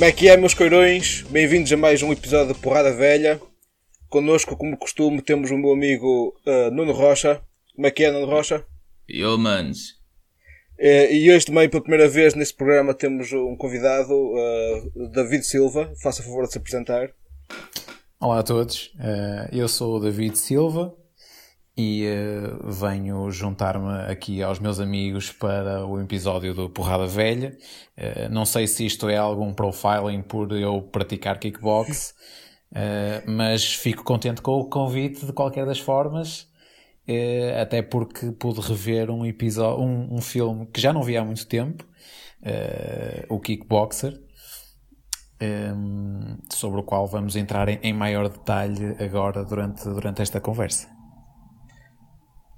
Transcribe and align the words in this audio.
Como 0.00 0.08
é 0.08 0.12
que 0.12 0.30
é, 0.30 0.36
meus 0.38 0.54
coirões? 0.54 1.26
Bem-vindos 1.28 1.70
a 1.70 1.76
mais 1.76 2.02
um 2.02 2.10
episódio 2.10 2.54
de 2.54 2.60
Porrada 2.60 2.90
Velha. 2.90 3.38
Connosco, 4.08 4.56
como 4.56 4.74
costume, 4.78 5.20
temos 5.20 5.50
o 5.50 5.58
meu 5.58 5.72
amigo 5.72 6.34
uh, 6.46 6.70
Nuno 6.70 6.92
Rocha. 6.92 7.42
Como 7.76 7.86
é 7.86 7.90
que 7.90 8.04
é, 8.04 8.10
Nuno 8.10 8.24
Rocha? 8.24 8.64
Yo, 9.10 9.36
manos. 9.36 9.90
Uh, 10.78 11.12
e 11.12 11.30
hoje 11.30 11.44
também, 11.44 11.68
pela 11.68 11.82
primeira 11.82 12.08
vez 12.08 12.34
neste 12.34 12.54
programa, 12.54 12.94
temos 12.94 13.30
um 13.30 13.54
convidado, 13.54 14.14
uh, 14.14 15.08
David 15.10 15.44
Silva. 15.44 15.92
Faça 16.02 16.22
favor 16.22 16.46
de 16.46 16.52
se 16.52 16.56
apresentar. 16.56 17.10
Olá 18.18 18.38
a 18.38 18.42
todos, 18.42 18.94
eu 19.52 19.68
sou 19.68 19.96
o 19.96 20.00
David 20.00 20.38
Silva 20.38 20.96
e 21.80 22.06
venho 22.64 23.30
juntar-me 23.30 24.10
aqui 24.10 24.42
aos 24.42 24.58
meus 24.58 24.80
amigos 24.80 25.32
para 25.32 25.86
o 25.86 26.00
episódio 26.00 26.54
do 26.54 26.68
Porrada 26.68 27.06
Velha. 27.06 27.56
não 28.30 28.44
sei 28.44 28.66
se 28.66 28.84
isto 28.86 29.08
é 29.08 29.16
algum 29.16 29.52
profiling 29.52 30.22
por 30.22 30.52
eu 30.52 30.82
praticar 30.82 31.38
kickbox. 31.38 32.14
Uh, 32.70 33.26
mas 33.26 33.74
fico 33.74 34.04
contente 34.04 34.40
com 34.40 34.52
o 34.52 34.68
convite 34.68 35.26
de 35.26 35.32
qualquer 35.32 35.66
das 35.66 35.80
formas, 35.80 36.42
uh, 37.08 37.60
até 37.60 37.82
porque 37.82 38.30
pude 38.32 38.60
rever 38.60 39.10
um 39.10 39.26
episódio, 39.26 39.84
um, 39.84 40.14
um, 40.14 40.20
filme 40.20 40.66
que 40.66 40.80
já 40.80 40.92
não 40.92 41.02
vi 41.02 41.16
há 41.16 41.24
muito 41.24 41.46
tempo, 41.46 41.84
uh, 42.42 43.34
o 43.34 43.40
Kickboxer, 43.40 44.20
um, 45.42 46.36
sobre 46.52 46.80
o 46.80 46.84
qual 46.84 47.06
vamos 47.06 47.34
entrar 47.34 47.68
em, 47.68 47.80
em, 47.82 47.92
maior 47.92 48.28
detalhe 48.28 48.94
agora 49.02 49.44
durante, 49.44 49.82
durante 49.84 50.22
esta 50.22 50.40
conversa. 50.40 50.99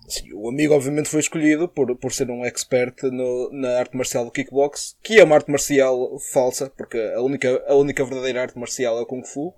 Sim, 0.08 0.32
o 0.34 0.48
amigo 0.48 0.74
obviamente 0.74 1.08
foi 1.08 1.20
escolhido 1.20 1.68
por, 1.68 1.96
por 1.96 2.12
ser 2.12 2.30
um 2.30 2.44
expert 2.44 3.02
no, 3.04 3.50
na 3.52 3.78
arte 3.78 3.96
marcial 3.96 4.24
do 4.24 4.30
kickbox, 4.30 4.96
que 5.02 5.18
é 5.18 5.24
uma 5.24 5.36
arte 5.36 5.50
marcial 5.50 6.18
falsa, 6.32 6.70
porque 6.70 6.98
a 7.14 7.22
única, 7.22 7.64
a 7.68 7.74
única 7.74 8.04
verdadeira 8.04 8.42
arte 8.42 8.58
marcial 8.58 8.98
é 8.98 9.02
o 9.02 9.06
Kung 9.06 9.24
Fu 9.24 9.54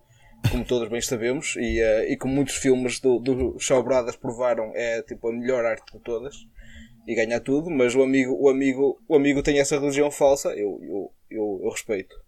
como 0.50 0.64
todos 0.64 0.88
bem 0.88 1.00
sabemos, 1.00 1.56
e, 1.56 1.80
uh, 1.80 2.04
e 2.12 2.16
como 2.16 2.34
muitos 2.34 2.56
filmes 2.56 3.00
do, 3.00 3.18
do 3.18 3.58
Shaw 3.58 3.82
Brothers 3.82 4.16
provaram, 4.16 4.72
é 4.74 5.02
tipo 5.02 5.28
a 5.28 5.32
melhor 5.32 5.64
arte 5.64 5.92
de 5.92 6.00
todas 6.00 6.34
e 7.06 7.14
ganha 7.14 7.40
tudo, 7.40 7.70
mas 7.70 7.94
o 7.94 8.02
amigo, 8.02 8.34
o 8.38 8.48
amigo, 8.48 9.00
o 9.08 9.14
amigo 9.14 9.42
tem 9.42 9.58
essa 9.58 9.78
religião 9.78 10.10
falsa, 10.10 10.50
eu, 10.50 10.78
eu, 10.82 11.12
eu, 11.30 11.60
eu 11.64 11.70
respeito. 11.70 12.23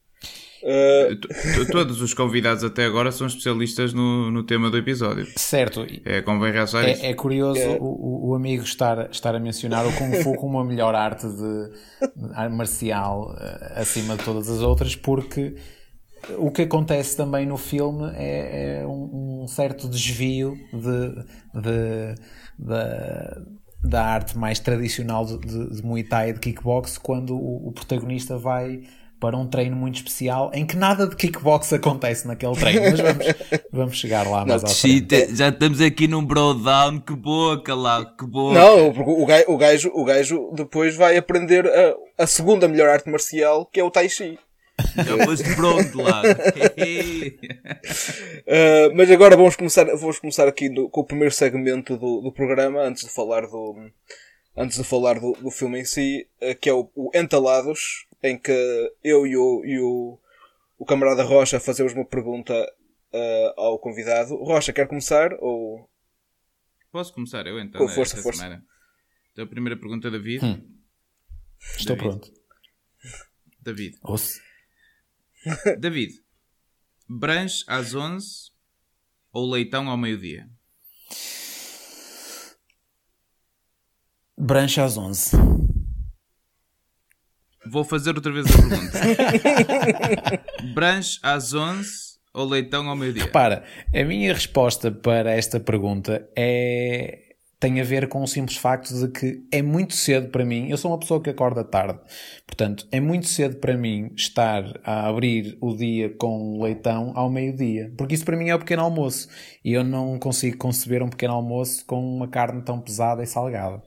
Uh... 0.63 1.67
Todos 1.71 2.01
os 2.01 2.15
convidados 2.15 2.65
até 2.65 2.85
agora 2.85 3.13
são 3.13 3.27
especialistas 3.27 3.93
no, 3.93 4.31
no 4.31 4.43
tema 4.43 4.71
do 4.71 4.77
episódio. 4.77 5.27
Certo. 5.37 5.87
É, 6.05 6.23
convém 6.23 6.53
realçar 6.53 6.85
é, 6.85 6.93
isso. 6.93 7.05
É 7.05 7.15
curioso 7.15 7.61
é. 7.61 7.77
O, 7.81 8.31
o 8.31 8.35
amigo 8.35 8.63
estar, 8.63 9.11
estar 9.11 9.35
a 9.35 9.41
mencionar 9.41 9.87
o 9.87 9.93
Kung 9.93 10.23
Fu 10.23 10.35
como 10.35 10.59
a 10.59 10.65
melhor 10.65 10.95
arte 10.95 11.27
de, 11.27 11.71
de 12.07 12.49
marcial 12.49 13.35
uh, 13.35 13.81
acima 13.81 14.17
de 14.17 14.25
todas 14.25 14.49
as 14.49 14.61
outras, 14.61 14.97
porque 14.97 15.55
o 16.39 16.51
que 16.51 16.63
acontece 16.63 17.17
também 17.17 17.47
no 17.47 17.57
filme 17.57 18.11
é, 18.15 18.81
é 18.81 18.87
um, 18.87 19.43
um, 19.43 19.49
certo 19.49 19.89
desvio 19.89 20.59
de, 20.73 21.61
de, 21.61 22.15
de, 22.59 23.89
da 23.89 24.05
arte 24.05 24.37
mais 24.37 24.59
tradicional 24.59 25.25
de, 25.25 25.39
de, 25.39 25.77
de 25.77 25.85
Muay 25.85 26.03
Thai 26.03 26.31
e 26.31 26.33
de 26.33 26.41
kickbox 26.41 26.99
quando 26.99 27.37
o, 27.37 27.69
o, 27.69 27.73
protagonista 27.73 28.37
vai 28.37 28.83
para 29.19 29.37
um 29.37 29.47
treino 29.47 29.77
muito 29.77 29.97
especial 29.97 30.51
em 30.53 30.67
que 30.67 30.77
nada 30.77 31.07
de 31.07 31.17
kickbox 31.17 31.73
acontece 31.73 32.27
naquele 32.27 32.55
treino, 32.55 32.83
mas 32.91 33.01
vamos, 33.01 33.27
vamos 33.73 33.97
chegar 33.97 34.29
lá 34.29 34.45
mais 34.45 34.63
frente. 34.63 35.35
Já 35.35 35.49
estamos 35.49 35.81
aqui 35.81 36.07
num 36.07 36.25
brawldown, 36.25 37.01
que 37.01 37.15
boca 37.15 37.75
lá, 37.75 38.05
que 38.05 38.27
boca. 38.27 38.59
Não, 38.59 38.89
o 38.89 39.27
gajo, 39.27 39.45
o 39.49 39.57
gajo, 39.57 39.91
o 39.95 40.05
gajo 40.05 40.53
depois 40.55 40.95
vai 40.97 41.17
aprender 41.17 41.67
a, 41.67 42.23
a 42.23 42.27
segunda 42.27 42.69
melhor 42.69 42.89
arte 42.89 43.09
marcial, 43.11 43.67
que 43.67 43.81
é 43.81 43.85
o 43.85 43.91
Tai 43.91 44.09
Chi. 44.09 44.39
Já 44.97 45.25
foste 45.25 45.55
pronto 45.55 46.03
lá. 46.03 46.23
uh, 46.23 46.35
mas 48.95 49.11
agora 49.11 49.37
vamos 49.37 49.57
começar, 49.57 49.85
vamos 49.97 50.19
começar 50.19 50.47
aqui 50.47 50.69
do, 50.69 50.89
com 50.91 51.01
o 51.01 51.05
primeiro 51.05 51.33
segmento 51.33 51.97
do, 51.97 52.21
do 52.21 52.31
programa, 52.31 52.83
antes 52.83 53.05
de 53.05 53.11
falar 53.11 53.47
do, 53.47 53.91
antes 54.57 54.77
de 54.77 54.85
falar 54.85 55.19
do, 55.19 55.33
do 55.33 55.51
filme 55.51 55.81
em 55.81 55.85
si, 55.85 56.27
uh, 56.43 56.55
que 56.61 56.69
é 56.69 56.75
o, 56.75 56.91
o, 56.95 57.11
Entalados, 57.15 58.07
em 58.23 58.39
que 58.39 58.53
eu 59.03 59.27
e 59.27 59.37
o, 59.37 59.65
e 59.65 59.81
o, 59.81 60.19
o 60.79 60.85
camarada 60.85 61.23
Rocha 61.23 61.61
fazemos 61.61 61.93
uma 61.93 62.05
pergunta 62.05 62.55
uh, 63.13 63.61
ao 63.61 63.79
convidado. 63.79 64.37
Rocha, 64.37 64.73
quer 64.73 64.87
começar? 64.89 65.33
Ou... 65.41 65.89
Posso 66.91 67.13
começar 67.13 67.47
eu 67.47 67.59
então? 67.61 67.81
Com 67.81 67.89
força, 67.89 68.17
força. 68.17 68.43
Semana. 68.43 68.65
Então 69.33 69.45
a 69.45 69.49
primeira 69.49 69.79
pergunta, 69.79 70.11
David. 70.11 70.45
Hum. 70.45 70.77
Estou 71.77 71.97
David. 71.97 72.19
pronto. 72.21 72.33
David. 73.61 73.99
Ouça. 74.03 74.41
David, 75.79 76.23
branche 77.09 77.65
às 77.67 77.95
11 77.95 78.51
ou 79.33 79.51
leitão 79.51 79.89
ao 79.89 79.97
meio-dia? 79.97 80.49
Branche 84.39 84.81
às 84.81 84.97
11. 84.97 85.37
Vou 87.71 87.85
fazer 87.85 88.15
outra 88.15 88.33
vez 88.33 88.47
a 88.47 88.57
pergunta. 88.57 89.01
branche 90.75 91.19
às 91.23 91.55
11 91.55 91.89
ou 92.35 92.47
leitão 92.49 92.89
ao 92.89 92.97
meio-dia? 92.97 93.25
Repara, 93.25 93.65
a 93.95 94.05
minha 94.05 94.33
resposta 94.33 94.91
para 94.91 95.33
esta 95.33 95.59
pergunta 95.59 96.29
é 96.37 97.23
tem 97.59 97.81
a 97.81 97.85
ver 97.85 98.09
com 98.09 98.23
o 98.23 98.27
simples 98.27 98.59
facto 98.59 98.93
de 98.95 99.09
que 99.09 99.43
é 99.51 99.63
muito 99.63 99.95
cedo 99.95 100.29
para 100.29 100.45
mim, 100.45 100.69
eu 100.69 100.77
sou 100.77 100.91
uma 100.91 100.99
pessoa 100.99 101.23
que 101.23 101.31
acorda 101.31 101.65
tarde, 101.65 101.99
portanto, 102.47 102.87
é 102.93 103.01
muito 103.01 103.27
cedo 103.27 103.57
para 103.57 103.77
mim 103.77 104.11
estar 104.15 104.79
a 104.85 105.09
abrir 105.09 105.57
o 105.61 105.75
dia 105.75 106.11
com 106.11 106.63
leitão 106.63 107.13
ao 107.15 107.31
meio-dia, 107.31 107.93
porque 107.97 108.15
isso 108.15 108.25
para 108.25 108.37
mim 108.37 108.51
é 108.51 108.55
o 108.55 108.59
pequeno 108.59 108.83
almoço 108.83 109.29
e 109.65 109.73
eu 109.73 109.83
não 109.83 110.19
consigo 110.19 110.59
conceber 110.59 111.03
um 111.03 111.09
pequeno 111.09 111.33
almoço 111.33 111.85
com 111.87 111.99
uma 111.99 112.29
carne 112.29 112.63
tão 112.63 112.81
pesada 112.81 113.23
e 113.23 113.27
salgada. 113.27 113.83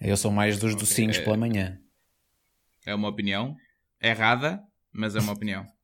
Eu 0.00 0.16
sou 0.16 0.32
mais 0.32 0.58
dos 0.58 0.72
okay. 0.72 0.80
docinhos 0.80 1.18
pela 1.18 1.36
manhã. 1.36 1.78
É 2.86 2.94
uma 2.94 3.08
opinião 3.08 3.56
errada, 4.00 4.62
mas 4.92 5.16
é 5.16 5.20
uma 5.20 5.32
opinião. 5.32 5.64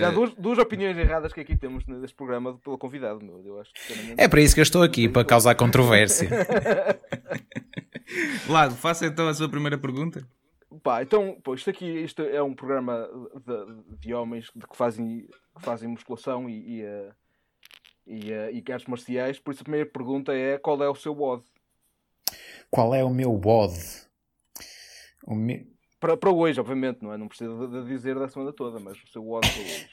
Já 0.00 0.08
eh, 0.08 0.12
duas, 0.12 0.34
duas 0.34 0.58
opiniões 0.58 0.96
erradas 0.96 1.32
que 1.32 1.40
aqui 1.40 1.56
temos 1.56 1.86
neste 1.86 2.16
programa 2.16 2.58
pelo 2.58 2.78
convidado, 2.78 3.24
meu. 3.24 3.44
Eu 3.44 3.60
acho 3.60 3.72
que, 3.72 4.14
é 4.16 4.26
para 4.26 4.40
isso 4.40 4.54
que 4.54 4.60
eu 4.60 4.64
estou 4.64 4.82
aqui, 4.82 5.08
para 5.08 5.24
causar 5.24 5.54
controvérsia. 5.54 6.28
Lago, 8.48 8.74
faça 8.74 9.06
então 9.06 9.28
a 9.28 9.34
sua 9.34 9.48
primeira 9.48 9.78
pergunta. 9.78 10.26
Pá, 10.82 11.02
então, 11.02 11.38
pô, 11.42 11.54
isto 11.54 11.68
aqui 11.68 11.84
isto 11.84 12.22
é 12.22 12.42
um 12.42 12.54
programa 12.54 13.08
de, 13.44 13.98
de 13.98 14.14
homens 14.14 14.50
de 14.54 14.66
que, 14.66 14.76
fazem, 14.76 15.28
que 15.56 15.62
fazem 15.62 15.88
musculação 15.88 16.48
e, 16.48 16.78
e, 16.78 16.84
uh, 16.84 17.14
e, 18.06 18.32
uh, 18.32 18.50
e 18.52 18.72
artes 18.72 18.86
marciais, 18.86 19.38
por 19.38 19.52
isso 19.52 19.62
a 19.62 19.64
primeira 19.64 19.90
pergunta 19.90 20.32
é 20.32 20.58
qual 20.58 20.82
é 20.82 20.88
o 20.88 20.94
seu 20.94 21.12
WOD? 21.12 21.44
Qual 22.70 22.94
é 22.94 23.04
o 23.04 23.10
meu 23.10 23.32
WOD? 23.32 23.74
O 25.26 25.34
me... 25.34 25.68
Para, 26.00 26.16
para 26.16 26.30
hoje, 26.30 26.58
obviamente, 26.58 27.02
não 27.02 27.12
é? 27.12 27.18
Não 27.18 27.28
precisa 27.28 27.68
de, 27.68 27.84
dizer 27.84 28.18
da 28.18 28.28
semana 28.28 28.52
toda, 28.52 28.80
mas 28.80 28.96
o 28.96 29.06
seu 29.12 29.30
odd 29.30 29.46
para 29.46 29.60
hoje. 29.62 29.88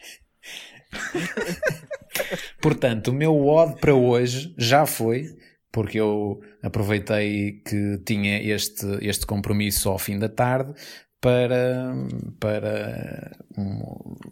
Portanto, 2.62 3.10
o 3.10 3.14
meu 3.14 3.46
odd 3.46 3.80
para 3.80 3.94
hoje 3.94 4.56
já 4.58 4.86
foi, 4.86 5.26
porque 5.72 6.00
eu 6.00 6.40
aproveitei 6.64 7.62
que 7.62 7.98
tinha 8.06 8.42
este, 8.42 8.86
este 9.02 9.26
compromisso 9.26 9.90
ao 9.90 10.00
fim 10.00 10.18
da 10.18 10.30
tarde 10.30 10.74
para, 11.20 11.94
para 12.40 13.32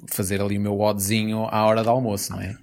fazer 0.09 0.41
ali 0.41 0.57
o 0.57 0.61
meu 0.61 0.79
oddzinho 0.79 1.45
à 1.51 1.65
hora 1.65 1.83
do 1.83 1.89
almoço, 1.89 2.31
não 2.31 2.41
é? 2.41 2.55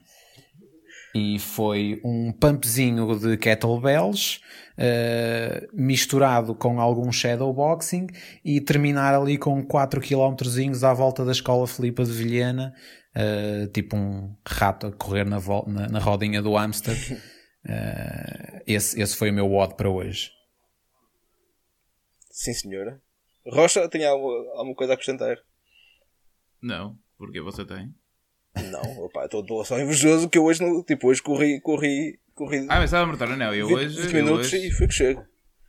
E 1.14 1.38
foi 1.38 2.00
um 2.03 2.32
pumpzinho 2.32 3.19
de 3.19 3.37
kettlebells 3.37 4.41
uh, 4.79 5.69
misturado 5.73 6.55
com 6.55 6.81
algum 6.81 7.12
shadowboxing 7.12 8.06
e 8.43 8.61
terminar 8.61 9.14
ali 9.14 9.37
com 9.37 9.62
4 9.62 10.00
km 10.00 10.35
à 10.85 10.94
volta 10.94 11.25
da 11.25 11.32
escola 11.32 11.67
Filipa 11.67 12.03
de 12.03 12.12
Vilhena, 12.12 12.75
uh, 13.14 13.67
tipo 13.69 13.94
um 13.94 14.35
rato 14.47 14.87
a 14.87 14.93
correr 14.93 15.25
na, 15.25 15.38
na, 15.67 15.88
na 15.88 15.99
rodinha 15.99 16.41
do 16.41 16.55
hamster. 16.55 16.97
Uh, 17.65 18.62
esse, 18.67 18.99
esse 19.00 19.15
foi 19.15 19.31
o 19.31 19.35
meu 19.35 19.53
odd 19.53 19.75
para 19.75 19.91
hoje. 19.91 20.31
Sim, 22.31 22.55
senhora. 22.55 22.99
Rocha, 23.47 23.87
tem 23.88 24.06
alguma, 24.06 24.35
alguma 24.53 24.75
coisa 24.75 24.93
a 24.93 24.94
acrescentar? 24.94 25.37
Não, 26.62 26.97
porque 27.19 27.41
você 27.41 27.67
tem. 27.67 27.93
Não, 28.54 29.04
opa, 29.04 29.25
estou 29.25 29.64
só 29.64 29.81
invejoso 29.81 30.28
que 30.28 30.37
eu 30.37 30.44
hoje, 30.44 30.60
tipo, 30.84 31.08
hoje 31.08 31.22
corri, 31.22 31.60
corri, 31.60 32.19
corri. 32.34 32.66
Ah, 32.69 32.76
mas 32.76 32.84
estava 32.84 33.04
a 33.04 33.06
mortar, 33.06 33.37
não, 33.37 33.54
eu 33.54 33.66
20, 33.66 33.76
hoje. 33.76 34.02
20 34.02 34.12
minutos 34.12 34.52
hoje, 34.52 34.66
e 34.66 34.70
foi 34.70 34.87
que 34.87 34.94
chego. 34.94 35.25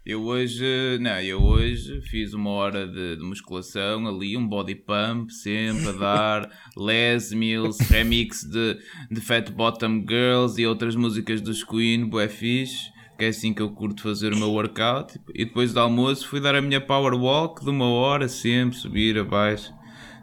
Eu 0.06 0.22
hoje, 0.24 0.98
não, 1.00 1.18
eu 1.22 1.42
hoje 1.42 2.02
fiz 2.02 2.34
uma 2.34 2.50
hora 2.50 2.86
de, 2.86 3.16
de 3.16 3.24
musculação 3.24 4.06
ali, 4.06 4.36
um 4.36 4.46
body 4.46 4.76
pump, 4.76 5.32
sempre 5.32 5.88
a 5.88 5.92
dar, 5.94 6.50
Les 6.76 7.32
Mills, 7.32 7.82
remix 7.86 8.44
de, 8.44 8.78
de 9.10 9.22
Fat 9.22 9.50
Bottom 9.50 10.04
Girls 10.06 10.62
e 10.62 10.68
outras 10.68 10.94
músicas 10.98 11.40
dos 11.40 11.64
Queen, 11.64 12.06
bué 12.06 12.28
fixe, 12.28 12.92
que 13.18 13.24
é 13.24 13.28
assim 13.30 13.54
que 13.54 13.62
eu 13.62 13.72
curto 13.72 14.04
fazer 14.04 14.34
o 14.34 14.38
meu 14.38 14.52
workout. 14.52 15.18
E 15.34 15.46
depois 15.46 15.72
do 15.72 15.80
almoço 15.80 16.28
fui 16.28 16.42
dar 16.42 16.54
a 16.54 16.62
minha 16.62 16.82
power 16.82 17.14
walk 17.14 17.64
de 17.64 17.70
uma 17.70 17.90
hora, 17.90 18.28
sempre, 18.28 18.78
subir, 18.78 19.18
abaixo 19.18 19.74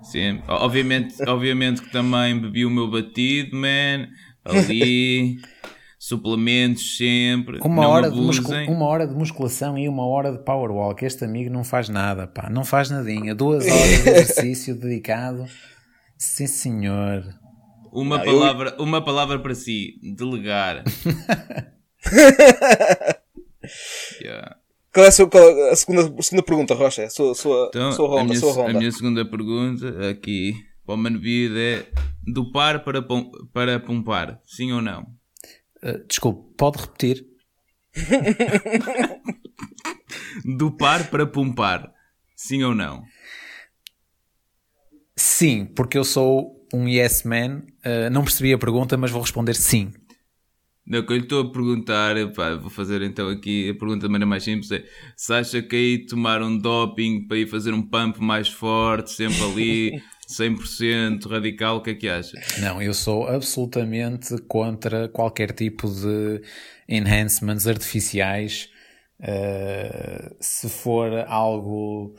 Sempre. 0.02 0.44
Obviamente, 0.48 1.14
obviamente 1.26 1.82
que 1.82 1.90
também 1.90 2.38
bebi 2.38 2.64
o 2.64 2.70
meu 2.70 2.90
batido, 2.90 3.56
man. 3.56 4.08
Ali. 4.44 5.38
suplementos 6.00 6.96
sempre. 6.96 7.60
Uma 7.62 7.86
hora, 7.86 8.10
de 8.10 8.18
uma 8.18 8.86
hora 8.86 9.06
de 9.06 9.14
musculação 9.14 9.76
e 9.76 9.86
uma 9.86 10.06
hora 10.06 10.32
de 10.32 10.38
power 10.38 10.70
walk. 10.70 11.04
Este 11.04 11.26
amigo 11.26 11.52
não 11.52 11.62
faz 11.62 11.90
nada, 11.90 12.26
pá. 12.26 12.48
Não 12.48 12.64
faz 12.64 12.88
nadinha. 12.88 13.34
Duas 13.34 13.66
horas 13.66 14.02
de 14.02 14.08
exercício 14.08 14.74
dedicado. 14.80 15.44
Sim, 16.16 16.46
senhor. 16.46 17.22
Uma, 17.92 18.16
não, 18.16 18.24
palavra, 18.24 18.74
eu... 18.78 18.84
uma 18.84 19.04
palavra 19.04 19.38
para 19.38 19.54
si: 19.54 20.00
delegar. 20.16 20.84
yeah. 24.22 24.56
Qual 24.92 25.06
é 25.06 25.08
a, 25.08 25.12
sua, 25.12 25.28
a 25.70 25.76
segunda, 25.76 26.14
a 26.18 26.22
segunda 26.22 26.42
pergunta, 26.42 26.74
Rocha? 26.74 27.04
A 27.04 27.10
sua, 27.10 27.34
sua, 27.34 27.68
então, 27.68 27.92
sua 27.92 28.08
ronda, 28.08 28.22
a 28.22 28.24
minha, 28.24 28.40
sua 28.40 28.52
ronda. 28.52 28.70
A 28.70 28.74
minha 28.74 28.90
segunda 28.90 29.24
pergunta 29.24 30.08
aqui 30.08 30.54
para 30.84 30.94
o 30.94 30.98
Manvida 30.98 31.60
é 31.60 31.86
do 32.26 32.50
par 32.50 32.82
para, 32.82 33.00
para 33.52 33.78
pumpar, 33.78 34.40
sim 34.44 34.72
ou 34.72 34.82
não? 34.82 35.02
Uh, 35.82 36.04
desculpe, 36.08 36.56
pode 36.56 36.78
repetir? 36.78 37.24
do 40.44 40.72
par 40.72 41.08
para 41.08 41.24
pumpar, 41.24 41.92
sim 42.34 42.64
ou 42.64 42.74
não? 42.74 43.04
Sim, 45.14 45.66
porque 45.66 45.98
eu 45.98 46.04
sou 46.04 46.66
um 46.74 46.88
yes 46.88 47.22
man. 47.22 47.62
Uh, 47.84 48.10
não 48.10 48.24
percebi 48.24 48.52
a 48.52 48.58
pergunta, 48.58 48.96
mas 48.96 49.12
vou 49.12 49.22
responder 49.22 49.54
sim. 49.54 49.92
Não, 50.90 51.04
que 51.04 51.12
eu 51.12 51.18
lhe 51.18 51.22
estou 51.22 51.42
a 51.42 51.52
perguntar, 51.52 52.16
pá, 52.32 52.56
vou 52.56 52.68
fazer 52.68 53.00
então 53.02 53.28
aqui 53.28 53.70
a 53.70 53.74
pergunta 53.74 54.08
de 54.08 54.12
maneira 54.12 54.26
mais 54.26 54.42
simples: 54.42 54.72
é 54.72 54.82
se 55.14 55.32
acha 55.32 55.62
que 55.62 55.76
aí 55.76 56.04
tomar 56.04 56.42
um 56.42 56.58
doping 56.58 57.28
para 57.28 57.36
ir 57.36 57.46
fazer 57.46 57.72
um 57.72 57.80
pump 57.80 58.20
mais 58.20 58.48
forte, 58.48 59.12
sempre 59.12 59.40
ali, 59.44 60.02
100% 60.28 61.30
radical, 61.30 61.76
o 61.76 61.80
que 61.80 61.90
é 61.90 61.94
que 61.94 62.08
acha? 62.08 62.36
Não, 62.58 62.82
eu 62.82 62.92
sou 62.92 63.28
absolutamente 63.28 64.36
contra 64.48 65.08
qualquer 65.08 65.52
tipo 65.52 65.88
de 65.88 66.42
enhancements 66.88 67.68
artificiais. 67.68 68.68
Uh, 69.20 70.34
se 70.40 70.68
for 70.68 71.12
algo 71.28 72.16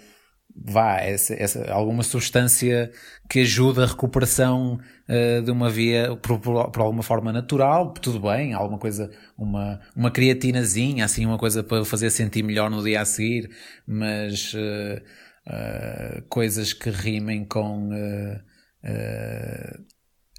vá, 0.56 1.00
essa, 1.00 1.33
essa, 1.33 1.71
alguma 1.71 2.03
substância 2.03 2.92
que 3.30 3.39
ajuda 3.39 3.83
a 3.83 3.88
recuperação 3.88 4.80
uh, 5.07 5.42
de 5.42 5.51
uma 5.51 5.69
via 5.69 6.15
por, 6.18 6.39
por, 6.39 6.71
por, 6.71 6.81
alguma 6.81 7.03
forma 7.03 7.31
natural, 7.31 7.94
tudo 7.94 8.19
bem, 8.19 8.53
alguma 8.53 8.77
coisa, 8.77 9.09
uma, 9.38 9.80
uma 9.95 10.12
creatinazinha, 10.12 11.06
assim, 11.06 11.25
uma 11.25 11.38
coisa 11.38 11.63
para 11.63 11.86
fazer 11.86 12.09
sentir 12.09 12.44
melhor 12.44 12.69
no 12.69 12.83
dia 12.83 13.01
a 13.01 13.06
seguir, 13.06 13.50
mas 13.88 14.53
uh, 14.53 15.01
uh, 15.48 16.21
coisas 16.30 16.74
que 16.74 16.89
rimem 16.89 17.45
com 17.45 17.89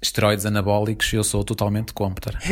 esteroides 0.01 0.45
anabólicos, 0.45 1.13
eu 1.13 1.23
sou 1.23 1.45
totalmente 1.45 1.93
contra. 1.93 2.37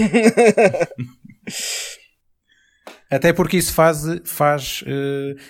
Até 3.10 3.34
porque 3.34 3.57
isso 3.57 3.74
faz, 3.74 4.04
faz 4.24 4.86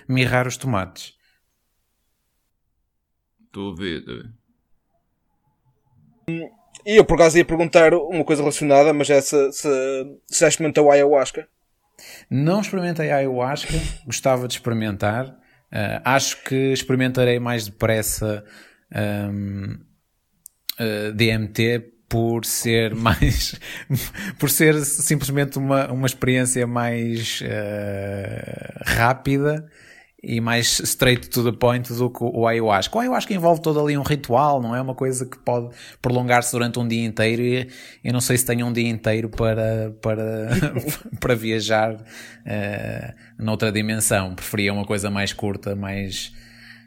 mirrar 0.07 0.48
os 0.48 0.57
tomates. 0.57 1.14
Estou 3.51 3.74
a 3.74 3.75
ver, 3.75 4.00
estou 4.00 4.13
a 4.13 4.18
ver. 4.18 4.31
E 6.86 6.95
eu 6.98 7.03
por 7.03 7.15
acaso 7.15 7.38
ia 7.38 7.44
perguntar 7.44 7.94
uma 7.94 8.24
coisa 8.24 8.42
relacionada, 8.42 8.94
mas 8.94 9.09
é 9.09 9.19
se, 9.19 9.51
se, 9.51 9.69
se 10.25 10.39
já 10.39 10.48
experimentou 10.48 10.89
ayahuasca. 10.89 11.45
Não 12.30 12.62
experimentei 12.62 13.12
ayahuasca, 13.12 13.74
gostava 14.06 14.48
de 14.48 14.53
experimentar. 14.53 15.27
Uh, 15.27 16.01
acho 16.06 16.42
que 16.44 16.71
experimentarei 16.71 17.39
mais 17.39 17.65
depressa 17.65 18.44
um, 19.30 19.77
uh, 20.80 21.12
DMT 21.13 21.92
por 22.07 22.45
ser 22.45 22.95
mais 22.95 23.59
por 24.39 24.50
ser 24.50 24.80
simplesmente 24.86 25.57
uma, 25.57 25.92
uma 25.92 26.07
experiência 26.07 26.65
mais 26.65 27.42
uh, 27.42 28.83
rápida 28.86 29.69
e 30.23 30.39
mais 30.39 30.79
straight 30.81 31.29
to 31.29 31.44
the 31.44 31.57
point 31.57 31.91
do 31.91 32.09
que 32.09 32.19
o 32.23 32.45
ayahuasca. 32.45 32.95
O 32.95 33.00
ayahuasca 33.00 33.33
envolve 33.33 33.62
todo 33.62 33.79
ali 33.79 33.97
um 33.97 34.03
ritual, 34.03 34.62
não 34.62 34.75
é 34.75 34.81
uma 34.81 34.94
coisa 34.94 35.25
que 35.25 35.38
pode 35.39 35.73
prolongar-se 36.01 36.51
durante 36.51 36.77
um 36.77 36.88
dia 36.88 37.03
inteiro 37.03 37.41
e 37.41 37.68
eu 38.03 38.13
não 38.13 38.21
sei 38.21 38.38
se 38.38 38.45
tenho 38.45 38.68
um 38.68 38.73
dia 38.73 38.88
inteiro 38.88 39.29
para, 39.29 39.91
para, 40.01 40.50
para 41.19 41.35
viajar 41.35 41.94
uh, 41.95 43.13
noutra 43.39 43.71
dimensão. 43.71 44.35
Preferia 44.35 44.71
uma 44.71 44.85
coisa 44.85 45.09
mais 45.09 45.33
curta, 45.33 45.75
mais 45.75 46.31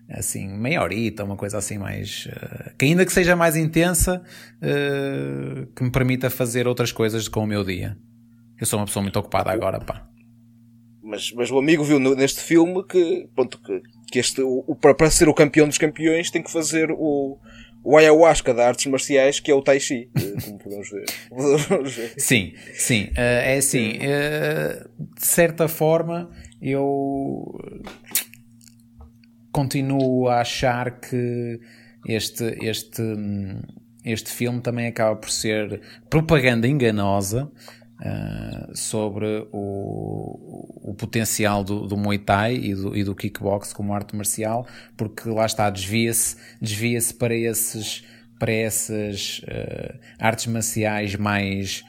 assim, 0.08 0.46
meia 0.46 0.82
horita, 0.82 1.24
uma 1.24 1.36
coisa 1.36 1.58
assim 1.58 1.76
mais... 1.76 2.26
Uh, 2.26 2.76
que 2.78 2.84
ainda 2.84 3.04
que 3.04 3.12
seja 3.12 3.34
mais 3.34 3.56
intensa, 3.56 4.22
uh, 4.62 5.66
que 5.74 5.82
me 5.82 5.90
permita 5.90 6.30
fazer 6.30 6.68
outras 6.68 6.92
coisas 6.92 7.26
com 7.26 7.40
o 7.40 7.46
meu 7.46 7.64
dia. 7.64 7.96
Eu 8.60 8.66
sou 8.66 8.78
uma 8.78 8.86
pessoa 8.86 9.02
muito 9.02 9.18
ocupada 9.18 9.50
agora, 9.50 9.80
pá. 9.80 10.13
Mas, 11.04 11.30
mas 11.32 11.50
o 11.50 11.58
amigo 11.58 11.84
viu 11.84 12.00
no, 12.00 12.14
neste 12.14 12.40
filme 12.40 12.82
que, 12.84 13.28
pronto, 13.34 13.60
que, 13.62 13.82
que 14.10 14.18
este, 14.18 14.40
o, 14.40 14.64
o, 14.66 14.74
para 14.74 15.10
ser 15.10 15.28
o 15.28 15.34
campeão 15.34 15.68
dos 15.68 15.76
campeões 15.76 16.30
tem 16.30 16.42
que 16.42 16.50
fazer 16.50 16.90
o, 16.90 17.38
o 17.84 17.96
ayahuasca 17.98 18.54
da 18.54 18.66
artes 18.66 18.86
marciais, 18.86 19.38
que 19.38 19.50
é 19.50 19.54
o 19.54 19.60
Tai 19.60 19.78
Chi, 19.78 20.08
como 20.44 20.58
podemos 20.64 20.88
ver. 20.90 21.04
sim, 22.16 22.54
sim. 22.72 23.04
Uh, 23.10 23.20
é 23.20 23.56
assim, 23.58 23.98
uh, 23.98 24.88
de 25.14 25.26
certa 25.26 25.68
forma, 25.68 26.30
eu 26.62 27.44
continuo 29.52 30.28
a 30.28 30.40
achar 30.40 30.98
que 30.98 31.60
este, 32.08 32.56
este, 32.62 33.02
este 34.04 34.30
filme 34.30 34.60
também 34.62 34.86
acaba 34.86 35.14
por 35.16 35.30
ser 35.30 35.82
propaganda 36.08 36.66
enganosa 36.66 37.52
Uh, 37.94 38.76
sobre 38.76 39.46
o, 39.52 40.90
o 40.90 40.94
potencial 40.94 41.62
do, 41.62 41.86
do, 41.86 41.96
Muay 41.96 42.18
Thai 42.18 42.56
e 42.56 42.74
do, 42.74 42.96
e 42.96 43.04
do 43.04 43.14
kickbox 43.14 43.72
como 43.72 43.94
arte 43.94 44.16
marcial, 44.16 44.66
porque 44.96 45.28
lá 45.28 45.46
está, 45.46 45.70
desvia-se 45.70 46.36
desvia 46.60 46.98
para 47.16 47.36
esses 47.36 48.02
para 48.36 48.50
essas 48.50 49.42
uh, 49.44 49.96
artes 50.18 50.48
marciais 50.48 51.14
mais 51.14 51.84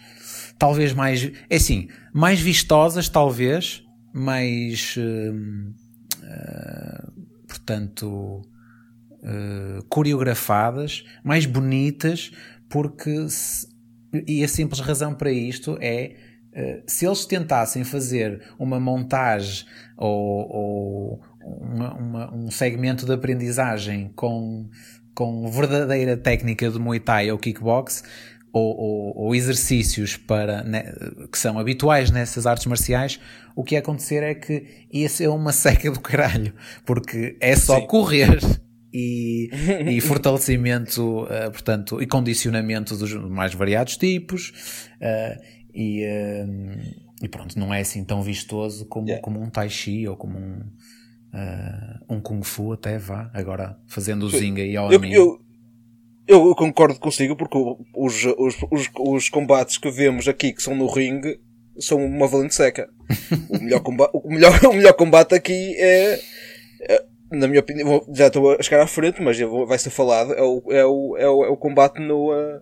talvez 0.60 0.94
mais 0.94 1.32
é 1.50 1.56
assim, 1.56 1.90
mais 2.14 2.40
vistosas 2.40 3.10
talvez, 3.10 3.84
mais 4.14 4.96
uh, 4.98 5.74
portanto 7.48 8.44
coreografadas, 9.90 11.04
mais 11.24 11.48
bonitas, 11.48 12.32
porque 12.70 13.28
se, 13.28 13.68
e 14.28 14.44
a 14.44 14.48
simples 14.48 14.80
razão 14.80 15.14
para 15.14 15.32
isto 15.32 15.78
é 15.82 16.16
eh, 16.54 16.82
se 16.88 17.06
eles 17.06 17.26
tentassem 17.26 17.84
fazer 17.84 18.42
uma 18.58 18.80
montagem 18.80 19.66
ou, 19.98 20.50
ou 20.50 21.22
uma, 21.42 21.94
uma, 21.94 22.34
um 22.34 22.50
segmento 22.50 23.06
de 23.06 23.14
aprendizagem 23.14 24.12
com, 24.16 24.70
com 25.14 25.52
verdadeira 25.52 26.16
técnica 26.16 26.70
de 26.70 26.80
Muay 26.80 27.02
Thai 27.02 27.30
ou 27.30 27.38
kickbox, 27.38 28.04
ou, 28.54 28.78
ou, 28.78 29.18
ou, 29.18 29.36
exercícios 29.36 30.16
para, 30.16 30.64
né, 30.64 30.94
que 31.30 31.38
são 31.38 31.60
habituais 31.60 32.10
nessas 32.10 32.48
artes 32.48 32.66
marciais, 32.68 33.20
o 33.54 33.66
que 33.66 33.76
ia 33.76 33.80
acontecer 33.80 34.24
é 34.24 34.34
que 34.34 34.88
ia 34.90 35.10
ser 35.10 35.28
uma 35.28 35.52
seca 35.52 35.92
do 35.92 36.00
caralho, 36.00 36.54
porque 36.86 37.36
é 37.42 37.54
só 37.58 37.82
Sim. 37.82 37.88
correr 37.88 38.40
e, 38.96 39.50
e 39.98 40.00
fortalecimento, 40.00 41.24
uh, 41.24 41.52
portanto, 41.52 42.02
e 42.02 42.08
condicionamento 42.08 42.96
dos 42.96 43.14
mais 43.14 43.54
variados 43.54 43.98
tipos. 43.98 44.54
Uh, 45.02 45.44
e, 45.74 46.06
uh, 46.06 47.06
e 47.22 47.28
pronto, 47.28 47.60
não 47.60 47.74
é 47.74 47.82
assim 47.82 48.06
tão 48.06 48.24
vistoso 48.24 48.86
como, 48.86 49.08
yeah. 49.08 49.22
como 49.22 49.42
um 49.42 49.50
Tai 49.50 49.70
Chi 49.70 50.08
ou 50.08 50.16
como 50.16 50.40
um, 50.40 50.62
um 52.10 52.22
Kung 52.22 52.42
Fu, 52.42 52.72
até 52.72 52.98
vá. 52.98 53.30
Agora, 53.34 53.78
fazendo 53.86 54.24
o 54.26 54.30
Zinga 54.30 54.64
e 54.64 54.78
ao 54.78 54.88
amigo. 54.88 55.14
Eu, 55.14 55.42
eu, 56.26 56.48
eu, 56.48 56.56
concordo 56.56 56.98
consigo 56.98 57.36
porque 57.36 57.58
os, 57.94 58.26
os, 58.38 58.56
os, 58.72 58.90
os 58.98 59.30
combates 59.30 59.78
que 59.78 59.92
vemos 59.92 60.28
aqui 60.28 60.54
que 60.54 60.64
são 60.64 60.74
no 60.74 60.88
ringue 60.88 61.40
são 61.78 62.04
uma 62.04 62.28
valente 62.28 62.56
seca. 62.56 62.90
o, 63.50 63.62
melhor 63.62 63.82
combate, 63.82 64.12
o, 64.14 64.30
melhor, 64.30 64.54
o 64.66 64.74
melhor 64.74 64.94
combate 64.94 65.36
aqui 65.36 65.76
é, 65.78 66.20
é 66.90 67.15
na 67.32 67.48
minha 67.48 67.60
opinião, 67.60 68.06
já 68.14 68.28
estou 68.28 68.54
a 68.54 68.62
chegar 68.62 68.84
à 68.84 68.88
frente, 68.88 69.22
mas 69.22 69.40
vai 69.68 69.78
ser 69.78 69.90
falado, 69.90 70.34
é 70.34 70.42
o, 70.42 70.64
é 70.70 70.86
o, 70.86 71.18
é 71.18 71.30
o, 71.30 71.46
é 71.46 71.50
o 71.50 71.58
combate 71.58 72.00
no, 72.00 72.32
uh, 72.32 72.62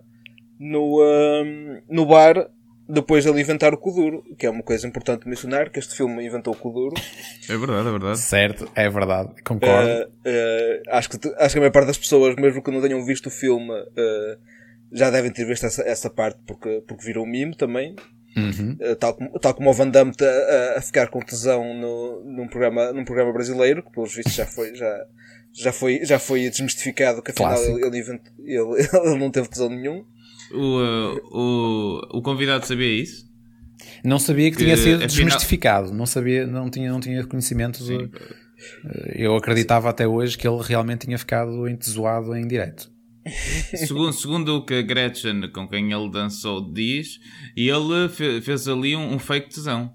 no, 0.58 1.00
uh, 1.00 1.82
no 1.88 2.06
bar 2.06 2.48
depois 2.88 3.24
de 3.24 3.30
ele 3.30 3.40
inventar 3.40 3.72
o 3.72 3.78
Kuduro, 3.78 4.22
que 4.38 4.46
é 4.46 4.50
uma 4.50 4.62
coisa 4.62 4.86
importante 4.86 5.26
mencionar, 5.28 5.70
que 5.70 5.78
este 5.78 5.96
filme 5.96 6.24
inventou 6.24 6.52
o 6.52 6.56
Kuduro. 6.56 6.94
É 7.48 7.56
verdade, 7.56 7.88
é 7.88 7.90
verdade. 7.90 8.18
Certo, 8.18 8.70
é 8.74 8.88
verdade, 8.88 9.42
concordo. 9.42 9.88
Uh, 9.88 10.04
uh, 10.04 10.82
acho, 10.90 11.10
que, 11.10 11.28
acho 11.38 11.54
que 11.54 11.58
a 11.58 11.60
maior 11.60 11.72
parte 11.72 11.86
das 11.86 11.98
pessoas, 11.98 12.36
mesmo 12.36 12.62
que 12.62 12.70
não 12.70 12.82
tenham 12.82 13.04
visto 13.04 13.26
o 13.26 13.30
filme, 13.30 13.70
uh, 13.70 14.38
já 14.92 15.10
devem 15.10 15.30
ter 15.30 15.44
visto 15.44 15.64
essa, 15.66 15.82
essa 15.82 16.10
parte, 16.10 16.38
porque, 16.46 16.82
porque 16.86 17.04
virou 17.04 17.26
mime 17.26 17.56
também. 17.56 17.96
Uhum. 18.36 18.76
Uh, 18.80 18.96
tal, 18.96 19.14
como, 19.14 19.38
tal 19.38 19.54
como 19.54 19.70
o 19.70 19.72
Van 19.72 19.88
Damme 19.88 20.12
a, 20.20 20.78
a, 20.78 20.82
ficar 20.82 21.08
com 21.08 21.20
tesão 21.20 21.74
no, 21.74 22.24
num, 22.24 22.48
programa, 22.48 22.92
num 22.92 23.04
programa 23.04 23.32
brasileiro, 23.32 23.82
que 23.82 23.92
pelos 23.92 24.14
vistos 24.14 24.34
já 24.34 24.46
foi, 24.46 24.74
já, 24.74 25.06
Já 25.52 25.72
foi, 25.72 26.04
já 26.04 26.18
foi 26.18 26.50
desmistificado 26.50 27.22
que 27.22 27.30
afinal 27.30 27.62
ele, 27.62 27.86
ele, 27.86 27.98
ele, 27.98 28.88
ele, 28.92 29.18
não 29.18 29.30
teve 29.30 29.48
tesão 29.48 29.68
nenhum. 29.68 30.04
O, 30.52 30.80
uh, 30.80 31.20
o, 31.32 32.18
o 32.18 32.22
convidado 32.22 32.66
sabia 32.66 33.02
isso? 33.02 33.24
Não 34.02 34.18
sabia 34.18 34.50
que, 34.50 34.56
que 34.56 34.64
tinha 34.64 34.76
sido 34.76 34.96
afinal... 34.96 35.08
desmistificado, 35.08 35.92
não 35.92 36.06
sabia, 36.06 36.46
não 36.46 36.68
tinha, 36.68 36.90
não 36.90 37.00
tinha 37.00 37.24
conhecimentos. 37.24 37.86
Sim. 37.86 38.10
Eu 39.14 39.36
acreditava 39.36 39.90
até 39.90 40.06
hoje 40.06 40.36
que 40.38 40.46
ele 40.46 40.62
realmente 40.62 41.06
tinha 41.06 41.18
ficado 41.18 41.68
entesoado 41.68 42.34
em 42.36 42.46
direto. 42.46 42.93
Segundo, 43.74 44.12
segundo 44.12 44.56
o 44.56 44.64
que 44.64 44.74
a 44.74 44.82
Gretchen, 44.82 45.48
com 45.50 45.68
quem 45.68 45.92
ele 45.92 46.10
dançou, 46.10 46.72
diz, 46.72 47.20
ele 47.56 48.08
fez 48.42 48.68
ali 48.68 48.94
um, 48.94 49.14
um 49.14 49.18
fake 49.18 49.50
tesão. 49.50 49.92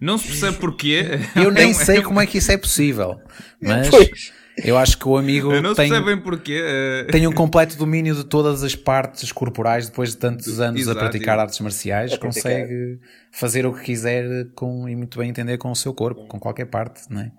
Não 0.00 0.18
se 0.18 0.26
percebe 0.28 0.58
porquê. 0.58 1.04
Eu 1.36 1.50
nem 1.50 1.72
sei 1.72 2.02
como 2.02 2.20
é 2.20 2.26
que 2.26 2.38
isso 2.38 2.52
é 2.52 2.56
possível. 2.56 3.18
Mas 3.60 3.88
pois. 3.88 4.32
eu 4.62 4.76
acho 4.76 4.98
que 4.98 5.08
o 5.08 5.16
amigo 5.16 5.58
não 5.60 5.74
tem, 5.74 5.90
se 5.90 6.16
porquê. 6.18 6.62
Eh. 6.62 7.06
tem 7.10 7.26
um 7.26 7.32
completo 7.32 7.76
domínio 7.78 8.14
de 8.14 8.24
todas 8.24 8.62
as 8.62 8.74
partes 8.74 9.32
corporais 9.32 9.88
depois 9.88 10.10
de 10.10 10.18
tantos 10.18 10.60
anos 10.60 10.82
Exato, 10.82 10.98
a 10.98 11.02
praticar 11.02 11.38
artes 11.38 11.58
marciais. 11.60 12.16
consegue 12.18 12.98
fazer 13.32 13.64
o 13.64 13.72
que 13.72 13.84
quiser 13.84 14.48
com, 14.54 14.86
e 14.86 14.94
muito 14.94 15.18
bem 15.18 15.30
entender 15.30 15.56
com 15.56 15.70
o 15.70 15.76
seu 15.76 15.94
corpo, 15.94 16.26
com 16.26 16.38
qualquer 16.38 16.66
parte, 16.66 17.02
não 17.08 17.22
é? 17.22 17.32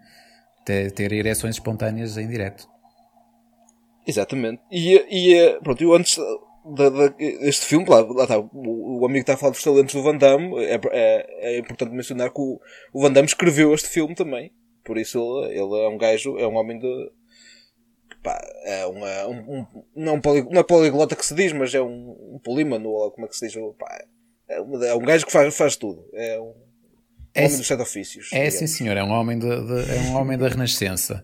ter, 0.68 0.92
ter 0.92 1.14
ereções 1.14 1.56
espontâneas 1.56 2.18
em 2.18 2.28
direto. 2.28 2.68
Exatamente. 4.08 4.62
E, 4.72 4.96
e 4.96 5.60
pronto, 5.62 5.84
eu 5.84 5.94
antes 5.94 6.18
deste 7.42 7.66
filme, 7.66 7.88
lá, 7.90 8.02
lá 8.02 8.24
está, 8.24 8.40
o, 8.40 9.02
o 9.02 9.06
amigo 9.06 9.22
está 9.22 9.34
a 9.36 9.38
falar 9.38 9.52
dos 9.52 9.64
talentos 9.64 9.94
do 9.94 10.04
Van 10.04 10.18
Damme, 10.18 10.58
é, 10.66 10.80
é, 10.92 11.56
é 11.56 11.60
importante 11.60 11.94
mencionar 11.94 12.32
que 12.32 12.42
o, 12.42 12.60
o, 12.94 13.02
Van 13.02 13.12
Damme 13.12 13.28
escreveu 13.28 13.74
este 13.74 13.88
filme 13.88 14.16
também. 14.16 14.52
Por 14.84 14.98
isso 14.98 15.20
ele, 15.20 15.60
ele 15.60 15.86
é 15.86 15.88
um 15.88 15.98
gajo, 15.98 16.38
é 16.38 16.48
um 16.48 16.56
homem 16.56 16.80
de. 16.80 17.12
Pá, 18.24 18.40
é 18.64 18.86
uma, 18.86 19.28
um, 19.28 19.60
um, 19.60 19.66
não, 19.96 20.16
um 20.16 20.22
poli, 20.22 20.42
não 20.50 20.60
é 20.60 20.64
poliglota 20.64 21.16
que 21.16 21.26
se 21.26 21.36
diz, 21.36 21.54
mas 21.54 21.74
é 21.74 21.82
um, 21.82 22.36
um 22.36 22.40
polímano, 22.44 22.90
ou 22.90 23.12
como 23.12 23.26
é 23.26 23.30
que 23.30 23.38
se 23.38 23.48
diz? 23.48 23.56
Pá, 23.78 24.06
é, 24.50 24.58
é 24.58 24.96
um 24.96 25.04
gajo 25.04 25.26
que 25.26 25.32
faz, 25.32 25.56
faz 25.56 25.76
tudo. 25.76 26.06
É 26.14 26.40
um, 26.40 26.54
é, 27.34 27.46
homem 27.46 27.58
dos 27.58 27.68
sete 27.68 27.82
ofícios. 27.82 28.30
É 28.34 28.50
sim, 28.50 28.68
senhor, 28.68 28.98
é 28.98 29.04
um 29.04 29.12
homem, 29.12 29.38
de, 29.38 29.48
de, 29.48 29.92
é 29.92 30.00
um 30.10 30.16
homem 30.16 30.38
da 30.38 30.48
Renascença. 30.48 31.24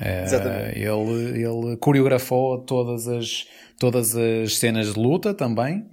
Exatamente. 0.00 0.78
Ele, 0.78 1.42
ele 1.42 1.76
coreografou 1.76 2.58
todas 2.58 3.06
as, 3.06 3.46
todas 3.78 4.16
as 4.16 4.56
cenas 4.58 4.94
de 4.94 4.98
luta 4.98 5.34
também. 5.34 5.86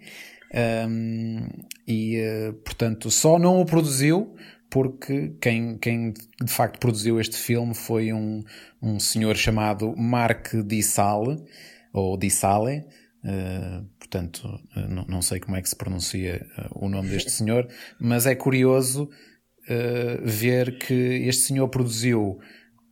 Um, 0.87 1.47
e, 1.87 2.19
uh, 2.21 2.53
portanto, 2.53 3.11
só 3.11 3.37
não 3.37 3.61
o 3.61 3.65
produziu 3.65 4.35
porque 4.69 5.35
quem, 5.41 5.77
quem 5.77 6.11
de 6.11 6.51
facto 6.51 6.79
produziu 6.79 7.19
este 7.19 7.35
filme 7.35 7.73
foi 7.73 8.13
um, 8.13 8.43
um 8.81 8.99
senhor 8.99 9.35
chamado 9.35 9.95
Mark 9.97 10.53
Di 10.65 10.83
Sale, 10.83 11.43
ou 11.91 12.17
Di 12.17 12.29
Sale, 12.29 12.85
uh, 13.23 13.85
portanto, 13.97 14.59
não, 14.87 15.05
não, 15.07 15.21
sei 15.21 15.39
como 15.39 15.55
é 15.57 15.61
que 15.61 15.69
se 15.69 15.75
pronuncia 15.75 16.45
o 16.71 16.87
nome 16.87 17.09
deste 17.09 17.31
senhor, 17.31 17.67
mas 17.99 18.25
é 18.27 18.35
curioso 18.35 19.03
uh, 19.03 20.21
ver 20.23 20.77
que 20.77 20.93
este 20.93 21.43
senhor 21.43 21.67
produziu. 21.69 22.39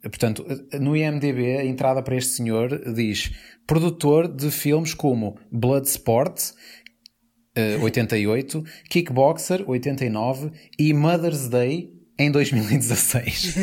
Portanto, 0.10 0.46
no 0.80 0.96
IMDB, 0.96 1.58
a 1.58 1.66
entrada 1.66 2.02
para 2.02 2.16
este 2.16 2.34
senhor 2.34 2.94
diz 2.94 3.32
produtor 3.66 4.28
de 4.28 4.50
filmes 4.50 4.94
como 4.94 5.38
Bloodsport, 5.52 6.54
uh, 7.58 7.84
88, 7.84 8.64
Kickboxer, 8.90 9.64
89 9.68 10.52
e 10.80 10.94
Mother's 10.94 11.50
Day, 11.50 11.97
em 12.20 12.32
2016. 12.32 13.56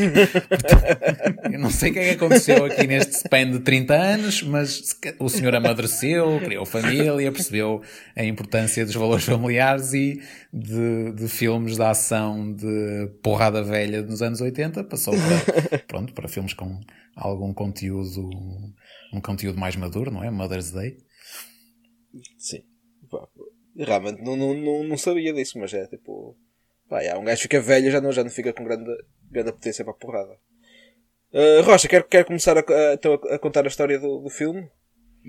eu 1.53 1.59
não 1.59 1.71
sei 1.71 1.91
o 1.91 1.93
que 1.93 1.99
é 1.99 2.05
que 2.05 2.25
aconteceu 2.25 2.65
aqui 2.65 2.87
neste 2.87 3.17
span 3.17 3.51
de 3.51 3.59
30 3.61 3.95
anos, 3.95 4.43
mas 4.43 4.97
o 5.19 5.29
senhor 5.29 5.55
amadureceu, 5.55 6.41
criou 6.41 6.65
família, 6.65 7.33
percebeu 7.33 7.83
a 8.15 8.25
importância 8.25 8.85
dos 8.85 8.95
valores 8.95 9.25
familiares 9.25 9.93
e 9.93 10.21
de, 10.53 11.13
de 11.13 11.29
filmes 11.29 11.77
de 11.77 11.83
ação 11.83 12.53
de 12.53 13.09
porrada 13.23 13.63
velha 13.63 14.03
dos 14.03 14.23
anos 14.23 14.41
80, 14.41 14.85
passou 14.85 15.15
para, 15.15 15.79
pronto, 15.81 16.13
para 16.13 16.29
filmes 16.29 16.55
com 16.55 16.81
algum 17.17 17.53
conteúdo, 17.53 18.31
um 19.13 19.21
conteúdo 19.21 19.59
mais 19.59 19.75
maduro, 19.75 20.11
não 20.13 20.23
é? 20.23 20.31
Mother's 20.31 20.71
Day. 20.71 20.97
Sim. 22.39 22.63
Realmente 23.77 24.23
não, 24.23 24.37
não, 24.37 24.85
não 24.85 24.97
sabia 24.97 25.33
disso, 25.33 25.59
mas 25.59 25.75
é 25.75 25.87
tipo 25.89 26.37
Pá, 26.88 27.00
yeah, 27.00 27.19
um 27.19 27.25
gajo 27.25 27.43
fica 27.43 27.61
velho 27.61 27.91
já 27.91 28.00
não, 28.00 28.12
já 28.12 28.23
não 28.23 28.31
fica 28.31 28.53
com 28.53 28.64
grande, 28.64 28.91
grande 29.31 29.53
potência 29.53 29.85
para 29.85 29.93
a 29.95 29.97
porrada. 29.97 30.37
Uh, 31.33 31.62
Rocha, 31.62 31.88
quer, 31.88 32.05
quer 32.05 32.25
começar 32.25 32.57
a, 32.57 32.61
a, 32.61 33.35
a, 33.35 33.38
contar 33.38 33.64
a 33.64 33.69
história 33.69 33.99
do, 33.99 34.21
do 34.21 34.31
filme? 34.31 34.69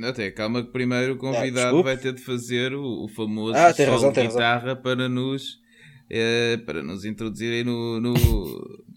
Até 0.03 0.29
calma 0.29 0.63
que 0.63 0.71
primeiro 0.71 1.13
o 1.13 1.17
convidado 1.17 1.79
ah, 1.79 1.83
vai 1.83 1.97
ter 1.97 2.13
de 2.13 2.21
fazer 2.21 2.73
o, 2.73 3.05
o 3.05 3.07
famoso 3.07 3.57
ah, 3.57 3.73
solo 3.73 3.91
razão, 3.91 4.11
de 4.11 4.27
guitarra 4.27 4.67
razão. 4.67 4.81
para 4.83 5.07
nos 5.07 5.61
é, 6.09 6.57
para 6.57 6.83
nos 6.83 7.05
introduzirem 7.05 7.63
no, 7.63 8.01
no 8.01 8.13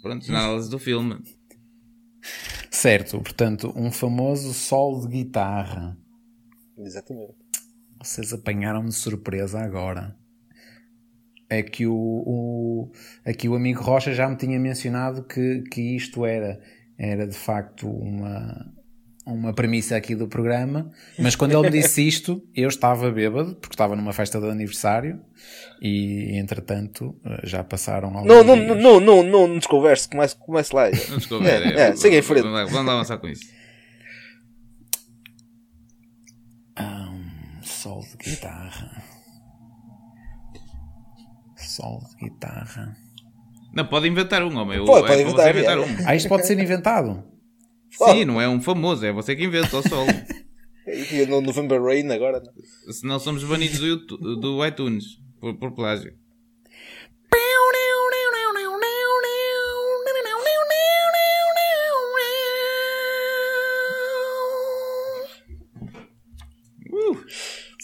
pronto, 0.02 0.30
na 0.30 0.40
análise 0.40 0.68
do 0.68 0.78
filme. 0.78 1.16
Certo, 2.68 3.20
portanto, 3.20 3.72
um 3.76 3.92
famoso 3.92 4.52
solo 4.52 5.06
de 5.06 5.22
guitarra. 5.22 5.96
Exatamente. 6.76 7.34
Vocês 8.02 8.32
apanharam-me 8.32 8.88
de 8.88 8.96
surpresa 8.96 9.60
agora 9.60 10.17
é 11.50 11.62
que 11.62 11.86
o, 11.86 11.94
o, 11.94 12.92
aqui 13.24 13.48
o 13.48 13.54
amigo 13.54 13.82
Rocha 13.82 14.12
já 14.12 14.28
me 14.28 14.36
tinha 14.36 14.58
mencionado 14.58 15.22
que, 15.22 15.62
que 15.70 15.96
isto 15.96 16.26
era, 16.26 16.60
era 16.98 17.26
de 17.26 17.36
facto 17.36 17.88
uma, 17.88 18.70
uma 19.24 19.54
premissa 19.54 19.96
aqui 19.96 20.14
do 20.14 20.28
programa, 20.28 20.90
mas 21.18 21.34
quando 21.34 21.52
ele 21.52 21.62
me 21.62 21.70
disse 21.70 22.04
isto, 22.06 22.42
eu 22.54 22.68
estava 22.68 23.10
bêbado, 23.10 23.54
porque 23.56 23.74
estava 23.74 23.96
numa 23.96 24.12
festa 24.12 24.38
de 24.38 24.46
aniversário 24.48 25.20
e 25.80 26.38
entretanto 26.38 27.16
já 27.44 27.64
passaram 27.64 28.08
alguns 28.08 28.26
não, 28.26 28.44
não, 28.44 28.54
dias. 28.54 28.68
Não, 28.68 29.00
não, 29.00 29.22
não, 29.22 29.48
não 29.48 29.58
desconverse, 29.58 30.08
comece, 30.08 30.36
comece 30.36 30.74
lá. 30.74 30.90
Não 31.08 31.16
desconverse, 31.16 31.68
é, 31.72 31.80
é, 31.80 31.96
siga 31.96 32.16
em 32.16 32.22
frente. 32.22 32.42
Vamos, 32.42 32.70
vamos 32.70 32.92
avançar 32.92 33.18
com 33.18 33.28
isso. 33.28 33.56
Um, 36.78 37.62
sol 37.62 38.02
de 38.02 38.30
guitarra 38.30 38.97
solo 41.78 42.00
de 42.10 42.28
guitarra. 42.28 42.96
Não, 43.72 43.86
pode 43.86 44.08
inventar 44.08 44.42
um, 44.42 44.56
homem. 44.56 44.84
Pode, 44.84 45.06
pode 45.06 45.20
é 45.20 45.22
inventar, 45.22 45.50
inventar 45.50 45.78
um. 45.78 45.84
Ah, 46.06 46.16
isto 46.16 46.28
pode 46.28 46.46
ser 46.46 46.58
inventado. 46.58 47.22
Sim, 47.90 48.24
não 48.24 48.40
é 48.40 48.48
um 48.48 48.60
famoso, 48.60 49.06
é 49.06 49.12
você 49.12 49.36
que 49.36 49.44
inventa 49.44 49.76
o 49.76 49.88
solo. 49.88 50.10
e 50.86 51.26
no 51.26 51.40
November 51.40 51.80
Rain 51.80 52.10
agora. 52.10 52.40
Não? 52.40 52.92
Se 52.92 53.06
não 53.06 53.18
somos 53.18 53.44
banidos 53.44 53.78
do, 53.78 54.36
do 54.36 54.66
iTunes 54.66 55.20
por, 55.40 55.54
por 55.56 55.72
plágio. 55.72 56.12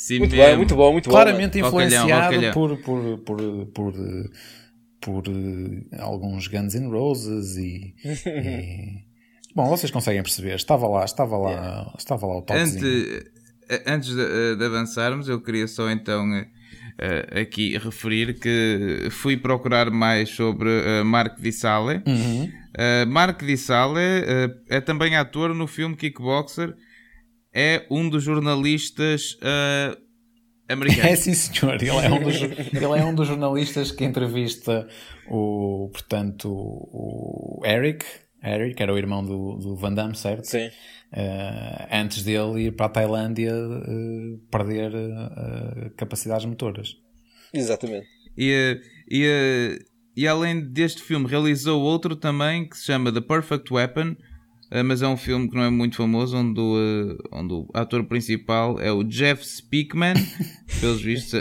Sim 0.05 0.19
muito 0.19 0.37
bem, 0.37 0.55
muito 0.55 0.77
bom, 0.77 0.93
muito 0.93 1.09
bom. 1.09 1.13
Claramente 1.13 1.59
influenciado 1.59 2.53
por, 2.53 2.77
por, 2.83 3.19
por, 3.21 3.67
por, 3.73 3.95
por, 5.01 5.25
eh, 5.29 5.99
alguns 5.99 6.47
Guns 6.47 6.75
N' 6.75 6.91
Roses 6.91 7.57
e, 7.57 7.95
e, 8.05 9.15
Bom, 9.57 9.67
vocês 9.67 9.91
conseguem 9.91 10.23
perceber. 10.23 10.57
Estava 10.57 10.87
lá, 10.87 11.07
estava 11.07 11.39
lá, 11.39 11.51
yeah. 11.51 11.95
estava 11.97 12.27
lá 12.27 12.37
o 12.37 12.43
toquezinho. 12.43 12.85
Antes, 12.85 13.31
eh, 13.71 13.83
antes 13.87 14.15
de, 14.15 14.21
eh, 14.21 14.57
de, 14.57 14.65
avançarmos, 14.67 15.27
eu 15.27 15.41
queria 15.41 15.67
só 15.67 15.91
então 15.91 16.27
aqui 17.41 17.79
referir 17.79 18.39
que 18.39 19.09
fui 19.11 19.39
procurar 19.39 19.91
mais 19.91 20.29
sobre 20.29 20.69
Mark 21.03 21.41
Di 21.41 21.51
Sale. 21.51 22.03
Uhum. 22.07 22.53
Mark 23.09 23.43
Di 23.43 23.57
Sale 23.57 24.01
é 24.69 24.83
também 24.83 25.17
ator 25.17 25.55
no 25.55 25.67
filme 25.67 25.97
Kickboxer 25.97 26.75
é 27.55 27.87
um 27.89 28.09
dos 28.09 28.25
jornalistas 28.25 29.35
uh, 29.35 29.97
americanos. 30.69 31.05
É 31.13 31.17
sim, 31.17 31.35
senhor. 31.35 31.75
Ele 31.77 31.91
é, 31.91 32.11
um 32.11 32.23
dos, 32.23 32.37
ele 32.43 32.99
é 32.99 33.05
um 33.05 33.15
dos 33.15 33.29
jornalistas 33.29 33.93
que 33.93 34.05
entrevista 34.05 34.89
o, 35.29 35.89
portanto, 35.93 36.49
o 36.51 37.63
Eric. 37.65 38.05
Eric 38.43 38.83
era 38.83 38.93
o 38.93 38.99
irmão 38.99 39.25
do, 39.25 39.57
do 39.57 39.77
Van 39.77 39.95
Damme, 39.95 40.17
certo? 40.17 40.45
Sim. 40.45 40.67
Uh, 40.67 41.87
antes 41.93 42.25
dele 42.25 42.65
ir 42.65 42.73
para 42.73 42.87
a 42.87 42.89
Tailândia 42.89 43.55
uh, 43.55 44.39
perder 44.51 44.93
capacidades 45.97 46.45
motoras. 46.45 46.97
Exatamente. 47.53 48.07
E, 48.37 48.81
e, 49.09 49.79
e 50.17 50.27
além 50.27 50.61
deste 50.61 51.01
filme, 51.03 51.29
realizou 51.29 51.81
outro 51.81 52.17
também 52.17 52.69
que 52.69 52.77
se 52.77 52.87
chama 52.87 53.13
The 53.13 53.21
Perfect 53.21 53.73
Weapon 53.73 54.17
mas 54.85 55.03
é 55.03 55.09
um 55.09 55.17
filme 55.17 55.49
que 55.49 55.55
não 55.55 55.63
é 55.63 55.71
muito 55.71 55.97
famoso, 55.97 56.37
onde 56.37 56.61
o, 56.61 56.77
eh, 56.79 57.17
onde 57.33 57.55
o 57.55 57.69
ator 57.75 58.05
principal 58.05 58.81
é 58.81 58.91
o 58.91 59.05
Jeff 59.05 59.47
Speakman, 59.47 60.15
pelos 60.81 61.03
vistos, 61.03 61.41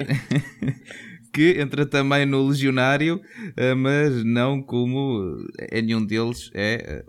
que 1.33 1.59
entra 1.59 1.85
também 1.85 2.25
no 2.25 2.47
Legionário, 2.47 3.21
eh, 3.57 3.73
mas 3.73 4.23
não 4.23 4.61
como 4.61 5.37
é 5.57 5.81
nenhum 5.81 6.05
deles 6.05 6.51
é 6.53 7.03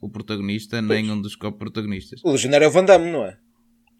o 0.00 0.08
protagonista 0.10 0.82
nem 0.82 1.10
um 1.10 1.20
dos 1.20 1.36
co-protagonistas. 1.36 2.20
O 2.24 2.32
Legionário 2.32 2.64
é 2.64 2.68
o 2.68 2.72
Van 2.72 2.84
Damme, 2.84 3.10
não 3.10 3.24
é? 3.24 3.38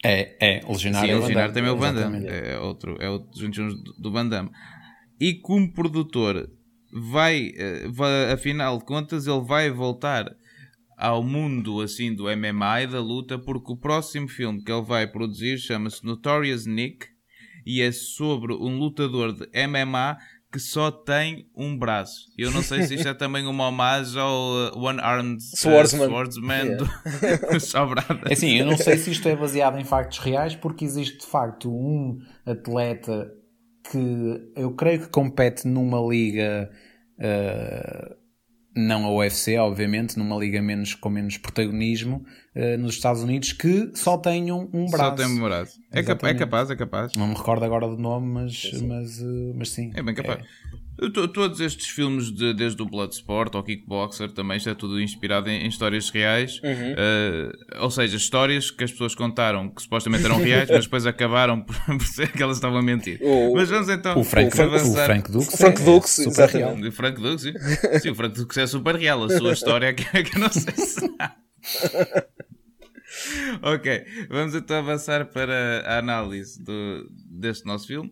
É, 0.04 0.56
é, 0.56 0.60
o 0.66 0.72
Legionário 0.72 1.08
Sim, 1.08 1.12
é 1.12 1.14
o 1.14 1.18
o 1.18 1.20
Van 1.20 1.26
Legionário 1.28 1.54
Damme. 1.54 1.54
também 1.54 1.70
é 1.70 1.72
o 1.72 1.76
Van 1.76 1.94
Damme. 1.94 2.16
Exatamente. 2.18 2.48
É 2.48 2.58
outro, 2.58 2.96
é 2.98 3.08
outro 3.08 3.52
juntos 3.54 3.74
do 3.98 4.10
Van 4.10 4.26
Damme. 4.26 4.50
E 5.20 5.34
como 5.34 5.72
produtor, 5.72 6.50
vai, 6.92 7.52
vai, 7.90 8.32
afinal 8.32 8.78
de 8.78 8.84
contas, 8.84 9.28
ele 9.28 9.42
vai 9.42 9.70
voltar 9.70 10.34
ao 10.96 11.22
mundo 11.22 11.80
assim 11.80 12.14
do 12.14 12.24
MMA 12.24 12.82
e 12.82 12.86
da 12.86 13.00
luta, 13.00 13.38
porque 13.38 13.72
o 13.72 13.76
próximo 13.76 14.28
filme 14.28 14.62
que 14.62 14.70
ele 14.70 14.82
vai 14.82 15.06
produzir 15.06 15.58
chama-se 15.58 16.04
Notorious 16.04 16.66
Nick 16.66 17.06
e 17.66 17.80
é 17.80 17.92
sobre 17.92 18.54
um 18.54 18.78
lutador 18.78 19.32
de 19.32 19.46
MMA 19.66 20.18
que 20.52 20.58
só 20.58 20.90
tem 20.90 21.48
um 21.56 21.78
braço. 21.78 22.26
Eu 22.36 22.50
não 22.50 22.62
sei 22.62 22.82
se 22.82 22.94
isto 22.94 23.08
é 23.08 23.14
também 23.14 23.46
uma 23.46 23.68
homagem 23.68 24.20
ao 24.20 24.30
uh, 24.30 24.78
One 24.78 25.00
Armed 25.00 25.42
uh, 25.42 25.56
Swordsman. 25.56 26.08
Swordsman 26.08 26.76
do, 26.76 26.84
do 27.50 27.60
Sobrada. 27.60 28.20
É 28.28 28.34
assim, 28.34 28.58
eu 28.58 28.66
não 28.66 28.76
sei 28.76 28.98
se 28.98 29.10
isto 29.10 29.26
é 29.28 29.34
baseado 29.34 29.78
em 29.78 29.84
factos 29.84 30.18
reais, 30.18 30.54
porque 30.54 30.84
existe 30.84 31.20
de 31.20 31.26
facto 31.26 31.72
um 31.72 32.18
atleta 32.44 33.32
que 33.90 34.52
eu 34.54 34.74
creio 34.74 35.00
que 35.00 35.08
compete 35.08 35.66
numa 35.66 35.98
liga, 36.00 36.70
eh, 37.18 38.16
não 38.74 39.04
a 39.04 39.10
UFC, 39.12 39.56
obviamente, 39.58 40.18
numa 40.18 40.36
liga 40.36 40.60
menos, 40.62 40.94
com 40.94 41.08
menos 41.10 41.36
protagonismo 41.38 42.24
eh, 42.54 42.76
nos 42.76 42.94
Estados 42.94 43.22
Unidos, 43.22 43.52
que 43.52 43.90
só 43.94 44.16
tem 44.18 44.50
um, 44.52 44.68
um 44.72 44.86
braço. 44.86 45.10
Só 45.10 45.10
tem 45.14 45.26
um 45.26 45.40
braço. 45.42 45.80
É, 45.90 46.02
cap- 46.02 46.24
é 46.26 46.34
capaz, 46.34 46.70
é 46.70 46.76
capaz. 46.76 47.12
Não 47.16 47.28
me 47.28 47.34
recordo 47.34 47.64
agora 47.64 47.86
do 47.88 47.96
nome, 47.98 48.26
mas, 48.26 48.70
mas, 48.82 49.20
eh, 49.20 49.52
mas 49.54 49.70
sim. 49.70 49.90
É 49.94 50.02
bem 50.02 50.14
capaz. 50.14 50.44
Todos 51.34 51.58
estes 51.58 51.88
filmes, 51.88 52.30
de- 52.30 52.52
desde 52.54 52.80
o 52.80 52.86
Bloodsport 52.86 53.54
ao 53.56 53.64
Kickboxer, 53.64 54.30
também 54.30 54.58
isto 54.58 54.68
é 54.68 54.74
tudo 54.74 55.00
inspirado 55.00 55.48
em, 55.50 55.64
em 55.64 55.68
histórias 55.68 56.10
reais. 56.10 56.60
Eh, 56.62 57.50
ou 57.80 57.90
seja, 57.90 58.16
histórias 58.16 58.70
que 58.70 58.84
as 58.84 58.92
pessoas 58.92 59.14
contaram 59.14 59.68
que 59.70 59.82
supostamente 59.82 60.24
eram 60.24 60.36
reais, 60.36 60.68
mas 60.70 60.84
depois 60.84 61.06
acabaram 61.06 61.60
por, 61.62 61.74
por 61.86 62.06
ser 62.06 62.30
que 62.30 62.42
elas 62.42 62.58
estavam 62.58 62.78
a 62.78 62.82
mentir. 62.82 63.18
O- 63.22 63.54
mas 63.54 63.68
vamos 63.70 63.88
então 63.88 64.18
O 64.20 64.22
Frank, 64.22 64.54
Frank- 64.54 64.70
o 64.70 64.74
avançar. 64.76 65.06
Frank 65.06 65.32
Dux. 65.32 65.48
O 65.48 65.56
Frank 65.56 65.80
é- 65.80 65.84
Dux, 65.84 66.04
é 66.18 66.22
super 66.24 66.30
exatamente. 66.44 66.76
real. 66.80 66.88
O 66.88 66.92
Frank 66.92 67.20
Dux, 67.20 67.42
sim. 67.42 67.52
sim, 68.00 68.10
o 68.10 68.14
Frank 68.14 68.36
Dux 68.36 68.56
é 68.58 68.66
super 68.66 68.94
real. 68.96 69.24
A 69.24 69.28
sua 69.38 69.52
história 69.54 69.86
é 69.86 69.92
que, 69.94 70.16
é 70.16 70.22
que 70.22 70.36
eu 70.36 70.40
não 70.40 70.52
sei 70.52 70.74
se. 70.76 71.00
ok, 73.62 74.04
vamos 74.28 74.54
então 74.54 74.76
avançar 74.78 75.26
para 75.26 75.82
a 75.86 75.98
análise 75.98 76.62
do- 76.62 77.08
deste 77.30 77.64
nosso 77.66 77.86
filme. 77.86 78.10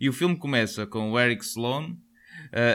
E 0.00 0.08
o 0.08 0.12
filme 0.12 0.36
começa 0.36 0.86
com 0.86 1.10
o 1.12 1.18
Eric 1.18 1.42
Sloan 1.44 1.84
uh, 1.92 1.96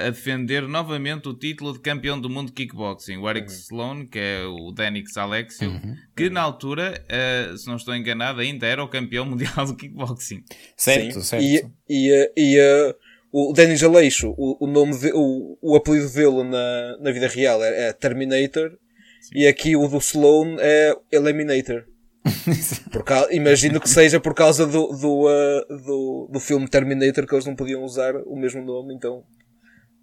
a 0.05 0.09
defender 0.09 0.67
novamente 0.67 1.27
o 1.27 1.33
título 1.33 1.73
de 1.73 1.79
campeão 1.79 2.19
do 2.19 2.29
mundo 2.29 2.47
de 2.47 2.53
kickboxing. 2.53 3.17
O 3.17 3.29
Eric 3.29 3.51
Sloan, 3.51 4.05
que 4.05 4.19
é 4.19 4.43
o 4.45 4.71
Danix 4.71 5.17
Alexio, 5.17 5.71
que 6.15 6.29
na 6.29 6.41
altura, 6.41 7.03
uh, 7.51 7.57
se 7.57 7.65
não 7.67 7.75
estou 7.77 7.95
enganado, 7.95 8.41
ainda 8.41 8.67
era 8.67 8.83
o 8.83 8.87
campeão 8.87 9.25
mundial 9.27 9.65
de 9.65 9.75
kickboxing. 9.75 10.43
Certo, 10.77 11.13
Sim. 11.15 11.21
certo. 11.21 11.43
E, 11.43 11.63
e, 11.89 12.11
eh, 12.13 12.31
e 12.37 12.57
eh, 12.59 12.95
o 13.31 13.53
Denis 13.53 13.81
Aleixo, 13.81 14.33
o, 14.37 14.63
o, 14.65 14.67
nome 14.67 14.97
de- 14.97 15.13
o, 15.13 15.57
o 15.61 15.75
apelido 15.75 16.09
dele 16.11 16.43
na, 16.43 16.97
na 16.99 17.11
vida 17.11 17.27
real 17.27 17.63
é, 17.63 17.87
é 17.89 17.93
Terminator 17.93 18.71
e 19.33 19.47
aqui 19.47 19.75
o 19.75 19.87
do 19.87 19.97
Sloan 19.97 20.57
é 20.59 20.95
Eliminator. 21.11 21.85
Por 22.91 23.03
cau- 23.03 23.27
imagino 23.31 23.79
que 23.79 23.89
seja 23.89 24.19
por 24.19 24.35
causa 24.35 24.67
do, 24.67 24.87
do, 24.89 25.27
eh, 25.27 25.65
do, 25.69 26.29
do 26.31 26.39
filme 26.39 26.67
Terminator 26.67 27.25
que 27.25 27.33
eles 27.33 27.45
não 27.47 27.55
podiam 27.55 27.83
usar 27.83 28.13
o 28.27 28.35
mesmo 28.35 28.61
nome, 28.63 28.93
então 28.93 29.23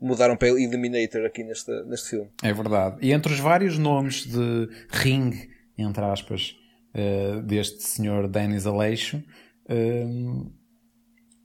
mudaram 0.01 0.37
para 0.37 0.49
Eliminator 0.49 1.25
aqui 1.25 1.43
neste, 1.45 1.71
neste 1.85 2.11
filme. 2.11 2.31
É 2.43 2.53
verdade. 2.53 2.99
E 3.01 3.13
entre 3.13 3.33
os 3.33 3.41
vários 3.41 3.79
nomes 3.79 4.27
de 4.27 4.69
ring, 4.91 5.33
entre 5.77 6.05
aspas, 6.05 6.55
eh, 6.95 7.41
deste 7.43 7.83
senhor 7.83 8.29
Denis 8.29 8.67
Aleixo, 8.67 9.23
eh, 9.69 10.07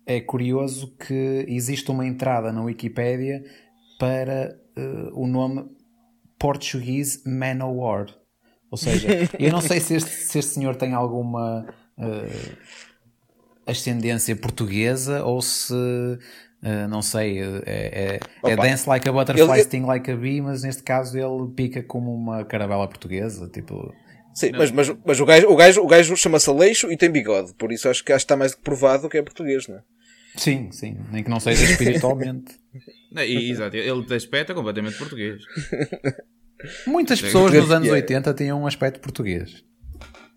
é 0.05 0.21
curioso 0.21 0.95
que 0.97 1.45
existe 1.47 1.89
uma 1.91 2.05
entrada 2.05 2.51
na 2.51 2.63
Wikipédia 2.63 3.43
para 3.99 4.57
eh, 4.75 5.09
o 5.13 5.27
nome 5.27 5.65
Portuguese 6.39 7.21
Manowar. 7.25 8.07
Ou 8.69 8.77
seja, 8.77 9.07
eu 9.39 9.51
não 9.51 9.61
sei 9.61 9.79
se 9.79 9.95
este, 9.95 10.09
se 10.09 10.39
este 10.39 10.51
senhor 10.51 10.75
tem 10.75 10.93
alguma 10.93 11.65
ascendência 13.65 14.35
portuguesa 14.35 15.23
ou 15.23 15.41
se. 15.41 15.73
Eh, 16.63 16.87
não 16.87 17.01
sei, 17.01 17.39
é, 17.39 17.61
é, 17.65 18.19
é 18.43 18.53
Opa. 18.53 18.63
dance 18.67 18.87
like 18.87 19.07
a 19.07 19.11
butterfly, 19.11 19.51
Ele- 19.53 19.63
sting 19.63 19.81
like 19.85 20.09
a 20.09 20.15
bee, 20.15 20.41
mas 20.41 20.63
neste 20.63 20.81
caso 20.83 21.17
ele 21.17 21.51
pica 21.55 21.83
como 21.83 22.13
uma 22.13 22.43
caravela 22.45 22.87
portuguesa. 22.87 23.49
Tipo, 23.49 23.93
Sim, 24.33 24.51
mas, 24.53 24.71
mas, 24.71 24.91
mas 25.05 25.19
o 25.19 25.25
gajo, 25.25 25.47
o 25.47 25.55
gajo, 25.55 25.81
o 25.81 25.87
gajo 25.87 26.15
chama-se 26.17 26.49
Aleixo 26.49 26.91
e 26.91 26.97
tem 26.97 27.09
bigode, 27.11 27.53
por 27.53 27.71
isso 27.71 27.87
acho 27.87 28.03
que, 28.03 28.11
acho 28.11 28.23
que 28.25 28.25
está 28.25 28.35
mais 28.37 28.51
do 28.53 28.57
que 28.57 28.63
provado 28.63 29.07
que 29.09 29.17
é 29.17 29.21
português, 29.21 29.67
não 29.67 29.75
é? 29.77 29.81
sim, 30.35 30.71
sim, 30.71 30.97
nem 31.11 31.23
que 31.23 31.29
não 31.29 31.39
seja 31.39 31.63
espiritualmente. 31.63 32.55
Não, 33.11 33.21
e, 33.21 33.51
exato, 33.51 33.77
ele 33.77 34.03
de 34.03 34.15
aspecto 34.15 34.51
é 34.53 34.55
completamente 34.55 34.97
português. 34.97 35.43
Muitas 36.87 37.21
pessoas 37.21 37.53
nos 37.53 37.69
anos 37.69 37.87
Yeah. 37.87 38.01
80 38.01 38.33
tinham 38.33 38.59
um 38.59 38.65
aspecto 38.65 38.99
português. 38.99 39.63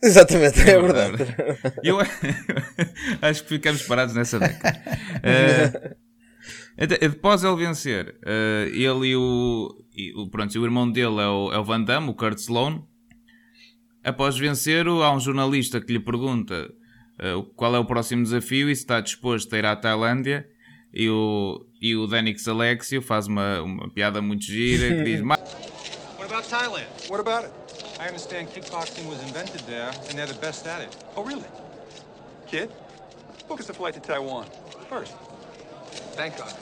Exatamente, 0.03 0.61
é, 0.61 0.79
verdade. 0.79 1.17
Eu 1.83 1.97
acho 3.23 3.43
que 3.45 3.49
ficamos 3.49 3.81
parados 3.83 4.15
nessa 4.15 4.39
década. 4.39 4.83
Eh, 5.23 5.97
até- 6.85 7.05
após 7.07 7.43
ele 7.45 7.57
vencer, 7.57 8.17
eh, 8.25 8.69
ele 8.73 9.09
e 9.09 9.17
o, 9.17 9.85
e 9.95 10.12
o, 10.15 10.29
pronto, 10.29 10.59
o 10.59 10.65
irmão 10.65 10.91
dele 10.91 11.21
é 11.21 11.27
o, 11.29 11.53
é 11.53 11.59
o 11.59 11.65
Van 11.65 11.83
Damme, 11.83 12.11
o 12.11 12.15
Kurt 12.15 12.39
Sloan. 12.39 12.83
Após 14.05 14.37
vencer, 14.39 14.87
há 14.87 15.11
um 15.12 15.19
jornalista 15.21 15.81
que 15.81 15.93
lhe 15.93 15.99
pergunta 16.01 16.71
eh, 17.19 17.35
qual 17.57 17.75
é 17.75 17.79
o 17.79 17.85
próximo 17.85 18.23
desafio 18.23 18.71
e 18.71 18.77
se 18.77 18.83
está 18.83 19.01
disposto 19.01 19.53
a 19.55 19.59
ir 19.59 19.67
à 19.67 19.75
Tailândia. 19.75 20.49
E 20.95 21.11
o, 21.11 21.67
e 21.83 21.95
o 21.97 22.07
Danix 22.07 22.47
Alexio 22.49 23.03
faz 23.03 23.27
uma, 23.27 23.61
uma 23.62 23.91
piada 23.91 24.23
muito 24.23 24.45
gira 24.45 24.97
que 24.97 25.03
diz: 25.05 25.21
"Ma- 25.23 25.37
What 26.19 26.33
about 26.33 26.49
Thailand? 26.49 26.87
What 27.11 27.21
about 27.21 27.45
it? 27.47 27.53
I 28.01 28.07
understand 28.09 28.49
kickboxing 28.49 29.07
was 29.09 29.21
invented 29.23 29.61
there, 29.67 29.89
and 30.09 30.15
they're 30.17 30.27
the 30.27 30.39
best 30.41 30.67
at 30.67 30.83
it. 30.83 30.97
Oh, 31.17 31.23
really? 31.23 31.45
Kid, 32.47 32.71
book 33.49 33.61
us 33.61 33.69
a 33.69 33.75
flight 33.75 33.95
to 33.95 34.01
Taiwan. 34.01 34.47
First. 34.89 35.15
Bangkok. 36.17 36.53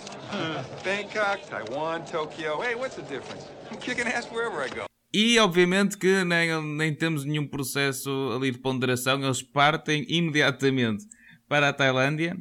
Bangkok, 0.84 1.46
Taiwan, 1.48 2.02
Tokyo. 2.04 2.60
Hey, 2.62 2.74
what's 2.74 2.96
the 2.96 3.02
difference? 3.02 3.46
I'm 3.70 3.78
kicking 3.78 4.06
ass 4.06 4.26
wherever 4.30 4.62
I 4.64 4.68
go. 4.68 4.84
E 5.12 5.38
obviamente 5.38 5.96
que 5.96 6.24
nem, 6.24 6.50
nem 6.76 6.92
temos 6.94 7.24
nenhum 7.24 7.46
processo 7.46 8.10
ali 8.34 8.50
de 8.50 8.58
ponderação, 8.58 9.22
eles 9.22 9.42
partem 9.42 10.04
imediatamente 10.08 11.04
para 11.48 11.68
a 11.68 11.72
Tailândia, 11.72 12.36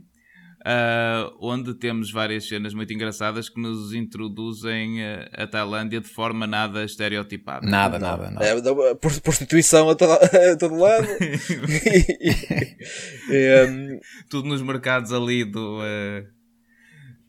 ah, 0.65 1.29
onde 1.39 1.75
temos 1.75 2.11
várias 2.11 2.47
cenas 2.47 2.73
muito 2.73 2.91
engraçadas 2.91 3.47
que 3.47 3.61
nos 3.61 3.93
introduzem 3.93 5.03
ah, 5.03 5.29
a 5.33 5.45
Tailândia 5.45 6.01
de 6.01 6.09
forma 6.09 6.47
nada 6.47 6.83
estereotipada. 6.83 7.67
Nada, 7.67 7.99
nada, 7.99 8.31
nada. 8.31 8.43
É, 8.43 8.55
prostituição 8.95 9.87
a, 9.91 9.95
toda- 9.95 10.15
a 10.53 10.57
todo 10.57 10.75
lado. 10.75 11.07
E- 13.29 13.65
um, 13.69 13.99
Tudo 14.29 14.47
nos 14.49 14.61
mercados 14.61 15.13
ali 15.13 15.45
do. 15.45 15.79
ah, 15.81 16.23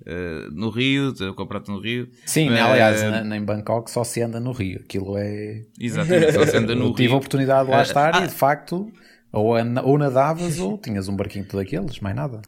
ah, 0.07 0.49
no 0.53 0.71
Rio, 0.71 1.13
comprado 1.35 1.69
no 1.73 1.81
Rio. 1.81 2.09
Sim, 2.27 2.49
Ah, 2.51 2.71
aliás, 2.73 3.03
na- 3.25 3.37
em 3.37 3.45
Bangkok 3.45 3.91
só 3.91 4.05
se 4.05 4.21
anda 4.23 4.39
no 4.41 4.53
Rio. 4.53 4.81
Aquilo 4.85 5.17
é. 5.17 5.63
Exatamente, 5.81 6.33
só 6.33 6.47
se 6.47 6.57
anda 6.57 6.75
no 6.77 6.87
Eu 6.87 6.95
tive 6.95 7.05
a 7.07 7.11
Rio. 7.11 7.17
oportunidade 7.17 7.67
de 7.67 7.71
lá 7.73 7.79
Ah, 7.81 7.83
estar 7.83 8.15
ah. 8.17 8.25
e 8.25 8.29
de 8.29 8.35
facto, 8.35 8.91
ou, 9.33 9.55
ou 9.85 9.99
nadavas 9.99 10.59
ou 10.61 10.79
tinhas 10.79 11.09
um 11.09 11.17
barquinho 11.17 11.47
daqueles, 11.53 12.01
mais 12.01 12.15
nada. 12.17 12.43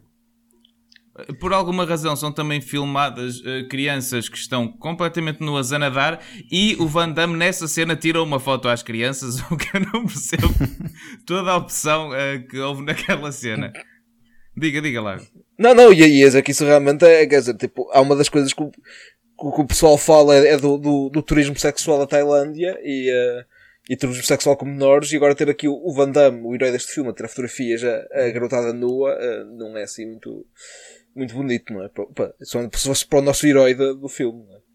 Por 1.40 1.54
alguma 1.54 1.86
razão 1.86 2.14
são 2.14 2.30
também 2.30 2.60
filmadas 2.60 3.40
eh, 3.42 3.62
crianças 3.70 4.28
que 4.28 4.36
estão 4.36 4.68
completamente 4.68 5.40
nuas 5.42 5.72
a 5.72 5.78
nadar 5.78 6.20
e 6.52 6.76
o 6.78 6.86
Van 6.86 7.08
Damme 7.10 7.34
nessa 7.38 7.66
cena 7.66 7.96
tira 7.96 8.22
uma 8.22 8.38
foto 8.38 8.68
às 8.68 8.82
crianças, 8.82 9.40
o 9.50 9.56
que 9.56 9.74
eu 9.74 9.80
não 9.80 10.04
percebo 10.04 10.46
toda 11.26 11.52
a 11.52 11.56
opção 11.56 12.14
eh, 12.14 12.40
que 12.40 12.58
houve 12.58 12.82
naquela 12.84 13.32
cena. 13.32 13.72
Diga, 14.54 14.82
diga 14.82 15.00
lá. 15.00 15.16
Não, 15.58 15.74
não, 15.74 15.92
e 15.92 16.02
aí 16.02 16.22
é 16.22 16.42
que 16.42 16.50
isso 16.50 16.64
realmente 16.64 17.04
é, 17.04 17.26
quer 17.26 17.40
dizer, 17.40 17.56
tipo, 17.56 17.88
há 17.90 18.00
uma 18.00 18.14
das 18.14 18.28
coisas 18.28 18.52
que 18.52 18.62
o, 18.62 18.70
que 18.70 19.60
o 19.60 19.66
pessoal 19.66 19.96
fala 19.96 20.36
é, 20.36 20.54
é 20.54 20.56
do, 20.56 20.76
do, 20.76 21.08
do 21.08 21.22
turismo 21.22 21.58
sexual 21.58 21.98
da 21.98 22.06
Tailândia 22.06 22.78
e, 22.82 23.10
eh, 23.10 23.44
e 23.88 23.96
turismo 23.96 24.22
sexual 24.22 24.56
com 24.56 24.66
menores, 24.66 25.12
e 25.12 25.16
agora 25.16 25.34
ter 25.34 25.48
aqui 25.48 25.66
o, 25.68 25.74
o 25.74 25.94
Van 25.94 26.10
Damme, 26.10 26.42
o 26.42 26.54
herói 26.54 26.72
deste 26.72 26.92
filme, 26.92 27.10
a 27.10 27.12
tirar 27.12 27.28
fotografias 27.28 27.82
a, 27.84 28.06
a 28.12 28.30
garotada 28.30 28.72
nua, 28.72 29.12
eh, 29.12 29.44
não 29.44 29.76
é 29.76 29.84
assim 29.84 30.06
muito, 30.06 30.46
muito 31.14 31.34
bonito, 31.34 31.72
não 31.72 31.84
é? 31.84 31.88
Pá, 31.88 32.32
se 32.42 32.88
fosse 32.88 33.06
para 33.06 33.18
o 33.18 33.22
nosso 33.22 33.46
herói 33.46 33.74
do, 33.74 33.94
do 33.94 34.08
filme, 34.08 34.44
não 34.46 34.56
é? 34.56 34.66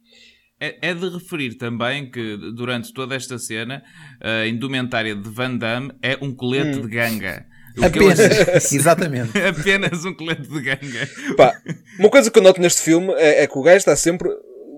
É, 0.63 0.89
é 0.89 0.93
de 0.93 1.09
referir 1.09 1.55
também 1.55 2.11
que 2.11 2.37
durante 2.55 2.93
toda 2.93 3.15
esta 3.15 3.39
cena 3.39 3.81
a 4.21 4.45
indumentária 4.45 5.15
de 5.15 5.27
Van 5.27 5.57
Damme 5.57 5.91
é 6.03 6.15
um 6.21 6.35
colete 6.35 6.79
de 6.79 6.87
ganga. 6.87 7.47
Apenas, 7.81 8.19
acho- 8.19 8.75
exatamente. 8.75 9.31
apenas 9.39 10.03
um 10.05 10.13
colete 10.13 10.43
de 10.43 10.62
ganga. 10.62 11.10
Pá, 11.38 11.53
uma 11.99 12.10
coisa 12.10 12.29
que 12.31 12.38
eu 12.39 12.43
noto 12.43 12.60
neste 12.62 12.81
filme 12.81 13.13
é, 13.13 13.43
é 13.43 13.47
que 13.47 13.57
o 13.57 13.62
gajo 13.62 13.77
está 13.77 13.95
sempre 13.95 14.29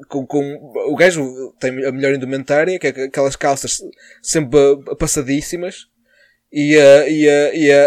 com, 0.08 0.26
com, 0.26 0.56
o 0.90 0.96
gajo 0.96 1.54
tem 1.60 1.86
a 1.86 1.92
melhor 1.92 2.14
indumentária, 2.14 2.78
que 2.78 2.88
é 2.88 2.90
aquelas 3.06 3.36
calças 3.36 3.78
sempre 4.22 4.60
passadíssimas, 5.00 5.88
e 6.52 6.78
a, 6.78 7.10
e 7.10 7.28
a, 7.30 7.54
e 7.56 7.72
a, 7.72 7.86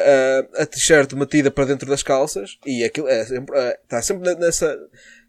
a, 0.58 0.62
a 0.62 0.66
t-shirt 0.66 1.12
metida 1.12 1.50
para 1.50 1.66
dentro 1.66 1.88
das 1.88 2.02
calças, 2.02 2.58
e 2.66 2.82
aquilo 2.82 3.08
é 3.08 3.24
sempre, 3.24 3.56
é, 3.56 3.78
está 3.82 4.02
sempre 4.02 4.34
nessa, 4.34 4.76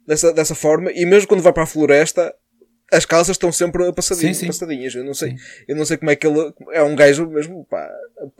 nessa, 0.08 0.34
dessa 0.34 0.56
forma, 0.56 0.92
e 0.92 1.06
mesmo 1.06 1.28
quando 1.28 1.44
vai 1.44 1.54
para 1.54 1.63
a 1.63 1.68
floresta, 1.68 2.34
as 2.91 3.06
calças 3.06 3.36
estão 3.36 3.52
sempre 3.52 3.91
passadinhas, 3.91 4.38
sim, 4.38 4.41
sim. 4.41 4.47
passadinhas. 4.47 4.95
Eu 4.95 5.04
não 5.04 5.13
sei, 5.13 5.36
eu 5.67 5.76
não 5.76 5.86
sei 5.86 5.97
como 5.97 6.12
é 6.12 6.15
que 6.15 6.26
ele 6.26 6.54
é 6.71 6.82
um 6.82 6.95
gajo 6.95 7.28
mesmo, 7.28 7.65
pá, 7.69 7.89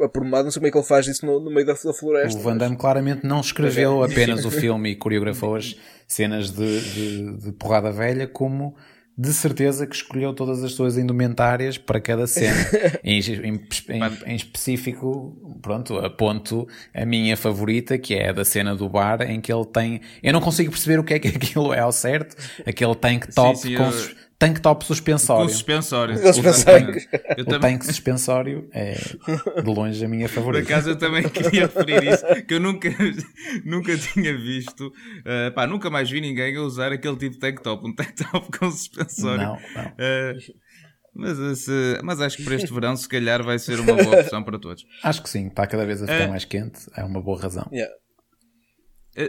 aprumado, 0.02 0.46
não 0.46 0.52
sei 0.52 0.60
como 0.60 0.68
é 0.68 0.72
que 0.72 0.78
ele 0.78 0.86
faz 0.86 1.08
isso 1.08 1.26
no, 1.26 1.40
no 1.40 1.52
meio 1.52 1.66
da, 1.66 1.74
da 1.74 1.94
floresta. 1.94 2.40
O 2.40 2.44
Van 2.44 2.58
Damme 2.58 2.72
mas... 2.72 2.82
claramente 2.82 3.26
não 3.26 3.42
escreveu 3.42 4.04
apenas 4.04 4.46
o 4.46 4.52
filme 4.52 4.92
e 4.92 4.96
coreografou 4.96 5.56
as 5.56 5.76
cenas 6.08 6.52
de, 6.52 6.82
de, 6.82 7.38
de, 7.38 7.52
porrada 7.52 7.92
velha, 7.92 8.26
como 8.26 8.76
de 9.18 9.34
certeza 9.34 9.88
que 9.88 9.96
escolheu 9.96 10.32
todas 10.32 10.64
as 10.64 10.74
suas 10.74 10.96
indumentárias 10.96 11.78
para 11.78 12.00
cada 12.00 12.28
cena. 12.28 12.56
em, 13.04 13.20
em, 13.20 13.56
em, 13.90 14.02
em, 14.28 14.36
específico, 14.36 15.58
pronto, 15.62 15.98
aponto 15.98 16.68
a 16.94 17.04
minha 17.04 17.36
favorita, 17.36 17.98
que 17.98 18.14
é 18.14 18.30
a 18.30 18.32
da 18.32 18.46
cena 18.46 18.76
do 18.76 18.88
bar, 18.88 19.24
em 19.24 19.42
que 19.42 19.52
ele 19.52 19.66
tem. 19.66 20.02
Eu 20.22 20.32
não 20.32 20.40
consigo 20.40 20.70
perceber 20.70 21.00
o 21.00 21.04
que 21.04 21.16
é 21.16 21.20
que 21.20 21.28
aquilo 21.36 21.74
é 21.74 21.80
ao 21.80 21.92
certo. 21.92 22.38
Aquele 22.66 22.96
tank 22.96 23.34
top 23.34 23.58
sim, 23.58 23.70
sim, 23.70 23.76
com. 23.76 23.86
Eu 23.86 24.27
tank 24.40 24.60
top 24.60 24.86
suspensório. 24.86 25.46
Com 25.46 25.52
suspensório. 25.52 26.16
O, 26.16 26.22
tanque, 26.22 27.42
o 27.42 27.46
também... 27.46 27.60
tanque 27.60 27.86
suspensório 27.86 28.70
é 28.72 28.94
de 28.94 29.70
longe 29.70 30.04
a 30.04 30.08
minha 30.08 30.30
favorita. 30.30 30.66
Por 30.66 30.72
acaso 30.72 30.90
eu 30.92 30.96
também 30.96 31.24
queria 31.30 31.62
referir 31.64 32.04
isso, 32.04 32.24
que 32.48 32.54
eu 32.54 32.60
nunca, 32.60 32.90
nunca 33.66 33.98
tinha 33.98 34.38
visto, 34.38 34.88
uh, 34.88 35.54
pá, 35.54 35.66
nunca 35.66 35.90
mais 35.90 36.10
vi 36.10 36.22
ninguém 36.22 36.56
a 36.56 36.62
usar 36.62 36.92
aquele 36.92 37.18
tipo 37.18 37.34
de 37.34 37.40
tank 37.40 37.62
top, 37.62 37.88
um 37.88 37.94
tank 37.94 38.14
top 38.32 38.58
com 38.58 38.70
suspensório. 38.72 39.38
Não, 39.38 39.60
não. 39.76 39.86
Uh, 39.86 40.68
mas, 41.16 41.40
esse, 41.40 42.00
mas 42.04 42.22
acho 42.22 42.38
que 42.38 42.44
para 42.44 42.56
este 42.56 42.72
verão, 42.72 42.96
se 42.96 43.10
calhar, 43.10 43.44
vai 43.44 43.58
ser 43.58 43.80
uma 43.80 43.96
boa 43.96 44.22
opção 44.22 44.44
para 44.44 44.60
todos. 44.60 44.86
Acho 45.02 45.24
que 45.24 45.30
sim, 45.30 45.48
está 45.48 45.66
cada 45.66 45.84
vez 45.84 46.04
a 46.04 46.06
ficar 46.06 46.28
uh, 46.28 46.30
mais 46.30 46.46
quente, 46.46 46.82
é 46.96 47.04
uma 47.04 47.22
boa 47.22 47.42
razão. 47.42 47.68
Yeah. 47.74 47.92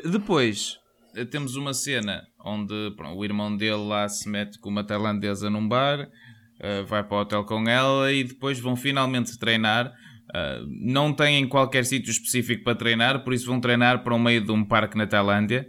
depois, 0.05 0.79
temos 1.27 1.57
uma 1.57 1.75
cena 1.75 2.23
onde 2.45 2.93
pronto, 2.97 3.19
o 3.19 3.25
irmão 3.25 3.57
dele 3.57 3.87
lá 3.87 4.09
se 4.09 4.29
mete 4.29 4.59
com 4.59 4.69
uma 4.69 4.85
tailandesa 4.85 5.51
num 5.51 5.67
bar, 5.67 6.01
uh, 6.01 6.87
vai 6.87 7.03
para 7.03 7.17
o 7.17 7.21
hotel 7.21 7.45
com 7.45 7.69
ela 7.69 8.13
e 8.13 8.25
depois 8.25 8.59
vão 8.59 8.77
finalmente 8.77 9.39
treinar. 9.39 9.93
Uh, 10.29 10.67
não 10.69 11.13
têm 11.13 11.49
qualquer 11.49 11.85
sítio 11.85 12.11
específico 12.11 12.63
para 12.63 12.75
treinar, 12.75 13.25
por 13.25 13.33
isso 13.33 13.47
vão 13.47 13.61
treinar 13.61 14.03
para 14.03 14.15
o 14.15 14.19
meio 14.19 14.43
de 14.43 14.53
um 14.53 14.65
parque 14.65 14.97
na 14.97 15.07
Tailândia. 15.07 15.67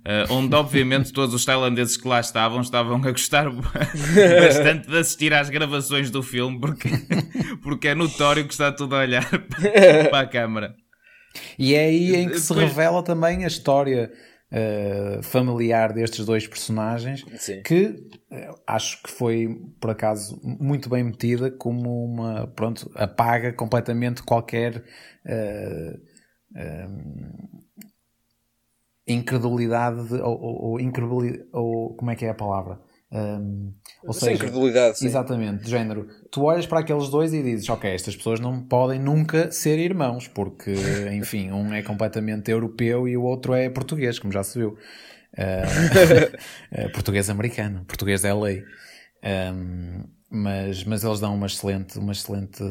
Uh, 0.00 0.32
onde 0.32 0.54
obviamente 0.54 1.12
todos 1.14 1.34
os 1.34 1.44
tailandeses 1.44 1.96
que 1.96 2.08
lá 2.08 2.20
estavam 2.20 2.62
estavam 2.62 2.96
a 2.96 3.10
gostar 3.10 3.50
bastante 3.52 4.88
de 4.88 4.96
assistir 4.96 5.34
às 5.34 5.50
gravações 5.50 6.10
do 6.10 6.22
filme 6.22 6.58
porque, 6.58 6.88
porque 7.62 7.88
é 7.88 7.94
notório 7.94 8.46
que 8.46 8.52
está 8.52 8.72
tudo 8.72 8.96
a 8.96 9.00
olhar 9.00 9.28
para 10.08 10.20
a 10.20 10.26
câmara. 10.26 10.74
E 11.58 11.74
é 11.74 11.84
aí 11.84 12.16
em 12.16 12.28
que 12.30 12.40
se 12.40 12.52
revela 12.54 13.02
também 13.02 13.44
a 13.44 13.46
história 13.46 14.10
uh, 14.52 15.22
familiar 15.22 15.92
destes 15.92 16.24
dois 16.24 16.46
personagens 16.46 17.24
Sim. 17.38 17.62
que 17.62 17.86
uh, 18.30 18.60
acho 18.66 19.02
que 19.02 19.10
foi 19.10 19.48
por 19.80 19.90
acaso 19.90 20.40
muito 20.42 20.88
bem 20.88 21.04
metida 21.04 21.50
como 21.50 22.04
uma 22.04 22.46
pronto 22.48 22.90
apaga 22.94 23.52
completamente 23.52 24.22
qualquer 24.22 24.84
uh, 25.26 26.10
incredulidade 29.06 30.08
de, 30.08 30.14
ou, 30.14 30.40
ou, 30.40 30.62
ou, 30.62 30.80
incredulidade 30.80 31.48
ou 31.52 31.94
como 31.96 32.10
é 32.10 32.16
que 32.16 32.24
é 32.24 32.30
a 32.30 32.34
palavra 32.34 32.80
um, 33.12 33.72
ou 34.04 34.12
seja, 34.12 34.32
incredulidade, 34.32 34.98
sim. 34.98 35.06
exatamente, 35.06 35.64
de 35.64 35.70
género. 35.70 36.06
Tu 36.30 36.42
olhas 36.42 36.64
para 36.64 36.78
aqueles 36.78 37.08
dois 37.08 37.34
e 37.34 37.42
dizes: 37.42 37.68
Ok, 37.68 37.90
estas 37.90 38.16
pessoas 38.16 38.38
não 38.38 38.62
podem 38.62 39.00
nunca 39.00 39.50
ser 39.50 39.78
irmãos, 39.78 40.28
porque, 40.28 40.72
enfim, 41.12 41.50
um 41.50 41.74
é 41.74 41.82
completamente 41.82 42.50
europeu 42.50 43.08
e 43.08 43.16
o 43.16 43.22
outro 43.22 43.52
é 43.54 43.68
português, 43.68 44.18
como 44.18 44.32
já 44.32 44.44
se 44.44 44.58
viu. 44.58 44.78
Uh, 45.34 46.90
português 46.94 47.28
americano, 47.28 47.84
português 47.84 48.24
é 48.24 48.32
lei. 48.32 48.62
Um, 49.24 50.04
mas, 50.32 50.84
mas 50.84 51.02
eles 51.02 51.18
dão 51.18 51.34
uma 51.34 51.46
excelente, 51.46 51.98
uma 51.98 52.12
excelente 52.12 52.62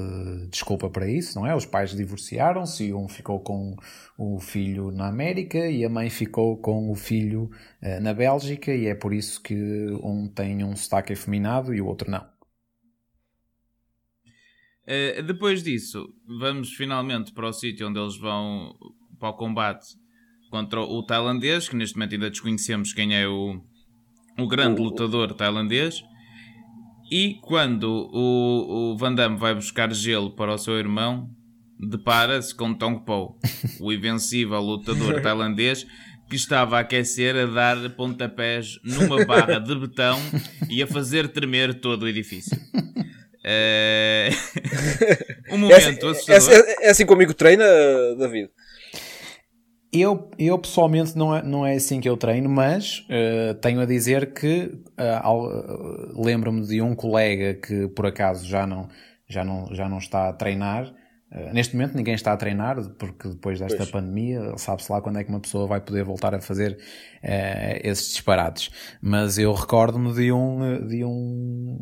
desculpa 0.49 0.89
para 0.89 1.09
isso, 1.09 1.37
não 1.37 1.45
é? 1.45 1.53
Os 1.53 1.65
pais 1.65 1.91
divorciaram-se 1.91 2.85
e 2.85 2.93
um 2.93 3.09
ficou 3.09 3.41
com 3.41 3.75
o 4.17 4.39
filho 4.39 4.91
na 4.91 5.09
América 5.09 5.69
e 5.69 5.83
a 5.83 5.89
mãe 5.89 6.09
ficou 6.09 6.57
com 6.57 6.89
o 6.89 6.95
filho 6.95 7.51
uh, 7.83 8.01
na 8.01 8.13
Bélgica 8.13 8.73
e 8.73 8.87
é 8.87 8.95
por 8.95 9.13
isso 9.13 9.41
que 9.41 9.53
um 10.01 10.29
tem 10.33 10.63
um 10.63 10.73
sotaque 10.73 11.11
efeminado 11.11 11.73
e 11.73 11.81
o 11.81 11.87
outro 11.87 12.09
não. 12.09 12.25
Uh, 14.87 15.21
depois 15.23 15.61
disso, 15.61 16.07
vamos 16.39 16.73
finalmente 16.73 17.33
para 17.33 17.49
o 17.49 17.51
sítio 17.51 17.89
onde 17.89 17.99
eles 17.99 18.17
vão 18.17 18.73
para 19.19 19.29
o 19.29 19.33
combate 19.33 19.85
contra 20.49 20.79
o 20.79 21.03
tailandês, 21.03 21.67
que 21.67 21.75
neste 21.75 21.97
momento 21.97 22.13
ainda 22.13 22.29
desconhecemos 22.29 22.93
quem 22.93 23.13
é 23.13 23.27
o, 23.27 23.61
o 24.37 24.47
grande 24.47 24.81
lutador 24.81 25.33
tailandês. 25.33 26.01
E 27.11 27.39
quando 27.41 28.09
o, 28.13 28.91
o 28.91 28.97
Van 28.97 29.13
Damme 29.13 29.37
vai 29.37 29.55
buscar 29.55 29.91
gelo 29.93 30.35
para 30.35 30.53
o 30.53 30.57
seu 30.57 30.77
irmão, 30.77 31.29
depara-se 31.79 32.53
com 32.53 32.73
Tong 32.73 33.03
Po, 33.03 33.37
o 33.79 33.91
invencível 33.91 34.59
lutador 34.59 35.19
tailandês 35.23 35.87
que 36.29 36.35
estava 36.35 36.77
a 36.77 36.81
aquecer, 36.81 37.35
a 37.35 37.47
dar 37.47 37.89
pontapés 37.95 38.79
numa 38.83 39.25
barra 39.25 39.57
de 39.57 39.75
betão 39.75 40.19
e 40.69 40.83
a 40.83 40.87
fazer 40.87 41.27
tremer 41.29 41.73
todo 41.79 42.03
o 42.03 42.07
edifício. 42.07 42.55
É... 43.43 44.29
um 45.49 45.57
momento 45.57 46.05
é, 46.05 46.11
assim, 46.11 46.27
assustador. 46.29 46.65
É, 46.67 46.85
é 46.85 46.89
assim 46.91 47.05
que 47.05 47.11
o 47.11 47.15
amigo 47.15 47.33
treina, 47.33 47.65
David? 48.19 48.49
Eu, 49.91 50.29
eu 50.37 50.59
pessoalmente 50.59 51.17
não 51.17 51.35
é, 51.35 51.41
não 51.41 51.65
é 51.65 51.73
assim 51.73 51.99
que 51.99 52.07
eu 52.07 52.15
treino, 52.15 52.47
mas 52.47 52.99
uh, 53.09 53.55
tenho 53.55 53.81
a 53.81 53.85
dizer 53.85 54.33
que 54.33 54.71
uh, 54.99 56.21
lembro-me 56.23 56.61
de 56.65 56.79
um 56.79 56.93
colega 56.93 57.55
que 57.55 57.87
por 57.87 58.05
acaso 58.05 58.45
já 58.45 58.67
não, 58.67 58.87
já 59.27 59.43
não, 59.43 59.73
já 59.73 59.89
não 59.89 59.97
está 59.97 60.29
a 60.29 60.33
treinar. 60.33 60.93
Uh, 61.31 61.53
neste 61.53 61.75
momento 61.75 61.95
ninguém 61.95 62.15
está 62.15 62.33
a 62.33 62.37
treinar, 62.37 62.77
porque 62.97 63.29
depois 63.29 63.59
desta 63.59 63.77
pois. 63.77 63.91
pandemia, 63.91 64.57
sabe-se 64.57 64.91
lá 64.91 65.01
quando 65.01 65.19
é 65.19 65.23
que 65.23 65.29
uma 65.29 65.39
pessoa 65.39 65.67
vai 65.67 65.79
poder 65.79 66.03
voltar 66.03 66.33
a 66.33 66.41
fazer 66.41 66.77
esses 67.83 68.11
disparates. 68.11 68.71
Mas 69.01 69.37
eu 69.37 69.53
recordo-me 69.53 70.13
de 70.13 70.31
um, 70.31 70.87
de 70.87 71.03
um 71.03 71.77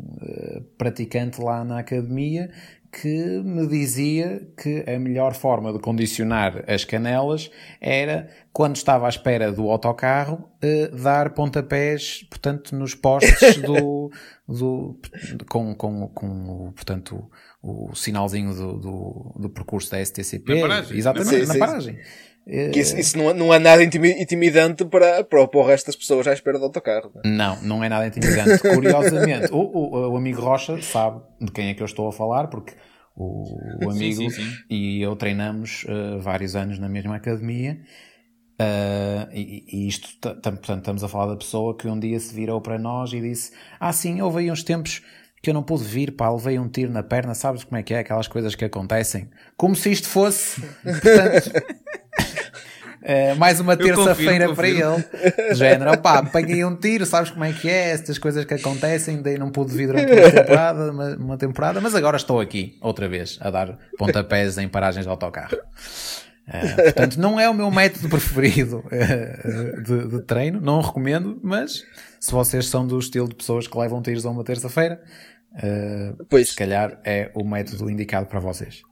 praticante 0.76 1.40
lá 1.40 1.64
na 1.64 1.78
academia 1.78 2.50
que 2.90 3.42
me 3.44 3.66
dizia 3.66 4.48
que 4.56 4.84
a 4.88 4.98
melhor 4.98 5.34
forma 5.34 5.72
de 5.72 5.78
condicionar 5.78 6.64
as 6.66 6.84
canelas 6.84 7.50
era, 7.80 8.28
quando 8.52 8.76
estava 8.76 9.06
à 9.06 9.08
espera 9.08 9.52
do 9.52 9.70
autocarro, 9.70 10.48
eh, 10.62 10.88
dar 10.88 11.30
pontapés, 11.30 12.24
portanto, 12.30 12.74
nos 12.74 12.94
postes 12.94 13.56
do, 13.62 14.10
do 14.48 14.98
com, 15.48 15.74
com, 15.74 16.08
com 16.08 16.72
portanto, 16.74 17.30
o, 17.62 17.94
sinalzinho 17.94 18.54
do, 18.54 18.78
do, 18.78 19.34
do, 19.40 19.50
percurso 19.50 19.90
da 19.90 20.04
STCP. 20.04 20.54
Na 20.54 20.68
paragem. 20.68 20.98
Exatamente, 20.98 21.40
sim, 21.40 21.46
na 21.46 21.52
sim. 21.54 21.58
paragem. 21.58 21.98
Que 22.72 22.80
isso, 22.80 22.98
isso 22.98 23.18
não, 23.18 23.28
é, 23.28 23.34
não, 23.34 23.52
é 23.52 23.58
nada 23.58 23.82
intimidante 23.84 24.82
para, 24.86 25.22
para, 25.22 25.46
para 25.46 25.60
o 25.60 25.66
resto 25.66 25.86
das 25.86 25.96
pessoas 25.96 26.26
à 26.26 26.32
espera 26.32 26.58
do 26.58 26.64
autocarro. 26.64 27.12
Não, 27.22 27.30
é? 27.30 27.36
não, 27.36 27.62
não 27.62 27.84
é 27.84 27.90
nada 27.90 28.06
intimidante. 28.06 28.62
Curiosamente, 28.62 29.52
o, 29.52 29.58
o, 29.58 30.12
o, 30.12 30.16
amigo 30.16 30.40
Rocha 30.40 30.80
sabe 30.80 31.20
de 31.38 31.52
quem 31.52 31.68
é 31.68 31.74
que 31.74 31.82
eu 31.82 31.86
estou 31.86 32.08
a 32.08 32.12
falar, 32.12 32.46
porque 32.46 32.72
o, 33.14 33.84
o 33.84 33.90
amigo 33.90 34.16
sim, 34.16 34.30
sim, 34.30 34.42
sim. 34.42 34.56
e 34.70 35.02
eu 35.02 35.14
treinamos 35.14 35.84
uh, 35.84 36.18
vários 36.20 36.56
anos 36.56 36.78
na 36.78 36.88
mesma 36.88 37.16
academia. 37.16 37.80
Uh, 38.60 39.30
e, 39.32 39.64
e, 39.70 39.86
isto, 39.86 40.08
portanto, 40.20 40.72
estamos 40.78 41.04
a 41.04 41.08
falar 41.08 41.26
da 41.26 41.36
pessoa 41.36 41.76
que 41.76 41.86
um 41.86 41.98
dia 41.98 42.18
se 42.18 42.34
virou 42.34 42.62
para 42.62 42.78
nós 42.78 43.12
e 43.12 43.20
disse: 43.20 43.52
Ah, 43.78 43.92
sim, 43.92 44.22
houve 44.22 44.38
aí 44.38 44.50
uns 44.50 44.62
tempos 44.62 45.02
que 45.42 45.50
eu 45.50 45.54
não 45.54 45.62
pude 45.62 45.84
vir, 45.84 46.12
pá, 46.12 46.30
levei 46.30 46.58
um 46.58 46.68
tiro 46.68 46.92
na 46.92 47.02
perna, 47.02 47.34
sabes 47.34 47.64
como 47.64 47.76
é 47.76 47.82
que 47.82 47.94
é? 47.94 48.00
Aquelas 48.00 48.26
coisas 48.26 48.54
que 48.54 48.64
acontecem. 48.64 49.28
Como 49.56 49.74
se 49.76 49.90
isto 49.90 50.08
fosse. 50.08 50.60
Portanto, 50.82 51.52
uh, 53.02 53.36
mais 53.38 53.60
uma 53.60 53.76
terça-feira 53.76 54.52
para 54.54 54.68
ele. 54.68 55.04
Género, 55.54 55.96
pá, 55.98 56.22
peguei 56.24 56.64
um 56.64 56.74
tiro, 56.74 57.06
sabes 57.06 57.30
como 57.30 57.44
é 57.44 57.52
que 57.52 57.68
é? 57.68 57.90
Estas 57.90 58.18
coisas 58.18 58.44
que 58.44 58.54
acontecem, 58.54 59.22
daí 59.22 59.38
não 59.38 59.50
pude 59.50 59.74
vir 59.74 59.86
durante 59.86 60.12
uma 60.12 60.30
temporada, 60.30 60.92
uma, 60.92 61.16
uma 61.16 61.38
temporada, 61.38 61.80
mas 61.80 61.94
agora 61.94 62.16
estou 62.16 62.40
aqui, 62.40 62.76
outra 62.80 63.08
vez, 63.08 63.38
a 63.40 63.50
dar 63.50 63.78
pontapés 63.96 64.58
em 64.58 64.68
paragens 64.68 65.04
de 65.04 65.10
autocarro. 65.10 65.56
Uh, 66.48 66.82
portanto, 66.82 67.16
não 67.18 67.38
é 67.38 67.48
o 67.48 67.52
meu 67.52 67.70
método 67.70 68.08
preferido 68.10 68.78
uh, 68.86 69.82
de, 69.82 70.08
de, 70.08 70.22
treino, 70.22 70.60
não 70.60 70.78
o 70.78 70.80
recomendo, 70.80 71.38
mas 71.42 71.84
se 72.20 72.32
vocês 72.32 72.66
são 72.66 72.86
do 72.86 72.98
estilo 72.98 73.28
de 73.28 73.34
pessoas 73.34 73.66
que 73.66 73.78
levam 73.78 74.02
tiros 74.02 74.24
a 74.26 74.30
uma 74.30 74.44
terça-feira, 74.44 75.02
uh, 75.54 76.44
se 76.44 76.56
calhar 76.56 77.00
é 77.04 77.30
o 77.34 77.44
método 77.44 77.90
indicado 77.90 78.26
para 78.26 78.40
vocês. 78.40 78.82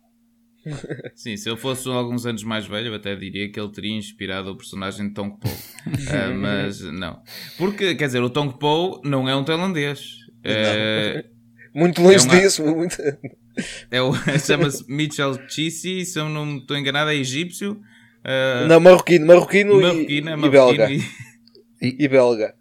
Sim, 1.14 1.36
se 1.36 1.48
ele 1.48 1.56
fosse 1.56 1.88
alguns 1.88 2.26
anos 2.26 2.42
mais 2.42 2.66
velho, 2.66 2.88
eu 2.88 2.94
até 2.94 3.14
diria 3.14 3.50
que 3.50 3.58
ele 3.58 3.70
teria 3.70 3.96
inspirado 3.96 4.50
o 4.50 4.56
personagem 4.56 5.08
de 5.08 5.14
Tong 5.14 5.38
Po. 5.38 5.48
uh, 5.48 6.34
mas 6.36 6.80
não. 6.80 7.20
Porque, 7.56 7.94
quer 7.94 8.06
dizer, 8.06 8.22
o 8.22 8.30
Tong 8.30 8.58
Po 8.58 9.00
não 9.04 9.28
é 9.28 9.36
um 9.36 9.44
tailandês. 9.44 10.16
Uh, 10.44 11.22
muito 11.74 12.02
longe 12.02 12.26
é 12.26 12.30
uma... 12.30 12.40
disso. 12.40 12.64
Muito... 12.64 12.96
É 13.90 14.02
o, 14.02 14.12
chama-se 14.38 14.84
Mitchell 14.88 15.38
Chisi, 15.48 16.04
se 16.04 16.18
eu 16.18 16.28
não 16.28 16.44
me 16.44 16.58
estou 16.58 16.76
enganado, 16.76 17.10
é 17.10 17.14
egípcio. 17.14 17.80
Uh, 18.24 18.66
não, 18.66 18.80
marroquino, 18.80 19.26
marroquino, 19.26 19.80
marroquino, 19.80 20.10
e, 20.10 20.32
é 20.32 20.36
marroquino 20.36 20.46
e 20.46 20.50
belga. 20.50 20.92
E... 20.92 22.04
e 22.04 22.08
belga. 22.08 22.54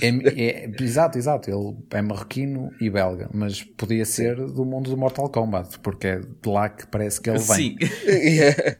É, 0.00 0.08
é, 0.08 0.70
exato, 0.80 1.18
exato. 1.18 1.50
Ele 1.50 1.76
é 1.90 2.02
marroquino 2.02 2.70
e 2.80 2.88
belga, 2.88 3.28
mas 3.32 3.62
podia 3.62 4.04
ser 4.04 4.36
do 4.36 4.64
mundo 4.64 4.90
do 4.90 4.96
Mortal 4.96 5.28
Kombat, 5.28 5.78
porque 5.80 6.06
é 6.06 6.20
de 6.20 6.48
lá 6.48 6.68
que 6.68 6.86
parece 6.86 7.20
que 7.20 7.30
ele 7.30 7.38
vem. 7.38 7.46
Sim. 7.46 7.76
e, 8.06 8.40
é, 8.40 8.76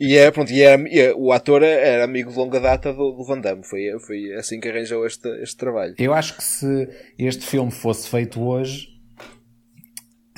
e, 0.00 0.16
é, 0.16 0.30
pronto, 0.30 0.52
e, 0.52 0.62
é, 0.62 0.76
e 0.88 1.00
é, 1.00 1.14
o 1.14 1.32
ator 1.32 1.62
era 1.62 2.04
amigo 2.04 2.30
de 2.30 2.36
longa 2.36 2.60
data 2.60 2.92
do, 2.92 3.12
do 3.12 3.24
Van 3.24 3.40
Damme. 3.40 3.64
Foi, 3.64 3.98
foi 4.00 4.34
assim 4.34 4.60
que 4.60 4.68
arranjou 4.68 5.06
este, 5.06 5.28
este 5.42 5.56
trabalho. 5.56 5.94
Eu 5.98 6.12
acho 6.14 6.36
que 6.36 6.44
se 6.44 6.88
este 7.18 7.46
filme 7.46 7.70
fosse 7.70 8.08
feito 8.08 8.40
hoje, 8.42 8.98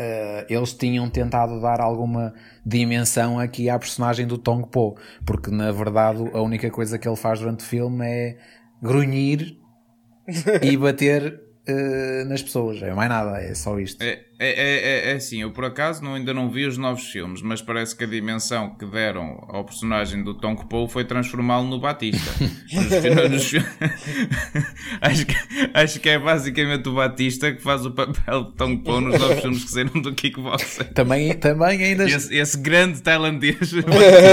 uh, 0.00 0.46
eles 0.48 0.72
tinham 0.72 1.08
tentado 1.10 1.60
dar 1.60 1.80
alguma 1.80 2.34
dimensão 2.64 3.38
aqui 3.38 3.68
à 3.68 3.78
personagem 3.78 4.26
do 4.26 4.38
Tong 4.38 4.68
Po, 4.68 4.96
porque 5.24 5.50
na 5.50 5.70
verdade 5.70 6.22
a 6.32 6.40
única 6.40 6.70
coisa 6.70 6.98
que 6.98 7.06
ele 7.06 7.16
faz 7.16 7.40
durante 7.40 7.60
o 7.60 7.68
filme 7.68 8.04
é 8.06 8.38
grunhir 8.82 9.59
e 10.62 10.76
bater 10.76 11.40
uh, 11.68 12.28
nas 12.28 12.42
pessoas. 12.42 12.82
É 12.82 12.92
mais 12.92 13.08
nada, 13.08 13.40
é 13.40 13.54
só 13.54 13.78
isto. 13.78 14.02
É, 14.02 14.24
é, 14.42 14.48
é, 14.48 15.10
é, 15.10 15.12
assim, 15.16 15.42
eu 15.42 15.50
por 15.50 15.66
acaso 15.66 16.02
não, 16.02 16.14
ainda 16.14 16.32
não 16.32 16.50
vi 16.50 16.64
os 16.64 16.78
novos 16.78 17.04
filmes, 17.04 17.42
mas 17.42 17.60
parece 17.60 17.94
que 17.94 18.04
a 18.04 18.06
dimensão 18.06 18.70
que 18.70 18.86
deram 18.86 19.44
ao 19.46 19.62
personagem 19.66 20.24
do 20.24 20.32
Tom 20.32 20.56
Poe 20.56 20.88
foi 20.88 21.04
transformá-lo 21.04 21.68
no 21.68 21.78
Batista. 21.78 22.32
nos, 22.72 23.52
nos, 23.52 23.64
acho, 25.02 25.26
que, 25.26 25.34
acho 25.74 26.00
que 26.00 26.08
é 26.08 26.18
basicamente 26.18 26.88
o 26.88 26.94
Batista 26.94 27.52
que 27.52 27.62
faz 27.62 27.84
o 27.84 27.90
papel 27.90 28.44
de 28.44 28.52
Tom 28.52 28.78
Poe 28.78 29.02
nos 29.02 29.20
novos 29.20 29.40
filmes 29.40 29.64
que 29.64 29.70
saíram 29.72 30.00
do 30.00 30.14
Kickboxer. 30.14 30.90
Também, 30.94 31.34
também 31.34 31.84
ainda. 31.84 32.08
Esse, 32.08 32.34
esse 32.34 32.56
grande 32.56 33.02
tailandês. 33.02 33.72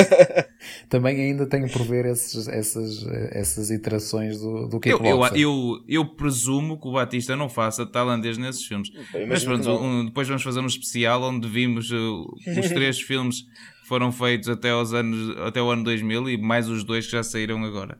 também 0.88 1.20
ainda 1.20 1.46
tenho 1.46 1.70
por 1.70 1.84
ver 1.84 2.06
esses, 2.06 2.48
essas, 2.48 3.06
essas 3.32 3.70
iterações 3.72 4.40
do, 4.40 4.70
do 4.70 4.80
Kickboxer. 4.80 5.34
Eu, 5.34 5.36
eu, 5.36 5.84
eu, 5.90 6.04
eu 6.04 6.06
presumo 6.06 6.80
que 6.80 6.88
o 6.88 6.94
Batista 6.94 7.36
não 7.36 7.50
faça 7.50 7.86
tailandês 7.86 8.38
nesses 8.38 8.64
filmes. 8.64 8.90
Mas 9.28 9.44
pronto, 9.44 9.70
um, 9.70 9.97
depois 10.06 10.28
vamos 10.28 10.44
fazer 10.44 10.60
um 10.60 10.68
especial 10.68 11.22
onde 11.24 11.48
vimos 11.48 11.92
uh, 11.92 12.36
os 12.60 12.70
três 12.70 13.00
filmes 13.00 13.42
que 13.42 13.88
foram 13.88 14.12
feitos 14.12 14.50
até, 14.50 14.70
aos 14.70 14.94
anos, 14.94 15.38
até 15.40 15.62
o 15.62 15.70
ano 15.70 15.84
2000 15.84 16.30
e 16.30 16.38
mais 16.38 16.70
os 16.70 16.84
dois 16.84 17.06
que 17.06 17.12
já 17.12 17.24
saíram 17.24 17.64
agora. 17.64 18.00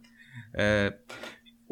Uh, 0.54 0.94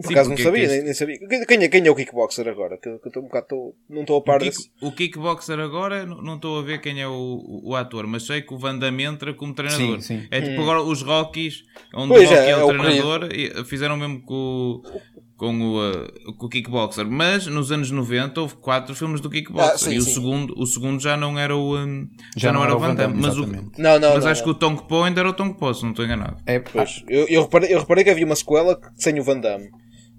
por 0.01 0.11
acaso 0.11 0.29
não 0.29 0.37
sabia, 0.37 0.63
este... 0.63 0.81
nem, 0.81 0.93
sabia. 0.93 1.17
Quem 1.47 1.63
é, 1.63 1.69
quem 1.69 1.87
é 1.87 1.89
o 1.89 1.95
kickboxer 1.95 2.45
agora? 2.49 2.77
Que, 2.77 2.99
que 2.99 3.07
eu 3.07 3.07
estou 3.07 3.23
um 3.23 3.27
bocado, 3.27 3.47
tô, 3.47 3.75
não 3.89 4.01
estou 4.01 4.17
a 4.17 4.21
par 4.21 4.37
o 4.37 4.39
kick, 4.39 4.51
desse. 4.51 4.71
O 4.81 4.91
kickboxer 4.91 5.57
agora, 5.57 6.05
não 6.05 6.35
estou 6.35 6.59
a 6.59 6.61
ver 6.61 6.81
quem 6.81 7.01
é 7.01 7.07
o, 7.07 7.61
o, 7.63 7.75
ator, 7.75 8.05
mas 8.05 8.23
sei 8.23 8.41
que 8.41 8.53
o 8.53 8.57
Van 8.57 8.77
Damme 8.77 9.03
entra 9.03 9.33
como 9.33 9.53
treinador. 9.53 10.01
Sim, 10.01 10.19
sim. 10.19 10.27
É 10.29 10.41
tipo 10.41 10.59
hum. 10.59 10.63
agora 10.63 10.81
os 10.81 11.01
Rockies, 11.01 11.63
onde 11.93 12.09
pois 12.09 12.29
o 12.29 12.33
Rocky 12.33 12.45
é, 12.45 12.49
é 12.49 12.57
o, 12.57 12.71
é 12.71 12.77
treinador, 12.77 13.65
fizeram 13.65 13.95
mesmo 13.95 14.21
com 14.21 14.81
o 15.14 15.14
com 15.37 15.59
o, 15.59 15.91
uh, 15.91 16.33
com 16.37 16.45
o 16.45 16.49
Kickboxer, 16.49 17.05
mas 17.05 17.45
nos 17.47 17.71
anos 17.71 17.91
90 17.91 18.39
houve 18.39 18.55
quatro 18.55 18.95
filmes 18.95 19.19
do 19.19 19.29
Kickboxer 19.29 19.73
ah, 19.73 19.77
sim, 19.77 19.95
e 19.95 19.97
o 19.97 20.01
segundo, 20.01 20.53
o 20.57 20.65
segundo 20.65 21.01
já 21.01 21.17
não 21.17 21.37
era 21.37 21.55
o 21.55 21.77
um, 21.77 22.07
já, 22.35 22.47
já, 22.49 22.53
não, 22.53 22.63
era 22.63 22.75
o 22.75 22.79
Van 22.79 22.95
Damme, 22.95 23.21
mas, 23.21 23.37
o, 23.37 23.45
não, 23.45 23.99
não, 23.99 24.13
mas 24.13 24.23
não, 24.23 24.31
acho 24.31 24.43
que 24.43 24.49
o 24.49 24.53
Tong 24.53 24.81
Po 24.87 25.03
ainda 25.03 25.19
era 25.19 25.29
o 25.29 25.33
Tong 25.33 25.53
Po, 25.57 25.73
se 25.73 25.83
não 25.83 25.89
estou 25.89 26.05
enganado. 26.05 26.37
É, 26.45 26.59
pois, 26.59 27.03
eu, 27.09 27.27
eu, 27.27 27.41
reparei, 27.43 27.73
eu 27.73 27.79
reparei 27.79 28.03
que 28.03 28.09
havia 28.09 28.25
uma 28.25 28.35
sequela 28.35 28.79
sem 28.95 29.19
o 29.19 29.23
Van 29.23 29.39
Damme. 29.39 29.69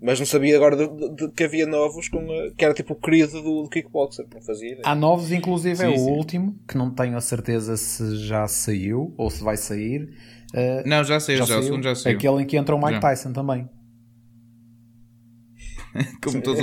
Mas 0.03 0.19
não 0.19 0.27
sabia 0.27 0.55
agora 0.57 0.77
de, 0.77 0.87
de, 0.89 1.17
de, 1.17 1.33
que 1.33 1.45
havia 1.45 1.67
novos 1.67 2.11
com, 2.11 2.19
uh, 2.19 2.55
que 2.55 2.63
era 2.63 2.75
tipo 2.75 2.93
o 2.93 2.97
querido 2.97 3.43
do, 3.43 3.63
do 3.63 3.69
Kickboxer, 3.71 4.27
não 4.33 4.43
fazia. 4.43 4.79
Há 4.85 4.95
novos, 4.95 5.33
inclusive 5.33 5.83
é 5.83 5.89
sim, 5.89 5.95
é 5.95 5.97
o 5.97 6.15
último, 6.15 6.55
que 6.69 6.77
não 6.77 6.91
tenho 6.91 7.17
a 7.17 7.21
certeza 7.23 7.79
se 7.79 8.17
já 8.19 8.47
saiu 8.47 9.15
ou 9.17 9.31
se 9.31 9.43
vai 9.43 9.57
sair. 9.57 10.11
Uh, 10.53 10.87
não, 10.87 11.03
já 11.03 11.19
saiu, 11.19 11.39
já, 11.39 11.45
já 11.45 11.55
saiu. 11.55 11.61
o 11.61 11.65
segundo 11.65 11.83
já 11.83 11.95
saiu. 11.95 12.19
Aquele 12.19 12.43
em 12.43 12.47
que 12.47 12.59
entra 12.59 12.75
o 12.75 12.79
Mike 12.79 12.95
já. 12.95 13.01
Tyson 13.01 13.33
também. 13.33 13.67
Como 16.23 16.41
todos 16.43 16.63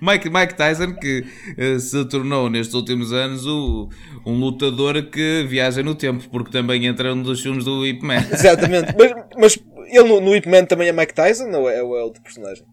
Mike, 0.00 0.30
Mike 0.30 0.54
Tyson, 0.54 0.94
que 0.94 1.24
uh, 1.58 1.78
se 1.78 2.04
tornou 2.06 2.48
nestes 2.48 2.74
últimos 2.74 3.12
anos 3.12 3.46
o, 3.46 3.88
um 4.26 4.38
lutador 4.38 5.02
que 5.10 5.44
viaja 5.48 5.82
no 5.82 5.94
tempo, 5.94 6.28
porque 6.30 6.50
também 6.50 6.86
entra 6.86 7.12
um 7.12 7.22
dos 7.22 7.40
filmes 7.40 7.64
do 7.64 7.86
Ip 7.86 8.02
Man. 8.04 8.24
Exatamente, 8.32 8.94
mas, 8.98 9.12
mas 9.36 9.58
ele 9.88 10.08
no, 10.08 10.20
no 10.20 10.36
Ip 10.36 10.48
Man 10.48 10.64
também 10.64 10.88
é 10.88 10.92
Mike 10.92 11.14
Tyson 11.14 11.50
ou 11.50 11.68
é, 11.68 11.82
ou 11.82 11.96
é 11.98 12.02
outro 12.02 12.22
personagem? 12.22 12.64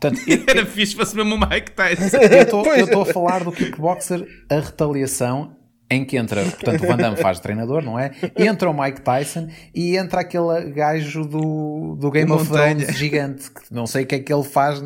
Portanto, 0.00 0.20
eu, 0.28 0.44
Era 0.46 0.64
fixe, 0.64 0.94
fosse 0.94 1.16
mesmo 1.16 1.34
o 1.34 1.38
Mike 1.38 1.72
Tyson. 1.72 2.16
Eu 2.16 2.84
estou 2.84 3.02
a 3.02 3.06
falar 3.06 3.42
do 3.44 3.52
kickboxer, 3.52 4.26
a 4.50 4.60
retaliação 4.60 5.57
em 5.90 6.04
que 6.04 6.16
entra, 6.16 6.44
portanto, 6.44 6.84
o 6.84 6.86
Van 6.86 6.96
Damme 6.96 7.16
faz 7.16 7.40
treinador, 7.40 7.82
não 7.82 7.98
é? 7.98 8.12
Entra 8.36 8.68
o 8.68 8.78
Mike 8.78 9.00
Tyson 9.00 9.48
e 9.74 9.96
entra 9.96 10.20
aquele 10.20 10.70
gajo 10.70 11.24
do, 11.24 11.96
do 11.98 12.10
Game 12.10 12.30
of 12.30 12.46
Thrones 12.46 12.94
gigante, 12.96 13.50
que 13.50 13.72
não 13.72 13.86
sei 13.86 14.04
o 14.04 14.06
que 14.06 14.16
é 14.16 14.18
que 14.18 14.32
ele 14.32 14.44
faz 14.44 14.82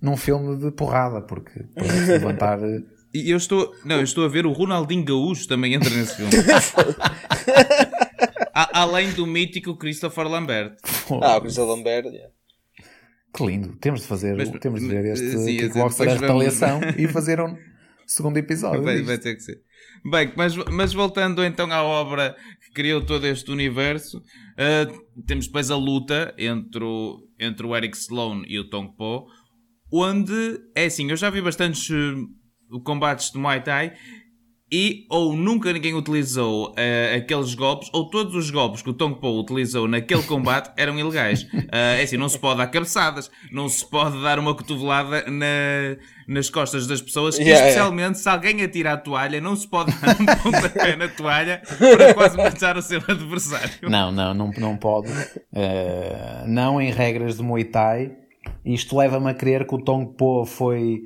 num 0.00 0.16
filme 0.16 0.56
de 0.56 0.70
porrada, 0.70 1.20
porque 1.20 1.64
para 1.74 1.86
levantar. 1.86 2.62
Eh, 2.62 2.82
e 3.12 3.30
eu 3.30 3.36
estou, 3.36 3.72
não, 3.84 3.96
eu 3.96 4.04
estou 4.04 4.24
a 4.24 4.28
ver 4.28 4.46
o 4.46 4.52
Ronaldinho 4.52 5.04
Gaúcho 5.04 5.48
também 5.48 5.74
entra 5.74 5.90
nesse 5.90 6.16
filme. 6.16 6.30
a, 8.54 8.82
além 8.82 9.10
do 9.12 9.26
mítico 9.26 9.76
Christopher 9.76 10.28
Lambert. 10.28 10.76
Ah, 11.22 11.38
o 11.38 11.40
Christopher 11.40 11.76
Lambert, 11.76 12.06
yeah. 12.06 12.32
Que 13.34 13.44
lindo. 13.44 13.76
Temos 13.76 14.02
de 14.02 14.06
fazer, 14.06 14.36
mas, 14.36 14.50
temos 14.60 14.80
de 14.80 14.88
ver 14.88 15.06
este 15.06 15.38
sim, 15.38 15.68
da 15.68 16.14
retaliação 16.14 16.80
e 16.96 17.08
fazer 17.08 17.40
um 17.40 17.56
segundo 18.06 18.36
episódio. 18.36 18.82
Vai, 18.82 19.02
vai 19.02 19.18
ter 19.18 19.34
que 19.34 19.42
ser. 19.42 19.60
Bem, 20.08 20.32
mas, 20.36 20.54
mas 20.70 20.92
voltando 20.92 21.44
então 21.44 21.72
à 21.72 21.82
obra 21.82 22.36
que 22.62 22.70
criou 22.70 23.04
todo 23.04 23.26
este 23.26 23.50
universo, 23.50 24.18
uh, 24.18 25.22
temos 25.26 25.46
depois 25.46 25.68
a 25.68 25.76
luta 25.76 26.32
entre 26.38 26.84
o, 26.84 27.18
entre 27.40 27.66
o 27.66 27.74
Eric 27.74 27.96
Sloan 27.96 28.42
e 28.46 28.56
o 28.56 28.70
Tong 28.70 28.94
Po, 28.96 29.26
onde, 29.92 30.60
é 30.76 30.84
assim, 30.84 31.10
eu 31.10 31.16
já 31.16 31.28
vi 31.28 31.42
bastantes 31.42 31.90
uh, 31.90 32.80
combates 32.84 33.32
de 33.32 33.38
Muay 33.38 33.60
Thai 33.60 33.94
e 34.70 35.06
ou 35.08 35.36
nunca 35.36 35.72
ninguém 35.72 35.94
utilizou 35.94 36.70
uh, 36.70 37.16
aqueles 37.16 37.54
golpes, 37.54 37.88
ou 37.92 38.10
todos 38.10 38.34
os 38.34 38.50
golpes 38.50 38.82
que 38.82 38.90
o 38.90 38.92
Tong 38.92 39.20
Po 39.20 39.38
utilizou 39.38 39.86
naquele 39.86 40.24
combate 40.24 40.72
eram 40.76 40.98
ilegais. 40.98 41.44
Uh, 41.44 41.70
é 41.72 42.02
assim, 42.02 42.16
não 42.16 42.28
se 42.28 42.38
pode 42.38 42.58
dar 42.58 42.66
cabeçadas, 42.66 43.30
não 43.52 43.68
se 43.68 43.88
pode 43.88 44.20
dar 44.22 44.40
uma 44.40 44.54
cotovelada 44.56 45.24
na, 45.30 45.96
nas 46.26 46.50
costas 46.50 46.86
das 46.86 47.00
pessoas, 47.00 47.38
yeah, 47.38 47.54
especialmente 47.60 48.00
yeah. 48.00 48.14
se 48.18 48.28
alguém 48.28 48.62
atira 48.62 48.94
a 48.94 48.96
toalha, 48.96 49.40
não 49.40 49.54
se 49.54 49.68
pode 49.68 49.92
dar 50.02 50.20
um 50.20 50.26
pontapé 50.42 50.96
na 50.96 51.08
toalha 51.08 51.62
para 51.78 52.14
quase 52.14 52.36
matar 52.36 52.76
o 52.76 52.82
seu 52.82 53.00
adversário. 53.06 53.88
Não, 53.88 54.10
não, 54.10 54.34
não, 54.34 54.50
não 54.58 54.76
pode. 54.76 55.10
Uh, 55.12 56.46
não 56.48 56.80
em 56.80 56.90
regras 56.90 57.36
de 57.36 57.42
Muay 57.42 57.64
Thai. 57.64 58.12
Isto 58.64 58.98
leva-me 58.98 59.30
a 59.30 59.34
crer 59.34 59.64
que 59.64 59.74
o 59.76 59.78
Tong 59.78 60.16
Po 60.16 60.44
foi. 60.44 61.02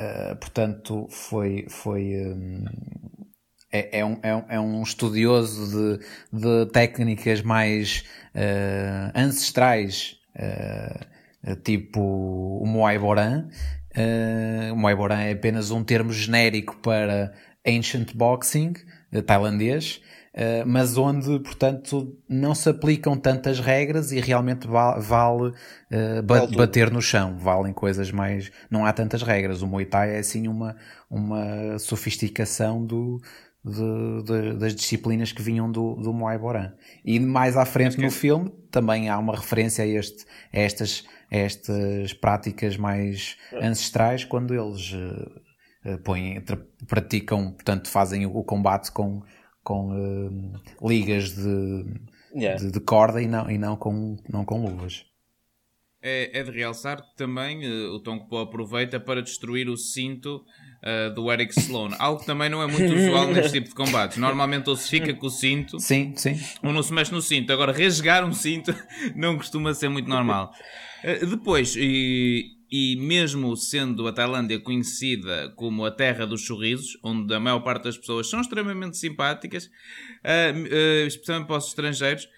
Uh, 0.00 0.34
portanto, 0.36 1.06
foi, 1.10 1.66
foi 1.68 2.16
um, 2.32 2.64
é, 3.70 3.98
é, 3.98 4.04
um, 4.04 4.18
é, 4.22 4.34
um, 4.34 4.44
é 4.48 4.58
um 4.60 4.82
estudioso 4.82 5.98
de, 5.98 6.06
de 6.32 6.72
técnicas 6.72 7.42
mais 7.42 8.02
uh, 8.34 9.12
ancestrais, 9.14 10.16
uh, 10.36 11.54
tipo 11.56 12.00
o 12.00 12.64
Moai 12.66 12.98
Boran. 12.98 13.48
o 14.72 14.76
Moai 14.76 14.94
Boran 14.94 15.20
é 15.20 15.32
apenas 15.32 15.70
um 15.70 15.84
termo 15.84 16.12
genérico 16.14 16.78
para 16.78 17.34
Ancient 17.66 18.14
Boxing 18.14 18.72
tailandês. 19.26 20.00
Uh, 20.32 20.64
mas 20.64 20.96
onde, 20.96 21.40
portanto, 21.40 22.16
não 22.28 22.54
se 22.54 22.68
aplicam 22.68 23.16
tantas 23.16 23.58
regras 23.58 24.12
e 24.12 24.20
realmente 24.20 24.64
vale, 24.64 25.00
vale 25.00 25.48
uh, 25.48 26.22
ba 26.22 26.46
bater 26.46 26.88
no 26.88 27.02
chão, 27.02 27.36
valem 27.36 27.72
coisas 27.72 28.12
mais. 28.12 28.50
Não 28.70 28.86
há 28.86 28.92
tantas 28.92 29.22
regras. 29.22 29.60
O 29.60 29.66
Muay 29.66 29.86
Thai 29.86 30.14
é 30.14 30.18
assim 30.20 30.46
uma, 30.46 30.76
uma 31.10 31.76
sofisticação 31.80 32.86
do, 32.86 33.20
de, 33.64 34.22
de, 34.22 34.56
das 34.56 34.74
disciplinas 34.74 35.32
que 35.32 35.42
vinham 35.42 35.70
do, 35.70 35.96
do 35.96 36.12
Muay 36.12 36.38
Boran. 36.38 36.72
E 37.04 37.18
mais 37.18 37.56
à 37.56 37.64
frente 37.64 37.98
no 37.98 38.10
filme 38.10 38.52
também 38.70 39.08
há 39.08 39.18
uma 39.18 39.34
referência 39.34 39.82
a, 39.82 39.88
este, 39.88 40.24
a, 40.52 40.60
estas, 40.60 41.04
a 41.30 41.36
estas 41.36 42.12
práticas 42.12 42.76
mais 42.76 43.36
ancestrais 43.52 44.24
quando 44.24 44.54
eles 44.54 44.92
uh, 44.92 45.98
põem, 46.04 46.40
praticam, 46.86 47.50
portanto, 47.50 47.88
fazem 47.88 48.26
o 48.26 48.44
combate 48.44 48.92
com 48.92 49.22
com 49.62 49.90
uh, 49.90 50.88
ligas 50.88 51.34
de, 51.34 51.84
yeah. 52.34 52.58
de, 52.58 52.70
de, 52.70 52.80
corda 52.80 53.20
e 53.22 53.26
não, 53.26 53.50
e 53.50 53.58
não, 53.58 53.76
com, 53.76 54.16
não 54.28 54.44
com 54.44 54.62
luvas. 54.62 55.04
é, 56.02 56.40
é 56.40 56.42
de 56.42 56.50
realçar 56.50 57.02
que 57.02 57.16
também 57.16 57.66
uh, 57.66 57.94
o 57.94 58.00
Tonko 58.00 58.38
aproveita 58.38 58.98
para 58.98 59.22
destruir 59.22 59.68
o 59.68 59.76
cinto 59.76 60.42
uh, 60.82 61.14
do 61.14 61.30
Eric 61.30 61.58
Sloan. 61.58 61.90
Algo 62.00 62.20
que 62.20 62.26
também 62.26 62.48
não 62.48 62.62
é 62.62 62.66
muito 62.66 62.92
usual 62.92 63.28
neste 63.32 63.52
tipo 63.52 63.68
de 63.68 63.74
combates. 63.74 64.16
Normalmente 64.16 64.68
ou 64.70 64.76
se 64.76 64.88
fica 64.88 65.12
com 65.14 65.26
o 65.26 65.30
cinto 65.30 65.78
sim, 65.78 66.14
sim. 66.16 66.38
ou 66.62 66.72
não 66.72 66.82
se 66.82 66.92
mexe 66.92 67.12
no 67.12 67.20
cinto. 67.20 67.52
Agora, 67.52 67.72
rasgar 67.76 68.24
um 68.24 68.32
cinto 68.32 68.74
não 69.14 69.36
costuma 69.36 69.74
ser 69.74 69.88
muito 69.88 70.08
normal. 70.08 70.52
Uh, 71.04 71.26
depois, 71.26 71.74
e, 71.76 72.59
e 72.70 72.96
mesmo 72.96 73.56
sendo 73.56 74.06
a 74.06 74.12
Tailândia 74.12 74.60
conhecida 74.60 75.52
como 75.56 75.84
a 75.84 75.90
terra 75.90 76.26
dos 76.26 76.46
sorrisos, 76.46 76.96
onde 77.02 77.34
a 77.34 77.40
maior 77.40 77.60
parte 77.60 77.84
das 77.84 77.98
pessoas 77.98 78.30
são 78.30 78.40
extremamente 78.40 78.96
simpáticas, 78.96 79.66
uh, 79.66 81.06
especialmente 81.06 81.48
para 81.48 81.56
os 81.56 81.66
estrangeiros, 81.68 82.28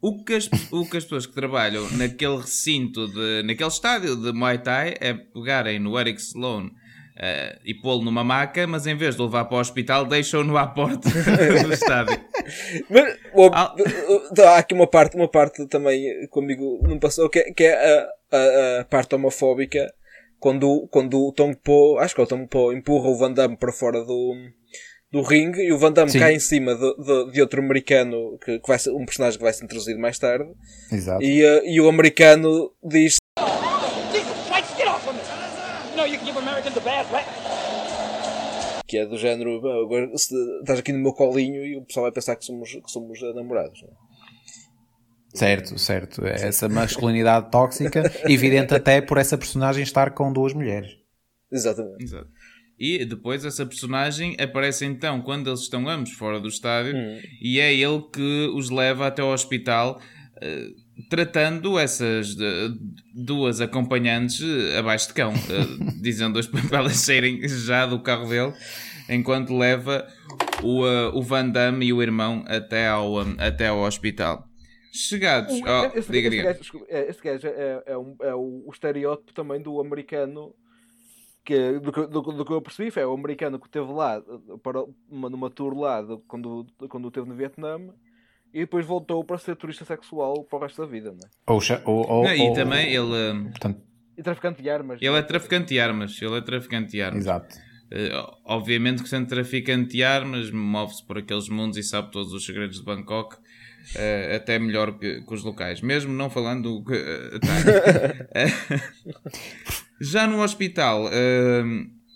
o 0.00 0.22
que, 0.22 0.34
as, 0.34 0.50
o 0.70 0.84
que 0.84 0.98
as 0.98 1.04
pessoas 1.04 1.24
que 1.24 1.34
trabalham 1.34 1.88
naquele 1.92 2.36
recinto, 2.36 3.08
de, 3.08 3.42
naquele 3.44 3.70
estádio 3.70 4.16
de 4.16 4.32
Muay 4.32 4.58
Thai, 4.58 4.94
é 5.00 5.14
pegarem 5.14 5.78
no 5.78 5.98
Eric 5.98 6.20
Sloan 6.20 6.70
Uh, 7.16 7.60
e 7.64 7.72
pô-lo 7.72 8.02
numa 8.02 8.24
maca, 8.24 8.66
mas 8.66 8.88
em 8.88 8.96
vez 8.96 9.14
de 9.14 9.22
o 9.22 9.26
levar 9.26 9.44
para 9.44 9.56
o 9.56 9.60
hospital, 9.60 10.04
deixam-no 10.04 10.56
à 10.56 10.66
porta 10.66 11.08
do 11.62 11.72
estádio. 11.72 12.20
Mas, 12.90 13.16
oh, 13.32 13.50
há 14.42 14.58
aqui 14.58 14.74
uma 14.74 14.88
parte, 14.88 15.14
uma 15.14 15.28
parte 15.28 15.64
também 15.68 16.26
comigo 16.28 16.80
não 16.82 16.98
passou, 16.98 17.30
que 17.30 17.38
é, 17.38 17.52
que 17.52 17.62
é 17.62 17.72
a, 17.72 18.08
a, 18.36 18.80
a, 18.80 18.84
parte 18.86 19.14
homofóbica 19.14 19.94
quando, 20.40 20.88
quando 20.90 21.24
o 21.24 21.32
Tom 21.32 21.54
Po, 21.54 21.98
acho 22.00 22.16
que 22.16 22.20
é 22.20 22.24
o 22.24 22.26
Tom 22.26 22.48
Po, 22.48 22.72
empurra 22.72 23.08
o 23.08 23.16
Van 23.16 23.32
Damme 23.32 23.56
para 23.56 23.70
fora 23.70 24.04
do, 24.04 24.34
do 25.12 25.22
ringue 25.22 25.62
e 25.62 25.72
o 25.72 25.78
Van 25.78 25.92
Damme 25.92 26.10
Sim. 26.10 26.18
cai 26.18 26.34
em 26.34 26.40
cima 26.40 26.74
de, 26.74 26.96
de, 26.96 27.32
de 27.32 27.40
outro 27.40 27.62
americano, 27.62 28.36
que, 28.44 28.58
que, 28.58 28.68
vai 28.68 28.78
ser 28.78 28.90
um 28.90 29.06
personagem 29.06 29.38
que 29.38 29.44
vai 29.44 29.52
ser 29.52 29.64
introduzido 29.64 30.00
mais 30.00 30.18
tarde. 30.18 30.50
Exato. 30.90 31.22
E, 31.22 31.44
uh, 31.44 31.62
e 31.64 31.80
o 31.80 31.88
americano 31.88 32.72
diz 32.82 33.18
que 38.86 38.98
é 38.98 39.06
do 39.06 39.16
género, 39.18 39.56
agora 39.82 40.10
estás 40.14 40.78
aqui 40.78 40.92
no 40.92 40.98
meu 40.98 41.12
colinho 41.12 41.64
e 41.64 41.76
o 41.76 41.82
pessoal 41.82 42.04
vai 42.04 42.12
pensar 42.12 42.36
que 42.36 42.44
somos, 42.44 42.70
que 42.70 42.90
somos 42.90 43.20
namorados. 43.34 43.82
Não 43.82 43.88
é? 43.88 43.92
Certo, 45.34 45.76
certo. 45.78 46.24
É 46.24 46.46
essa 46.46 46.68
masculinidade 46.68 47.50
tóxica, 47.50 48.02
evidente 48.24 48.72
até 48.72 49.00
por 49.00 49.18
essa 49.18 49.36
personagem 49.36 49.82
estar 49.82 50.12
com 50.12 50.32
duas 50.32 50.52
mulheres. 50.52 50.92
Exatamente. 51.50 52.04
Exato. 52.04 52.28
E 52.78 53.04
depois 53.04 53.44
essa 53.44 53.66
personagem 53.66 54.36
aparece 54.38 54.84
então 54.84 55.22
quando 55.22 55.48
eles 55.48 55.60
estão 55.60 55.88
ambos 55.88 56.12
fora 56.12 56.40
do 56.40 56.48
estádio 56.48 56.94
hum. 56.96 57.20
e 57.40 57.60
é 57.60 57.72
ele 57.72 58.02
que 58.12 58.52
os 58.54 58.70
leva 58.70 59.06
até 59.06 59.22
ao 59.22 59.32
hospital. 59.32 60.00
Uh, 60.36 60.83
tratando 61.08 61.78
essas 61.78 62.36
duas 63.14 63.60
acompanhantes 63.60 64.40
eh, 64.42 64.78
abaixo 64.78 65.08
de 65.08 65.14
cão, 65.14 65.32
uh, 65.34 66.00
dizendo-as 66.00 66.46
para 66.68 66.78
elas 66.78 66.96
saírem 66.96 67.46
já 67.48 67.86
do 67.86 68.00
carro 68.00 68.28
dele, 68.28 68.52
enquanto 69.08 69.56
leva 69.56 70.06
o, 70.62 70.84
uh, 70.84 71.16
o 71.16 71.22
Van 71.22 71.48
Damme 71.48 71.86
e 71.86 71.92
o 71.92 72.02
irmão 72.02 72.44
até 72.46 72.88
ao, 72.88 73.14
um, 73.14 73.36
até 73.38 73.68
ao 73.68 73.80
hospital. 73.80 74.48
Chegados. 74.92 75.60
Oh, 75.60 75.98
esse, 75.98 76.10
diga, 76.10 76.28
esse, 76.28 76.36
diga. 76.36 76.52
Gajo, 76.52 76.86
esse 76.88 77.22
gajo 77.22 77.48
é, 77.48 77.82
é, 77.86 77.98
um, 77.98 78.16
é 78.20 78.34
o, 78.34 78.62
o, 78.66 78.70
estereótipo 78.72 79.32
também 79.32 79.60
do 79.60 79.80
americano. 79.80 80.54
Que, 81.44 81.78
do, 81.78 81.90
do, 82.06 82.22
do, 82.22 82.44
que 82.44 82.52
eu 82.52 82.62
percebi, 82.62 82.90
é 82.98 83.06
o 83.06 83.12
americano 83.12 83.58
que 83.58 83.66
esteve 83.66 83.92
lá 83.92 84.22
para 84.62 84.82
uma, 85.10 85.28
numa 85.28 85.50
tour 85.50 85.78
lá 85.78 86.00
de, 86.00 86.16
quando, 86.26 86.66
quando 86.88 87.08
esteve 87.08 87.28
no 87.28 87.34
Vietnã 87.34 87.78
e 88.54 88.60
depois 88.60 88.86
voltou 88.86 89.22
para 89.24 89.36
ser 89.36 89.56
turista 89.56 89.84
sexual 89.84 90.44
para 90.44 90.58
o 90.58 90.62
resto 90.62 90.80
da 90.80 90.88
vida, 90.88 91.10
não 91.10 91.18
é? 91.18 91.28
Ou, 91.46 91.60
ou, 91.84 92.08
ou, 92.08 92.24
não, 92.24 92.32
e 92.32 92.54
também 92.54 92.94
ele. 92.94 93.50
Portanto, 93.50 93.82
e 94.16 94.22
traficante 94.22 94.62
de 94.62 94.70
armas. 94.70 95.02
Ele 95.02 95.16
é 95.16 95.22
traficante 95.22 95.68
de 95.68 95.80
armas. 95.80 96.22
Ele 96.22 96.36
é 96.36 96.40
traficante 96.40 96.92
de 96.92 97.02
armas. 97.02 97.24
Exato. 97.24 97.56
Uh, 97.86 98.32
obviamente 98.44 99.02
que 99.02 99.08
sendo 99.08 99.26
traficante 99.28 99.96
de 99.96 100.04
armas, 100.04 100.50
move-se 100.50 101.04
por 101.04 101.18
aqueles 101.18 101.48
mundos 101.48 101.76
e 101.76 101.82
sabe 101.82 102.12
todos 102.12 102.32
os 102.32 102.46
segredos 102.46 102.78
de 102.78 102.84
Bangkok. 102.84 103.36
Uh, 103.36 104.36
até 104.36 104.58
melhor 104.58 104.98
que, 104.98 105.20
que, 105.20 105.34
os 105.34 105.44
locais, 105.44 105.82
mesmo 105.82 106.10
não 106.12 106.30
falando 106.30 106.82
que, 106.84 106.94
uh, 106.94 107.40
tá. 107.40 107.48
já 110.00 110.26
no 110.26 110.42
hospital 110.42 111.10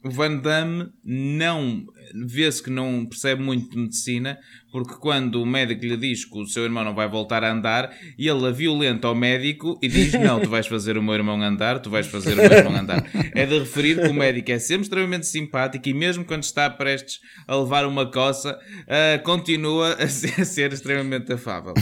o 0.04 0.10
Van 0.10 0.36
Damme 0.36 0.90
não 1.04 1.84
vê-se 2.26 2.62
que 2.62 2.70
não 2.70 3.04
percebe 3.04 3.42
muito 3.42 3.70
de 3.70 3.78
medicina, 3.78 4.38
porque 4.70 4.94
quando 4.94 5.42
o 5.42 5.46
médico 5.46 5.84
lhe 5.84 5.96
diz 5.96 6.24
que 6.24 6.38
o 6.38 6.46
seu 6.46 6.64
irmão 6.64 6.84
não 6.84 6.94
vai 6.94 7.08
voltar 7.08 7.42
a 7.42 7.52
andar, 7.52 7.92
ele 8.18 8.46
a 8.46 8.50
violenta 8.50 9.08
ao 9.08 9.14
médico 9.14 9.78
e 9.82 9.88
diz: 9.88 10.12
Não, 10.14 10.40
tu 10.40 10.48
vais 10.48 10.66
fazer 10.66 10.96
o 10.96 11.02
meu 11.02 11.14
irmão 11.14 11.40
andar, 11.42 11.80
tu 11.80 11.90
vais 11.90 12.06
fazer 12.06 12.34
o 12.34 12.36
meu 12.36 12.52
irmão 12.52 12.76
andar. 12.76 13.04
É 13.34 13.44
de 13.44 13.58
referir 13.58 14.00
que 14.00 14.08
o 14.08 14.14
médico 14.14 14.50
é 14.52 14.58
sempre 14.58 14.82
extremamente 14.82 15.26
simpático 15.26 15.88
e, 15.88 15.94
mesmo 15.94 16.24
quando 16.24 16.44
está 16.44 16.70
prestes 16.70 17.18
a 17.46 17.56
levar 17.56 17.86
uma 17.86 18.10
coça, 18.10 18.56
uh, 18.56 19.22
continua 19.24 19.94
a 19.94 20.08
ser, 20.08 20.40
a 20.40 20.44
ser, 20.44 20.72
extremamente 20.72 21.32
afável. 21.32 21.74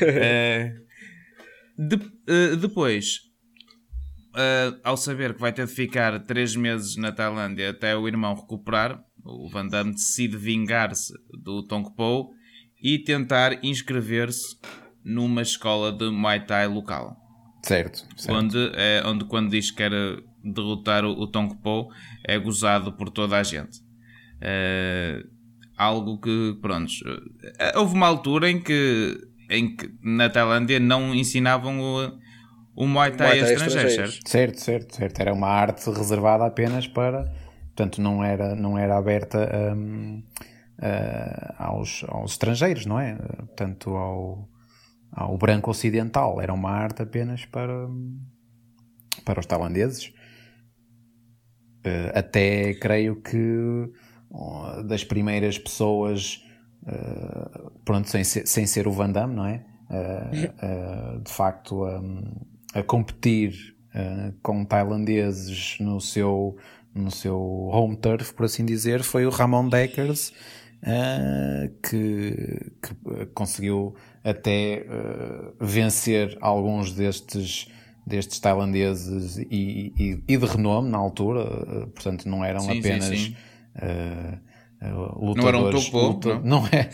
Uh, 0.00 0.82
de, 1.78 1.96
uh, 1.96 2.56
depois, 2.56 3.31
uh, 4.32 4.78
ao 4.82 4.96
saber 4.96 5.34
que 5.34 5.40
vai 5.40 5.52
ter 5.52 5.66
de 5.66 5.72
ficar 5.72 6.18
3 6.20 6.56
meses 6.56 6.96
na 6.96 7.12
Tailândia 7.12 7.70
até 7.70 7.96
o 7.96 8.06
irmão 8.08 8.34
recuperar, 8.34 9.02
o 9.24 9.48
Van 9.48 9.66
Damme 9.66 9.92
decide 9.92 10.36
vingar-se 10.36 11.12
do 11.42 11.62
Tongpo 11.62 12.30
e 12.82 12.98
tentar 12.98 13.64
inscrever-se 13.64 14.56
numa 15.04 15.42
escola 15.42 15.92
de 15.92 16.10
Muay 16.10 16.44
Thai 16.44 16.66
local. 16.66 17.16
Certo. 17.62 18.04
certo. 18.16 18.36
Onde, 18.36 18.72
é, 18.74 19.02
onde 19.06 19.24
quando 19.24 19.50
diz 19.50 19.70
que 19.70 19.76
quer 19.76 19.92
derrotar 20.42 21.04
o, 21.04 21.10
o 21.10 21.26
Tongpo 21.26 21.88
é 22.26 22.38
gozado 22.38 22.92
por 22.92 23.08
toda 23.10 23.38
a 23.38 23.42
gente. 23.42 23.78
Uh, 24.38 25.28
algo 25.76 26.18
que, 26.18 26.58
pronto, 26.60 26.90
uh, 27.06 27.78
houve 27.78 27.94
uma 27.94 28.08
altura 28.08 28.50
em 28.50 28.60
que, 28.60 29.16
em 29.48 29.76
que 29.76 29.88
na 30.02 30.28
Tailândia 30.28 30.80
não 30.80 31.14
ensinavam 31.14 31.80
o, 31.80 32.18
o 32.74 32.86
Muay 32.86 33.12
Thai, 33.12 33.26
Muay 33.26 33.40
Thai 33.40 33.52
estrangeiros, 33.52 33.94
certo? 33.94 34.28
Certo, 34.28 34.60
certo, 34.60 34.96
certo. 34.96 35.20
Era 35.20 35.32
uma 35.32 35.48
arte 35.48 35.90
reservada 35.90 36.46
apenas 36.46 36.86
para. 36.86 37.30
Portanto, 37.66 38.00
não 38.00 38.24
era, 38.24 38.54
não 38.54 38.78
era 38.78 38.96
aberta 38.96 39.48
um, 39.74 40.22
uh, 40.78 41.54
aos, 41.58 42.04
aos 42.08 42.32
estrangeiros, 42.32 42.86
não 42.86 42.98
é? 42.98 43.14
Portanto, 43.14 43.90
ao, 43.94 44.48
ao 45.12 45.36
branco 45.36 45.70
ocidental. 45.70 46.40
Era 46.40 46.52
uma 46.52 46.70
arte 46.70 47.02
apenas 47.02 47.44
para, 47.44 47.88
para 49.24 49.40
os 49.40 49.46
tailandeses. 49.46 50.12
Uh, 51.84 52.14
até 52.14 52.74
creio 52.74 53.20
que 53.20 53.90
uh, 54.30 54.82
das 54.84 55.04
primeiras 55.04 55.58
pessoas, 55.58 56.42
uh, 56.84 57.70
pronto, 57.84 58.08
sem 58.08 58.24
ser, 58.24 58.46
sem 58.46 58.66
ser 58.66 58.86
o 58.86 58.92
Van 58.92 59.10
Damme, 59.10 59.34
não 59.34 59.46
é? 59.46 59.64
Uh, 59.90 61.20
de 61.24 61.30
facto, 61.30 61.84
um, 61.84 62.51
a 62.74 62.82
competir 62.82 63.74
uh, 63.94 64.32
com 64.42 64.64
tailandeses 64.64 65.76
no 65.80 66.00
seu, 66.00 66.56
no 66.94 67.10
seu 67.10 67.38
home 67.38 67.96
turf, 67.96 68.32
por 68.32 68.46
assim 68.46 68.64
dizer, 68.64 69.02
foi 69.02 69.26
o 69.26 69.30
Ramon 69.30 69.68
Deckers, 69.68 70.32
uh, 70.82 71.70
que, 71.82 72.72
que, 72.82 73.26
conseguiu 73.34 73.94
até 74.24 74.86
uh, 74.88 75.54
vencer 75.64 76.36
alguns 76.40 76.92
destes 76.92 77.68
destes 78.04 78.40
tailandeses 78.40 79.38
e, 79.38 79.92
e, 79.96 80.22
e, 80.26 80.36
de 80.36 80.44
renome 80.44 80.90
na 80.90 80.98
altura, 80.98 81.86
portanto 81.94 82.28
não 82.28 82.44
eram 82.44 82.58
sim, 82.58 82.80
apenas 82.80 83.04
sim, 83.04 83.16
sim. 83.16 83.36
lutadores. 85.20 85.36
Não 85.36 85.48
eram 85.48 85.68
um 85.68 86.08
luta, 86.08 86.40
não? 86.40 86.42
não 86.42 86.66
é? 86.66 86.90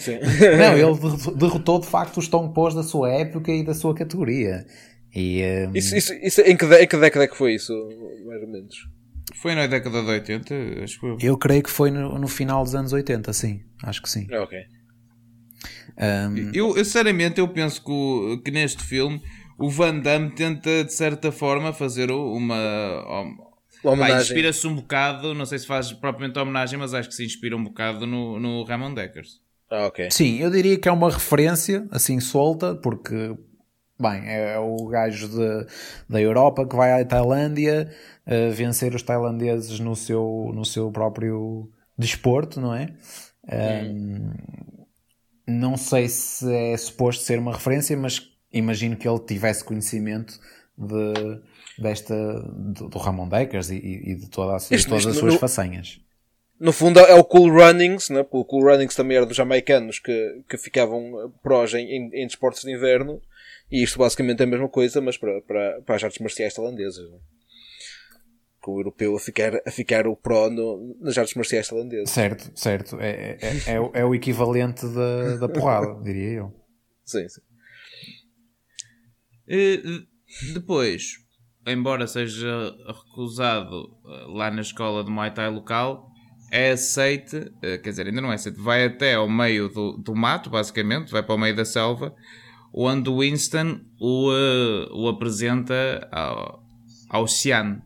não, 0.58 0.76
ele 0.76 1.34
derrotou 1.34 1.80
de 1.80 1.86
facto 1.86 2.18
os 2.18 2.28
Tongpos 2.28 2.74
da 2.74 2.82
sua 2.82 3.10
época 3.10 3.50
e 3.50 3.62
da 3.62 3.72
sua 3.72 3.94
categoria. 3.94 4.66
E, 5.14 5.42
um... 5.68 5.74
isso, 5.74 5.96
isso, 5.96 6.12
isso, 6.14 6.40
em, 6.42 6.56
que, 6.56 6.64
em 6.64 6.86
que 6.86 6.96
década 6.96 7.24
é 7.24 7.28
que 7.28 7.36
foi 7.36 7.54
isso, 7.54 7.72
mais 8.26 8.42
ou 8.42 8.48
menos? 8.48 8.88
Foi 9.34 9.54
na 9.54 9.66
década 9.66 10.02
de 10.02 10.08
80, 10.08 10.54
acho 10.82 11.00
que 11.00 11.06
eu. 11.06 11.18
Eu 11.20 11.38
creio 11.38 11.62
que 11.62 11.70
foi 11.70 11.90
no, 11.90 12.18
no 12.18 12.28
final 12.28 12.62
dos 12.62 12.74
anos 12.74 12.92
80, 12.92 13.32
sim. 13.32 13.62
Acho 13.82 14.02
que 14.02 14.08
sim. 14.08 14.26
Ah, 14.32 14.42
ok. 14.42 14.58
Um... 15.98 16.50
Eu, 16.54 16.76
eu, 16.76 16.84
sinceramente, 16.84 17.40
eu 17.40 17.48
penso 17.48 17.82
que, 17.82 17.90
o, 17.90 18.40
que 18.42 18.50
neste 18.50 18.82
filme 18.82 19.20
o 19.58 19.68
Van 19.68 19.98
Damme 19.98 20.30
tenta, 20.30 20.84
de 20.84 20.92
certa 20.92 21.32
forma, 21.32 21.72
fazer 21.72 22.10
uma. 22.12 23.34
uma 23.82 24.10
inspira-se 24.12 24.66
um 24.66 24.76
bocado, 24.76 25.34
não 25.34 25.44
sei 25.44 25.58
se 25.58 25.66
faz 25.66 25.92
propriamente 25.92 26.38
homenagem, 26.38 26.78
mas 26.78 26.94
acho 26.94 27.08
que 27.08 27.14
se 27.14 27.24
inspira 27.24 27.56
um 27.56 27.64
bocado 27.64 28.06
no, 28.06 28.38
no 28.38 28.62
Ramon 28.62 28.94
Deckers. 28.94 29.40
Ah, 29.70 29.86
ok. 29.86 30.10
Sim, 30.10 30.38
eu 30.38 30.50
diria 30.50 30.78
que 30.78 30.88
é 30.88 30.92
uma 30.92 31.10
referência, 31.10 31.86
assim, 31.90 32.20
solta, 32.20 32.74
porque 32.76 33.36
Bem, 34.00 34.22
é 34.28 34.56
o 34.58 34.86
gajo 34.86 35.28
de, 35.28 35.66
da 36.08 36.20
Europa 36.20 36.66
que 36.66 36.76
vai 36.76 37.00
à 37.00 37.04
Tailândia 37.04 37.90
uh, 38.26 38.52
vencer 38.52 38.94
os 38.94 39.02
tailandeses 39.02 39.80
no 39.80 39.96
seu, 39.96 40.52
no 40.54 40.64
seu 40.64 40.90
próprio 40.92 41.68
desporto, 41.96 42.60
não 42.60 42.72
é? 42.74 42.94
Um, 43.52 44.30
não 45.46 45.76
sei 45.76 46.08
se 46.08 46.52
é 46.52 46.76
suposto 46.76 47.24
ser 47.24 47.38
uma 47.38 47.52
referência, 47.52 47.96
mas 47.96 48.30
imagino 48.52 48.96
que 48.96 49.08
ele 49.08 49.18
tivesse 49.18 49.64
conhecimento 49.64 50.38
de, 50.76 51.40
desta, 51.78 52.14
do, 52.40 52.88
do 52.88 52.98
Ramon 52.98 53.28
Deckers 53.28 53.70
e, 53.70 53.76
e 53.76 54.14
de, 54.14 54.28
toda 54.28 54.54
a, 54.54 54.58
de 54.58 54.86
todas 54.86 55.06
as 55.06 55.16
suas 55.16 55.34
no- 55.34 55.40
façanhas. 55.40 56.00
No 56.60 56.72
fundo 56.72 56.98
é 57.00 57.14
o 57.14 57.24
Cool 57.24 57.50
Runnings, 57.50 58.10
né? 58.10 58.24
o 58.30 58.44
Cool 58.44 58.64
Runnings 58.64 58.94
também 58.94 59.16
era 59.16 59.26
dos 59.26 59.36
jamaicanos 59.36 59.98
que, 59.98 60.42
que 60.48 60.58
ficavam 60.58 61.32
prós 61.42 61.72
em, 61.74 61.86
em, 61.86 62.10
em 62.12 62.26
desportos 62.26 62.62
de 62.62 62.72
inverno, 62.72 63.20
e 63.70 63.82
isto 63.82 63.98
basicamente 63.98 64.40
é 64.40 64.44
a 64.44 64.46
mesma 64.46 64.68
coisa, 64.68 65.00
mas 65.00 65.16
para, 65.16 65.40
para, 65.42 65.82
para 65.82 65.96
as 65.96 66.04
artes 66.04 66.18
marciais 66.20 66.54
tailandesas. 66.54 67.10
Né? 67.10 67.18
Com 68.60 68.72
o 68.72 68.80
europeu 68.80 69.16
a 69.16 69.20
ficar, 69.20 69.52
a 69.66 69.70
ficar 69.70 70.06
o 70.06 70.16
pró 70.16 70.50
no, 70.50 70.96
nas 71.00 71.16
artes 71.16 71.34
marciais 71.34 71.68
tailandesas. 71.68 72.10
Certo, 72.10 72.50
certo. 72.54 72.96
É, 73.00 73.38
é, 73.40 73.72
é, 73.74 73.80
o- 73.80 73.90
é 73.94 74.04
o 74.04 74.14
equivalente 74.14 74.86
da, 74.86 75.36
da 75.36 75.48
porrada, 75.48 76.00
diria 76.04 76.30
eu. 76.38 76.54
Sim, 77.04 77.28
sim. 77.28 77.40
Eh, 79.48 79.80
Depois, 80.52 81.12
embora 81.66 82.06
seja 82.06 82.74
recusado 82.86 83.96
eh, 84.06 84.24
lá 84.28 84.50
na 84.50 84.60
escola 84.60 85.02
de 85.02 85.10
Muay 85.10 85.32
Thai 85.32 85.48
local, 85.50 86.06
é 86.50 86.72
aceite, 86.72 87.50
eh, 87.62 87.78
quer 87.78 87.90
dizer, 87.90 88.06
ainda 88.06 88.20
não 88.20 88.30
é 88.30 88.34
aceite, 88.34 88.60
vai 88.60 88.84
até 88.84 89.14
ao 89.14 89.28
meio 89.28 89.68
do, 89.70 89.96
do 89.96 90.14
mato, 90.14 90.50
basicamente, 90.50 91.10
vai 91.10 91.22
para 91.22 91.34
o 91.34 91.38
meio 91.38 91.56
da 91.56 91.64
selva, 91.64 92.14
onde 92.86 93.10
o 93.10 93.18
Winston 93.18 93.80
o, 94.00 94.30
eh, 94.32 94.88
o 94.92 95.08
apresenta 95.08 96.06
ao, 96.12 96.62
ao 97.10 97.26
Xian, 97.26 97.82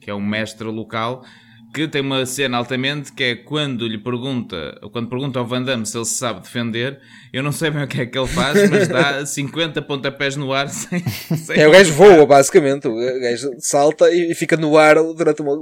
que 0.00 0.10
é 0.10 0.14
um 0.14 0.20
mestre 0.20 0.66
local, 0.66 1.24
que 1.72 1.86
tem 1.88 2.02
uma 2.02 2.26
cena 2.26 2.58
altamente 2.58 3.12
que 3.12 3.22
é 3.22 3.36
quando 3.36 3.86
lhe 3.86 3.96
pergunta, 3.96 4.78
quando 4.92 5.08
pergunta 5.08 5.38
ao 5.38 5.46
Van 5.46 5.62
Damme 5.62 5.86
se 5.86 5.96
ele 5.96 6.04
se 6.04 6.16
sabe 6.16 6.40
defender, 6.40 7.00
eu 7.32 7.42
não 7.42 7.52
sei 7.52 7.70
bem 7.70 7.84
o 7.84 7.88
que 7.88 8.00
é 8.00 8.06
que 8.06 8.18
ele 8.18 8.26
faz, 8.26 8.68
mas 8.68 8.88
dá 8.88 9.24
50 9.24 9.80
pontapés 9.82 10.36
no 10.36 10.52
ar 10.52 10.68
sem, 10.68 11.00
sem 11.36 11.60
É, 11.60 11.66
o 11.66 11.70
gajo 11.70 11.94
voa, 11.94 12.26
basicamente. 12.26 12.88
O 12.88 13.20
gajo 13.20 13.52
salta 13.58 14.10
e, 14.10 14.34
fica 14.34 14.56
no 14.56 14.76
ar 14.76 14.96
durante 14.96 15.40
uma, 15.40 15.56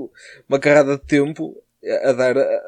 uma 0.49 0.59
carrada 0.59 0.97
de 0.97 1.05
tempo 1.05 1.55
a, 2.05 2.13
dar, 2.13 2.37
a 2.37 2.61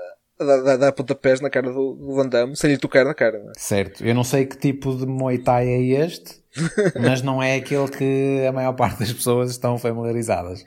dar, 0.44 0.76
dar 0.76 0.92
pontapés 0.92 1.40
na 1.40 1.48
cara 1.50 1.70
do, 1.72 1.94
do 1.94 2.14
Van 2.14 2.28
Damme 2.28 2.56
sem 2.56 2.70
lhe 2.70 2.78
tocar 2.78 3.04
na 3.04 3.14
cara. 3.14 3.38
Né? 3.38 3.52
Certo. 3.56 4.04
Eu 4.04 4.14
não 4.14 4.24
sei 4.24 4.46
que 4.46 4.56
tipo 4.56 4.94
de 4.96 5.06
Muay 5.06 5.38
Thai 5.38 5.68
é 5.68 5.80
este, 6.04 6.42
mas 7.00 7.22
não 7.22 7.42
é 7.42 7.56
aquele 7.56 7.88
que 7.88 8.44
a 8.46 8.52
maior 8.52 8.72
parte 8.74 9.00
das 9.00 9.12
pessoas 9.12 9.50
estão 9.50 9.78
familiarizadas. 9.78 10.64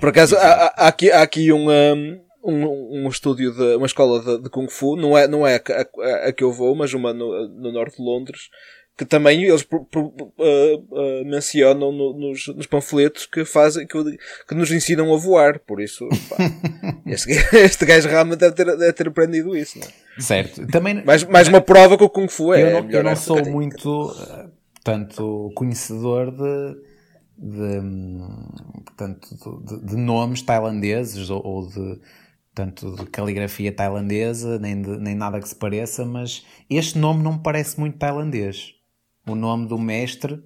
Por 0.00 0.08
acaso, 0.08 0.36
há, 0.36 0.40
há- 0.76 0.88
aqui, 0.88 1.10
há 1.10 1.22
aqui 1.22 1.52
um, 1.52 1.68
um, 1.70 2.20
um, 2.44 3.04
um 3.04 3.08
estúdio, 3.08 3.52
de, 3.52 3.76
uma 3.76 3.86
escola 3.86 4.22
de, 4.22 4.42
de 4.44 4.48
Kung 4.50 4.68
Fu, 4.70 4.96
não 4.96 5.16
é, 5.18 5.28
não 5.28 5.46
é 5.46 5.56
a, 5.56 5.60
a- 6.24 6.28
a 6.28 6.32
que 6.32 6.42
eu 6.44 6.50
vou, 6.52 6.74
mas 6.74 6.94
uma 6.94 7.12
no, 7.12 7.46
no 7.48 7.72
norte 7.72 7.96
de 7.98 8.02
Londres, 8.02 8.48
que 8.96 9.04
também 9.04 9.42
eles 9.44 9.62
pro- 9.62 9.84
pro- 9.84 10.06
uh, 10.16 10.76
uh, 10.90 11.24
mencionam 11.26 11.92
no- 11.92 12.14
nos, 12.18 12.46
nos 12.48 12.66
panfletos 12.66 13.26
que 13.26 13.44
fazem, 13.44 13.86
que, 13.86 13.98
que 14.48 14.54
nos 14.54 14.70
ensinam 14.72 15.12
a 15.12 15.18
voar. 15.18 15.58
Por 15.60 15.80
isso, 15.82 16.08
pá, 16.28 16.36
este, 17.06 17.34
gajo- 17.34 17.56
este 17.58 17.84
gajo 17.84 18.08
realmente 18.08 18.38
deve 18.38 18.54
ter, 18.54 18.64
deve 18.64 18.92
ter 18.94 19.08
aprendido 19.08 19.54
isso. 19.56 19.78
Não 19.78 19.86
é? 19.86 20.20
Certo. 20.20 20.66
Também 20.68 21.04
mais, 21.04 21.24
mais 21.24 21.46
uma 21.46 21.60
prova 21.60 21.98
que 21.98 22.04
o 22.04 22.08
Kung 22.08 22.28
Fu 22.28 22.54
é. 22.54 22.62
eu 22.62 22.66
é 22.68 22.72
não, 22.72 22.82
melhor 22.84 23.00
eu 23.00 23.04
não 23.04 23.16
sou 23.16 23.44
muito, 23.44 24.16
eh, 24.18 24.46
portanto, 24.76 25.52
conhecedor 25.54 26.30
de, 26.30 26.80
de, 27.36 27.80
portanto, 28.84 29.62
de, 29.66 29.86
de 29.88 29.96
nomes 29.96 30.40
tailandeses 30.42 31.28
ou, 31.28 31.44
ou 31.46 31.68
de, 31.68 32.00
tanto 32.54 32.96
de 32.96 33.04
caligrafia 33.10 33.70
tailandesa, 33.72 34.58
nem, 34.58 34.80
de- 34.80 34.96
nem 34.98 35.14
nada 35.14 35.38
que 35.38 35.48
se 35.48 35.54
pareça, 35.54 36.04
mas 36.06 36.46
este 36.70 36.98
nome 36.98 37.22
não 37.22 37.34
me 37.34 37.42
parece 37.42 37.78
muito 37.78 37.98
tailandês. 37.98 38.74
O 39.26 39.34
nome 39.34 39.66
do 39.68 39.76
mestre, 39.78 40.38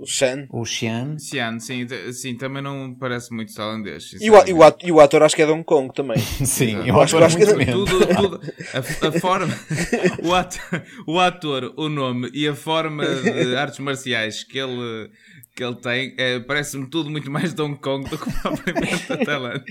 O 0.00 0.06
Shan. 0.06 0.46
o 0.50 0.64
Xian, 0.64 1.16
Xian, 1.18 1.58
sim, 1.58 1.86
sim, 2.12 2.36
também 2.36 2.62
não 2.62 2.94
parece 2.94 3.34
muito 3.34 3.52
tailandês. 3.52 4.12
E 4.20 4.30
o, 4.30 4.46
e, 4.46 4.52
o 4.52 4.62
ato- 4.62 4.86
e 4.86 4.92
o 4.92 5.00
ator 5.00 5.22
acho 5.24 5.34
que 5.34 5.42
é 5.42 5.46
de 5.46 5.50
Hong 5.52 5.64
Kong 5.64 5.92
também. 5.92 6.18
sim, 6.46 6.74
Exato. 6.74 6.88
eu 6.88 7.00
acho 7.00 7.16
que 7.16 7.22
acho 7.24 7.36
é 7.36 7.38
muito 7.38 7.58
que- 7.58 7.64
menos. 7.66 7.90
Tudo, 7.90 8.06
tudo, 8.06 8.40
a, 8.74 9.08
a 9.08 9.12
forma, 9.20 9.52
o 10.22 10.34
ator, 10.34 10.82
o 11.06 11.18
ator, 11.18 11.74
o 11.76 11.88
nome 11.88 12.30
e 12.32 12.46
a 12.46 12.54
forma 12.54 13.04
de 13.04 13.56
artes 13.56 13.80
marciais 13.80 14.44
que 14.44 14.56
ele, 14.58 15.10
que 15.58 15.64
ele 15.64 15.74
tem, 15.74 16.14
é, 16.16 16.38
parece-me 16.38 16.88
tudo 16.88 17.10
muito 17.10 17.28
mais 17.28 17.52
de 17.52 17.60
Hong 17.60 17.76
Kong 17.80 18.08
do 18.08 18.16
que 18.16 18.30
propriamente 18.40 19.08
da 19.10 19.16
Tailândia. 19.24 19.64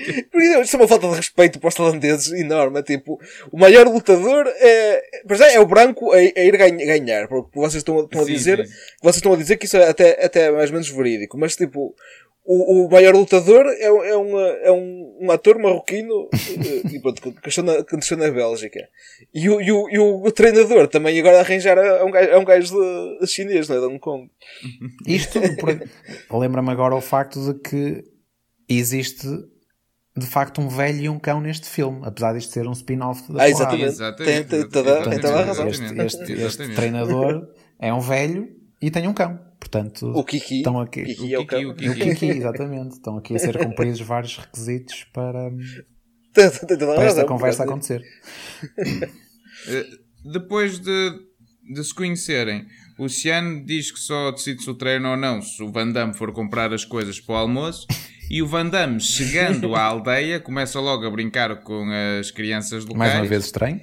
Isso 0.62 0.76
é 0.76 0.80
uma 0.80 0.88
falta 0.88 1.08
de 1.10 1.16
respeito 1.16 1.60
para 1.62 1.70
os 1.70 1.76
tailandeses 1.76 2.34
enorme. 2.34 2.80
É 2.80 2.84
tipo, 2.84 3.18
o 3.50 3.58
maior 3.58 3.88
lutador 3.88 4.46
é, 4.48 5.02
para 5.26 5.38
já 5.38 5.50
é 5.50 5.60
o 5.62 5.66
branco 5.66 6.12
a, 6.12 6.18
a 6.18 6.22
ir 6.22 6.58
ganha- 6.58 6.86
ganhar. 6.86 7.30
Porque 7.30 7.52
vocês 7.58 7.76
estão, 7.76 8.00
a- 8.00 8.04
estão 8.04 8.22
a 8.22 8.26
Sim, 8.26 8.34
dizer, 8.34 8.68
sim. 8.68 8.74
vocês 9.02 9.16
estão 9.16 9.32
a 9.34 9.38
dizer 9.38 9.56
que 9.56 9.66
isso 9.66 9.78
é 9.78 9.88
até, 9.90 10.26
até 10.26 10.52
mais 10.52 10.70
ou 10.70 10.74
menos 10.74 10.90
verídico. 10.90 11.38
Mas 11.38 11.56
tipo, 11.56 11.96
o, 12.50 12.86
o 12.86 12.90
maior 12.90 13.14
lutador 13.14 13.66
é, 13.78 13.92
um- 13.92 14.04
é, 14.04 14.18
um, 14.18 14.40
é 14.40 14.72
um, 14.72 15.18
um 15.24 15.32
ator 15.32 15.60
marroquino 15.60 16.30
eh, 16.34 16.94
e 16.96 17.00
pronto, 17.02 17.22
que 17.22 17.36
nasceu 17.46 17.64
na, 17.64 17.84
que 17.84 17.96
nasceu 17.96 18.16
na 18.18 18.32
Bélgica. 18.32 18.88
E 19.34 19.50
o, 19.50 19.60
e, 19.62 19.70
o, 19.72 19.90
e 19.90 20.00
o 20.00 20.32
treinador 20.32 20.88
também 20.88 21.20
agora 21.20 21.40
arranjar 21.42 21.78
é 21.78 22.04
um 22.04 22.10
gajo, 22.12 22.30
é 22.30 22.38
um 22.38 22.46
gajo 22.46 22.74
de, 23.20 23.28
chinês, 23.28 23.68
não 23.68 23.76
é? 23.76 23.80
De 23.80 23.86
Hong 23.88 24.00
Kong. 24.00 24.30
Isto 25.06 25.40
lembra-me 26.32 26.70
agora 26.72 26.96
o 26.96 27.02
facto 27.02 27.40
de 27.54 27.60
que 27.60 28.04
existe 28.70 29.28
de 30.16 30.26
facto 30.26 30.60
um 30.62 30.68
velho 30.68 31.00
e 31.02 31.10
um 31.10 31.20
cão 31.20 31.40
neste 31.40 31.68
filme, 31.70 32.00
apesar 32.04 32.34
disto 32.34 32.52
ser 32.52 32.68
um 32.68 32.72
spin-off 32.72 33.22
da 33.32 33.46
Ah, 33.46 33.52
porrada. 33.52 33.76
exatamente. 33.78 33.86
Exatamente, 33.86 34.48
Tem- 34.48 34.60
tem 34.62 34.70
toda- 34.70 35.10
tem 35.10 35.20
toda 35.20 35.36
a 35.40 35.44
razão. 35.46 35.68
Este, 35.68 35.84
este- 36.02 36.34
este 36.34 36.76
treinador 36.76 37.48
é 37.80 37.94
um 37.94 38.00
velho 38.00 38.50
e 38.82 38.92
tem 38.92 39.08
um 39.08 39.14
cão. 39.14 39.40
Portanto, 39.60 40.12
O 40.16 40.24
Kiki. 40.24 40.58
estão 40.58 40.80
aqui. 40.80 41.04
Kiki 41.04 41.34
é 41.34 41.40
o 41.40 41.46
Kiki, 41.46 41.62
cão. 41.64 41.72
o 41.72 41.84
E 41.84 41.90
o 41.90 41.96
Kiki, 41.96 42.26
exatamente. 42.28 42.94
Estão 42.94 43.18
aqui 43.18 43.36
a 43.36 43.40
ser 43.40 43.58
cumpridos 43.58 44.00
vários 44.02 44.38
requisitos 44.38 45.04
para, 45.14 45.48
a 45.48 45.52
para 46.34 47.04
esta 47.04 47.26
conversa 47.26 47.64
acontecer. 47.64 48.04
Eh, 49.70 49.86
Depois 50.32 50.78
de, 50.80 51.12
de 51.74 51.84
se 51.84 51.94
conhecerem, 51.94 52.66
o 53.00 53.10
Xian 53.10 53.64
diz 53.66 53.92
que 53.92 54.00
só 54.00 54.32
decide 54.32 54.62
se 54.62 54.70
o 54.70 54.76
treino 54.76 55.10
ou 55.10 55.18
não 55.18 55.42
se 55.42 55.62
o 55.64 55.72
Van 55.72 55.92
Damme 55.92 56.14
for 56.14 56.32
comprar 56.32 56.72
as 56.72 56.86
coisas 56.86 57.20
para 57.20 57.34
o 57.34 57.38
almoço. 57.40 57.88
E 58.30 58.42
o 58.42 58.48
Van 58.48 58.68
Damme, 58.68 59.00
chegando 59.00 59.74
à 59.76 59.82
aldeia, 59.82 60.40
começa 60.40 60.80
logo 60.80 61.06
a 61.06 61.10
brincar 61.10 61.64
com 61.64 61.88
as 62.20 62.30
crianças 62.30 62.86
locais. 62.86 62.98
Mais 63.14 63.16
uma 63.16 63.26
vez 63.26 63.46
estranho. 63.46 63.82